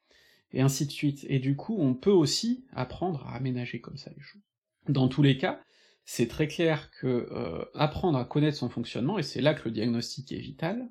Et 0.51 0.61
ainsi 0.61 0.85
de 0.85 0.91
suite. 0.91 1.25
Et 1.29 1.39
du 1.39 1.55
coup, 1.55 1.75
on 1.79 1.93
peut 1.93 2.11
aussi 2.11 2.65
apprendre 2.73 3.25
à 3.27 3.35
aménager 3.35 3.81
comme 3.81 3.97
ça 3.97 4.11
les 4.15 4.21
choses. 4.21 4.41
Dans 4.87 5.07
tous 5.07 5.23
les 5.23 5.37
cas, 5.37 5.61
c'est 6.10 6.30
très 6.30 6.47
clair 6.47 6.89
que 6.89 7.28
euh, 7.32 7.66
apprendre 7.74 8.18
à 8.18 8.24
connaître 8.24 8.58
son 8.58 8.70
fonctionnement, 8.70 9.20
et 9.20 9.24
c'est 9.24 9.41
là 9.41 9.53
que 9.53 9.66
le 9.66 9.72
diagnostic 9.72 10.32
est 10.32 10.39
vital, 10.39 10.89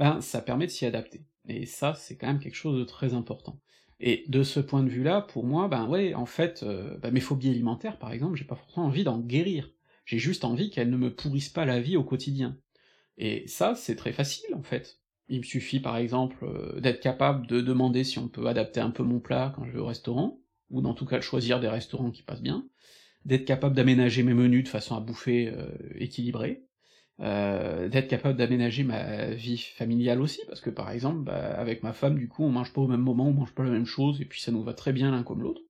ben 0.00 0.20
ça 0.20 0.42
permet 0.42 0.66
de 0.66 0.72
s'y 0.72 0.84
adapter. 0.84 1.24
Et 1.46 1.66
ça, 1.66 1.94
c'est 1.94 2.16
quand 2.16 2.26
même 2.26 2.40
quelque 2.40 2.56
chose 2.56 2.76
de 2.76 2.84
très 2.84 3.14
important. 3.14 3.60
Et 4.00 4.24
de 4.26 4.42
ce 4.42 4.58
point 4.58 4.82
de 4.82 4.88
vue-là, 4.88 5.20
pour 5.20 5.46
moi, 5.46 5.68
ben 5.68 5.86
ouais, 5.86 6.14
en 6.14 6.26
fait, 6.26 6.64
euh, 6.64 6.98
ben 6.98 7.12
mes 7.12 7.20
phobies 7.20 7.50
alimentaires, 7.50 7.96
par 7.96 8.12
exemple, 8.12 8.36
j'ai 8.36 8.44
pas 8.44 8.56
forcément 8.56 8.86
envie 8.86 9.04
d'en 9.04 9.20
guérir. 9.20 9.70
J'ai 10.04 10.18
juste 10.18 10.44
envie 10.44 10.68
qu'elles 10.68 10.90
ne 10.90 10.96
me 10.96 11.14
pourrissent 11.14 11.48
pas 11.48 11.64
la 11.64 11.80
vie 11.80 11.96
au 11.96 12.02
quotidien. 12.02 12.58
Et 13.18 13.46
ça, 13.46 13.76
c'est 13.76 13.94
très 13.94 14.12
facile, 14.12 14.52
en 14.52 14.64
fait. 14.64 14.98
Il 15.28 15.38
me 15.38 15.44
suffit, 15.44 15.78
par 15.78 15.96
exemple, 15.96 16.44
euh, 16.44 16.80
d'être 16.80 17.00
capable 17.00 17.46
de 17.46 17.60
demander 17.60 18.02
si 18.02 18.18
on 18.18 18.26
peut 18.26 18.48
adapter 18.48 18.80
un 18.80 18.90
peu 18.90 19.04
mon 19.04 19.20
plat 19.20 19.52
quand 19.54 19.64
je 19.64 19.70
vais 19.70 19.78
au 19.78 19.86
restaurant, 19.86 20.40
ou 20.70 20.80
dans 20.80 20.92
tout 20.92 21.06
cas 21.06 21.18
de 21.18 21.22
choisir 21.22 21.60
des 21.60 21.68
restaurants 21.68 22.10
qui 22.10 22.24
passent 22.24 22.42
bien, 22.42 22.66
d'être 23.26 23.44
capable 23.44 23.76
d'aménager 23.76 24.22
mes 24.22 24.34
menus 24.34 24.64
de 24.64 24.68
façon 24.68 24.96
à 24.96 25.00
bouffer 25.00 25.48
euh, 25.48 25.68
équilibré, 25.96 26.64
euh, 27.20 27.88
d'être 27.88 28.08
capable 28.08 28.38
d'aménager 28.38 28.84
ma 28.84 29.26
vie 29.32 29.58
familiale 29.58 30.20
aussi, 30.22 30.40
parce 30.48 30.60
que 30.60 30.70
par 30.70 30.90
exemple, 30.90 31.20
bah, 31.24 31.34
avec 31.58 31.82
ma 31.82 31.92
femme, 31.92 32.16
du 32.18 32.28
coup, 32.28 32.44
on 32.44 32.50
mange 32.50 32.72
pas 32.72 32.82
au 32.82 32.88
même 32.88 33.00
moment, 33.02 33.28
on 33.28 33.32
mange 33.32 33.54
pas 33.54 33.64
la 33.64 33.70
même 33.70 33.86
chose, 33.86 34.20
et 34.20 34.26
puis 34.26 34.40
ça 34.40 34.52
nous 34.52 34.62
va 34.62 34.74
très 34.74 34.92
bien 34.92 35.10
l'un 35.10 35.24
comme 35.24 35.42
l'autre, 35.42 35.62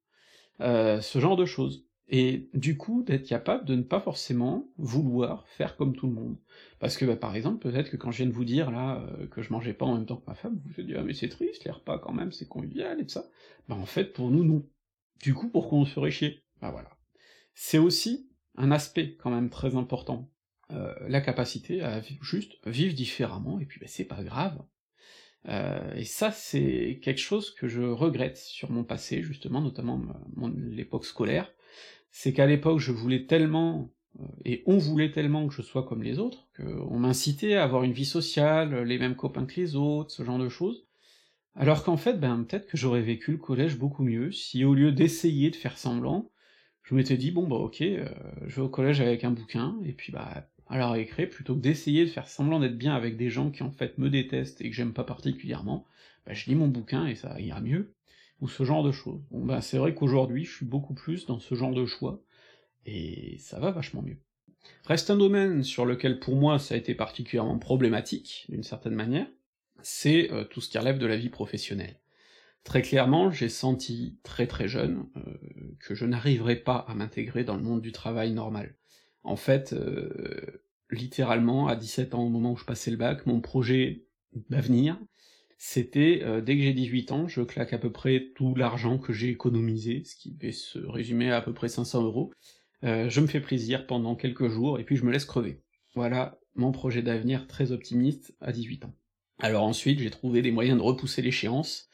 euh, 0.61 1.01
ce 1.01 1.19
genre 1.21 1.37
de 1.37 1.47
choses. 1.47 1.87
Et 2.09 2.51
du 2.55 2.77
coup, 2.77 3.03
d'être 3.03 3.27
capable 3.27 3.65
de 3.65 3.75
ne 3.75 3.83
pas 3.83 4.01
forcément 4.01 4.69
vouloir 4.79 5.47
faire 5.49 5.77
comme 5.77 5.97
tout 5.97 6.07
le 6.07 6.13
monde. 6.15 6.37
Parce 6.79 6.97
que, 6.97 7.05
bah, 7.05 7.17
par 7.17 7.35
exemple, 7.37 7.59
peut-être 7.69 7.91
que 7.91 7.97
quand 7.97 8.13
je 8.13 8.19
viens 8.19 8.27
de 8.27 8.33
vous 8.33 8.45
dire, 8.45 8.71
là, 8.71 9.05
que 9.31 9.43
je 9.43 9.53
mangeais 9.53 9.75
pas 9.75 9.87
en 9.87 9.97
même 9.97 10.07
temps 10.07 10.17
que 10.19 10.27
ma 10.29 10.35
femme, 10.37 10.61
vous 10.65 10.71
vous 10.77 10.83
dites, 10.83 10.97
ah 10.99 11.03
mais 11.05 11.15
c'est 11.15 11.29
triste, 11.29 11.65
les 11.65 11.73
repas 11.73 11.99
quand 11.99 12.13
même, 12.13 12.33
c'est 12.33 12.49
convivial, 12.49 13.01
et 13.01 13.05
tout 13.05 13.11
ça. 13.11 13.27
Bah 13.69 13.77
en 13.77 13.87
fait, 13.87 14.13
pour 14.13 14.31
nous, 14.31 14.45
non. 14.45 14.69
Du 15.23 15.35
coup, 15.35 15.49
pourquoi 15.51 15.79
on 15.79 15.85
se 15.87 15.93
ferait 15.93 16.11
chier? 16.13 16.45
Bah 16.61 16.71
voilà. 16.71 16.96
C'est 17.59 17.79
aussi 17.79 18.29
un 18.57 18.71
aspect 18.71 19.17
quand 19.17 19.31
même 19.31 19.49
très 19.49 19.77
important, 19.77 20.31
euh, 20.73 20.95
la 21.09 21.23
capacité 21.23 21.81
à 21.81 22.03
juste 22.21 22.59
vivre 22.67 22.95
différemment, 22.95 23.59
et 23.59 23.65
puis 23.65 23.81
ben, 23.81 23.89
c'est 23.89 24.05
pas 24.05 24.23
grave. 24.23 24.63
Euh, 25.49 25.95
et 25.95 26.05
ça, 26.05 26.31
c'est 26.31 27.01
quelque 27.03 27.21
chose 27.21 27.55
que 27.55 27.67
je 27.67 27.81
regrette 27.81 28.37
sur 28.37 28.71
mon 28.71 28.85
passé, 28.85 29.23
justement, 29.23 29.63
notamment 29.63 30.03
l'époque 30.55 31.07
scolaire, 31.07 31.51
c'est 32.11 32.35
qu'à 32.35 32.47
l'époque, 32.47 32.79
je 32.79 32.93
voulais 32.93 33.25
tellement, 33.25 33.91
euh, 34.21 34.25
et 34.45 34.63
on 34.67 34.77
voulait 34.77 35.11
tellement 35.11 35.49
que 35.49 35.55
je 35.55 35.63
sois 35.63 35.85
comme 35.85 36.03
les 36.03 36.19
autres, 36.19 36.49
qu'on 36.59 36.99
m'incitait 36.99 37.55
à 37.55 37.65
avoir 37.65 37.85
une 37.85 37.93
vie 37.93 38.05
sociale, 38.05 38.83
les 38.83 38.99
mêmes 38.99 39.17
copains 39.17 39.47
que 39.47 39.59
les 39.59 39.77
autres, 39.77 40.11
ce 40.11 40.25
genre 40.25 40.39
de 40.39 40.51
choses, 40.51 40.87
alors 41.55 41.85
qu'en 41.85 41.97
fait, 41.97 42.21
ben 42.21 42.45
peut-être 42.45 42.67
que 42.67 42.77
j'aurais 42.77 43.01
vécu 43.01 43.33
le 43.33 43.39
collège 43.39 43.79
beaucoup 43.79 44.03
mieux 44.03 44.31
si 44.31 44.63
au 44.63 44.75
lieu 44.75 44.93
d'essayer 44.93 45.49
de 45.49 45.57
faire 45.57 45.79
semblant, 45.79 46.31
je 46.87 46.95
m'étais 46.95 47.17
dit, 47.17 47.33
bon 47.33 47.49
bah 47.49 47.57
ok, 47.57 47.83
euh, 47.83 48.09
je 48.47 48.57
vais 48.57 48.63
au 48.63 48.69
collège 48.69 49.01
avec 49.01 49.25
un 49.25 49.33
bouquin, 49.33 49.77
et 49.85 49.93
puis 49.93 50.13
bah, 50.13 50.49
à 50.69 50.79
la 50.79 51.05
plutôt 51.27 51.57
que 51.57 51.61
d'essayer 51.61 52.05
de 52.05 52.11
faire 52.11 52.29
semblant 52.29 52.61
d'être 52.61 52.79
bien 52.79 52.95
avec 52.95 53.17
des 53.17 53.29
gens 53.29 53.51
qui 53.51 53.65
en 53.65 53.73
fait 53.73 53.99
me 53.99 54.09
détestent 54.09 54.61
et 54.61 54.71
que 54.71 54.77
j'aime 54.77 54.93
pas 54.93 55.03
particulièrement, 55.03 55.85
bah 56.25 56.33
je 56.33 56.47
lis 56.47 56.55
mon 56.55 56.69
bouquin 56.69 57.07
et 57.07 57.17
ça 57.17 57.41
ira 57.41 57.61
mieux, 57.61 57.93
ou 58.41 58.49
ce 58.49 58.65
genre 58.65 58.85
de 58.85 58.93
choses. 58.93 59.21
Bon 59.33 59.45
bah 59.45 59.61
c'est 59.63 59.79
vrai 59.79 59.95
qu'aujourd'hui, 59.95 60.45
je 60.45 60.55
suis 60.55 60.67
beaucoup 60.67 60.95
plus 60.95 61.27
dans 61.27 61.41
ce 61.41 61.57
genre 61.57 61.75
de 61.75 61.87
choix, 61.87 62.23
et 62.87 63.37
ça 63.41 63.59
va 63.59 63.73
vachement 63.73 64.03
mieux. 64.03 64.19
Reste 64.85 65.11
un 65.11 65.17
domaine 65.17 65.65
sur 65.65 65.87
lequel 65.87 66.21
pour 66.21 66.37
moi 66.37 66.61
ça 66.61 66.77
a 66.77 66.79
été 66.79 66.95
particulièrement 66.95 67.59
problématique, 67.59 68.47
d'une 68.49 68.63
certaine 68.63 68.95
manière, 68.95 69.27
c'est 69.83 70.33
euh, 70.33 70.45
tout 70.45 70.61
ce 70.61 70.69
qui 70.69 70.79
relève 70.79 70.99
de 70.99 71.07
la 71.07 71.17
vie 71.17 71.31
professionnelle. 71.31 71.97
Très 72.67 72.83
clairement, 72.83 73.31
j'ai 73.31 73.49
senti 73.49 74.19
très 74.25 74.49
très 74.49 74.67
jeune 74.67 75.07
euh, 75.17 75.21
que 75.79 75.95
je 75.95 76.05
n'arriverais 76.05 76.57
pas 76.57 76.85
à 76.89 76.97
m'intégrer 76.97 77.45
dans 77.45 77.57
le 77.57 77.63
monde 77.63 77.81
du 77.81 77.93
travail 77.93 78.33
normal. 78.33 78.75
En 79.23 79.37
fait, 79.37 79.73
euh, 79.73 80.65
littéralement, 80.91 81.69
à 81.69 81.77
17 81.77 82.17
ans, 82.17 82.25
au 82.25 82.29
moment 82.29 82.53
où 82.53 82.57
je 82.57 82.65
passais 82.65 82.91
le 82.91 82.97
bac, 82.97 83.25
mon 83.25 83.41
projet 83.41 84.03
d'avenir, 84.51 84.99
c'était, 85.59 86.23
euh, 86.25 86.41
dès 86.41 86.57
que 86.57 86.63
j'ai 86.65 86.73
18 86.73 87.13
ans, 87.13 87.29
je 87.29 87.41
claque 87.43 87.73
à 87.73 87.79
peu 87.79 87.93
près 87.93 88.33
tout 88.35 88.57
l'argent 88.57 88.99
que 88.99 89.13
j'ai 89.13 89.29
économisé, 89.29 90.03
ce 90.05 90.17
qui 90.17 90.33
devait 90.33 90.51
se 90.51 90.81
résumer 90.81 91.31
à 91.31 91.37
à 91.37 91.43
peu 91.43 91.55
près 91.55 91.69
500 91.69 92.03
euros, 92.03 92.33
je 92.83 93.21
me 93.21 93.27
fais 93.27 93.41
plaisir 93.41 93.87
pendant 93.87 94.15
quelques 94.17 94.49
jours, 94.49 94.79
et 94.79 94.85
puis 94.85 94.97
je 94.97 95.05
me 95.05 95.11
laisse 95.11 95.25
crever. 95.25 95.61
Voilà 95.95 96.39
mon 96.55 96.73
projet 96.73 97.03
d'avenir 97.03 97.47
très 97.47 97.73
optimiste 97.73 98.37
à 98.41 98.53
18 98.53 98.85
ans. 98.85 98.95
Alors 99.39 99.65
ensuite, 99.65 99.99
j'ai 100.01 100.11
trouvé 100.11 100.43
des 100.43 100.53
moyens 100.53 100.79
de 100.79 100.83
repousser 100.83 101.21
l'échéance, 101.23 101.89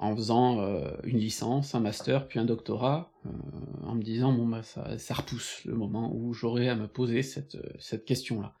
en 0.00 0.16
faisant 0.16 0.60
euh, 0.60 0.90
une 1.04 1.18
licence, 1.18 1.74
un 1.74 1.80
master, 1.80 2.26
puis 2.26 2.38
un 2.38 2.46
doctorat, 2.46 3.12
euh, 3.26 3.30
en 3.82 3.94
me 3.94 4.02
disant 4.02 4.32
bon 4.32 4.46
bah 4.46 4.62
ça, 4.62 5.14
repousse 5.14 5.62
le 5.66 5.74
moment 5.74 6.10
où 6.14 6.32
j'aurai 6.32 6.70
à 6.70 6.74
me 6.74 6.88
poser 6.88 7.22
cette, 7.22 7.56
euh, 7.56 7.72
cette 7.78 8.06
question-là. 8.06 8.54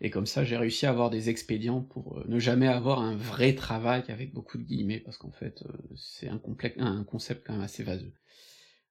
Et 0.00 0.10
comme 0.10 0.26
ça, 0.26 0.42
j'ai 0.42 0.56
réussi 0.56 0.86
à 0.86 0.90
avoir 0.90 1.08
des 1.08 1.28
expédients 1.28 1.82
pour 1.82 2.24
ne 2.26 2.38
jamais 2.40 2.66
avoir 2.66 3.00
un 3.00 3.14
vrai 3.14 3.54
travail 3.54 4.02
avec 4.08 4.32
beaucoup 4.32 4.58
de 4.58 4.64
guillemets, 4.64 4.98
parce 4.98 5.16
qu'en 5.16 5.30
fait, 5.30 5.62
c'est 5.94 6.28
un, 6.28 6.40
un 6.78 7.04
concept 7.04 7.46
quand 7.46 7.52
même 7.52 7.62
assez 7.62 7.82
vaseux. 7.82 8.14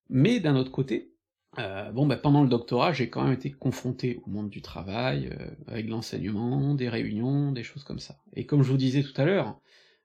Mais 0.07 0.39
d'un 0.39 0.55
autre 0.55 0.71
côté, 0.71 1.15
bon 1.57 2.05
bah 2.05 2.15
pendant 2.15 2.43
le 2.43 2.47
doctorat, 2.47 2.93
j'ai 2.93 3.09
quand 3.09 3.23
même 3.23 3.33
été 3.33 3.49
confronté 3.49 4.21
au 4.23 4.29
monde 4.29 4.51
du 4.51 4.61
travail, 4.61 5.35
avec 5.65 5.89
l'enseignement, 5.89 6.75
des 6.75 6.89
réunions, 6.89 7.53
des 7.53 7.63
choses 7.63 7.83
comme 7.83 7.97
ça. 7.97 8.21
Et 8.35 8.45
comme 8.45 8.61
je 8.61 8.69
vous 8.69 8.77
disais 8.77 9.01
tout 9.01 9.19
à 9.19 9.25
l'heure, 9.25 9.59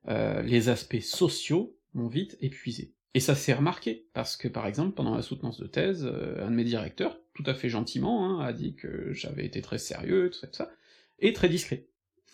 les 0.08 0.70
aspects 0.70 1.00
sociaux 1.00 1.76
m'ont 1.94 2.08
vite 2.08 2.36
épuisé. 2.40 2.94
Et 3.14 3.20
ça 3.20 3.36
s'est 3.36 3.54
remarqué, 3.54 4.08
parce 4.12 4.36
que 4.36 4.48
par 4.48 4.66
exemple, 4.66 4.94
pendant 4.94 5.14
la 5.14 5.22
soutenance 5.22 5.60
de 5.60 5.68
thèse, 5.68 6.04
euh, 6.04 6.44
un 6.44 6.50
de 6.50 6.56
mes 6.56 6.64
directeurs, 6.64 7.20
tout 7.32 7.44
à 7.46 7.54
fait 7.54 7.68
gentiment, 7.68 8.26
hein, 8.26 8.44
a 8.44 8.52
dit 8.52 8.74
que 8.74 9.12
j'avais 9.12 9.46
été 9.46 9.62
très 9.62 9.78
sérieux, 9.78 10.30
tout 10.30 10.38
ça, 10.38 10.48
tout 10.48 10.56
ça, 10.56 10.72
et 11.20 11.32
très 11.32 11.48
discret. 11.48 11.86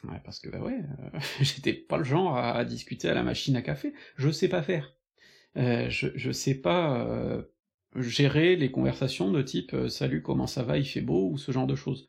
Ouais, 0.05 0.21
parce 0.25 0.41
que 0.41 0.49
bah 0.49 0.61
ouais, 0.61 0.79
euh, 0.79 1.19
j'étais 1.43 1.75
pas 1.75 1.99
le 1.99 2.05
genre 2.05 2.35
à, 2.35 2.65
discuter 2.65 3.09
à 3.11 3.15
la 3.15 3.23
machine 3.23 3.57
à 3.57 3.63
café, 3.63 3.93
je 4.17 4.31
sais 4.31 4.49
pas 4.49 4.63
faire. 4.63 4.95
Euh, 5.57 5.91
je, 5.91 6.09
je 6.15 6.33
sais 6.33 6.55
pas 6.55 7.45
gérer 7.97 8.57
les 8.57 8.71
conversations 8.71 9.31
de 9.33 9.43
type 9.43 9.77
salut 9.89 10.23
comment 10.23 10.47
ça 10.47 10.63
va, 10.63 10.79
il 10.79 10.87
fait 10.87 11.01
beau, 11.03 11.31
ou 11.31 11.37
ce 11.37 11.53
genre 11.53 11.67
de 11.67 11.75
choses. 11.75 12.09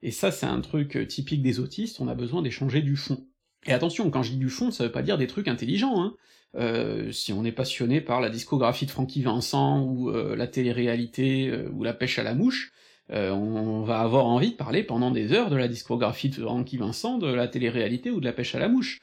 Et 0.00 0.10
ça 0.10 0.30
c'est 0.30 0.46
un 0.46 0.60
truc 0.62 1.06
typique 1.08 1.42
des 1.42 1.60
autistes, 1.60 2.00
on 2.00 2.08
a 2.08 2.14
besoin 2.14 2.40
d'échanger 2.40 2.80
du 2.80 2.96
fond. 2.96 3.26
Et 3.66 3.72
attention, 3.72 4.10
quand 4.10 4.22
je 4.22 4.32
dis 4.32 4.38
du 4.38 4.48
fond, 4.48 4.70
ça 4.70 4.84
veut 4.84 4.92
pas 4.92 5.02
dire 5.02 5.18
des 5.18 5.26
trucs 5.26 5.48
intelligents, 5.48 6.00
hein. 6.02 6.14
Euh, 6.54 7.12
si 7.12 7.32
on 7.32 7.44
est 7.44 7.52
passionné 7.52 8.00
par 8.00 8.20
la 8.20 8.30
discographie 8.30 8.86
de 8.86 8.90
Francky 8.90 9.22
Vincent, 9.22 9.82
ou 9.82 10.10
euh, 10.10 10.34
la 10.36 10.46
télé-réalité, 10.46 11.48
euh, 11.48 11.68
ou 11.72 11.84
la 11.84 11.92
pêche 11.92 12.18
à 12.18 12.22
la 12.22 12.34
mouche, 12.34 12.72
on 13.08 13.82
va 13.82 14.00
avoir 14.00 14.26
envie 14.26 14.50
de 14.50 14.56
parler 14.56 14.82
pendant 14.82 15.12
des 15.12 15.32
heures 15.32 15.48
de 15.48 15.54
la 15.54 15.68
discographie 15.68 16.28
de 16.28 16.42
Francky 16.42 16.76
Vincent, 16.76 17.18
de 17.18 17.32
la 17.32 17.46
télé-réalité 17.46 18.10
ou 18.10 18.18
de 18.18 18.24
la 18.24 18.32
pêche 18.32 18.56
à 18.56 18.58
la 18.58 18.68
mouche. 18.68 19.00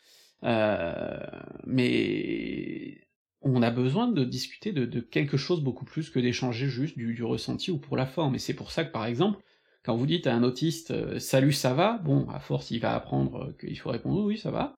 mais 1.66 2.98
on 3.42 3.62
a 3.62 3.72
besoin 3.72 4.08
de 4.10 4.26
discuter 4.26 4.74
de, 4.74 5.00
quelque 5.00 5.38
chose 5.38 5.62
beaucoup 5.62 5.86
plus 5.86 6.10
que 6.10 6.20
d'échanger 6.20 6.68
juste 6.68 6.98
du, 6.98 7.24
ressenti 7.24 7.72
ou 7.72 7.78
pour 7.78 7.96
la 7.96 8.06
forme, 8.06 8.36
et 8.36 8.40
c'est 8.40 8.54
pour 8.54 8.72
ça 8.72 8.84
que 8.84 8.92
par 8.92 9.06
exemple, 9.06 9.40
quand 9.84 9.96
vous 9.96 10.06
dites 10.06 10.28
à 10.28 10.34
un 10.34 10.44
autiste 10.44 11.20
Salut 11.20 11.54
ça 11.54 11.74
va», 11.74 11.98
bon, 12.04 12.28
à 12.30 12.40
force 12.40 12.72
il 12.72 12.80
va 12.80 12.96
apprendre 12.96 13.54
qu'il 13.60 13.78
faut 13.78 13.90
répondre 13.90 14.24
oui 14.24 14.38
ça 14.38 14.52
va, 14.52 14.76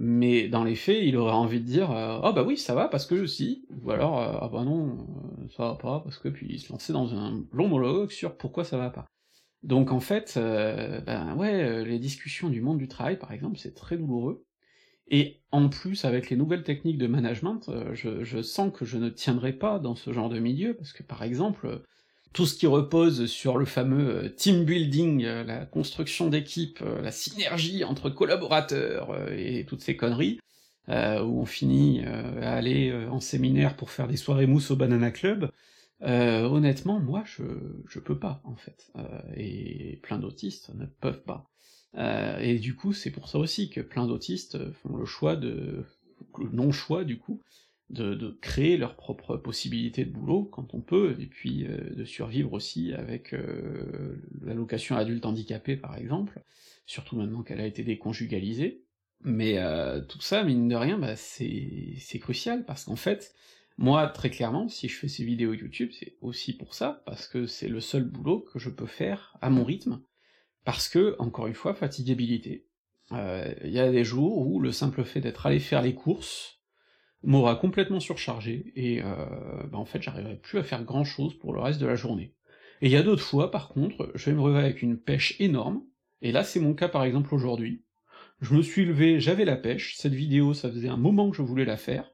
mais 0.00 0.46
dans 0.46 0.62
les 0.62 0.76
faits, 0.76 1.00
il 1.02 1.16
aurait 1.16 1.32
envie 1.32 1.58
de 1.58 1.66
dire 1.66 1.90
euh, 1.90 2.20
Ah 2.22 2.30
bah 2.30 2.44
oui, 2.46 2.56
ça 2.56 2.72
va 2.72 2.86
parce 2.86 3.04
que 3.04 3.16
je 3.16 3.26
si, 3.26 3.66
ou 3.82 3.90
alors 3.90 4.20
euh, 4.20 4.38
Ah 4.40 4.48
bah 4.48 4.62
non, 4.62 4.90
euh, 4.90 5.48
ça 5.56 5.64
va 5.64 5.74
pas, 5.74 5.98
parce 6.04 6.18
que 6.18 6.28
puis 6.28 6.46
il 6.48 6.60
se 6.60 6.72
lançait 6.72 6.92
dans 6.92 7.16
un 7.16 7.44
long 7.52 7.66
monologue 7.66 8.12
sur 8.12 8.36
pourquoi 8.36 8.62
ça 8.62 8.78
va 8.78 8.90
pas. 8.90 9.06
Donc 9.64 9.90
en 9.90 9.98
fait, 9.98 10.34
euh, 10.36 11.00
ben 11.00 11.34
ouais, 11.34 11.64
euh, 11.64 11.84
les 11.84 11.98
discussions 11.98 12.48
du 12.48 12.60
monde 12.60 12.78
du 12.78 12.86
travail, 12.86 13.18
par 13.18 13.32
exemple, 13.32 13.58
c'est 13.58 13.74
très 13.74 13.96
douloureux, 13.96 14.44
et 15.08 15.40
en 15.50 15.68
plus, 15.68 16.04
avec 16.04 16.30
les 16.30 16.36
nouvelles 16.36 16.62
techniques 16.62 16.98
de 16.98 17.08
management, 17.08 17.68
euh, 17.68 17.92
je 17.94 18.40
sens 18.40 18.72
que 18.72 18.84
je 18.84 18.98
ne 18.98 19.08
tiendrai 19.08 19.52
pas 19.52 19.80
dans 19.80 19.96
ce 19.96 20.12
genre 20.12 20.28
de 20.28 20.38
milieu, 20.38 20.74
parce 20.74 20.92
que 20.92 21.02
par 21.02 21.24
exemple, 21.24 21.82
tout 22.32 22.46
ce 22.46 22.54
qui 22.54 22.66
repose 22.66 23.26
sur 23.26 23.58
le 23.58 23.64
fameux 23.64 24.34
team 24.36 24.64
building, 24.64 25.22
la 25.22 25.66
construction 25.66 26.28
d'équipe, 26.28 26.80
la 26.80 27.10
synergie 27.10 27.84
entre 27.84 28.10
collaborateurs 28.10 29.30
et 29.32 29.64
toutes 29.66 29.80
ces 29.80 29.96
conneries, 29.96 30.38
où 30.88 30.92
on 31.40 31.46
finit 31.46 32.04
à 32.04 32.54
aller 32.54 32.92
en 33.10 33.20
séminaire 33.20 33.76
pour 33.76 33.90
faire 33.90 34.08
des 34.08 34.16
soirées 34.16 34.46
mousse 34.46 34.70
au 34.70 34.76
Banana 34.76 35.10
Club, 35.10 35.50
euh, 36.02 36.44
honnêtement, 36.44 37.00
moi, 37.00 37.24
je, 37.26 37.42
je 37.88 37.98
peux 37.98 38.18
pas, 38.18 38.40
en 38.44 38.56
fait. 38.56 38.90
Euh, 38.96 39.20
et 39.34 39.98
plein 40.02 40.18
d'autistes 40.18 40.74
ne 40.74 40.86
peuvent 40.86 41.22
pas. 41.22 41.50
Euh, 41.96 42.38
et 42.38 42.58
du 42.58 42.76
coup, 42.76 42.92
c'est 42.92 43.10
pour 43.10 43.28
ça 43.28 43.38
aussi 43.38 43.70
que 43.70 43.80
plein 43.80 44.06
d'autistes 44.06 44.72
font 44.72 44.96
le 44.96 45.06
choix 45.06 45.36
de... 45.36 45.84
le 46.38 46.50
non-choix, 46.50 47.04
du 47.04 47.18
coup, 47.18 47.40
de, 47.90 48.38
créer 48.40 48.76
leurs 48.76 48.96
propres 48.96 49.36
possibilités 49.36 50.04
de 50.04 50.10
boulot 50.10 50.44
quand 50.44 50.74
on 50.74 50.80
peut, 50.80 51.16
et 51.18 51.26
puis 51.26 51.64
de 51.64 52.04
survivre 52.04 52.52
aussi 52.52 52.92
avec 52.92 53.34
l'allocation 54.42 54.96
adulte 54.96 55.24
handicapé, 55.24 55.76
par 55.76 55.96
exemple, 55.96 56.42
surtout 56.86 57.16
maintenant 57.16 57.42
qu'elle 57.42 57.60
a 57.60 57.66
été 57.66 57.82
déconjugalisée. 57.82 58.82
Mais 59.24 59.58
tout 60.08 60.20
ça, 60.20 60.44
mine 60.44 60.68
de 60.68 60.76
rien, 60.76 60.98
bah, 60.98 61.16
c'est 61.16 62.18
crucial, 62.20 62.64
parce 62.64 62.84
qu'en 62.84 62.96
fait, 62.96 63.34
moi, 63.78 64.08
très 64.08 64.28
clairement, 64.28 64.68
si 64.68 64.88
je 64.88 64.96
fais 64.96 65.06
ces 65.06 65.24
vidéos 65.24 65.54
YouTube, 65.54 65.90
c'est 65.92 66.16
aussi 66.20 66.52
pour 66.52 66.74
ça, 66.74 67.02
parce 67.06 67.28
que 67.28 67.46
c'est 67.46 67.68
le 67.68 67.80
seul 67.80 68.02
boulot 68.02 68.40
que 68.40 68.58
je 68.58 68.70
peux 68.70 68.86
faire 68.86 69.38
à 69.40 69.50
mon 69.50 69.64
rythme, 69.64 70.02
parce 70.64 70.88
que, 70.88 71.14
encore 71.20 71.46
une 71.46 71.54
fois, 71.54 71.74
fatigabilité. 71.74 72.66
Euh, 73.12 73.54
il 73.64 73.70
y 73.70 73.78
a 73.78 73.90
des 73.90 74.04
jours 74.04 74.38
où 74.38 74.60
le 74.60 74.72
simple 74.72 75.04
fait 75.04 75.20
d'être 75.20 75.46
allé 75.46 75.60
faire 75.60 75.80
les 75.80 75.94
courses 75.94 76.57
m'aura 77.22 77.56
complètement 77.56 78.00
surchargé, 78.00 78.72
et 78.76 79.02
euh, 79.02 79.14
bah 79.70 79.78
en 79.78 79.84
fait 79.84 80.02
j'arriverai 80.02 80.36
plus 80.36 80.58
à 80.58 80.62
faire 80.62 80.84
grand 80.84 81.04
chose 81.04 81.34
pour 81.34 81.52
le 81.52 81.60
reste 81.60 81.80
de 81.80 81.86
la 81.86 81.96
journée. 81.96 82.34
Et 82.80 82.86
il 82.86 82.92
y 82.92 82.96
a 82.96 83.02
d'autres 83.02 83.24
fois, 83.24 83.50
par 83.50 83.68
contre, 83.68 84.12
je 84.14 84.30
vais 84.30 84.36
me 84.36 84.42
réveiller 84.42 84.64
avec 84.64 84.82
une 84.82 84.98
pêche 84.98 85.34
énorme, 85.40 85.82
et 86.22 86.32
là 86.32 86.44
c'est 86.44 86.60
mon 86.60 86.74
cas 86.74 86.88
par 86.88 87.04
exemple 87.04 87.34
aujourd'hui. 87.34 87.82
Je 88.40 88.54
me 88.54 88.62
suis 88.62 88.84
levé, 88.84 89.18
j'avais 89.18 89.44
la 89.44 89.56
pêche, 89.56 89.96
cette 89.96 90.14
vidéo 90.14 90.54
ça 90.54 90.70
faisait 90.70 90.88
un 90.88 90.96
moment 90.96 91.30
que 91.30 91.36
je 91.36 91.42
voulais 91.42 91.64
la 91.64 91.76
faire, 91.76 92.12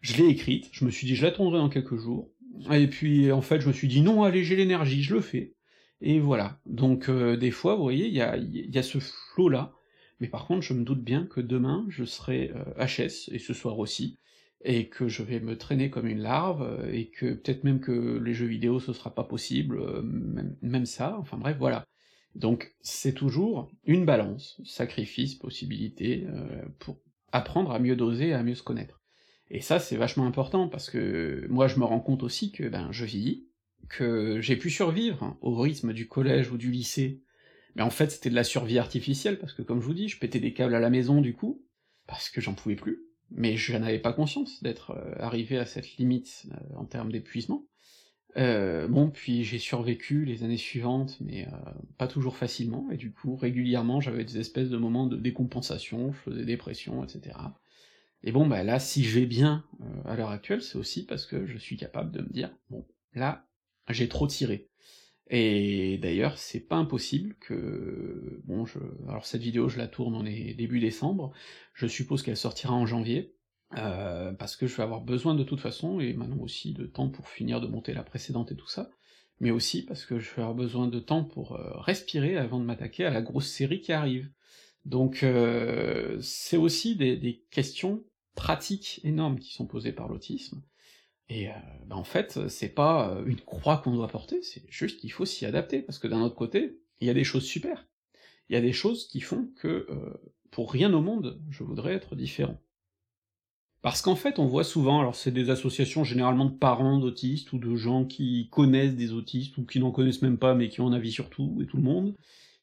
je 0.00 0.16
l'ai 0.16 0.28
écrite, 0.28 0.68
je 0.72 0.84
me 0.84 0.90
suis 0.90 1.06
dit 1.06 1.14
je 1.14 1.24
l'attendrai 1.24 1.58
dans 1.58 1.68
quelques 1.68 1.96
jours, 1.96 2.30
et 2.72 2.86
puis 2.86 3.30
en 3.30 3.42
fait 3.42 3.60
je 3.60 3.68
me 3.68 3.72
suis 3.72 3.88
dit 3.88 4.00
non, 4.00 4.22
allez, 4.22 4.44
j'ai 4.44 4.56
l'énergie, 4.56 5.02
je 5.02 5.14
le 5.14 5.20
fais. 5.20 5.54
Et 6.00 6.20
voilà. 6.20 6.60
Donc 6.64 7.08
euh, 7.08 7.36
des 7.36 7.50
fois, 7.50 7.74
vous 7.74 7.82
voyez, 7.82 8.06
il 8.06 8.14
y 8.14 8.20
a, 8.20 8.36
y 8.36 8.78
a 8.78 8.82
ce 8.82 8.98
flot-là, 8.98 9.74
mais 10.20 10.28
par 10.28 10.46
contre 10.46 10.62
je 10.62 10.72
me 10.72 10.84
doute 10.84 11.02
bien 11.02 11.26
que 11.26 11.40
demain 11.40 11.84
je 11.88 12.04
serai 12.04 12.52
HS, 12.78 13.28
euh, 13.30 13.34
et 13.34 13.38
ce 13.38 13.52
soir 13.52 13.78
aussi, 13.78 14.18
et 14.62 14.88
que 14.88 15.08
je 15.08 15.22
vais 15.22 15.40
me 15.40 15.56
traîner 15.56 15.90
comme 15.90 16.06
une 16.06 16.20
larve, 16.20 16.62
euh, 16.62 16.92
et 16.92 17.10
que 17.10 17.34
peut-être 17.34 17.64
même 17.64 17.80
que 17.80 18.18
les 18.18 18.34
jeux 18.34 18.46
vidéo 18.46 18.80
ce 18.80 18.92
sera 18.92 19.14
pas 19.14 19.24
possible, 19.24 20.02
même, 20.02 20.56
même 20.62 20.86
ça, 20.86 21.16
enfin 21.18 21.36
bref, 21.36 21.56
voilà. 21.58 21.84
Donc 22.34 22.74
c'est 22.80 23.14
toujours 23.14 23.70
une 23.84 24.04
balance, 24.04 24.60
sacrifice, 24.64 25.34
possibilité, 25.34 26.26
pour 26.78 27.00
apprendre 27.32 27.72
à 27.72 27.78
mieux 27.78 27.96
doser, 27.96 28.32
à 28.32 28.42
mieux 28.42 28.54
se 28.54 28.62
connaître. 28.62 29.02
Et 29.50 29.60
ça, 29.60 29.78
c'est 29.80 29.96
vachement 29.96 30.26
important, 30.26 30.68
parce 30.68 30.90
que 30.90 31.46
moi 31.48 31.68
je 31.68 31.78
me 31.78 31.84
rends 31.84 32.00
compte 32.00 32.22
aussi 32.22 32.52
que 32.52 32.68
ben 32.68 32.88
je 32.92 33.04
vis, 33.04 33.46
que 33.88 34.40
j'ai 34.40 34.56
pu 34.56 34.70
survivre 34.70 35.36
au 35.40 35.58
rythme 35.58 35.92
du 35.92 36.06
collège 36.06 36.52
ou 36.52 36.58
du 36.58 36.70
lycée, 36.70 37.22
mais 37.74 37.82
en 37.82 37.90
fait 37.90 38.10
c'était 38.10 38.30
de 38.30 38.34
la 38.34 38.44
survie 38.44 38.78
artificielle, 38.78 39.38
parce 39.38 39.54
que 39.54 39.62
comme 39.62 39.80
je 39.80 39.86
vous 39.86 39.94
dis, 39.94 40.08
je 40.08 40.18
pétais 40.18 40.40
des 40.40 40.52
câbles 40.52 40.74
à 40.74 40.80
la 40.80 40.90
maison 40.90 41.20
du 41.20 41.34
coup, 41.34 41.64
parce 42.06 42.28
que 42.28 42.40
j'en 42.40 42.54
pouvais 42.54 42.76
plus, 42.76 43.07
mais 43.30 43.56
je 43.56 43.76
n'avais 43.76 43.98
pas 43.98 44.12
conscience 44.12 44.62
d'être 44.62 44.92
euh, 44.92 45.14
arrivé 45.18 45.58
à 45.58 45.66
cette 45.66 45.96
limite 45.96 46.46
euh, 46.50 46.76
en 46.76 46.84
termes 46.84 47.12
d'épuisement. 47.12 47.64
Euh, 48.36 48.86
bon, 48.88 49.10
puis 49.10 49.42
j'ai 49.44 49.58
survécu 49.58 50.24
les 50.24 50.44
années 50.44 50.58
suivantes, 50.58 51.16
mais 51.20 51.48
pas 51.96 52.06
toujours 52.06 52.36
facilement, 52.36 52.88
et 52.90 52.96
du 52.96 53.10
coup, 53.10 53.34
régulièrement, 53.34 54.00
j'avais 54.00 54.24
des 54.24 54.38
espèces 54.38 54.68
de 54.68 54.76
moments 54.76 55.06
de 55.06 55.16
décompensation, 55.16 56.12
je 56.12 56.30
faisais 56.30 56.44
des 56.44 56.56
pressions, 56.56 57.02
etc. 57.02 57.36
Et 58.22 58.30
bon, 58.30 58.46
bah 58.46 58.62
là, 58.62 58.78
si 58.78 59.02
je 59.02 59.18
vais 59.18 59.26
bien 59.26 59.64
à 60.04 60.14
l'heure 60.14 60.30
actuelle, 60.30 60.62
c'est 60.62 60.76
aussi 60.76 61.04
parce 61.04 61.26
que 61.26 61.46
je 61.46 61.56
suis 61.56 61.76
capable 61.76 62.12
de 62.12 62.20
me 62.20 62.28
dire, 62.28 62.50
bon, 62.70 62.86
là, 63.14 63.48
j'ai 63.88 64.08
trop 64.08 64.26
tiré. 64.26 64.68
Et 65.30 65.98
d'ailleurs, 65.98 66.38
c'est 66.38 66.60
pas 66.60 66.76
impossible 66.76 67.34
que... 67.40 68.40
Bon, 68.44 68.64
je... 68.64 68.78
Alors 69.08 69.26
cette 69.26 69.42
vidéo, 69.42 69.68
je 69.68 69.78
la 69.78 69.86
tourne 69.86 70.14
en 70.14 70.22
début 70.22 70.80
décembre, 70.80 71.32
je 71.74 71.86
suppose 71.86 72.22
qu'elle 72.22 72.36
sortira 72.36 72.74
en 72.74 72.86
janvier, 72.86 73.34
euh, 73.76 74.32
parce 74.32 74.56
que 74.56 74.66
je 74.66 74.76
vais 74.76 74.82
avoir 74.82 75.02
besoin 75.02 75.34
de 75.34 75.44
toute 75.44 75.60
façon, 75.60 76.00
et 76.00 76.14
maintenant 76.14 76.42
aussi 76.42 76.72
de 76.72 76.86
temps 76.86 77.10
pour 77.10 77.28
finir 77.28 77.60
de 77.60 77.66
monter 77.66 77.92
la 77.92 78.02
précédente 78.02 78.52
et 78.52 78.56
tout 78.56 78.68
ça, 78.68 78.90
mais 79.40 79.50
aussi 79.50 79.84
parce 79.84 80.06
que 80.06 80.18
je 80.18 80.34
vais 80.34 80.42
avoir 80.42 80.54
besoin 80.54 80.88
de 80.88 80.98
temps 80.98 81.24
pour 81.24 81.52
euh, 81.52 81.78
respirer 81.80 82.36
avant 82.36 82.58
de 82.58 82.64
m'attaquer 82.64 83.04
à 83.04 83.10
la 83.10 83.20
grosse 83.20 83.48
série 83.48 83.80
qui 83.80 83.92
arrive. 83.92 84.30
Donc 84.84 85.22
euh, 85.22 86.18
c'est 86.22 86.56
aussi 86.56 86.96
des, 86.96 87.44
questions 87.50 88.04
pratiques 88.34 89.00
énormes 89.04 89.38
qui 89.38 89.52
sont 89.52 89.66
posées 89.66 89.92
par 89.92 90.08
l'autisme, 90.08 90.62
et 91.28 91.48
euh, 91.48 91.52
ben 91.86 91.96
en 91.96 92.04
fait, 92.04 92.48
c'est 92.48 92.74
pas 92.74 93.10
euh, 93.10 93.24
une 93.26 93.40
croix 93.40 93.78
qu'on 93.78 93.94
doit 93.94 94.08
porter, 94.08 94.42
c'est 94.42 94.64
juste 94.68 95.00
qu'il 95.00 95.12
faut 95.12 95.26
s'y 95.26 95.46
adapter, 95.46 95.82
parce 95.82 95.98
que 95.98 96.08
d'un 96.08 96.22
autre 96.22 96.36
côté, 96.36 96.78
il 97.00 97.06
y 97.06 97.10
a 97.10 97.14
des 97.14 97.24
choses 97.24 97.44
super. 97.44 97.86
Il 98.48 98.54
y 98.54 98.56
a 98.56 98.62
des 98.62 98.72
choses 98.72 99.06
qui 99.06 99.20
font 99.20 99.50
que, 99.56 99.86
pour 100.50 100.72
rien 100.72 100.92
au 100.94 101.02
monde, 101.02 101.38
je 101.50 101.62
voudrais 101.62 101.92
être 101.92 102.16
différent. 102.16 102.58
Parce 103.80 104.02
qu'en 104.02 104.16
fait, 104.16 104.38
on 104.38 104.46
voit 104.46 104.64
souvent, 104.64 105.00
alors 105.00 105.14
c'est 105.14 105.30
des 105.30 105.50
associations 105.50 106.02
généralement 106.02 106.46
de 106.46 106.56
parents 106.56 106.98
d'autistes, 106.98 107.52
ou 107.52 107.58
de 107.58 107.76
gens 107.76 108.04
qui 108.04 108.48
connaissent 108.50 108.96
des 108.96 109.12
autistes, 109.12 109.56
ou 109.58 109.64
qui 109.64 109.78
n'en 109.78 109.92
connaissent 109.92 110.22
même 110.22 110.38
pas, 110.38 110.54
mais 110.54 110.68
qui 110.68 110.80
ont 110.80 110.88
un 110.88 110.92
avis 110.92 111.12
sur 111.12 111.30
tout, 111.30 111.58
et 111.62 111.66
tout 111.66 111.76
le 111.76 111.84
monde, 111.84 112.16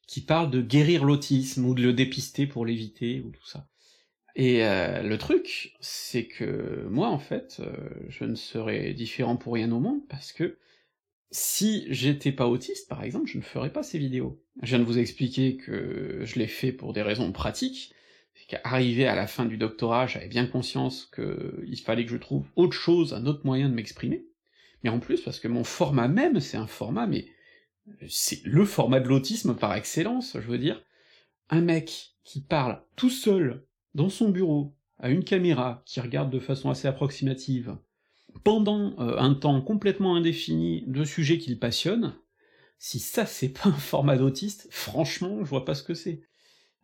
qui 0.06 0.20
parle 0.20 0.50
de 0.50 0.60
guérir 0.60 1.04
l'autisme 1.04 1.64
ou 1.64 1.74
de 1.74 1.82
le 1.82 1.92
dépister 1.92 2.46
pour 2.46 2.66
l'éviter 2.66 3.22
ou 3.22 3.30
tout 3.30 3.46
ça. 3.46 3.66
Et 4.38 4.66
euh, 4.66 5.02
le 5.02 5.16
truc, 5.16 5.74
c'est 5.80 6.26
que 6.26 6.86
moi, 6.90 7.08
en 7.08 7.18
fait, 7.18 7.56
euh, 7.60 7.72
je 8.10 8.24
ne 8.24 8.34
serais 8.34 8.92
différent 8.92 9.36
pour 9.36 9.54
rien 9.54 9.72
au 9.72 9.80
monde, 9.80 10.06
parce 10.10 10.30
que 10.30 10.58
si 11.30 11.86
j'étais 11.88 12.32
pas 12.32 12.46
autiste, 12.46 12.86
par 12.86 13.02
exemple, 13.02 13.30
je 13.30 13.38
ne 13.38 13.42
ferais 13.42 13.72
pas 13.72 13.82
ces 13.82 13.98
vidéos. 13.98 14.38
Je 14.60 14.68
viens 14.68 14.78
de 14.78 14.84
vous 14.84 14.98
expliquer 14.98 15.56
que 15.56 16.20
je 16.22 16.38
l'ai 16.38 16.48
fait 16.48 16.70
pour 16.70 16.92
des 16.92 17.00
raisons 17.00 17.32
pratiques, 17.32 17.94
c'est 18.34 18.46
qu'arrivé 18.46 19.06
à 19.06 19.14
la 19.14 19.26
fin 19.26 19.46
du 19.46 19.56
doctorat, 19.56 20.06
j'avais 20.06 20.28
bien 20.28 20.46
conscience 20.46 21.10
qu'il 21.14 21.80
fallait 21.80 22.04
que 22.04 22.12
je 22.12 22.18
trouve 22.18 22.44
autre 22.56 22.76
chose, 22.76 23.14
un 23.14 23.24
autre 23.24 23.40
moyen 23.44 23.70
de 23.70 23.74
m'exprimer, 23.74 24.26
mais 24.84 24.90
en 24.90 25.00
plus 25.00 25.22
parce 25.22 25.40
que 25.40 25.48
mon 25.48 25.64
format 25.64 26.08
même, 26.08 26.40
c'est 26.40 26.58
un 26.58 26.66
format 26.66 27.06
mais 27.06 27.26
c'est 28.06 28.44
le 28.44 28.66
format 28.66 29.00
de 29.00 29.08
l'autisme 29.08 29.54
par 29.54 29.74
excellence, 29.74 30.34
je 30.34 30.46
veux 30.46 30.58
dire. 30.58 30.84
Un 31.48 31.62
mec 31.62 32.16
qui 32.22 32.42
parle 32.42 32.82
tout 32.96 33.10
seul 33.10 33.64
dans 33.96 34.10
son 34.10 34.28
bureau, 34.28 34.76
à 34.98 35.10
une 35.10 35.24
caméra, 35.24 35.82
qui 35.86 36.00
regarde 36.00 36.30
de 36.30 36.38
façon 36.38 36.70
assez 36.70 36.86
approximative, 36.86 37.76
pendant 38.44 38.94
euh, 39.00 39.18
un 39.18 39.34
temps 39.34 39.60
complètement 39.60 40.14
indéfini 40.14 40.84
de 40.86 41.04
sujets 41.04 41.38
qu'il 41.38 41.58
passionne, 41.58 42.14
si 42.78 42.98
ça 42.98 43.26
c'est 43.26 43.48
pas 43.48 43.70
un 43.70 43.72
format 43.72 44.16
d'autiste, 44.16 44.68
franchement, 44.70 45.38
je 45.40 45.48
vois 45.48 45.64
pas 45.64 45.74
ce 45.74 45.82
que 45.82 45.94
c'est. 45.94 46.22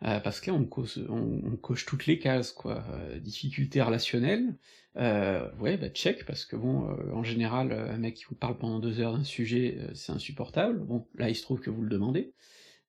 Euh, 0.05 0.19
parce 0.19 0.41
que 0.41 0.51
là, 0.51 0.57
on, 0.57 0.69
on, 1.09 1.57
coche 1.57 1.87
toutes 1.87 2.07
les 2.07 2.19
cases, 2.19 2.51
quoi. 2.51 2.85
Euh, 2.91 3.21
difficulté 3.21 3.81
relationnelle, 3.81 4.57
euh, 4.97 5.49
ouais, 5.61 5.77
bah 5.77 5.91
check, 5.91 6.27
parce 6.27 6.45
que 6.45 6.57
bon, 6.57 6.89
en 7.13 7.23
général, 7.23 7.73
un 7.73 7.99
mec 7.99 8.15
qui 8.15 8.25
vous 8.25 8.35
parle 8.35 8.59
pendant 8.59 8.81
deux 8.81 9.01
heures 9.01 9.17
d'un 9.17 9.25
sujet, 9.25 9.79
c'est 9.95 10.13
insupportable, 10.13 10.81
bon, 10.81 11.07
là 11.15 11.29
il 11.29 11.37
se 11.37 11.43
trouve 11.43 11.61
que 11.61 11.71
vous 11.71 11.83
le 11.83 11.89
demandez. 11.89 12.35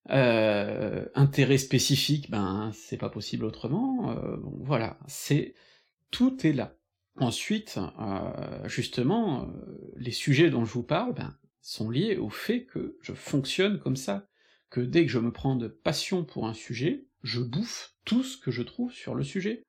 Intérêt 0.10 1.58
spécifique, 1.58 2.30
ben 2.30 2.72
c'est 2.74 2.98
pas 2.98 3.10
possible 3.10 3.46
autrement, 3.46 4.14
bon, 4.38 4.60
voilà, 4.62 5.00
c'est... 5.08 5.56
tout 6.12 6.46
est 6.46 6.54
là. 6.54 6.76
Ensuite, 7.18 7.80
justement, 8.66 9.48
les 9.96 10.12
sujets 10.12 10.50
dont 10.50 10.66
je 10.66 10.74
vous 10.74 10.84
parle, 10.84 11.14
ben, 11.14 11.38
sont 11.62 11.90
liés 11.90 12.18
au 12.18 12.30
fait 12.30 12.66
que 12.66 12.98
je 13.02 13.14
fonctionne 13.14 13.80
comme 13.80 13.96
ça 13.96 14.28
que 14.70 14.82
dès 14.82 15.06
que 15.06 15.12
je 15.12 15.20
me 15.20 15.32
prends 15.32 15.56
de 15.56 15.68
passion 15.68 16.26
pour 16.26 16.48
un 16.48 16.54
sujet, 16.54 17.06
je 17.22 17.40
bouffe 17.40 17.96
tout 18.06 18.24
ce 18.24 18.38
que 18.38 18.52
je 18.52 18.62
trouve 18.62 18.92
sur 18.92 19.16
le 19.16 19.24
sujet. 19.24 19.64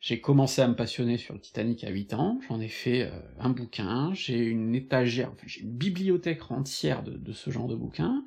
J'ai 0.00 0.20
commencé 0.20 0.60
à 0.60 0.68
me 0.68 0.74
passionner 0.74 1.16
sur 1.16 1.32
le 1.32 1.40
Titanic 1.40 1.84
à 1.84 1.90
8 1.90 2.14
ans, 2.14 2.40
j'en 2.48 2.60
ai 2.60 2.68
fait 2.68 3.02
euh, 3.02 3.20
un 3.38 3.50
bouquin, 3.50 4.12
j'ai 4.14 4.44
une 4.44 4.74
étagère, 4.74 5.30
enfin 5.30 5.46
j'ai 5.46 5.60
une 5.60 5.76
bibliothèque 5.76 6.50
entière 6.50 7.04
de, 7.04 7.32
ce 7.32 7.50
genre 7.50 7.68
de 7.68 7.76
bouquins, 7.76 8.26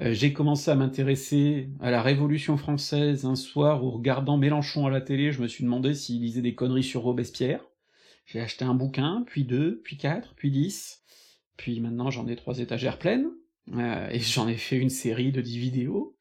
j'ai 0.00 0.32
commencé 0.32 0.70
à 0.70 0.74
m'intéresser 0.74 1.70
à 1.80 1.90
la 1.90 2.02
Révolution 2.02 2.56
française 2.56 3.24
un 3.24 3.36
soir 3.36 3.84
où, 3.84 3.90
regardant 3.90 4.36
Mélenchon 4.36 4.86
à 4.86 4.90
la 4.90 5.00
télé, 5.00 5.30
je 5.30 5.40
me 5.40 5.46
suis 5.46 5.64
demandé 5.64 5.94
s'il 5.94 6.20
lisait 6.20 6.42
des 6.42 6.54
conneries 6.54 6.82
sur 6.82 7.02
Robespierre, 7.02 7.64
j'ai 8.26 8.40
acheté 8.40 8.64
un 8.64 8.74
bouquin, 8.74 9.24
puis 9.26 9.44
deux, 9.44 9.80
puis 9.84 9.96
quatre, 9.96 10.34
puis 10.34 10.50
dix, 10.50 11.02
puis 11.56 11.80
maintenant 11.80 12.10
j'en 12.10 12.26
ai 12.26 12.36
trois 12.36 12.58
étagères 12.58 12.98
pleines, 12.98 13.30
euh, 13.72 14.08
et 14.10 14.20
j'en 14.20 14.48
ai 14.48 14.56
fait 14.56 14.76
une 14.76 14.90
série 14.90 15.32
de 15.32 15.40
10 15.40 15.58
vidéos. 15.58 16.16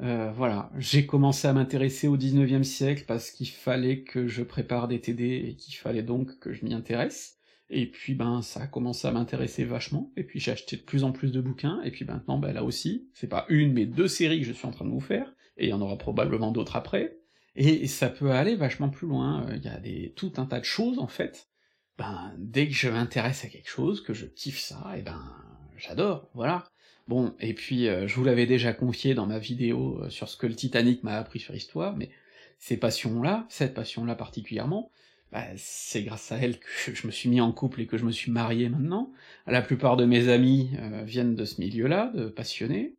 Euh, 0.00 0.32
voilà, 0.32 0.70
j'ai 0.78 1.06
commencé 1.06 1.46
à 1.46 1.52
m'intéresser 1.52 2.08
au 2.08 2.16
19e 2.16 2.62
siècle 2.62 3.04
parce 3.06 3.30
qu'il 3.30 3.48
fallait 3.48 4.02
que 4.02 4.26
je 4.26 4.42
prépare 4.42 4.88
des 4.88 5.00
TD 5.00 5.48
et 5.48 5.56
qu'il 5.56 5.74
fallait 5.74 6.02
donc 6.02 6.38
que 6.38 6.52
je 6.52 6.64
m'y 6.64 6.72
intéresse. 6.74 7.38
Et 7.74 7.86
puis 7.86 8.14
ben 8.14 8.42
ça 8.42 8.60
a 8.60 8.66
commencé 8.66 9.08
à 9.08 9.12
m'intéresser 9.12 9.64
vachement, 9.64 10.12
et 10.18 10.24
puis 10.24 10.38
j'ai 10.40 10.52
acheté 10.52 10.76
de 10.76 10.82
plus 10.82 11.04
en 11.04 11.12
plus 11.12 11.32
de 11.32 11.40
bouquins, 11.40 11.80
et 11.82 11.90
puis 11.90 12.04
maintenant 12.04 12.38
ben 12.38 12.52
là 12.52 12.64
aussi, 12.64 13.08
c'est 13.14 13.28
pas 13.28 13.46
une 13.48 13.72
mais 13.72 13.86
deux 13.86 14.08
séries 14.08 14.40
que 14.40 14.46
je 14.46 14.52
suis 14.52 14.66
en 14.66 14.72
train 14.72 14.84
de 14.84 14.90
vous 14.90 15.00
faire, 15.00 15.32
et 15.56 15.64
il 15.66 15.70
y 15.70 15.72
en 15.72 15.80
aura 15.80 15.96
probablement 15.96 16.52
d'autres 16.52 16.76
après, 16.76 17.16
et 17.56 17.86
ça 17.86 18.10
peut 18.10 18.30
aller 18.30 18.56
vachement 18.56 18.90
plus 18.90 19.08
loin, 19.08 19.46
il 19.54 19.64
y 19.64 19.68
a 19.68 19.78
des 19.78 20.12
tout 20.16 20.34
un 20.36 20.44
tas 20.44 20.60
de 20.60 20.66
choses 20.66 20.98
en 20.98 21.06
fait, 21.06 21.48
ben 21.96 22.34
dès 22.36 22.68
que 22.68 22.74
je 22.74 22.90
m'intéresse 22.90 23.42
à 23.46 23.48
quelque 23.48 23.70
chose, 23.70 24.02
que 24.02 24.12
je 24.12 24.26
kiffe 24.26 24.60
ça, 24.60 24.92
et 24.98 25.00
ben 25.00 25.22
j'adore, 25.78 26.28
voilà. 26.34 26.64
Bon, 27.08 27.34
et 27.40 27.54
puis 27.54 27.88
euh, 27.88 28.06
je 28.06 28.14
vous 28.16 28.24
l'avais 28.24 28.46
déjà 28.46 28.74
confié 28.74 29.14
dans 29.14 29.26
ma 29.26 29.38
vidéo 29.38 29.98
euh, 30.02 30.10
sur 30.10 30.28
ce 30.28 30.36
que 30.36 30.46
le 30.46 30.54
Titanic 30.54 31.02
m'a 31.02 31.16
appris 31.16 31.40
sur 31.40 31.54
l'histoire, 31.54 31.96
mais 31.96 32.10
ces 32.58 32.76
passions-là, 32.76 33.46
cette 33.48 33.74
passion-là 33.74 34.14
particulièrement, 34.14 34.90
bah, 35.32 35.46
c'est 35.56 36.02
grâce 36.02 36.30
à 36.30 36.36
elle 36.36 36.58
que 36.58 36.94
je 36.94 37.06
me 37.06 37.12
suis 37.12 37.30
mis 37.30 37.40
en 37.40 37.52
couple 37.52 37.80
et 37.80 37.86
que 37.86 37.96
je 37.96 38.04
me 38.04 38.12
suis 38.12 38.30
marié 38.30 38.68
maintenant. 38.68 39.12
La 39.46 39.62
plupart 39.62 39.96
de 39.96 40.04
mes 40.04 40.28
amis 40.28 40.70
euh, 40.78 41.04
viennent 41.04 41.34
de 41.34 41.46
ce 41.46 41.58
milieu-là, 41.60 42.12
de 42.14 42.28
passionnés. 42.28 42.96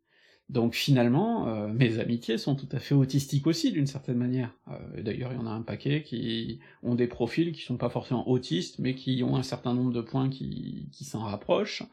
Donc 0.48 0.74
finalement, 0.74 1.48
euh, 1.48 1.68
mes 1.68 2.00
amitiés 2.00 2.36
sont 2.36 2.56
tout 2.56 2.68
à 2.72 2.80
fait 2.80 2.94
autistiques 2.94 3.46
aussi, 3.46 3.70
d'une 3.70 3.86
certaine 3.86 4.18
manière. 4.18 4.52
Euh, 4.68 5.02
D'ailleurs, 5.02 5.32
il 5.32 5.36
y 5.36 5.40
en 5.40 5.46
a 5.46 5.50
un 5.50 5.62
paquet 5.62 6.02
qui 6.02 6.58
ont 6.82 6.96
des 6.96 7.06
profils 7.06 7.52
qui 7.52 7.62
sont 7.62 7.76
pas 7.76 7.88
forcément 7.88 8.28
autistes, 8.28 8.80
mais 8.80 8.94
qui 8.96 9.22
ont 9.22 9.36
un 9.36 9.44
certain 9.44 9.72
nombre 9.72 9.92
de 9.92 10.02
points 10.02 10.28
qui, 10.28 10.90
qui 10.92 11.04
s'en 11.04 11.20
rapprochent. 11.20 11.84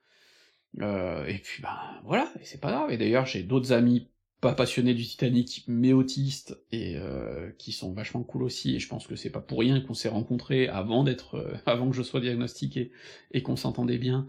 Et 0.80 1.40
puis 1.44 1.62
ben 1.62 1.78
voilà, 2.06 2.32
et 2.42 2.46
c'est 2.46 2.62
pas 2.62 2.72
grave. 2.72 2.92
Et 2.92 2.98
d'ailleurs, 2.98 3.26
j'ai 3.26 3.44
d'autres 3.44 3.74
amis 3.74 4.08
pas 4.42 4.54
passionnés 4.54 4.96
du 4.96 5.06
Titanic, 5.06 5.64
mais 5.68 5.94
autistes, 5.94 6.60
et 6.72 6.96
euh, 6.98 7.52
qui 7.60 7.72
sont 7.72 7.94
vachement 7.94 8.24
cool 8.24 8.42
aussi, 8.42 8.76
et 8.76 8.80
je 8.80 8.88
pense 8.88 9.06
que 9.06 9.16
c'est 9.16 9.30
pas 9.30 9.40
pour 9.40 9.60
rien 9.60 9.80
qu'on 9.82 9.94
s'est 9.94 10.10
rencontrés 10.10 10.68
avant 10.68 11.04
d'être, 11.04 11.36
euh, 11.36 11.54
avant 11.68 11.90
que 11.90 11.96
je 11.96 12.02
sois 12.02 12.20
diagnostiqué, 12.20 12.92
et 13.32 13.44
qu'on 13.44 13.56
s'entendait 13.56 14.00
bien, 14.00 14.28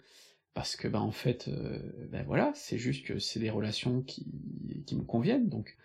parce 0.52 0.76
que, 0.76 0.86
bah 0.86 1.01
en 1.01 1.12
fait, 1.12 1.48
euh, 1.48 1.78
ben 2.10 2.24
voilà, 2.26 2.52
c'est 2.55 2.76
juste 2.76 3.06
que 3.06 3.18
c'est 3.18 3.40
des 3.40 3.48
relations 3.48 4.02
qui, 4.02 4.26
qui 4.86 4.97
me 4.97 5.02
conviennent, 5.02 5.48
donc 5.48 5.76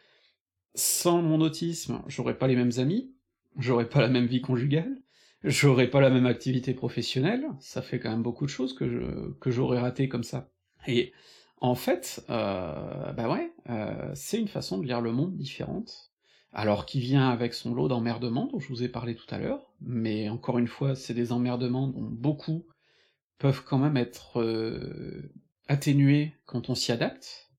sans 0.76 1.22
mon 1.22 1.40
autisme, 1.40 2.02
j'aurais 2.08 2.38
pas 2.38 2.48
les 2.48 2.58
mêmes 2.58 2.74
amis, 2.78 3.14
j'aurais 3.58 3.88
pas 3.88 4.02
la 4.02 4.10
même 4.10 4.26
vie 4.26 4.42
conjugale, 4.42 5.02
j'aurais 5.46 5.90
pas 5.90 6.02
la 6.02 6.10
même 6.10 6.26
activité 6.26 6.74
professionnelle, 6.74 7.46
ça 7.62 7.82
fait 7.82 8.00
quand 8.00 8.12
même 8.12 8.24
beaucoup 8.24 8.46
de 8.46 8.52
choses 8.52 8.74
que 8.74 8.90
je, 8.90 9.32
que 9.40 9.52
j'aurais 9.52 9.80
raté 9.80 10.10
comme 10.10 10.26
ça. 10.26 10.52
Et 10.86 11.14
en 11.60 11.76
fait, 11.76 12.24
euh, 12.30 13.14
bah 13.14 13.30
ouais, 13.30 13.52
euh, 13.70 14.12
c'est 14.14 14.40
une 14.40 14.48
façon 14.48 14.78
de 14.78 14.86
lire 14.86 15.02
le 15.02 15.12
monde 15.12 15.36
différente, 15.36 16.12
alors 16.54 16.86
qui 16.86 17.00
vient 17.00 17.30
avec 17.30 17.54
son 17.54 17.74
lot 17.74 17.88
d'emmerdements 17.88 18.46
dont 18.48 18.60
je 18.60 18.70
vous 18.70 18.84
ai 18.84 18.90
parlé 18.90 19.16
tout 19.16 19.26
à 19.30 19.38
l'heure, 19.38 19.74
mais 19.82 20.30
encore 20.30 20.60
une 20.60 20.68
fois, 20.68 20.96
c'est 20.96 21.14
des 21.14 21.32
emmerdements 21.32 21.88
dont 21.88 22.02
beaucoup 22.02 22.66
peuvent 23.38 23.64
quand 23.64 23.78
même 23.78 23.98
être 23.98 24.42
euh, 24.42 25.32
atténués 25.68 26.34
quand 26.46 26.70
on 26.70 26.76
s'y 26.76 26.92
adapte, 26.92 27.52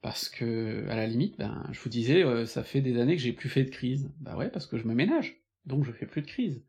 parce 0.00 0.28
que, 0.28 0.86
à 0.88 0.96
la 0.96 1.06
limite, 1.06 1.38
ben, 1.38 1.68
je 1.70 1.80
vous 1.80 1.88
disais, 1.88 2.24
euh, 2.24 2.46
ça 2.46 2.64
fait 2.64 2.80
des 2.80 2.98
années 3.00 3.16
que 3.16 3.22
j'ai 3.22 3.32
plus 3.32 3.48
fait 3.48 3.64
de 3.64 3.70
crise. 3.70 4.10
Bah 4.20 4.36
ouais, 4.36 4.50
parce 4.50 4.66
que 4.66 4.76
je 4.76 4.86
me 4.86 4.94
ménage, 4.94 5.40
donc 5.64 5.84
je 5.84 5.92
fais 5.92 6.06
plus 6.06 6.22
de 6.22 6.26
crise. 6.26 6.64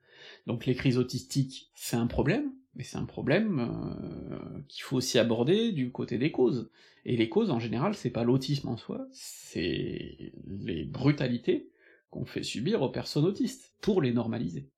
Donc 0.46 0.66
les 0.66 0.76
crises 0.76 0.98
autistiques, 0.98 1.72
c'est 1.76 1.96
un 1.98 2.08
problème, 2.08 2.52
mais 2.76 2.84
c'est 2.84 2.98
un 2.98 3.06
problème 3.06 3.60
euh, 3.60 4.62
qu'il 4.68 4.84
faut 4.84 4.98
aussi 4.98 5.20
aborder 5.20 5.72
du 5.72 5.92
côté 5.92 6.18
des 6.18 6.32
causes. 6.32 6.70
Et 7.06 7.18
les 7.18 7.30
causes, 7.30 7.52
en 7.52 7.60
général, 7.60 7.96
c'est 7.96 8.10
pas 8.10 8.24
l'autisme 8.24 8.70
en 8.70 8.78
soi, 8.78 9.08
c'est 9.12 10.34
les 10.48 10.86
brutalités 10.86 11.70
qu'on 12.10 12.26
fait 12.26 12.44
subir 12.44 12.82
aux 12.82 12.90
personnes 12.90 13.26
autistes, 13.26 13.74
pour 13.82 14.02
les 14.02 14.14
normaliser. 14.14 14.70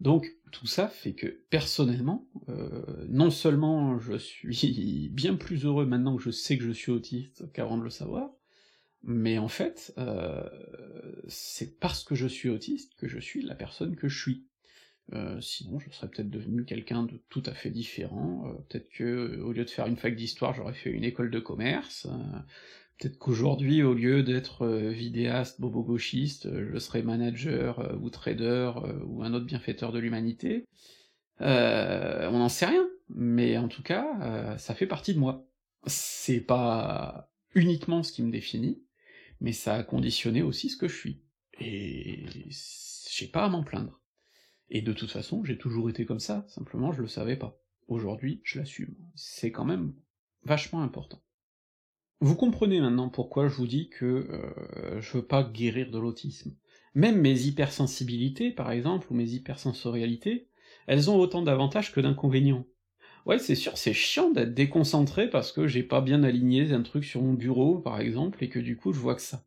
Donc 0.00 0.32
tout 0.52 0.66
ça 0.66 0.88
fait 0.88 1.12
que, 1.12 1.26
personnellement, 1.50 2.28
euh, 2.48 3.06
non 3.08 3.30
seulement 3.30 3.98
je 3.98 4.16
suis 4.16 5.08
bien 5.12 5.34
plus 5.34 5.64
heureux 5.64 5.86
maintenant 5.86 6.16
que 6.16 6.22
je 6.22 6.30
sais 6.30 6.56
que 6.56 6.64
je 6.64 6.70
suis 6.70 6.92
autiste 6.92 7.52
qu'avant 7.52 7.78
de 7.78 7.82
le 7.82 7.90
savoir, 7.90 8.30
mais 9.02 9.38
en 9.38 9.48
fait, 9.48 9.92
euh, 9.98 10.48
c'est 11.28 11.78
parce 11.78 12.04
que 12.04 12.14
je 12.14 12.26
suis 12.26 12.48
autiste 12.48 12.94
que 12.96 13.08
je 13.08 13.18
suis 13.18 13.42
la 13.42 13.54
personne 13.54 13.96
que 13.96 14.08
je 14.08 14.20
suis. 14.20 14.47
Euh, 15.14 15.40
sinon, 15.40 15.78
je 15.78 15.90
serais 15.90 16.08
peut-être 16.08 16.30
devenu 16.30 16.64
quelqu'un 16.64 17.04
de 17.04 17.20
tout 17.30 17.42
à 17.46 17.52
fait 17.52 17.70
différent. 17.70 18.44
Euh, 18.46 18.52
peut-être 18.68 18.90
que, 18.90 19.04
euh, 19.04 19.44
au 19.44 19.52
lieu 19.52 19.64
de 19.64 19.70
faire 19.70 19.86
une 19.86 19.96
fac 19.96 20.14
d'histoire, 20.14 20.54
j'aurais 20.54 20.74
fait 20.74 20.90
une 20.90 21.04
école 21.04 21.30
de 21.30 21.40
commerce. 21.40 22.06
peut-être 22.98 23.18
qu'aujourd'hui, 23.18 23.82
au 23.82 23.94
lieu 23.94 24.22
d'être 24.22 24.66
vidéaste, 24.66 25.60
bobo-gauchiste, 25.60 26.48
je 26.72 26.78
serais 26.78 27.02
manager 27.02 27.96
ou 28.02 28.10
trader 28.10 28.72
ou 29.06 29.22
un 29.22 29.34
autre 29.34 29.46
bienfaiteur 29.46 29.92
de 29.92 29.98
l'humanité. 30.00 30.66
on 31.40 31.44
n'en 32.32 32.48
sait 32.48 32.66
rien, 32.66 32.88
mais 33.08 33.56
en 33.56 33.68
tout 33.68 33.82
cas, 33.82 34.56
ça 34.58 34.74
fait 34.74 34.86
partie 34.86 35.14
de 35.14 35.20
moi. 35.20 35.46
C'est 35.86 36.40
pas 36.40 37.30
uniquement 37.54 38.02
ce 38.02 38.12
qui 38.12 38.22
me 38.24 38.32
définit, 38.32 38.82
mais 39.40 39.52
ça 39.52 39.76
a 39.76 39.82
conditionné 39.84 40.42
aussi 40.42 40.68
ce 40.68 40.76
que 40.76 40.88
je 40.88 40.96
suis. 40.96 41.22
Et 41.60 42.24
j'ai 43.10 43.28
pas 43.28 43.44
à 43.44 43.48
m'en 43.48 43.62
plaindre. 43.62 44.00
Et 44.70 44.82
de 44.82 44.92
toute 44.92 45.10
façon, 45.10 45.44
j'ai 45.44 45.58
toujours 45.58 45.88
été 45.88 46.04
comme 46.04 46.20
ça, 46.20 46.44
simplement 46.48 46.92
je 46.92 47.02
le 47.02 47.08
savais 47.08 47.36
pas. 47.36 47.60
Aujourd'hui, 47.88 48.40
je 48.44 48.58
l'assume. 48.58 48.94
C'est 49.14 49.50
quand 49.50 49.64
même 49.64 49.94
vachement 50.44 50.82
important. 50.82 51.22
Vous 52.20 52.34
comprenez 52.34 52.80
maintenant 52.80 53.08
pourquoi 53.08 53.48
je 53.48 53.54
vous 53.54 53.66
dis 53.66 53.88
que 53.88 54.04
euh, 54.04 55.00
je 55.00 55.18
veux 55.18 55.24
pas 55.24 55.44
guérir 55.44 55.90
de 55.90 55.98
l'autisme. 55.98 56.54
Même 56.94 57.20
mes 57.20 57.42
hypersensibilités, 57.42 58.50
par 58.50 58.72
exemple, 58.72 59.06
ou 59.10 59.14
mes 59.14 59.30
hypersensorialités, 59.30 60.48
elles 60.86 61.10
ont 61.10 61.16
autant 61.16 61.42
d'avantages 61.42 61.92
que 61.92 62.00
d'inconvénients. 62.00 62.66
Ouais, 63.24 63.38
c'est 63.38 63.54
sûr, 63.54 63.78
c'est 63.78 63.92
chiant 63.92 64.30
d'être 64.30 64.54
déconcentré 64.54 65.30
parce 65.30 65.52
que 65.52 65.66
j'ai 65.66 65.82
pas 65.82 66.00
bien 66.00 66.24
aligné 66.24 66.72
un 66.72 66.82
truc 66.82 67.04
sur 67.04 67.22
mon 67.22 67.34
bureau, 67.34 67.78
par 67.78 68.00
exemple, 68.00 68.42
et 68.42 68.48
que 68.48 68.58
du 68.58 68.76
coup 68.76 68.92
je 68.92 68.98
vois 68.98 69.14
que 69.14 69.22
ça. 69.22 69.44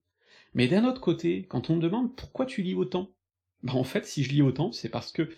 Mais 0.54 0.68
d'un 0.68 0.86
autre 0.86 1.02
côté, 1.02 1.46
quand 1.50 1.70
on 1.70 1.76
me 1.76 1.82
demande 1.82 2.16
pourquoi 2.16 2.46
tu 2.46 2.62
lis 2.62 2.76
autant, 2.76 3.12
bah 3.64 3.74
en 3.76 3.84
fait, 3.84 4.06
si 4.06 4.24
je 4.24 4.32
lis 4.32 4.42
autant, 4.42 4.72
c'est 4.72 4.90
parce 4.90 5.12
que 5.12 5.30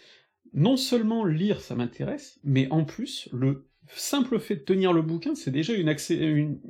non 0.53 0.77
seulement 0.77 1.25
lire 1.25 1.61
ça 1.61 1.75
m'intéresse, 1.75 2.39
mais 2.43 2.67
en 2.69 2.85
plus, 2.85 3.29
le 3.33 3.67
simple 3.87 4.39
fait 4.39 4.55
de 4.55 4.61
tenir 4.61 4.93
le 4.93 5.01
bouquin, 5.01 5.35
c'est 5.35 5.51
déjà 5.51 5.73
une, 5.73 5.93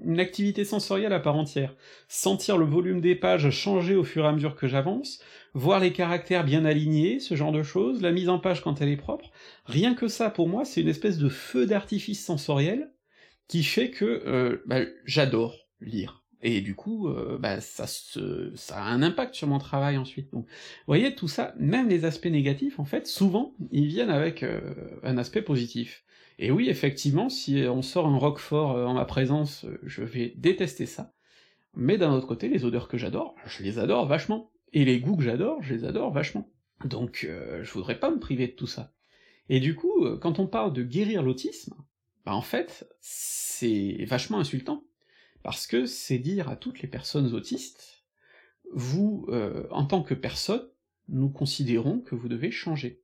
une, 0.03 0.19
activité 0.19 0.65
sensorielle 0.65 1.13
à 1.13 1.19
part 1.19 1.35
entière. 1.35 1.75
Sentir 2.07 2.57
le 2.57 2.65
volume 2.65 3.01
des 3.01 3.15
pages 3.15 3.49
changer 3.49 3.95
au 3.95 4.03
fur 4.03 4.25
et 4.25 4.27
à 4.27 4.31
mesure 4.31 4.55
que 4.55 4.67
j'avance, 4.67 5.19
voir 5.53 5.79
les 5.79 5.93
caractères 5.93 6.43
bien 6.43 6.65
alignés, 6.65 7.19
ce 7.19 7.35
genre 7.35 7.51
de 7.51 7.63
choses, 7.63 8.01
la 8.01 8.11
mise 8.11 8.29
en 8.29 8.39
page 8.39 8.61
quand 8.61 8.81
elle 8.81 8.89
est 8.89 8.97
propre, 8.97 9.31
rien 9.65 9.93
que 9.93 10.07
ça, 10.07 10.29
pour 10.29 10.47
moi, 10.49 10.65
c'est 10.65 10.81
une 10.81 10.87
espèce 10.87 11.17
de 11.17 11.29
feu 11.29 11.65
d'artifice 11.65 12.23
sensoriel 12.25 12.91
qui 13.47 13.63
fait 13.63 13.91
que 13.91 14.05
euh, 14.25 14.63
bah, 14.65 14.81
j'adore 15.05 15.55
lire. 15.81 16.22
Et 16.45 16.59
du 16.59 16.75
coup, 16.75 17.07
euh, 17.07 17.37
bah, 17.39 17.61
ça, 17.61 17.87
se, 17.87 18.51
ça 18.55 18.83
a 18.83 18.89
un 18.89 19.01
impact 19.01 19.33
sur 19.33 19.47
mon 19.47 19.59
travail 19.59 19.97
ensuite. 19.97 20.31
Donc, 20.33 20.45
vous 20.45 20.51
voyez, 20.87 21.15
tout 21.15 21.29
ça, 21.29 21.55
même 21.57 21.87
les 21.87 22.03
aspects 22.03 22.25
négatifs, 22.27 22.79
en 22.79 22.85
fait, 22.85 23.07
souvent, 23.07 23.55
ils 23.71 23.87
viennent 23.87 24.09
avec 24.09 24.43
euh, 24.43 24.59
un 25.03 25.17
aspect 25.17 25.41
positif. 25.41 26.03
Et 26.39 26.51
oui, 26.51 26.67
effectivement, 26.67 27.29
si 27.29 27.63
on 27.69 27.81
sort 27.81 28.07
un 28.07 28.17
roquefort 28.17 28.73
euh, 28.73 28.85
en 28.85 28.93
ma 28.93 29.05
présence, 29.05 29.65
je 29.83 30.03
vais 30.03 30.33
détester 30.35 30.85
ça. 30.85 31.13
Mais 31.75 31.97
d'un 31.97 32.11
autre 32.11 32.27
côté, 32.27 32.49
les 32.49 32.65
odeurs 32.65 32.89
que 32.89 32.97
j'adore, 32.97 33.35
je 33.45 33.63
les 33.63 33.79
adore 33.79 34.05
vachement. 34.05 34.51
Et 34.73 34.83
les 34.83 34.99
goûts 34.99 35.15
que 35.15 35.23
j'adore, 35.23 35.63
je 35.63 35.73
les 35.73 35.85
adore 35.85 36.11
vachement. 36.11 36.51
Donc, 36.83 37.27
je 37.61 37.71
voudrais 37.71 37.99
pas 37.99 38.11
me 38.11 38.19
priver 38.19 38.47
de 38.47 38.53
tout 38.53 38.67
ça. 38.67 38.93
Et 39.47 39.59
du 39.59 39.75
coup, 39.75 40.05
quand 40.19 40.39
on 40.39 40.47
parle 40.47 40.73
de 40.73 40.83
guérir 40.83 41.23
l'autisme, 41.23 41.75
bah 42.25 42.35
en 42.35 42.41
fait, 42.41 42.87
c'est 42.99 44.03
vachement 44.05 44.39
insultant 44.39 44.83
parce 45.43 45.67
que 45.67 45.85
c'est 45.85 46.19
dire 46.19 46.49
à 46.49 46.55
toutes 46.55 46.81
les 46.81 46.87
personnes 46.87 47.33
autistes, 47.33 48.03
vous, 48.73 49.25
euh, 49.29 49.67
en 49.71 49.85
tant 49.85 50.01
que 50.01 50.13
personne, 50.13 50.67
nous 51.09 51.29
considérons 51.29 51.99
que 51.99 52.15
vous 52.15 52.29
devez 52.29 52.49
changer. 52.49 53.01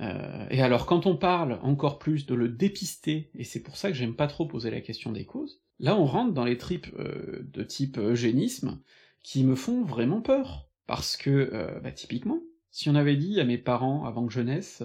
Euh, 0.00 0.46
et 0.50 0.62
alors 0.62 0.86
quand 0.86 1.06
on 1.06 1.16
parle 1.16 1.58
encore 1.62 1.98
plus 1.98 2.26
de 2.26 2.34
le 2.34 2.48
dépister, 2.48 3.30
et 3.34 3.44
c'est 3.44 3.62
pour 3.62 3.76
ça 3.76 3.88
que 3.88 3.96
j'aime 3.96 4.14
pas 4.14 4.26
trop 4.26 4.46
poser 4.46 4.70
la 4.70 4.80
question 4.80 5.12
des 5.12 5.24
causes, 5.24 5.60
là 5.80 5.96
on 5.96 6.06
rentre 6.06 6.32
dans 6.32 6.44
les 6.44 6.58
tripes 6.58 6.88
euh, 6.98 7.42
de 7.42 7.62
type 7.62 7.98
eugénisme 7.98 8.80
qui 9.22 9.44
me 9.44 9.56
font 9.56 9.82
vraiment 9.82 10.20
peur. 10.20 10.68
Parce 10.86 11.16
que, 11.16 11.78
bah 11.82 11.92
typiquement, 11.92 12.40
si 12.70 12.90
on 12.90 12.96
avait 12.96 13.16
dit 13.16 13.40
à 13.40 13.44
mes 13.44 13.56
parents 13.56 14.04
avant 14.04 14.26
que 14.26 14.32
je 14.32 14.40
naisse, 14.40 14.82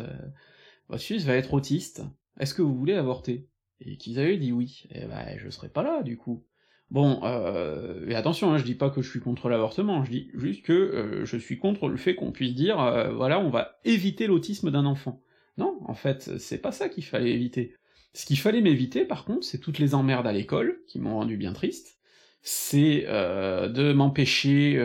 votre 0.88 1.02
fils 1.02 1.26
va 1.26 1.34
être 1.34 1.54
autiste, 1.54 2.04
est-ce 2.40 2.54
que 2.54 2.62
vous 2.62 2.76
voulez 2.76 2.94
avorter? 2.94 3.48
Et 3.82 3.98
qu'ils 3.98 4.20
avaient 4.20 4.38
dit 4.38 4.52
oui, 4.52 4.84
eh 4.92 5.06
ben 5.06 5.38
je 5.38 5.50
serais 5.50 5.70
pas 5.70 5.84
là 5.84 6.04
du 6.04 6.16
coup. 6.16 6.46
Bon, 6.90 7.20
euh, 7.24 8.08
et 8.08 8.16
attention, 8.16 8.54
hein, 8.54 8.58
je 8.58 8.64
dis 8.64 8.76
pas 8.76 8.90
que 8.90 9.02
je 9.02 9.10
suis 9.10 9.20
contre 9.20 9.50
l'avortement, 9.50 10.06
je 10.06 10.12
dis 10.12 10.32
juste 10.34 10.64
que 10.64 10.72
euh, 10.72 11.26
je 11.26 11.38
suis 11.38 11.60
contre 11.60 11.90
le 11.90 11.98
fait 11.98 12.16
qu'on 12.16 12.32
puisse 12.32 12.56
dire, 12.56 12.80
euh, 12.80 13.12
voilà, 13.14 13.40
on 13.40 13.50
va 13.50 13.78
éviter 13.84 14.26
l'autisme 14.26 14.72
d'un 14.72 14.86
enfant. 14.86 15.22
Non, 15.58 15.80
en 15.86 15.94
fait, 15.96 16.38
c'est 16.38 16.60
pas 16.60 16.72
ça 16.72 16.88
qu'il 16.88 17.04
fallait 17.04 17.32
éviter. 17.32 17.76
Ce 18.14 18.26
qu'il 18.26 18.40
fallait 18.40 18.62
m'éviter, 18.62 19.04
par 19.04 19.26
contre, 19.26 19.46
c'est 19.46 19.58
toutes 19.58 19.80
les 19.80 19.96
emmerdes 19.96 20.28
à 20.28 20.32
l'école, 20.32 20.80
qui 20.88 21.00
m'ont 21.00 21.16
rendu 21.16 21.36
bien 21.36 21.52
triste, 21.52 21.98
c'est 22.42 23.04
euh, 23.08 23.68
de 23.68 23.92
m'empêcher 23.92 24.82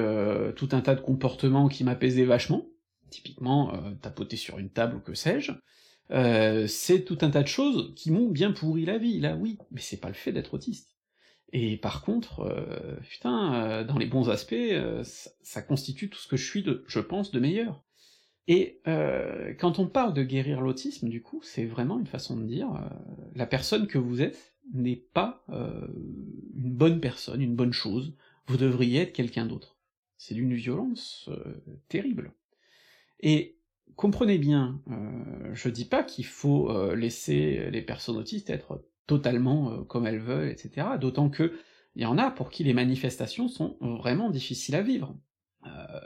tout 0.56 0.68
un 0.72 0.80
tas 0.80 0.96
de 0.96 1.00
comportements 1.00 1.68
qui 1.68 1.84
m'apaisaient 1.84 2.24
vachement, 2.24 2.66
typiquement 3.10 3.72
tapoter 4.00 4.36
sur 4.36 4.58
une 4.58 4.70
table 4.70 4.96
ou 4.96 5.00
que 5.00 5.14
sais-je, 5.14 5.52
c'est 6.66 7.04
tout 7.04 7.18
un 7.20 7.30
tas 7.30 7.42
de 7.42 7.48
choses 7.48 7.92
qui 7.94 8.10
m'ont 8.10 8.28
bien 8.28 8.50
pourri 8.50 8.84
la 8.86 8.98
vie, 8.98 9.20
là 9.20 9.36
oui, 9.36 9.58
mais 9.70 9.80
c'est 9.80 10.00
pas 10.00 10.08
le 10.08 10.14
fait 10.14 10.32
d'être 10.32 10.54
autiste. 10.54 10.91
Et 11.52 11.76
par 11.76 12.02
contre, 12.02 12.40
euh, 12.40 12.96
putain, 13.08 13.54
euh, 13.54 13.84
dans 13.84 13.98
les 13.98 14.06
bons 14.06 14.30
aspects, 14.30 14.54
ça, 15.04 15.30
ça, 15.42 15.62
constitue 15.62 16.08
tout 16.08 16.18
ce 16.18 16.28
que 16.28 16.36
je 16.36 16.46
suis, 16.48 16.62
de, 16.62 16.84
je 16.86 17.00
pense, 17.00 17.30
de 17.30 17.40
meilleur. 17.40 17.82
Et 18.48 18.80
quand 19.60 19.78
on 19.78 19.86
parle 19.86 20.14
de 20.14 20.24
guérir 20.24 20.60
l'autisme, 20.60 21.08
du 21.08 21.22
coup, 21.22 21.40
c'est 21.44 21.64
vraiment 21.64 22.00
une 22.00 22.08
façon 22.08 22.36
de 22.36 22.44
dire, 22.44 22.68
la 23.36 23.46
personne 23.46 23.86
que 23.86 23.98
vous 23.98 24.20
êtes 24.20 24.56
n'est 24.74 24.96
pas 24.96 25.44
une 25.48 26.72
bonne 26.74 27.00
personne, 27.00 27.40
une 27.40 27.54
bonne 27.54 27.72
chose, 27.72 28.16
vous 28.48 28.56
devriez 28.56 29.02
être 29.02 29.12
quelqu'un 29.12 29.46
d'autre. 29.46 29.76
C'est 30.18 30.34
d'une 30.34 30.54
violence 30.54 31.30
terrible. 31.88 32.32
Et 33.20 33.56
comprenez 33.96 34.38
bien, 34.38 34.80
euh, 34.90 35.54
je 35.54 35.68
dis 35.68 35.84
pas 35.84 36.02
qu'il 36.02 36.26
faut 36.26 36.70
euh, 36.70 36.94
laisser 36.94 37.70
les 37.70 37.82
personnes 37.82 38.16
autistes 38.16 38.50
être 38.50 38.84
totalement 39.06 39.72
euh, 39.72 39.82
comme 39.84 40.06
elles 40.06 40.20
veulent, 40.20 40.48
etc. 40.48 40.86
D'autant 41.00 41.30
que 41.30 41.52
il 41.94 42.02
y 42.02 42.06
en 42.06 42.18
a 42.18 42.30
pour 42.30 42.50
qui 42.50 42.64
les 42.64 42.72
manifestations 42.72 43.48
sont 43.48 43.76
vraiment 43.80 44.30
difficiles 44.30 44.74
à 44.74 44.82
vivre. 44.82 45.14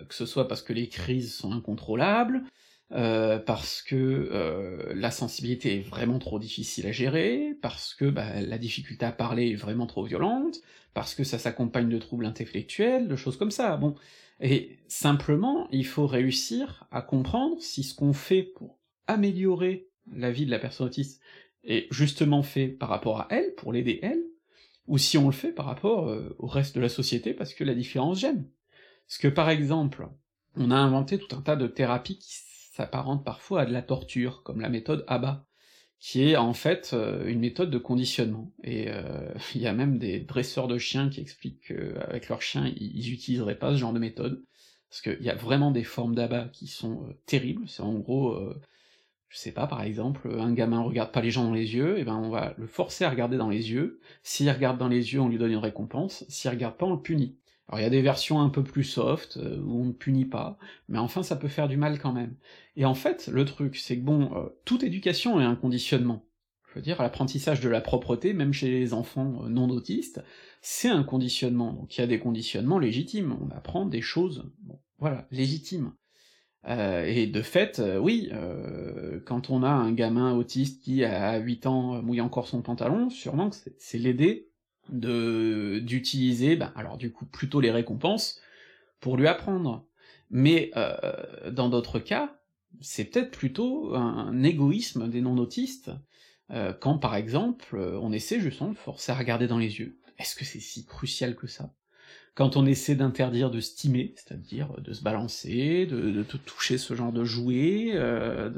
que 0.09 0.15
ce 0.15 0.27
soit 0.27 0.49
parce 0.49 0.63
que 0.63 0.73
les 0.73 0.89
crises 0.89 1.33
sont 1.33 1.53
incontrôlables, 1.53 2.43
parce 2.91 3.83
que 3.83 4.93
la 4.97 5.13
sensibilité 5.13 5.77
est 5.77 5.89
vraiment 5.89 6.19
trop 6.19 6.41
difficile 6.41 6.89
à 6.89 6.93
gérer, 6.93 7.57
parce 7.63 7.95
que 7.95 8.07
bah, 8.07 8.41
la 8.41 8.59
difficulté 8.59 9.07
à 9.07 9.13
parler 9.13 9.51
est 9.51 9.55
vraiment 9.55 9.87
trop 9.87 10.03
violente, 10.03 10.57
parce 10.93 11.15
que 11.15 11.23
ça 11.23 11.39
s'accompagne 11.39 11.89
de 11.89 11.99
troubles 11.99 12.27
intellectuels, 12.27 13.07
de 13.07 13.15
choses 13.15 13.37
comme 13.37 13.53
ça. 13.53 13.77
Bon, 13.77 13.95
et 14.41 14.79
simplement, 14.89 15.69
il 15.71 15.87
faut 15.87 16.07
réussir 16.07 16.87
à 16.91 17.01
comprendre 17.03 17.57
si 17.61 17.83
ce 17.83 17.95
qu'on 17.95 18.13
fait 18.13 18.43
pour 18.43 18.79
améliorer 19.07 19.89
la 20.13 20.31
vie 20.31 20.47
de 20.47 20.51
la 20.51 20.59
personne 20.59 20.87
autiste 20.87 21.21
est 21.67 21.87
justement 21.93 22.43
fait 22.43 22.69
par 22.69 22.89
rapport 22.89 23.21
à 23.21 23.29
elle, 23.31 23.55
pour 23.57 23.73
l'aider 23.73 23.99
elle, 24.03 24.23
ou 24.87 24.99
si 24.99 25.19
on 25.19 25.27
le 25.27 25.33
fait 25.33 25.53
par 25.53 25.67
rapport 25.67 26.09
euh, 26.09 26.35
au 26.39 26.47
reste 26.47 26.77
de 26.77 26.81
la 26.81 26.89
société 26.89 27.35
parce 27.35 27.55
que 27.55 27.65
la 27.65 27.75
différence 27.75 28.21
gêne. 28.21 28.49
Parce 29.07 29.19
que 29.19 29.29
par 29.29 29.51
exemple, 29.51 30.09
on 30.57 30.71
a 30.71 30.77
inventé 30.77 31.19
tout 31.19 31.35
un 31.37 31.43
tas 31.43 31.57
de 31.57 31.67
thérapies 31.67 32.19
qui 32.19 32.37
s'apparentent 32.73 33.25
parfois 33.25 33.63
à 33.63 33.67
de 33.67 33.73
la 33.73 33.83
torture, 33.83 34.43
comme 34.43 34.61
la 34.61 34.69
méthode 34.69 35.05
ABBA, 35.09 35.47
qui 35.99 36.23
est 36.23 36.37
en 36.37 36.53
fait 36.53 36.91
euh, 36.93 37.27
une 37.27 37.41
méthode 37.41 37.71
de 37.71 37.79
conditionnement. 37.79 38.53
Et 38.63 38.87
euh, 38.89 39.33
il 39.55 39.61
y 39.61 39.67
a 39.67 39.73
même 39.73 39.99
des 39.99 40.21
dresseurs 40.21 40.69
de 40.69 40.79
chiens 40.79 41.09
qui 41.09 41.21
expliquent 41.21 41.69
qu'avec 41.69 42.29
leurs 42.29 42.43
chiens, 42.43 42.73
ils 42.77 43.13
utiliseraient 43.13 43.59
pas 43.59 43.73
ce 43.73 43.79
genre 43.79 43.93
de 43.93 43.99
méthode, 43.99 44.45
parce 44.89 45.03
qu'il 45.03 45.23
y 45.23 45.31
a 45.31 45.35
vraiment 45.35 45.73
des 45.73 45.85
formes 45.85 46.15
d'abat 46.15 46.49
qui 46.53 46.69
sont 46.69 47.09
terribles, 47.27 47.69
c'est 47.69 47.83
en 47.83 47.95
gros, 47.95 48.39
je 49.29 49.39
sais 49.39 49.53
pas, 49.53 49.67
par 49.67 49.83
exemple, 49.83 50.29
un 50.39 50.53
gamin 50.53 50.81
regarde 50.81 51.13
pas 51.13 51.21
les 51.21 51.31
gens 51.31 51.45
dans 51.45 51.55
les 51.55 51.75
yeux, 51.75 51.99
et 51.99 52.05
ben 52.05 52.17
on 52.17 52.31
va 52.31 52.55
le 52.59 52.67
forcer 52.67 53.05
à 53.05 53.11
regarder 53.11 53.37
dans 53.37 53.49
les 53.49 53.73
yeux, 53.73 54.01
s'il 54.23 54.51
regarde 54.51 54.79
dans 54.79 54.89
les 54.89 55.13
yeux, 55.13 55.21
on 55.21 55.29
lui 55.29 55.39
donne 55.39 55.53
une 55.53 55.59
récompense, 55.59 56.25
s'il 56.29 56.51
regarde 56.51 56.77
pas, 56.77 56.87
on 56.87 56.95
le 56.95 57.03
punit. 57.03 57.37
Alors 57.69 57.81
il 57.81 57.83
y 57.83 57.87
a 57.87 57.91
des 57.91 58.03
versions 58.03 58.41
un 58.41 58.49
peu 58.49 58.63
plus 58.63 58.85
soft, 58.85 59.37
euh, 59.39 59.61
où 59.61 59.81
on 59.81 59.87
ne 59.87 59.93
punit 59.93 60.25
pas, 60.25 60.59
mais 60.89 60.99
enfin 60.99 61.23
ça 61.23 61.37
peut 61.37 61.49
faire 61.49 61.69
du 61.69 61.77
mal 61.77 61.99
quand 61.99 62.13
même. 62.13 62.37
Et 62.77 62.85
en 62.85 62.95
fait, 62.95 63.27
le 63.27 63.45
truc, 63.45 63.77
c'est 63.77 63.99
que 63.99 64.05
bon, 64.05 64.31
euh, 64.37 64.49
toute 64.65 64.85
éducation 64.85 65.41
est 65.41 65.45
un 65.45 65.57
conditionnement. 65.57 66.25
Je 66.69 66.75
veux 66.77 66.83
dire, 66.83 67.03
l'apprentissage 67.03 67.61
de 67.61 67.69
la 67.69 67.81
propreté, 67.81 68.35
même 68.35 68.53
chez 68.53 68.71
les 68.71 68.95
enfants 68.95 69.43
euh, 69.45 69.49
non 69.49 69.69
autistes, 69.71 70.23
c'est 70.63 70.89
un 70.89 71.03
conditionnement. 71.03 71.73
Donc 71.73 71.97
il 71.97 72.01
y 72.01 72.05
a 72.05 72.07
des 72.07 72.21
conditionnements 72.21 72.79
légitimes, 72.79 73.37
on 73.41 73.51
apprend 73.51 73.87
des 73.87 74.03
choses, 74.03 74.45
bon, 74.61 74.79
voilà, 74.99 75.27
légitimes. 75.33 75.93
Et 76.67 77.27
de 77.27 77.43
fait, 77.43 77.81
oui, 78.01 78.31
quand 79.25 79.51
on 79.51 79.63
a 79.63 79.71
un 79.71 79.93
gamin 79.93 80.35
autiste 80.35 80.83
qui, 80.83 81.05
à 81.05 81.39
8 81.39 81.67
ans, 81.67 82.03
mouille 82.03 82.21
encore 82.21 82.49
son 82.49 82.63
pantalon, 82.63 83.09
sûrement 83.09 83.51
que 83.51 83.57
c'est 83.79 83.99
l'aider 83.99 84.49
de 84.89 85.81
d'utiliser, 85.81 86.57
ben, 86.57 86.73
alors 86.77 86.97
du 86.97 87.13
coup 87.13 87.27
plutôt 87.27 87.61
les 87.61 87.71
récompenses 87.71 88.41
pour 89.01 89.17
lui 89.17 89.27
apprendre. 89.27 89.87
Mais 90.31 90.71
euh, 90.77 91.51
dans 91.51 91.69
d'autres 91.69 91.99
cas, 91.99 92.41
c'est 92.81 93.05
peut-être 93.05 93.31
plutôt 93.31 93.95
un, 93.95 94.43
égoïsme 94.43 95.09
des 95.09 95.21
non-autistes, 95.21 95.91
euh, 96.51 96.73
quand 96.73 96.99
par 96.99 97.15
exemple 97.15 97.77
on 97.77 98.13
essaie 98.13 98.41
justement 98.41 98.71
de 98.71 98.77
forcer 98.77 99.13
à 99.13 99.15
regarder 99.15 99.47
dans 99.47 99.59
les 99.59 99.79
yeux. 99.79 99.99
Est-ce 100.19 100.35
que 100.35 100.45
c'est 100.45 100.61
si 100.61 100.85
crucial 100.85 101.37
que 101.37 101.47
ça? 101.47 101.73
Quand 102.37 102.57
on 102.57 102.67
essaie 102.67 102.95
d'interdire 102.95 103.51
de 103.51 103.59
stimer, 103.61 104.15
c'est-à-dire 104.17 104.81
de 104.81 104.93
se 104.93 105.03
balancer, 105.03 105.87
de, 105.87 106.11
de, 106.13 106.23
toucher 106.23 106.79
ce 106.79 106.95
genre 106.95 107.13
de 107.13 107.25
jouet, 107.25 107.91
euh, 107.95 108.51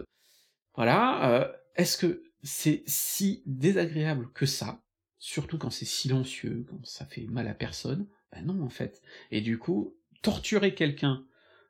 voilà, 0.74 1.32
euh, 1.32 1.52
est-ce 1.76 1.96
que 1.96 2.22
c'est 2.42 2.82
si 2.86 3.42
désagréable 3.46 4.28
que 4.34 4.44
ça 4.44 4.82
surtout 5.18 5.58
quand 5.58 5.70
c'est 5.70 5.84
silencieux, 5.84 6.64
quand 6.68 6.84
ça 6.86 7.04
fait 7.04 7.26
mal 7.26 7.48
à 7.48 7.54
personne, 7.54 8.06
ben 8.32 8.44
non 8.44 8.62
en 8.62 8.68
fait. 8.68 9.02
Et 9.30 9.40
du 9.40 9.58
coup, 9.58 9.96
torturer 10.22 10.74
quelqu'un 10.74 11.24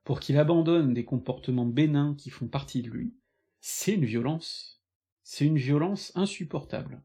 pour 0.05 0.21
qu'il 0.21 0.39
abandonne 0.39 0.95
des 0.95 1.05
comportements 1.05 1.67
bénins 1.67 2.15
qui 2.17 2.31
font 2.31 2.49
partie 2.49 2.83
de 2.83 2.91
lui, 2.91 3.15
c'est 3.61 3.95
une 3.95 4.05
violence. 4.05 4.83
C'est 5.23 5.45
une 5.45 5.59
violence 5.59 6.13
insupportable. 6.15 7.03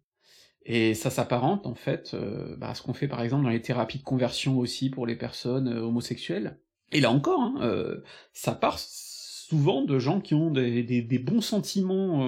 Et 0.65 0.93
ça 0.93 1.09
s'apparente 1.09 1.67
en 1.67 1.75
fait 1.75 2.11
euh, 2.13 2.55
bah, 2.57 2.69
à 2.69 2.75
ce 2.75 2.81
qu'on 2.81 2.93
fait 2.93 3.07
par 3.07 3.21
exemple 3.21 3.43
dans 3.43 3.49
les 3.49 3.61
thérapies 3.61 3.99
de 3.99 4.03
conversion 4.03 4.57
aussi 4.59 4.89
pour 4.89 5.05
les 5.05 5.15
personnes 5.15 5.67
euh, 5.67 5.81
homosexuelles. 5.81 6.57
Et 6.91 7.01
là 7.01 7.11
encore, 7.11 7.41
hein, 7.41 7.55
euh, 7.61 8.01
ça 8.31 8.53
part 8.53 8.79
souvent 8.79 9.83
de 9.83 9.99
gens 9.99 10.21
qui 10.21 10.35
ont 10.35 10.51
des, 10.51 11.23
bons 11.23 11.41
sentiments 11.41 12.25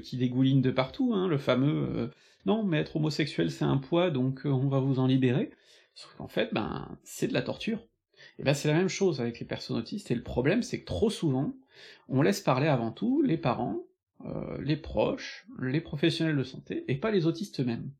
qui 0.00 0.16
dégoulinent 0.16 0.60
de 0.60 0.70
partout, 0.70 1.12
hein, 1.14 1.26
le 1.26 1.38
fameux 1.38 2.10
non, 2.46 2.62
mais 2.62 2.78
être 2.78 2.96
homosexuel 2.96 3.50
c'est 3.50 3.64
un 3.64 3.78
poids, 3.78 4.10
donc 4.10 4.42
on 4.44 4.68
va 4.68 4.78
vous 4.78 4.98
en 4.98 5.06
libérer. 5.06 5.50
Sauf 5.94 6.14
qu'en 6.16 6.28
fait, 6.28 6.50
ben, 6.52 6.96
c'est 7.02 7.26
de 7.26 7.32
la 7.32 7.42
torture. 7.42 7.80
Et 8.38 8.42
ben 8.42 8.54
c'est 8.54 8.68
la 8.68 8.74
même 8.74 8.88
chose 8.88 9.20
avec 9.20 9.40
les 9.40 9.46
personnes 9.46 9.76
autistes, 9.76 10.10
et 10.10 10.14
le 10.14 10.22
problème 10.22 10.62
c'est 10.62 10.80
que 10.80 10.86
trop 10.86 11.10
souvent, 11.10 11.54
on 12.08 12.22
laisse 12.22 12.40
parler 12.40 12.68
avant 12.68 12.92
tout 12.92 13.22
les 13.22 13.38
parents, 13.38 13.87
euh, 14.24 14.58
les 14.60 14.76
proches, 14.76 15.46
les 15.60 15.80
professionnels 15.80 16.36
de 16.36 16.42
santé, 16.42 16.84
et 16.88 16.96
pas 16.96 17.10
les 17.10 17.26
autistes 17.26 17.60
eux-mêmes. 17.60 17.90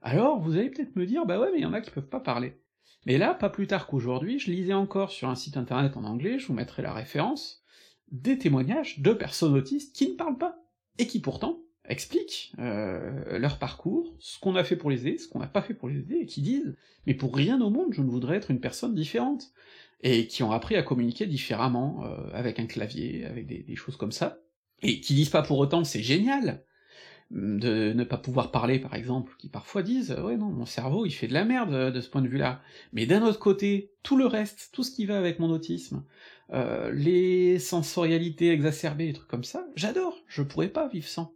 Alors, 0.00 0.40
vous 0.40 0.56
allez 0.56 0.70
peut-être 0.70 0.96
me 0.96 1.06
dire, 1.06 1.26
bah 1.26 1.38
ouais, 1.38 1.50
mais 1.52 1.58
il 1.58 1.62
y 1.62 1.66
en 1.66 1.72
a 1.72 1.80
qui 1.80 1.90
peuvent 1.90 2.08
pas 2.08 2.20
parler. 2.20 2.58
Mais 3.06 3.18
là, 3.18 3.34
pas 3.34 3.50
plus 3.50 3.66
tard 3.66 3.86
qu'aujourd'hui, 3.86 4.38
je 4.38 4.50
lisais 4.50 4.74
encore 4.74 5.10
sur 5.10 5.28
un 5.28 5.34
site 5.34 5.56
internet 5.56 5.96
en 5.96 6.04
anglais, 6.04 6.38
je 6.38 6.46
vous 6.46 6.54
mettrai 6.54 6.82
la 6.82 6.92
référence, 6.92 7.64
des 8.10 8.38
témoignages 8.38 9.00
de 9.00 9.12
personnes 9.12 9.54
autistes 9.54 9.94
qui 9.96 10.10
ne 10.10 10.16
parlent 10.16 10.38
pas, 10.38 10.58
et 10.98 11.06
qui 11.06 11.20
pourtant 11.20 11.60
expliquent 11.88 12.52
euh, 12.58 13.38
leur 13.38 13.58
parcours, 13.58 14.14
ce 14.20 14.38
qu'on 14.38 14.54
a 14.54 14.64
fait 14.64 14.76
pour 14.76 14.90
les 14.90 15.06
aider, 15.06 15.18
ce 15.18 15.28
qu'on 15.28 15.40
n'a 15.40 15.46
pas 15.46 15.62
fait 15.62 15.74
pour 15.74 15.88
les 15.88 15.98
aider, 15.98 16.18
et 16.20 16.26
qui 16.26 16.42
disent 16.42 16.76
«mais 17.06 17.14
pour 17.14 17.34
rien 17.34 17.60
au 17.60 17.70
monde 17.70 17.92
je 17.92 18.02
ne 18.02 18.10
voudrais 18.10 18.36
être 18.36 18.50
une 18.50 18.60
personne 18.60 18.94
différente», 18.94 19.52
et 20.02 20.26
qui 20.26 20.42
ont 20.42 20.52
appris 20.52 20.76
à 20.76 20.82
communiquer 20.82 21.26
différemment, 21.26 22.04
euh, 22.04 22.28
avec 22.32 22.58
un 22.58 22.66
clavier, 22.66 23.24
avec 23.24 23.46
des, 23.46 23.76
choses 23.76 23.96
comme 23.96 24.12
ça, 24.12 24.41
et 24.82 25.00
qui 25.00 25.14
disent 25.14 25.30
pas 25.30 25.42
pour 25.42 25.58
autant 25.58 25.84
«c'est 25.84 26.02
génial», 26.02 26.64
de 27.30 27.92
ne 27.94 28.04
pas 28.04 28.18
pouvoir 28.18 28.50
parler 28.50 28.78
par 28.78 28.94
exemple, 28.94 29.34
qui 29.38 29.48
parfois 29.48 29.82
disent 29.82 30.10
«ouais 30.24 30.36
non, 30.36 30.50
mon 30.50 30.66
cerveau 30.66 31.06
il 31.06 31.12
fait 31.12 31.28
de 31.28 31.32
la 31.32 31.44
merde 31.44 31.72
euh, 31.72 31.90
de 31.90 32.00
ce 32.00 32.10
point 32.10 32.22
de 32.22 32.28
vue-là», 32.28 32.60
mais 32.92 33.06
d'un 33.06 33.22
autre 33.22 33.38
côté, 33.38 33.92
tout 34.02 34.16
le 34.16 34.26
reste, 34.26 34.70
tout 34.72 34.82
ce 34.82 34.90
qui 34.90 35.06
va 35.06 35.18
avec 35.18 35.38
mon 35.38 35.50
autisme, 35.50 36.04
les 36.92 37.58
sensorialités 37.58 38.50
exacerbées, 38.50 39.06
des 39.06 39.14
trucs 39.14 39.28
comme 39.28 39.44
ça, 39.44 39.66
j'adore, 39.74 40.18
je 40.26 40.42
pourrais 40.42 40.68
pas 40.68 40.86
vivre 40.86 41.08
sans. 41.08 41.34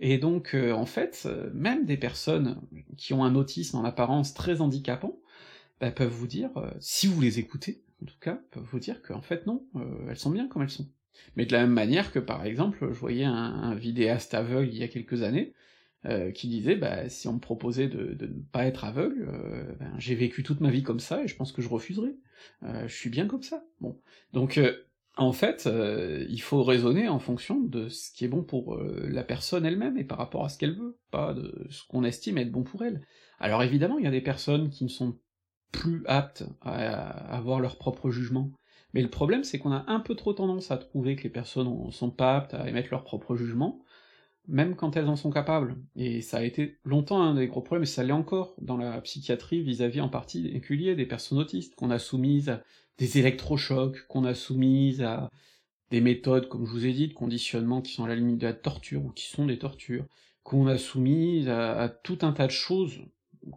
Et 0.00 0.18
donc, 0.18 0.54
euh, 0.54 0.72
en 0.72 0.86
fait, 0.86 1.22
euh, 1.26 1.50
même 1.54 1.86
des 1.86 1.96
personnes 1.96 2.60
qui 2.96 3.12
ont 3.14 3.24
un 3.24 3.34
autisme 3.34 3.76
en 3.76 3.84
apparence 3.84 4.34
très 4.34 4.60
handicapant, 4.60 5.18
bah, 5.80 5.90
peuvent 5.90 6.12
vous 6.12 6.26
dire, 6.26 6.50
euh, 6.56 6.70
si 6.80 7.06
vous 7.06 7.20
les 7.20 7.38
écoutez, 7.38 7.82
en 8.02 8.06
tout 8.06 8.18
cas, 8.20 8.40
peuvent 8.50 8.66
vous 8.70 8.80
dire 8.80 9.02
qu'en 9.02 9.22
fait 9.22 9.46
non, 9.46 9.66
elles 10.08 10.18
sont 10.18 10.30
bien 10.30 10.48
comme 10.48 10.62
elles 10.62 10.70
sont. 10.70 10.88
Mais 11.36 11.46
de 11.46 11.52
la 11.52 11.60
même 11.60 11.72
manière 11.72 12.12
que, 12.12 12.18
par 12.18 12.44
exemple, 12.44 12.88
je 12.92 12.98
voyais 12.98 13.24
un, 13.24 13.74
vidéaste 13.74 14.34
aveugle 14.34 14.68
il 14.72 14.78
y 14.78 14.82
a 14.82 14.88
quelques 14.88 15.22
années, 15.22 15.54
qui 16.34 16.48
disait, 16.48 16.76
bah, 16.76 17.08
si 17.08 17.28
on 17.28 17.32
me 17.34 17.38
proposait 17.38 17.88
de, 17.88 18.14
ne 18.20 18.42
pas 18.52 18.66
être 18.66 18.84
aveugle, 18.84 19.26
ben, 19.78 19.94
j'ai 19.96 20.14
vécu 20.14 20.42
toute 20.42 20.60
ma 20.60 20.70
vie 20.70 20.82
comme 20.82 21.00
ça, 21.00 21.24
et 21.24 21.28
je 21.28 21.34
pense 21.34 21.50
que 21.50 21.62
je 21.62 21.68
refuserais. 21.68 22.14
je 22.62 22.94
suis 22.94 23.08
bien 23.08 23.26
comme 23.26 23.42
ça. 23.42 23.64
Bon. 23.80 23.98
Donc, 24.34 24.60
en 25.16 25.32
fait, 25.32 25.66
euh, 25.66 26.26
il 26.28 26.40
faut 26.40 26.62
raisonner 26.64 27.08
en 27.08 27.20
fonction 27.20 27.60
de 27.60 27.88
ce 27.88 28.10
qui 28.10 28.24
est 28.24 28.28
bon 28.28 28.42
pour 28.42 28.74
euh, 28.74 29.06
la 29.08 29.22
personne 29.22 29.64
elle-même 29.64 29.96
et 29.96 30.04
par 30.04 30.18
rapport 30.18 30.44
à 30.44 30.48
ce 30.48 30.58
qu'elle 30.58 30.74
veut, 30.74 30.98
pas 31.10 31.34
de 31.34 31.66
ce 31.70 31.86
qu'on 31.86 32.02
estime 32.04 32.38
être 32.38 32.50
bon 32.50 32.64
pour 32.64 32.82
elle. 32.82 33.06
Alors 33.38 33.62
évidemment, 33.62 33.98
il 33.98 34.04
y 34.04 34.08
a 34.08 34.12
des 34.12 34.20
personnes 34.20 34.70
qui 34.70 34.82
ne 34.82 34.88
sont 34.88 35.16
plus 35.70 36.02
aptes 36.06 36.44
à, 36.60 37.00
avoir 37.32 37.60
leur 37.60 37.78
propre 37.78 38.10
jugement, 38.10 38.50
mais 38.94 39.02
le 39.02 39.10
problème 39.10 39.44
c'est 39.44 39.58
qu'on 39.58 39.72
a 39.72 39.84
un 39.88 40.00
peu 40.00 40.14
trop 40.14 40.32
tendance 40.32 40.70
à 40.70 40.78
trouver 40.78 41.16
que 41.16 41.24
les 41.24 41.30
personnes 41.30 41.90
sont 41.92 42.10
pas 42.10 42.36
aptes 42.36 42.54
à 42.54 42.68
émettre 42.68 42.88
leur 42.90 43.04
propre 43.04 43.36
jugement, 43.36 43.84
même 44.48 44.76
quand 44.76 44.96
elles 44.96 45.08
en 45.08 45.16
sont 45.16 45.30
capables. 45.30 45.76
Et 45.96 46.20
ça 46.20 46.38
a 46.38 46.42
été 46.42 46.78
longtemps 46.84 47.22
un 47.22 47.34
des 47.34 47.46
gros 47.46 47.62
problèmes, 47.62 47.84
et 47.84 47.86
ça 47.86 48.02
l'est 48.02 48.12
encore 48.12 48.54
dans 48.60 48.76
la 48.76 49.00
psychiatrie 49.00 49.62
vis-à-vis 49.62 50.00
en 50.00 50.08
particulier 50.08 50.94
des 50.94 51.06
personnes 51.06 51.38
autistes, 51.38 51.74
qu'on 51.74 51.90
a 51.90 51.98
soumises 51.98 52.48
à 52.48 52.62
des 52.98 53.18
électrochocs, 53.18 54.06
qu'on 54.06 54.24
a 54.24 54.34
soumises 54.34 55.02
à 55.02 55.30
des 55.90 56.00
méthodes, 56.00 56.48
comme 56.48 56.66
je 56.66 56.70
vous 56.70 56.86
ai 56.86 56.92
dit, 56.92 57.08
de 57.08 57.14
conditionnement 57.14 57.80
qui 57.80 57.92
sont 57.92 58.04
à 58.04 58.08
la 58.08 58.16
limite 58.16 58.38
de 58.38 58.46
la 58.46 58.52
torture, 58.52 59.04
ou 59.04 59.10
qui 59.10 59.26
sont 59.26 59.46
des 59.46 59.58
tortures, 59.58 60.06
qu'on 60.42 60.66
a 60.66 60.78
soumises 60.78 61.48
à, 61.48 61.88
tout 61.88 62.18
un 62.22 62.32
tas 62.32 62.46
de 62.46 62.52
choses 62.52 63.00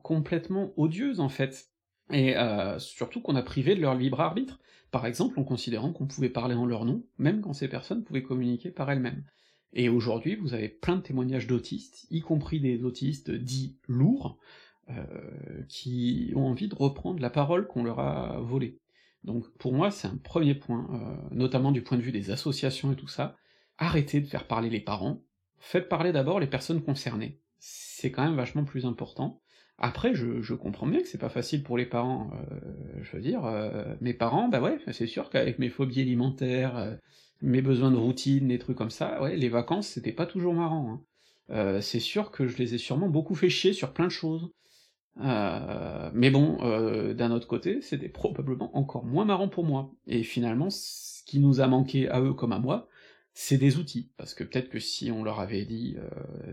complètement 0.04 0.74
odieuses 0.78 1.20
en 1.20 1.30
fait, 1.30 1.70
et 2.12 2.38
euh, 2.38 2.80
surtout 2.80 3.22
qu'on 3.22 3.36
a 3.36 3.44
privé 3.44 3.76
de 3.76 3.82
leur 3.82 3.96
libre 3.96 4.22
arbitre, 4.22 4.60
par 4.92 5.06
exemple 5.06 5.40
en 5.40 5.44
considérant 5.44 5.92
qu'on 5.92 6.08
pouvait 6.08 6.30
parler 6.30 6.56
en 6.56 6.66
leur 6.66 6.86
nom, 6.86 7.04
même 7.18 7.42
quand 7.42 7.54
ces 7.54 7.68
personnes 7.68 8.04
pouvaient 8.04 8.24
communiquer 8.24 8.72
par 8.72 8.90
elles-mêmes. 8.90 9.24
Et 9.74 9.90
aujourd'hui, 9.90 10.36
vous 10.36 10.54
avez 10.54 10.70
plein 10.70 10.96
de 10.96 11.02
témoignages 11.02 11.48
d'autistes, 11.48 12.08
y 12.10 12.22
compris 12.22 12.60
des 12.60 12.84
autistes 12.84 13.32
dits 13.32 13.78
lourds, 13.88 14.38
euh, 14.90 15.04
qui 15.68 16.32
ont 16.36 16.46
envie 16.46 16.70
de 16.70 16.76
reprendre 16.76 17.22
la 17.22 17.30
parole 17.30 17.68
qu'on 17.68 17.84
leur 17.84 18.00
a 18.00 18.40
volée. 18.40 18.80
Donc 19.26 19.50
pour 19.58 19.74
moi, 19.74 19.92
c'est 19.92 20.08
un 20.08 20.16
premier 20.16 20.56
point, 20.56 20.88
euh, 20.94 21.36
notamment 21.36 21.74
du 21.74 21.82
point 21.82 21.98
de 21.98 22.02
vue 22.02 22.14
des 22.14 22.32
associations 22.32 22.94
et 22.94 22.96
tout 22.96 23.10
ça, 23.10 23.36
arrêtez 23.78 24.22
de 24.22 24.28
faire 24.28 24.48
parler 24.48 24.70
les 24.70 24.80
parents, 24.80 25.22
faites 25.58 25.90
parler 25.90 26.14
d'abord 26.14 26.40
les 26.40 26.48
personnes 26.48 26.82
concernées. 26.82 27.42
C'est 27.60 28.12
quand 28.12 28.24
même 28.24 28.38
vachement 28.38 28.64
plus 28.64 28.86
important. 28.86 29.42
Après, 29.78 30.16
je, 30.16 30.54
comprends 30.54 30.88
bien 30.88 31.02
que 31.02 31.08
c'est 31.08 31.20
pas 31.20 31.30
facile 31.30 31.64
pour 31.64 31.78
les 31.78 31.86
parents, 31.86 32.32
euh, 32.34 32.60
je 33.04 33.16
veux 33.16 33.22
dire, 33.22 33.44
mes 34.02 34.14
parents, 34.14 34.48
bah 34.48 34.60
ouais, 34.60 34.80
c'est 34.92 35.06
sûr 35.06 35.30
qu'avec 35.30 35.60
mes 35.60 35.70
phobies 35.70 36.02
alimentaires, 36.02 36.98
mes 37.42 37.62
besoins 37.62 37.92
de 37.92 37.98
routine, 37.98 38.48
des 38.48 38.60
trucs 38.60 38.78
comme 38.78 38.90
ça, 38.90 39.22
ouais, 39.22 39.36
les 39.36 39.50
vacances, 39.50 39.88
c'était 39.88 40.12
pas 40.12 40.26
toujours 40.26 40.54
marrant. 40.54 40.92
Hein. 40.92 41.02
Euh, 41.50 41.82
c'est 41.82 42.00
sûr 42.00 42.32
que 42.32 42.48
je 42.48 42.58
les 42.58 42.76
ai 42.76 42.78
sûrement 42.78 43.10
beaucoup 43.10 43.36
fait 43.36 43.50
chier 43.50 43.74
sur 43.74 43.94
plein 43.94 44.06
de 44.06 44.12
choses. 44.12 44.52
Euh, 45.22 46.12
mais 46.14 46.30
bon, 46.30 46.58
euh, 46.62 47.14
d'un 47.14 47.32
autre 47.32 47.48
côté, 47.48 47.82
c'était 47.82 48.10
probablement 48.10 48.76
encore 48.78 49.06
moins 49.06 49.26
marrant 49.26 49.48
pour 49.48 49.64
moi. 49.64 49.92
Et 50.08 50.24
finalement, 50.24 50.70
ce 50.70 51.24
qui 51.26 51.40
nous 51.40 51.62
a 51.62 51.68
manqué 51.68 52.10
à 52.10 52.22
eux 52.22 52.34
comme 52.34 52.52
à 52.52 52.60
moi, 52.60 52.88
c'est 53.34 53.58
des 53.58 53.78
outils. 53.78 54.12
Parce 54.18 54.34
que 54.34 54.44
peut-être 54.44 54.70
que 54.70 54.80
si 54.80 55.12
on 55.12 55.24
leur 55.24 55.40
avait 55.40 55.66
dit 55.66 55.98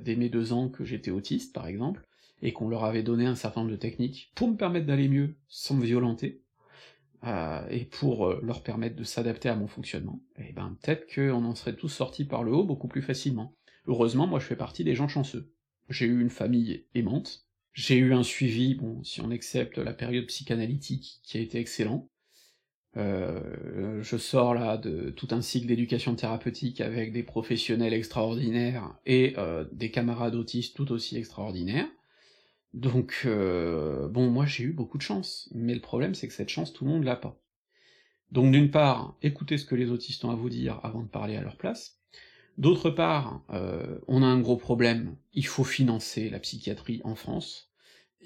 dès 0.00 0.16
mes 0.16 0.28
deux 0.28 0.52
ans 0.52 0.68
que 0.68 0.84
j'étais 0.84 1.10
autiste, 1.10 1.54
par 1.54 1.66
exemple, 1.66 2.06
et 2.42 2.52
qu'on 2.52 2.68
leur 2.68 2.84
avait 2.84 3.02
donné 3.02 3.26
un 3.26 3.34
certain 3.34 3.60
nombre 3.60 3.72
de 3.72 3.76
techniques 3.76 4.32
pour 4.34 4.48
me 4.48 4.56
permettre 4.56 4.86
d'aller 4.86 5.08
mieux 5.08 5.36
sans 5.48 5.74
me 5.74 5.84
violenter, 5.84 6.44
euh, 7.26 7.66
et 7.70 7.86
pour 7.86 8.26
euh, 8.26 8.40
leur 8.42 8.62
permettre 8.62 8.96
de 8.96 9.04
s'adapter 9.04 9.48
à 9.48 9.56
mon 9.56 9.66
fonctionnement, 9.66 10.20
et 10.36 10.48
eh 10.50 10.52
ben 10.52 10.76
peut-être 10.82 11.06
qu'on 11.14 11.44
en 11.44 11.54
serait 11.54 11.74
tous 11.74 11.88
sortis 11.88 12.26
par 12.26 12.44
le 12.44 12.52
haut 12.52 12.64
beaucoup 12.64 12.88
plus 12.88 13.00
facilement. 13.00 13.56
Heureusement, 13.86 14.26
moi 14.26 14.40
je 14.40 14.44
fais 14.44 14.56
partie 14.56 14.84
des 14.84 14.94
gens 14.94 15.08
chanceux. 15.08 15.50
J'ai 15.88 16.04
eu 16.04 16.20
une 16.20 16.28
famille 16.28 16.84
aimante, 16.94 17.46
j'ai 17.72 17.96
eu 17.96 18.12
un 18.12 18.22
suivi, 18.22 18.74
bon, 18.74 19.02
si 19.04 19.22
on 19.22 19.30
accepte 19.30 19.78
la 19.78 19.94
période 19.94 20.26
psychanalytique, 20.26 21.20
qui 21.22 21.38
a 21.38 21.40
été 21.40 21.58
excellent. 21.58 22.10
Euh, 22.98 24.02
je 24.02 24.18
sors 24.18 24.52
là 24.52 24.76
de 24.76 25.08
tout 25.08 25.28
un 25.30 25.40
cycle 25.40 25.66
d'éducation 25.66 26.14
thérapeutique 26.14 26.82
avec 26.82 27.10
des 27.12 27.22
professionnels 27.22 27.94
extraordinaires 27.94 28.94
et 29.06 29.34
des 29.72 29.90
camarades 29.90 30.34
autistes 30.34 30.76
tout 30.76 30.92
aussi 30.92 31.16
extraordinaires. 31.16 31.88
Donc, 32.74 33.22
euh, 33.24 34.08
bon, 34.08 34.28
moi 34.30 34.46
j'ai 34.46 34.64
eu 34.64 34.72
beaucoup 34.72 34.98
de 34.98 35.02
chance, 35.02 35.48
mais 35.54 35.74
le 35.74 35.80
problème 35.80 36.14
c'est 36.14 36.26
que 36.26 36.34
cette 36.34 36.48
chance, 36.48 36.72
tout 36.72 36.84
le 36.84 36.90
monde 36.90 37.04
l'a 37.04 37.14
pas. 37.14 37.40
Donc 38.32 38.50
d'une 38.50 38.72
part, 38.72 39.16
écoutez 39.22 39.58
ce 39.58 39.64
que 39.64 39.76
les 39.76 39.90
autistes 39.90 40.24
ont 40.24 40.30
à 40.30 40.34
vous 40.34 40.50
dire 40.50 40.80
avant 40.82 41.02
de 41.02 41.08
parler 41.08 41.36
à 41.36 41.40
leur 41.40 41.56
place. 41.56 42.00
D'autre 42.58 42.90
part, 42.90 43.42
euh, 43.50 43.98
on 44.08 44.24
a 44.24 44.26
un 44.26 44.40
gros 44.40 44.56
problème, 44.56 45.14
il 45.34 45.46
faut 45.46 45.62
financer 45.62 46.28
la 46.30 46.40
psychiatrie 46.40 47.00
en 47.04 47.14
France, 47.14 47.70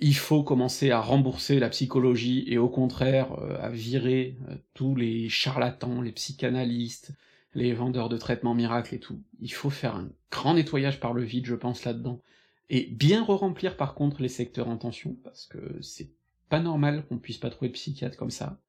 il 0.00 0.16
faut 0.16 0.42
commencer 0.42 0.90
à 0.90 1.00
rembourser 1.00 1.58
la 1.58 1.68
psychologie 1.68 2.44
et 2.46 2.56
au 2.56 2.70
contraire 2.70 3.32
euh, 3.34 3.58
à 3.60 3.68
virer 3.68 4.38
tous 4.72 4.96
les 4.96 5.28
charlatans, 5.28 6.00
les 6.00 6.12
psychanalystes, 6.12 7.12
les 7.54 7.74
vendeurs 7.74 8.08
de 8.08 8.16
traitements 8.16 8.54
miracles 8.54 8.94
et 8.94 9.00
tout. 9.00 9.22
Il 9.40 9.52
faut 9.52 9.70
faire 9.70 9.94
un 9.94 10.08
grand 10.30 10.54
nettoyage 10.54 11.00
par 11.00 11.12
le 11.12 11.22
vide, 11.22 11.44
je 11.44 11.54
pense, 11.54 11.84
là-dedans, 11.84 12.22
et 12.70 12.86
bien 12.86 13.24
re-remplir 13.24 13.76
par 13.76 13.94
contre 13.94 14.22
les 14.22 14.28
secteurs 14.28 14.68
en 14.68 14.76
tension, 14.76 15.16
parce 15.24 15.46
que 15.46 15.78
c'est 15.80 16.10
pas 16.48 16.60
normal 16.60 17.04
qu'on 17.06 17.18
puisse 17.18 17.38
pas 17.38 17.50
trouver 17.50 17.68
de 17.68 17.74
psychiatre 17.74 18.16
comme 18.16 18.30
ça. 18.30 18.60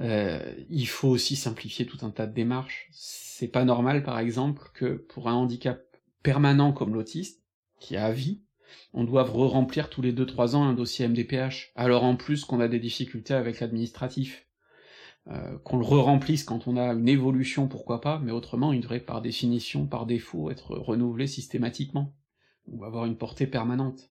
Euh, 0.00 0.54
il 0.70 0.86
faut 0.86 1.08
aussi 1.08 1.36
simplifier 1.36 1.86
tout 1.86 1.98
un 2.02 2.10
tas 2.10 2.26
de 2.26 2.34
démarches. 2.34 2.88
C'est 2.92 3.48
pas 3.48 3.64
normal, 3.64 4.02
par 4.02 4.18
exemple, 4.18 4.70
que 4.74 4.94
pour 4.94 5.28
un 5.28 5.34
handicap 5.34 5.82
permanent 6.22 6.72
comme 6.72 6.94
l'autiste, 6.94 7.42
qui 7.78 7.96
a 7.96 8.12
vie, 8.12 8.40
on 8.94 9.04
doive 9.04 9.30
re-remplir 9.30 9.90
tous 9.90 10.02
les 10.02 10.12
2-3 10.12 10.54
ans 10.54 10.64
un 10.64 10.72
dossier 10.72 11.06
MDPH, 11.08 11.72
alors 11.74 12.04
en 12.04 12.16
plus 12.16 12.44
qu'on 12.44 12.60
a 12.60 12.68
des 12.68 12.78
difficultés 12.78 13.34
avec 13.34 13.60
l'administratif. 13.60 14.46
Euh, 15.28 15.56
qu'on 15.58 15.78
le 15.78 15.84
re-remplisse 15.84 16.42
quand 16.42 16.66
on 16.66 16.76
a 16.76 16.92
une 16.94 17.08
évolution, 17.08 17.68
pourquoi 17.68 18.00
pas, 18.00 18.18
mais 18.18 18.32
autrement, 18.32 18.72
il 18.72 18.80
devrait 18.80 18.98
par 18.98 19.22
définition, 19.22 19.86
par 19.86 20.04
défaut, 20.04 20.50
être 20.50 20.74
renouvelé 20.74 21.28
systématiquement 21.28 22.12
ou 22.66 22.84
avoir 22.84 23.06
une 23.06 23.16
portée 23.16 23.46
permanente. 23.46 24.10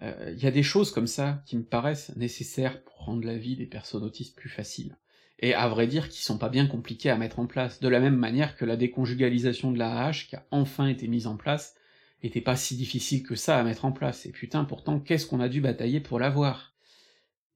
Il 0.00 0.08
euh, 0.08 0.34
y 0.34 0.46
a 0.46 0.50
des 0.50 0.62
choses 0.62 0.90
comme 0.90 1.06
ça 1.06 1.42
qui 1.46 1.56
me 1.56 1.64
paraissent 1.64 2.14
nécessaires 2.16 2.82
pour 2.84 3.04
rendre 3.04 3.26
la 3.26 3.38
vie 3.38 3.56
des 3.56 3.66
personnes 3.66 4.04
autistes 4.04 4.36
plus 4.36 4.50
facile. 4.50 4.96
Et 5.38 5.54
à 5.54 5.68
vrai 5.68 5.86
dire, 5.86 6.08
qui 6.08 6.22
sont 6.22 6.38
pas 6.38 6.48
bien 6.48 6.66
compliquées 6.66 7.10
à 7.10 7.16
mettre 7.16 7.38
en 7.38 7.46
place, 7.46 7.80
de 7.80 7.88
la 7.88 8.00
même 8.00 8.16
manière 8.16 8.56
que 8.56 8.64
la 8.64 8.76
déconjugalisation 8.76 9.70
de 9.70 9.78
la 9.78 10.06
AH, 10.06 10.26
qui 10.28 10.36
a 10.36 10.46
enfin 10.50 10.86
été 10.86 11.08
mise 11.08 11.26
en 11.26 11.36
place, 11.36 11.74
était 12.22 12.40
pas 12.40 12.56
si 12.56 12.76
difficile 12.76 13.22
que 13.22 13.34
ça 13.34 13.58
à 13.58 13.64
mettre 13.64 13.84
en 13.84 13.92
place, 13.92 14.24
et 14.26 14.32
putain, 14.32 14.64
pourtant, 14.64 14.98
qu'est-ce 14.98 15.26
qu'on 15.26 15.40
a 15.40 15.48
dû 15.48 15.60
batailler 15.60 16.00
pour 16.00 16.18
l'avoir? 16.18 16.74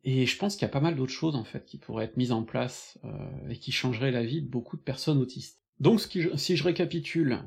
Et 0.05 0.27
je 0.27 0.37
pense 0.37 0.55
qu'il 0.55 0.62
y 0.62 0.71
a 0.71 0.73
pas 0.73 0.81
mal 0.81 0.95
d'autres 0.95 1.12
choses, 1.12 1.37
en 1.37 1.45
fait, 1.45 1.65
qui 1.65 1.79
pourraient 1.79 2.05
être 2.05 2.17
mises 2.17 2.33
en 2.33 2.43
place, 2.43 2.99
euh, 3.05 3.49
et 3.49 3.57
qui 3.57 3.73
changeraient 3.73 4.11
la 4.11 4.25
vie 4.25 4.43
de 4.43 4.49
beaucoup 4.49 4.77
de 4.77 4.83
personnes 4.83 5.19
autistes. 5.19 5.61
Donc, 5.79 6.01
si 6.01 6.57
je 6.57 6.65
récapitule, 6.65 7.43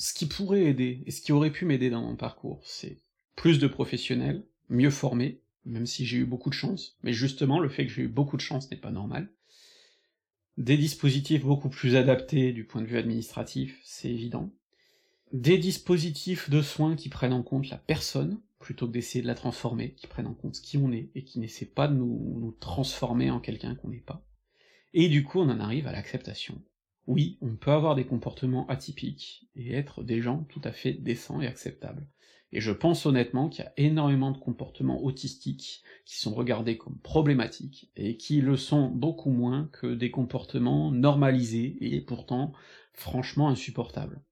ce 0.00 0.14
qui 0.14 0.24
pourrait 0.24 0.64
aider, 0.64 1.02
et 1.04 1.10
ce 1.10 1.20
qui 1.20 1.30
aurait 1.30 1.52
pu 1.52 1.66
m'aider 1.66 1.90
dans 1.90 2.00
mon 2.00 2.16
parcours, 2.16 2.62
c'est 2.64 2.96
plus 3.36 3.58
de 3.58 3.66
professionnels, 3.66 4.46
mieux 4.70 4.90
formés, 4.90 5.42
même 5.66 5.84
si 5.84 6.06
j'ai 6.06 6.16
eu 6.16 6.24
beaucoup 6.24 6.48
de 6.48 6.54
chance, 6.54 6.96
mais 7.02 7.12
justement, 7.12 7.60
le 7.60 7.68
fait 7.68 7.86
que 7.86 7.92
j'ai 7.92 8.02
eu 8.02 8.08
beaucoup 8.08 8.38
de 8.38 8.40
chance 8.40 8.70
n'est 8.70 8.78
pas 8.78 8.90
normal. 8.90 9.30
Des 10.56 10.78
dispositifs 10.78 11.42
beaucoup 11.42 11.68
plus 11.68 11.96
adaptés 11.96 12.54
du 12.54 12.64
point 12.64 12.80
de 12.80 12.86
vue 12.86 12.96
administratif, 12.96 13.78
c'est 13.84 14.08
évident. 14.08 14.50
Des 15.34 15.58
dispositifs 15.58 16.48
de 16.48 16.62
soins 16.62 16.96
qui 16.96 17.10
prennent 17.10 17.34
en 17.34 17.42
compte 17.42 17.68
la 17.68 17.76
personne, 17.76 18.40
plutôt 18.58 18.86
que 18.86 18.92
d'essayer 18.92 19.20
de 19.20 19.26
la 19.26 19.34
transformer, 19.34 19.92
qui 19.92 20.06
prennent 20.06 20.26
en 20.26 20.34
compte 20.34 20.62
qui 20.62 20.78
on 20.78 20.92
est, 20.92 21.10
et 21.14 21.24
qui 21.24 21.40
n'essaient 21.40 21.66
pas 21.66 21.88
de 21.88 21.94
nous, 21.94 22.38
nous 22.40 22.52
transformer 22.52 23.30
en 23.30 23.38
quelqu'un 23.38 23.74
qu'on 23.74 23.88
n'est 23.88 23.98
pas. 23.98 24.26
Et 24.94 25.10
du 25.10 25.24
coup, 25.24 25.40
on 25.40 25.50
en 25.50 25.60
arrive 25.60 25.86
à 25.86 25.92
l'acceptation 25.92 26.62
oui, 27.10 27.38
on 27.40 27.56
peut 27.56 27.72
avoir 27.72 27.96
des 27.96 28.06
comportements 28.06 28.68
atypiques 28.68 29.48
et 29.56 29.74
être 29.74 30.04
des 30.04 30.22
gens 30.22 30.44
tout 30.48 30.60
à 30.62 30.70
fait 30.70 30.92
décents 30.92 31.40
et 31.40 31.46
acceptables. 31.48 32.06
Et 32.52 32.60
je 32.60 32.70
pense 32.70 33.04
honnêtement 33.04 33.48
qu'il 33.48 33.64
y 33.64 33.66
a 33.66 33.72
énormément 33.76 34.30
de 34.30 34.38
comportements 34.38 35.02
autistiques 35.02 35.82
qui 36.04 36.18
sont 36.18 36.32
regardés 36.32 36.78
comme 36.78 36.98
problématiques, 36.98 37.90
et 37.96 38.16
qui 38.16 38.40
le 38.40 38.56
sont 38.56 38.88
beaucoup 38.88 39.30
moins 39.30 39.68
que 39.72 39.92
des 39.92 40.12
comportements 40.12 40.92
normalisés 40.92 41.76
et 41.80 42.00
pourtant 42.00 42.52
franchement 42.92 43.48
insupportables. 43.48 44.22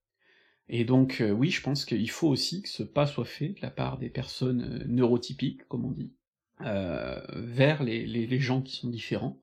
Et 0.69 0.85
donc 0.85 1.21
euh, 1.21 1.33
oui, 1.33 1.51
je 1.51 1.63
pense 1.63 1.85
qu'il 1.85 2.11
faut 2.11 2.29
aussi 2.29 2.63
que 2.63 2.69
ce 2.69 2.85
pas 2.85 3.07
soit 3.07 3.25
fait 3.25 3.51
de 3.51 3.61
la 3.63 3.71
part 3.71 3.99
des 3.99 4.11
personnes 4.11 4.63
euh, 4.63 4.85
neurotypiques, 4.87 5.67
comme 5.67 5.85
on 5.85 5.93
dit, 5.93 6.13
euh, 6.61 7.21
vers 7.35 7.83
les 7.83 8.41
gens 8.41 8.63
qui 8.63 8.77
sont 8.77 8.89
différents, 8.89 9.41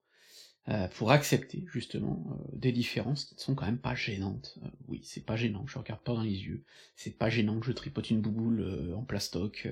euh, 0.68 0.88
pour 0.88 1.12
accepter 1.12 1.64
justement 1.72 2.26
euh, 2.32 2.58
des 2.58 2.72
différences 2.72 3.26
qui 3.26 3.36
ne 3.36 3.40
sont 3.40 3.54
quand 3.54 3.68
même 3.68 3.78
pas 3.78 3.94
gênantes. 3.94 4.58
Euh, 4.64 4.70
oui, 4.88 5.00
c'est 5.04 5.24
pas 5.24 5.36
gênant 5.36 5.64
que 5.64 5.72
je 5.72 5.78
regarde 5.78 6.02
pas 6.02 6.16
dans 6.16 6.24
les 6.24 6.44
yeux, 6.44 6.64
c'est 6.96 7.20
pas 7.20 7.30
gênant 7.30 7.60
que 7.60 7.68
je 7.68 7.72
tripote 7.72 8.10
une 8.10 8.20
bouboule 8.20 8.92
en 8.96 9.04
plastoc 9.04 9.68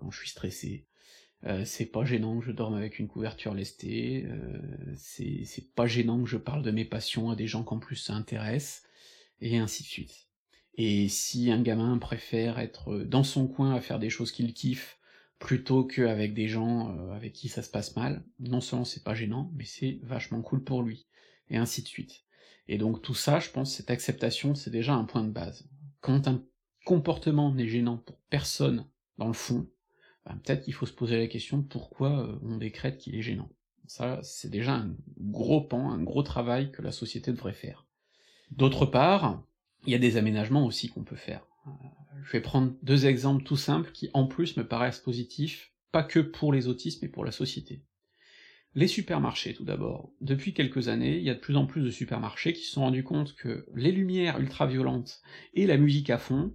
quand 0.00 0.10
je 0.10 0.18
suis 0.18 0.28
stressé, 0.28 0.86
c'est 1.64 1.86
pas 1.86 2.04
gênant 2.04 2.40
que 2.40 2.46
je 2.46 2.52
dorme 2.52 2.74
avec 2.74 2.98
une 2.98 3.08
couverture 3.08 3.54
lestée, 3.54 4.26
c'est 4.96 5.74
pas 5.74 5.86
gênant 5.86 6.22
que 6.22 6.28
je 6.28 6.36
parle 6.36 6.62
de 6.62 6.70
mes 6.70 6.84
passions 6.84 7.30
à 7.30 7.36
des 7.36 7.46
gens 7.46 7.64
qu'en 7.64 7.78
plus 7.78 7.96
ça 7.96 8.14
intéresse, 8.14 8.82
et 9.40 9.56
ainsi 9.58 9.82
de 9.82 9.88
suite. 9.88 10.28
Et 10.76 11.08
si 11.08 11.50
un 11.50 11.62
gamin 11.62 11.96
préfère 11.98 12.58
être 12.58 12.98
dans 12.98 13.24
son 13.24 13.46
coin 13.46 13.74
à 13.74 13.80
faire 13.80 13.98
des 13.98 14.10
choses 14.10 14.32
qu'il 14.32 14.52
kiffe, 14.52 14.98
plutôt 15.38 15.84
qu'avec 15.84 16.34
des 16.34 16.48
gens 16.48 16.96
euh, 16.96 17.12
avec 17.12 17.32
qui 17.32 17.48
ça 17.48 17.62
se 17.62 17.70
passe 17.70 17.96
mal, 17.96 18.24
non 18.38 18.60
seulement 18.60 18.84
c'est 18.84 19.04
pas 19.04 19.14
gênant, 19.14 19.50
mais 19.54 19.64
c'est 19.64 19.98
vachement 20.02 20.42
cool 20.42 20.64
pour 20.64 20.82
lui, 20.82 21.06
et 21.48 21.56
ainsi 21.56 21.82
de 21.82 21.88
suite. 21.88 22.24
Et 22.68 22.78
donc 22.78 23.02
tout 23.02 23.14
ça, 23.14 23.40
je 23.40 23.50
pense, 23.50 23.74
cette 23.74 23.90
acceptation, 23.90 24.54
c'est 24.54 24.70
déjà 24.70 24.94
un 24.94 25.04
point 25.04 25.24
de 25.24 25.30
base. 25.30 25.68
Quand 26.00 26.28
un 26.28 26.42
comportement 26.84 27.52
n'est 27.52 27.68
gênant 27.68 27.98
pour 27.98 28.18
personne, 28.30 28.86
dans 29.18 29.28
le 29.28 29.34
fond, 29.34 29.68
ben, 30.24 30.36
peut-être 30.36 30.62
qu'il 30.64 30.74
faut 30.74 30.86
se 30.86 30.92
poser 30.92 31.18
la 31.18 31.26
question 31.26 31.62
pourquoi 31.62 32.26
euh, 32.26 32.38
on 32.42 32.56
décrète 32.56 32.98
qu'il 32.98 33.14
est 33.14 33.22
gênant? 33.22 33.50
Ça, 33.86 34.20
c'est 34.22 34.50
déjà 34.50 34.74
un 34.74 34.96
gros 35.18 35.60
pan, 35.60 35.90
un 35.90 36.02
gros 36.02 36.22
travail 36.22 36.72
que 36.72 36.80
la 36.80 36.92
société 36.92 37.30
devrait 37.32 37.52
faire. 37.52 37.86
D'autre 38.50 38.86
part, 38.86 39.42
il 39.86 39.92
y 39.92 39.94
a 39.94 39.98
des 39.98 40.16
aménagements 40.16 40.64
aussi 40.64 40.88
qu'on 40.88 41.04
peut 41.04 41.16
faire. 41.16 41.46
Je 42.24 42.32
vais 42.32 42.40
prendre 42.40 42.72
deux 42.82 43.06
exemples 43.06 43.44
tout 43.44 43.56
simples 43.56 43.90
qui 43.92 44.10
en 44.14 44.26
plus 44.26 44.56
me 44.56 44.66
paraissent 44.66 44.98
positifs, 44.98 45.72
pas 45.92 46.02
que 46.02 46.20
pour 46.20 46.52
les 46.52 46.68
autistes, 46.68 47.02
mais 47.02 47.08
pour 47.08 47.24
la 47.24 47.30
société. 47.30 47.82
Les 48.74 48.88
supermarchés, 48.88 49.54
tout 49.54 49.64
d'abord. 49.64 50.10
Depuis 50.20 50.54
quelques 50.54 50.88
années, 50.88 51.18
il 51.18 51.22
y 51.22 51.30
a 51.30 51.34
de 51.34 51.38
plus 51.38 51.56
en 51.56 51.66
plus 51.66 51.82
de 51.82 51.90
supermarchés 51.90 52.54
qui 52.54 52.64
se 52.64 52.72
sont 52.72 52.80
rendus 52.80 53.04
compte 53.04 53.36
que 53.36 53.66
les 53.76 53.92
lumières 53.92 54.40
ultra-violentes 54.40 55.20
et 55.52 55.66
la 55.66 55.76
musique 55.76 56.10
à 56.10 56.18
fond, 56.18 56.52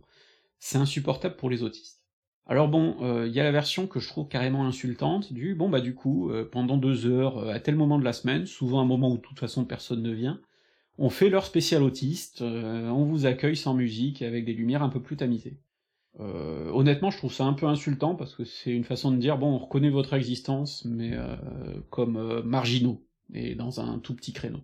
c'est 0.57 0.79
insupportable 0.79 1.37
pour 1.37 1.49
les 1.49 1.63
autistes. 1.63 2.03
Alors 2.47 2.67
bon, 2.67 2.97
euh, 3.01 3.27
il 3.27 3.33
y 3.33 3.39
a 3.39 3.43
la 3.43 3.51
version 3.51 3.85
que 3.85 3.99
je 3.99 4.07
trouve 4.07 4.27
carrément 4.27 4.65
insultante, 4.65 5.31
du 5.31 5.53
bon 5.53 5.69
bah 5.69 5.81
du 5.81 5.93
coup, 5.93 6.31
euh, 6.31 6.49
pendant 6.51 6.77
deux 6.77 7.05
heures, 7.05 7.37
euh, 7.37 7.53
à 7.53 7.59
tel 7.59 7.75
moment 7.75 7.99
de 7.99 8.03
la 8.03 8.11
semaine, 8.11 8.47
souvent 8.47 8.81
un 8.81 8.85
moment 8.85 9.11
où 9.11 9.17
de 9.17 9.21
toute 9.21 9.39
façon 9.39 9.65
personne 9.65 10.01
ne 10.01 10.11
vient, 10.11 10.41
on 10.99 11.09
fait 11.09 11.29
leur 11.29 11.45
spécial 11.45 11.81
autiste, 11.81 12.41
on 12.41 13.05
vous 13.05 13.25
accueille 13.25 13.55
sans 13.55 13.73
musique 13.73 14.21
et 14.21 14.25
avec 14.25 14.45
des 14.45 14.53
lumières 14.53 14.83
un 14.83 14.89
peu 14.89 15.01
plus 15.01 15.17
tamisées. 15.17 15.59
Euh, 16.19 16.69
honnêtement, 16.71 17.11
je 17.11 17.17
trouve 17.17 17.33
ça 17.33 17.45
un 17.45 17.53
peu 17.53 17.65
insultant 17.65 18.15
parce 18.15 18.35
que 18.35 18.43
c'est 18.43 18.71
une 18.71 18.83
façon 18.83 19.11
de 19.11 19.17
dire 19.17 19.37
bon, 19.37 19.53
on 19.53 19.57
reconnaît 19.57 19.89
votre 19.89 20.13
existence, 20.13 20.83
mais 20.85 21.11
euh, 21.13 21.35
comme 21.89 22.17
euh, 22.17 22.43
marginaux 22.43 23.05
et 23.33 23.55
dans 23.55 23.79
un 23.79 23.99
tout 23.99 24.15
petit 24.15 24.33
créneau. 24.33 24.61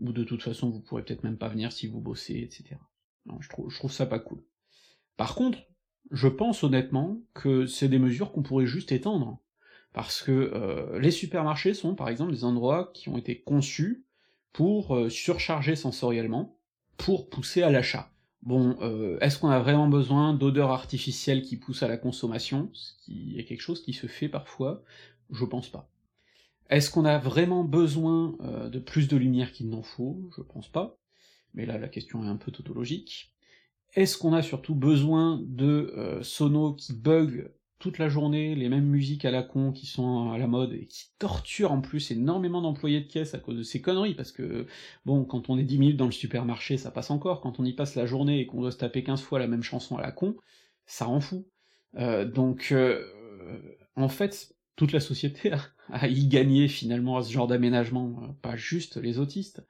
Ou 0.00 0.12
de 0.12 0.24
toute 0.24 0.42
façon, 0.42 0.70
vous 0.70 0.80
pourrez 0.80 1.04
peut-être 1.04 1.22
même 1.22 1.38
pas 1.38 1.48
venir 1.48 1.70
si 1.70 1.86
vous 1.86 2.00
bossez, 2.00 2.38
etc. 2.38 2.76
Non, 3.26 3.40
je 3.40 3.48
trouve, 3.48 3.70
je 3.70 3.78
trouve 3.78 3.92
ça 3.92 4.06
pas 4.06 4.18
cool. 4.18 4.42
Par 5.16 5.36
contre, 5.36 5.58
je 6.10 6.28
pense 6.28 6.64
honnêtement 6.64 7.22
que 7.34 7.66
c'est 7.66 7.88
des 7.88 8.00
mesures 8.00 8.32
qu'on 8.32 8.42
pourrait 8.42 8.66
juste 8.66 8.90
étendre, 8.90 9.40
parce 9.92 10.22
que 10.22 10.98
les 10.98 11.12
supermarchés 11.12 11.72
sont 11.72 11.94
par 11.94 12.08
exemple 12.08 12.32
des 12.32 12.44
endroits 12.44 12.90
qui 12.92 13.08
ont 13.08 13.16
été 13.16 13.40
conçus 13.42 14.03
pour 14.54 14.98
surcharger 15.10 15.76
sensoriellement, 15.76 16.56
pour 16.96 17.28
pousser 17.28 17.62
à 17.62 17.70
l'achat. 17.70 18.14
Bon, 18.44 18.76
euh, 18.82 19.18
est-ce 19.20 19.38
qu'on 19.38 19.48
a 19.48 19.58
vraiment 19.58 19.88
besoin 19.88 20.34
d'odeurs 20.34 20.70
artificielles 20.70 21.42
qui 21.42 21.56
poussent 21.56 21.82
à 21.82 21.88
la 21.88 21.96
consommation, 21.96 22.68
ce 22.74 22.92
qui 23.02 23.38
est 23.38 23.44
quelque 23.44 23.62
chose 23.62 23.82
qui 23.82 23.94
se 23.94 24.06
fait 24.06 24.28
parfois? 24.28 24.82
Je 25.30 25.46
pense 25.46 25.70
pas. 25.70 25.90
Est-ce 26.68 26.90
qu'on 26.90 27.06
a 27.06 27.18
vraiment 27.18 27.64
besoin 27.64 28.36
euh, 28.42 28.68
de 28.68 28.78
plus 28.78 29.08
de 29.08 29.16
lumière 29.16 29.50
qu'il 29.50 29.70
n'en 29.70 29.82
faut? 29.82 30.28
Je 30.36 30.42
pense 30.42 30.68
pas. 30.68 30.98
Mais 31.54 31.64
là, 31.64 31.78
la 31.78 31.88
question 31.88 32.22
est 32.22 32.28
un 32.28 32.36
peu 32.36 32.52
tautologique. 32.52 33.34
Est-ce 33.94 34.18
qu'on 34.18 34.34
a 34.34 34.42
surtout 34.42 34.74
besoin 34.74 35.40
de 35.46 35.94
euh, 35.96 36.22
sonos 36.22 36.74
qui 36.74 36.92
bug 36.92 37.50
toute 37.84 37.98
la 37.98 38.08
journée 38.08 38.54
les 38.54 38.70
mêmes 38.70 38.86
musiques 38.86 39.26
à 39.26 39.30
la 39.30 39.42
con 39.42 39.70
qui 39.70 39.84
sont 39.84 40.30
à 40.30 40.38
la 40.38 40.46
mode 40.46 40.72
et 40.72 40.86
qui 40.86 41.10
torturent 41.18 41.70
en 41.70 41.82
plus 41.82 42.10
énormément 42.10 42.62
d'employés 42.62 43.02
de 43.02 43.06
caisse 43.06 43.34
à 43.34 43.38
cause 43.38 43.58
de 43.58 43.62
ces 43.62 43.82
conneries, 43.82 44.14
parce 44.14 44.32
que, 44.32 44.66
bon, 45.04 45.26
quand 45.26 45.50
on 45.50 45.58
est 45.58 45.64
10 45.64 45.78
minutes 45.78 45.96
dans 45.98 46.06
le 46.06 46.10
supermarché, 46.10 46.78
ça 46.78 46.90
passe 46.90 47.10
encore, 47.10 47.42
quand 47.42 47.60
on 47.60 47.64
y 47.66 47.74
passe 47.74 47.94
la 47.94 48.06
journée 48.06 48.40
et 48.40 48.46
qu'on 48.46 48.62
doit 48.62 48.70
se 48.70 48.78
taper 48.78 49.04
15 49.04 49.20
fois 49.20 49.38
la 49.38 49.48
même 49.48 49.62
chanson 49.62 49.98
à 49.98 50.00
la 50.00 50.12
con, 50.12 50.34
ça 50.86 51.04
rend 51.04 51.20
fou. 51.20 51.46
Euh, 51.96 52.24
donc, 52.24 52.68
euh, 52.72 53.06
en 53.96 54.08
fait, 54.08 54.56
toute 54.76 54.92
la 54.92 55.00
société 55.00 55.52
a, 55.52 55.60
a 55.90 56.08
y 56.08 56.26
gagné 56.26 56.68
finalement 56.68 57.18
à 57.18 57.22
ce 57.22 57.30
genre 57.30 57.48
d'aménagement, 57.48 58.34
pas 58.40 58.56
juste 58.56 58.96
les 58.96 59.18
autistes. 59.18 59.62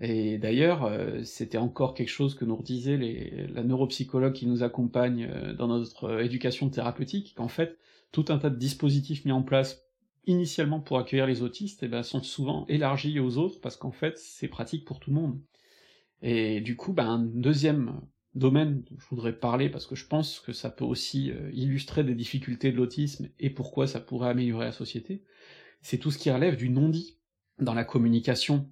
Et 0.00 0.38
d'ailleurs, 0.38 0.84
euh, 0.84 1.22
c'était 1.22 1.58
encore 1.58 1.94
quelque 1.94 2.08
chose 2.08 2.34
que 2.34 2.44
nous 2.44 2.56
redisait 2.56 2.96
les, 2.96 3.46
la 3.48 3.62
neuropsychologue 3.62 4.32
qui 4.32 4.46
nous 4.46 4.62
accompagne 4.62 5.28
euh, 5.30 5.54
dans 5.54 5.68
notre 5.68 6.04
euh, 6.04 6.24
éducation 6.24 6.68
thérapeutique, 6.68 7.34
qu'en 7.36 7.48
fait, 7.48 7.78
tout 8.10 8.24
un 8.28 8.38
tas 8.38 8.50
de 8.50 8.56
dispositifs 8.56 9.24
mis 9.24 9.32
en 9.32 9.42
place 9.42 9.84
initialement 10.26 10.80
pour 10.80 10.98
accueillir 10.98 11.26
les 11.26 11.42
autistes, 11.42 11.82
eh 11.82 11.88
ben, 11.88 12.02
sont 12.02 12.22
souvent 12.22 12.66
élargis 12.66 13.20
aux 13.20 13.36
autres, 13.36 13.60
parce 13.60 13.76
qu'en 13.76 13.92
fait, 13.92 14.18
c'est 14.18 14.48
pratique 14.48 14.84
pour 14.84 14.98
tout 14.98 15.10
le 15.10 15.16
monde. 15.16 15.40
Et 16.22 16.60
du 16.60 16.76
coup, 16.76 16.92
ben, 16.92 17.06
un 17.06 17.18
deuxième 17.20 18.00
domaine 18.34 18.82
dont 18.90 18.96
je 18.98 19.06
voudrais 19.10 19.38
parler, 19.38 19.68
parce 19.68 19.86
que 19.86 19.94
je 19.94 20.06
pense 20.06 20.40
que 20.40 20.52
ça 20.52 20.70
peut 20.70 20.84
aussi 20.84 21.30
illustrer 21.52 22.02
des 22.02 22.14
difficultés 22.14 22.72
de 22.72 22.76
l'autisme 22.76 23.28
et 23.38 23.50
pourquoi 23.50 23.86
ça 23.86 24.00
pourrait 24.00 24.30
améliorer 24.30 24.64
la 24.64 24.72
société, 24.72 25.22
c'est 25.82 25.98
tout 25.98 26.10
ce 26.10 26.18
qui 26.18 26.30
relève 26.30 26.56
du 26.56 26.70
non-dit 26.70 27.18
dans 27.60 27.74
la 27.74 27.84
communication, 27.84 28.68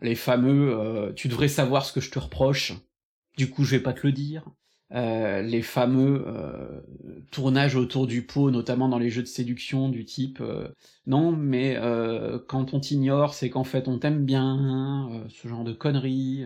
les 0.00 0.14
fameux 0.14 0.76
euh, 0.78 1.12
tu 1.12 1.28
devrais 1.28 1.48
savoir 1.48 1.84
ce 1.84 1.92
que 1.92 2.00
je 2.00 2.10
te 2.10 2.18
reproche, 2.18 2.74
du 3.36 3.50
coup 3.50 3.64
je 3.64 3.72
vais 3.72 3.82
pas 3.82 3.92
te 3.92 4.06
le 4.06 4.12
dire, 4.12 4.44
euh, 4.92 5.42
les 5.42 5.62
fameux 5.62 6.24
euh, 6.26 6.80
tournages 7.30 7.76
autour 7.76 8.06
du 8.06 8.26
pot, 8.26 8.50
notamment 8.50 8.88
dans 8.88 8.98
les 8.98 9.10
jeux 9.10 9.22
de 9.22 9.28
séduction 9.28 9.88
du 9.88 10.04
type 10.04 10.42
non 11.06 11.32
mais 11.32 11.78
quand 12.48 12.74
on 12.74 12.80
t'ignore 12.80 13.34
c'est 13.34 13.50
qu'en 13.50 13.64
fait 13.64 13.88
on 13.88 13.98
t'aime 13.98 14.24
bien, 14.24 15.24
ce 15.28 15.48
genre 15.48 15.64
de 15.64 15.72
conneries. 15.72 16.44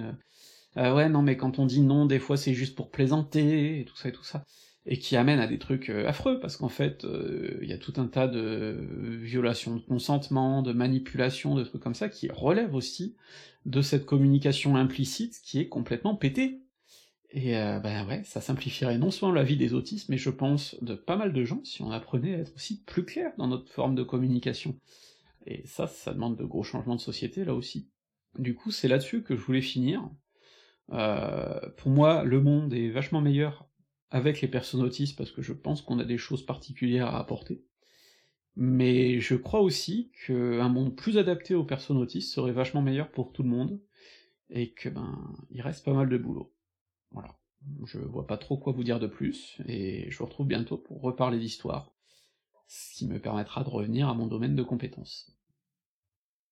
ouais 0.77 1.09
non 1.09 1.23
mais 1.23 1.37
quand 1.37 1.59
on 1.59 1.67
dit 1.67 1.83
non 1.83 2.07
des 2.07 2.19
fois 2.19 2.37
c'est 2.37 2.55
juste 2.55 2.75
pour 2.77 2.91
plaisanter 2.91 3.81
et 3.81 3.85
tout 3.85 3.97
ça 3.97 4.09
et 4.09 4.13
tout 4.13 4.25
ça 4.25 4.45
et 4.87 4.99
qui 4.99 5.17
amène 5.17 5.41
à 5.41 5.49
des 5.49 5.59
trucs 5.59 5.91
euh, 5.91 6.07
affreux, 6.07 6.39
parce 6.39 6.57
qu'en 6.57 6.69
fait, 6.69 7.05
euh, 7.05 7.59
il 7.61 7.69
y 7.69 7.73
a 7.73 7.79
tout 7.79 7.95
un 7.97 8.07
tas 8.07 8.29
de 8.29 8.79
violations 9.21 9.75
de 9.77 9.81
consentement, 9.81 10.63
de 10.63 10.73
manipulation, 10.73 11.57
de 11.57 11.65
trucs 11.65 11.83
comme 11.83 11.95
ça, 11.95 12.09
qui 12.09 12.29
relèvent 12.31 12.75
aussi 12.75 13.17
de 13.65 13.83
cette 13.83 14.07
communication 14.07 14.77
implicite 14.77 15.41
qui 15.43 15.59
est 15.59 15.69
complètement 15.69 16.15
pétée. 16.15 16.63
Et 17.31 17.57
euh, 17.57 17.81
ben 17.81 18.07
ouais, 18.07 18.23
ça 18.23 18.41
simplifierait 18.41 18.99
non 18.99 19.11
seulement 19.11 19.35
la 19.35 19.43
vie 19.43 19.57
des 19.57 19.75
autistes, 19.75 20.09
mais 20.09 20.19
je 20.19 20.31
pense 20.31 20.77
de 20.83 20.95
pas 20.95 21.17
mal 21.17 21.33
de 21.33 21.45
gens 21.45 21.61
si 21.65 21.83
on 21.83 21.91
apprenait 21.91 22.37
à 22.37 22.39
être 22.39 22.55
aussi 22.55 22.85
plus 22.85 23.05
clair 23.05 23.33
dans 23.39 23.49
notre 23.49 23.69
forme 23.69 23.97
de 23.97 24.05
communication. 24.05 24.79
Et 25.47 25.67
ça, 25.67 25.89
ça 25.89 26.15
demande 26.15 26.37
de 26.37 26.45
gros 26.45 26.63
changements 26.63 26.95
de 26.95 27.01
société 27.01 27.45
là 27.45 27.55
aussi. 27.55 27.89
Du 28.39 28.55
coup, 28.55 28.71
c'est 28.71 28.89
là-dessus 28.89 29.23
que 29.23 29.35
je 29.35 29.43
voulais 29.43 29.61
finir. 29.63 30.09
Pour 30.89 31.91
moi, 31.91 32.23
le 32.23 32.41
monde 32.41 32.73
est 32.73 32.91
vachement 32.91 33.21
meilleur 33.21 33.66
avec 34.11 34.41
les 34.41 34.49
personnes 34.49 34.83
autistes 34.83 35.17
parce 35.17 35.33
que 35.33 35.43
je 35.43 35.53
pense 35.53 35.83
qu'on 35.83 35.99
a 35.99 36.05
des 36.05 36.19
choses 36.19 36.45
particulières 36.45 37.09
à 37.09 37.19
apporter. 37.19 37.65
Mais 38.57 39.21
je 39.21 39.35
crois 39.35 39.61
aussi 39.61 40.11
qu'un 40.27 40.69
monde 40.69 40.97
plus 40.97 41.19
adapté 41.19 41.55
aux 41.55 41.65
personnes 41.65 41.99
autistes 41.99 42.33
serait 42.33 42.53
vachement 42.53 42.81
meilleur 42.81 43.11
pour 43.11 43.33
tout 43.33 43.43
le 43.43 43.51
monde, 43.51 43.81
et 44.49 44.73
que 44.73 44.89
ben 44.89 45.37
il 45.51 45.61
reste 45.61 45.85
pas 45.85 45.93
mal 45.93 46.09
de 46.09 46.17
boulot. 46.17 46.55
Voilà. 47.11 47.39
Je 47.85 47.99
vois 47.99 48.27
pas 48.27 48.39
trop 48.39 48.57
quoi 48.57 48.73
vous 48.73 48.85
dire 48.85 49.01
de 49.01 49.07
plus, 49.07 49.61
et 49.67 50.11
je 50.11 50.19
vous 50.19 50.25
retrouve 50.25 50.47
bientôt 50.47 50.79
pour 50.79 51.03
reparler 51.03 51.39
d'histoire, 51.39 51.93
ce 52.67 52.97
qui 52.97 53.07
me 53.07 53.21
permettra 53.21 53.63
de 53.63 53.69
revenir 53.69 54.09
à 54.09 54.15
mon 54.15 54.27
domaine 54.27 54.57
de 54.57 54.63
compétences. 54.63 55.36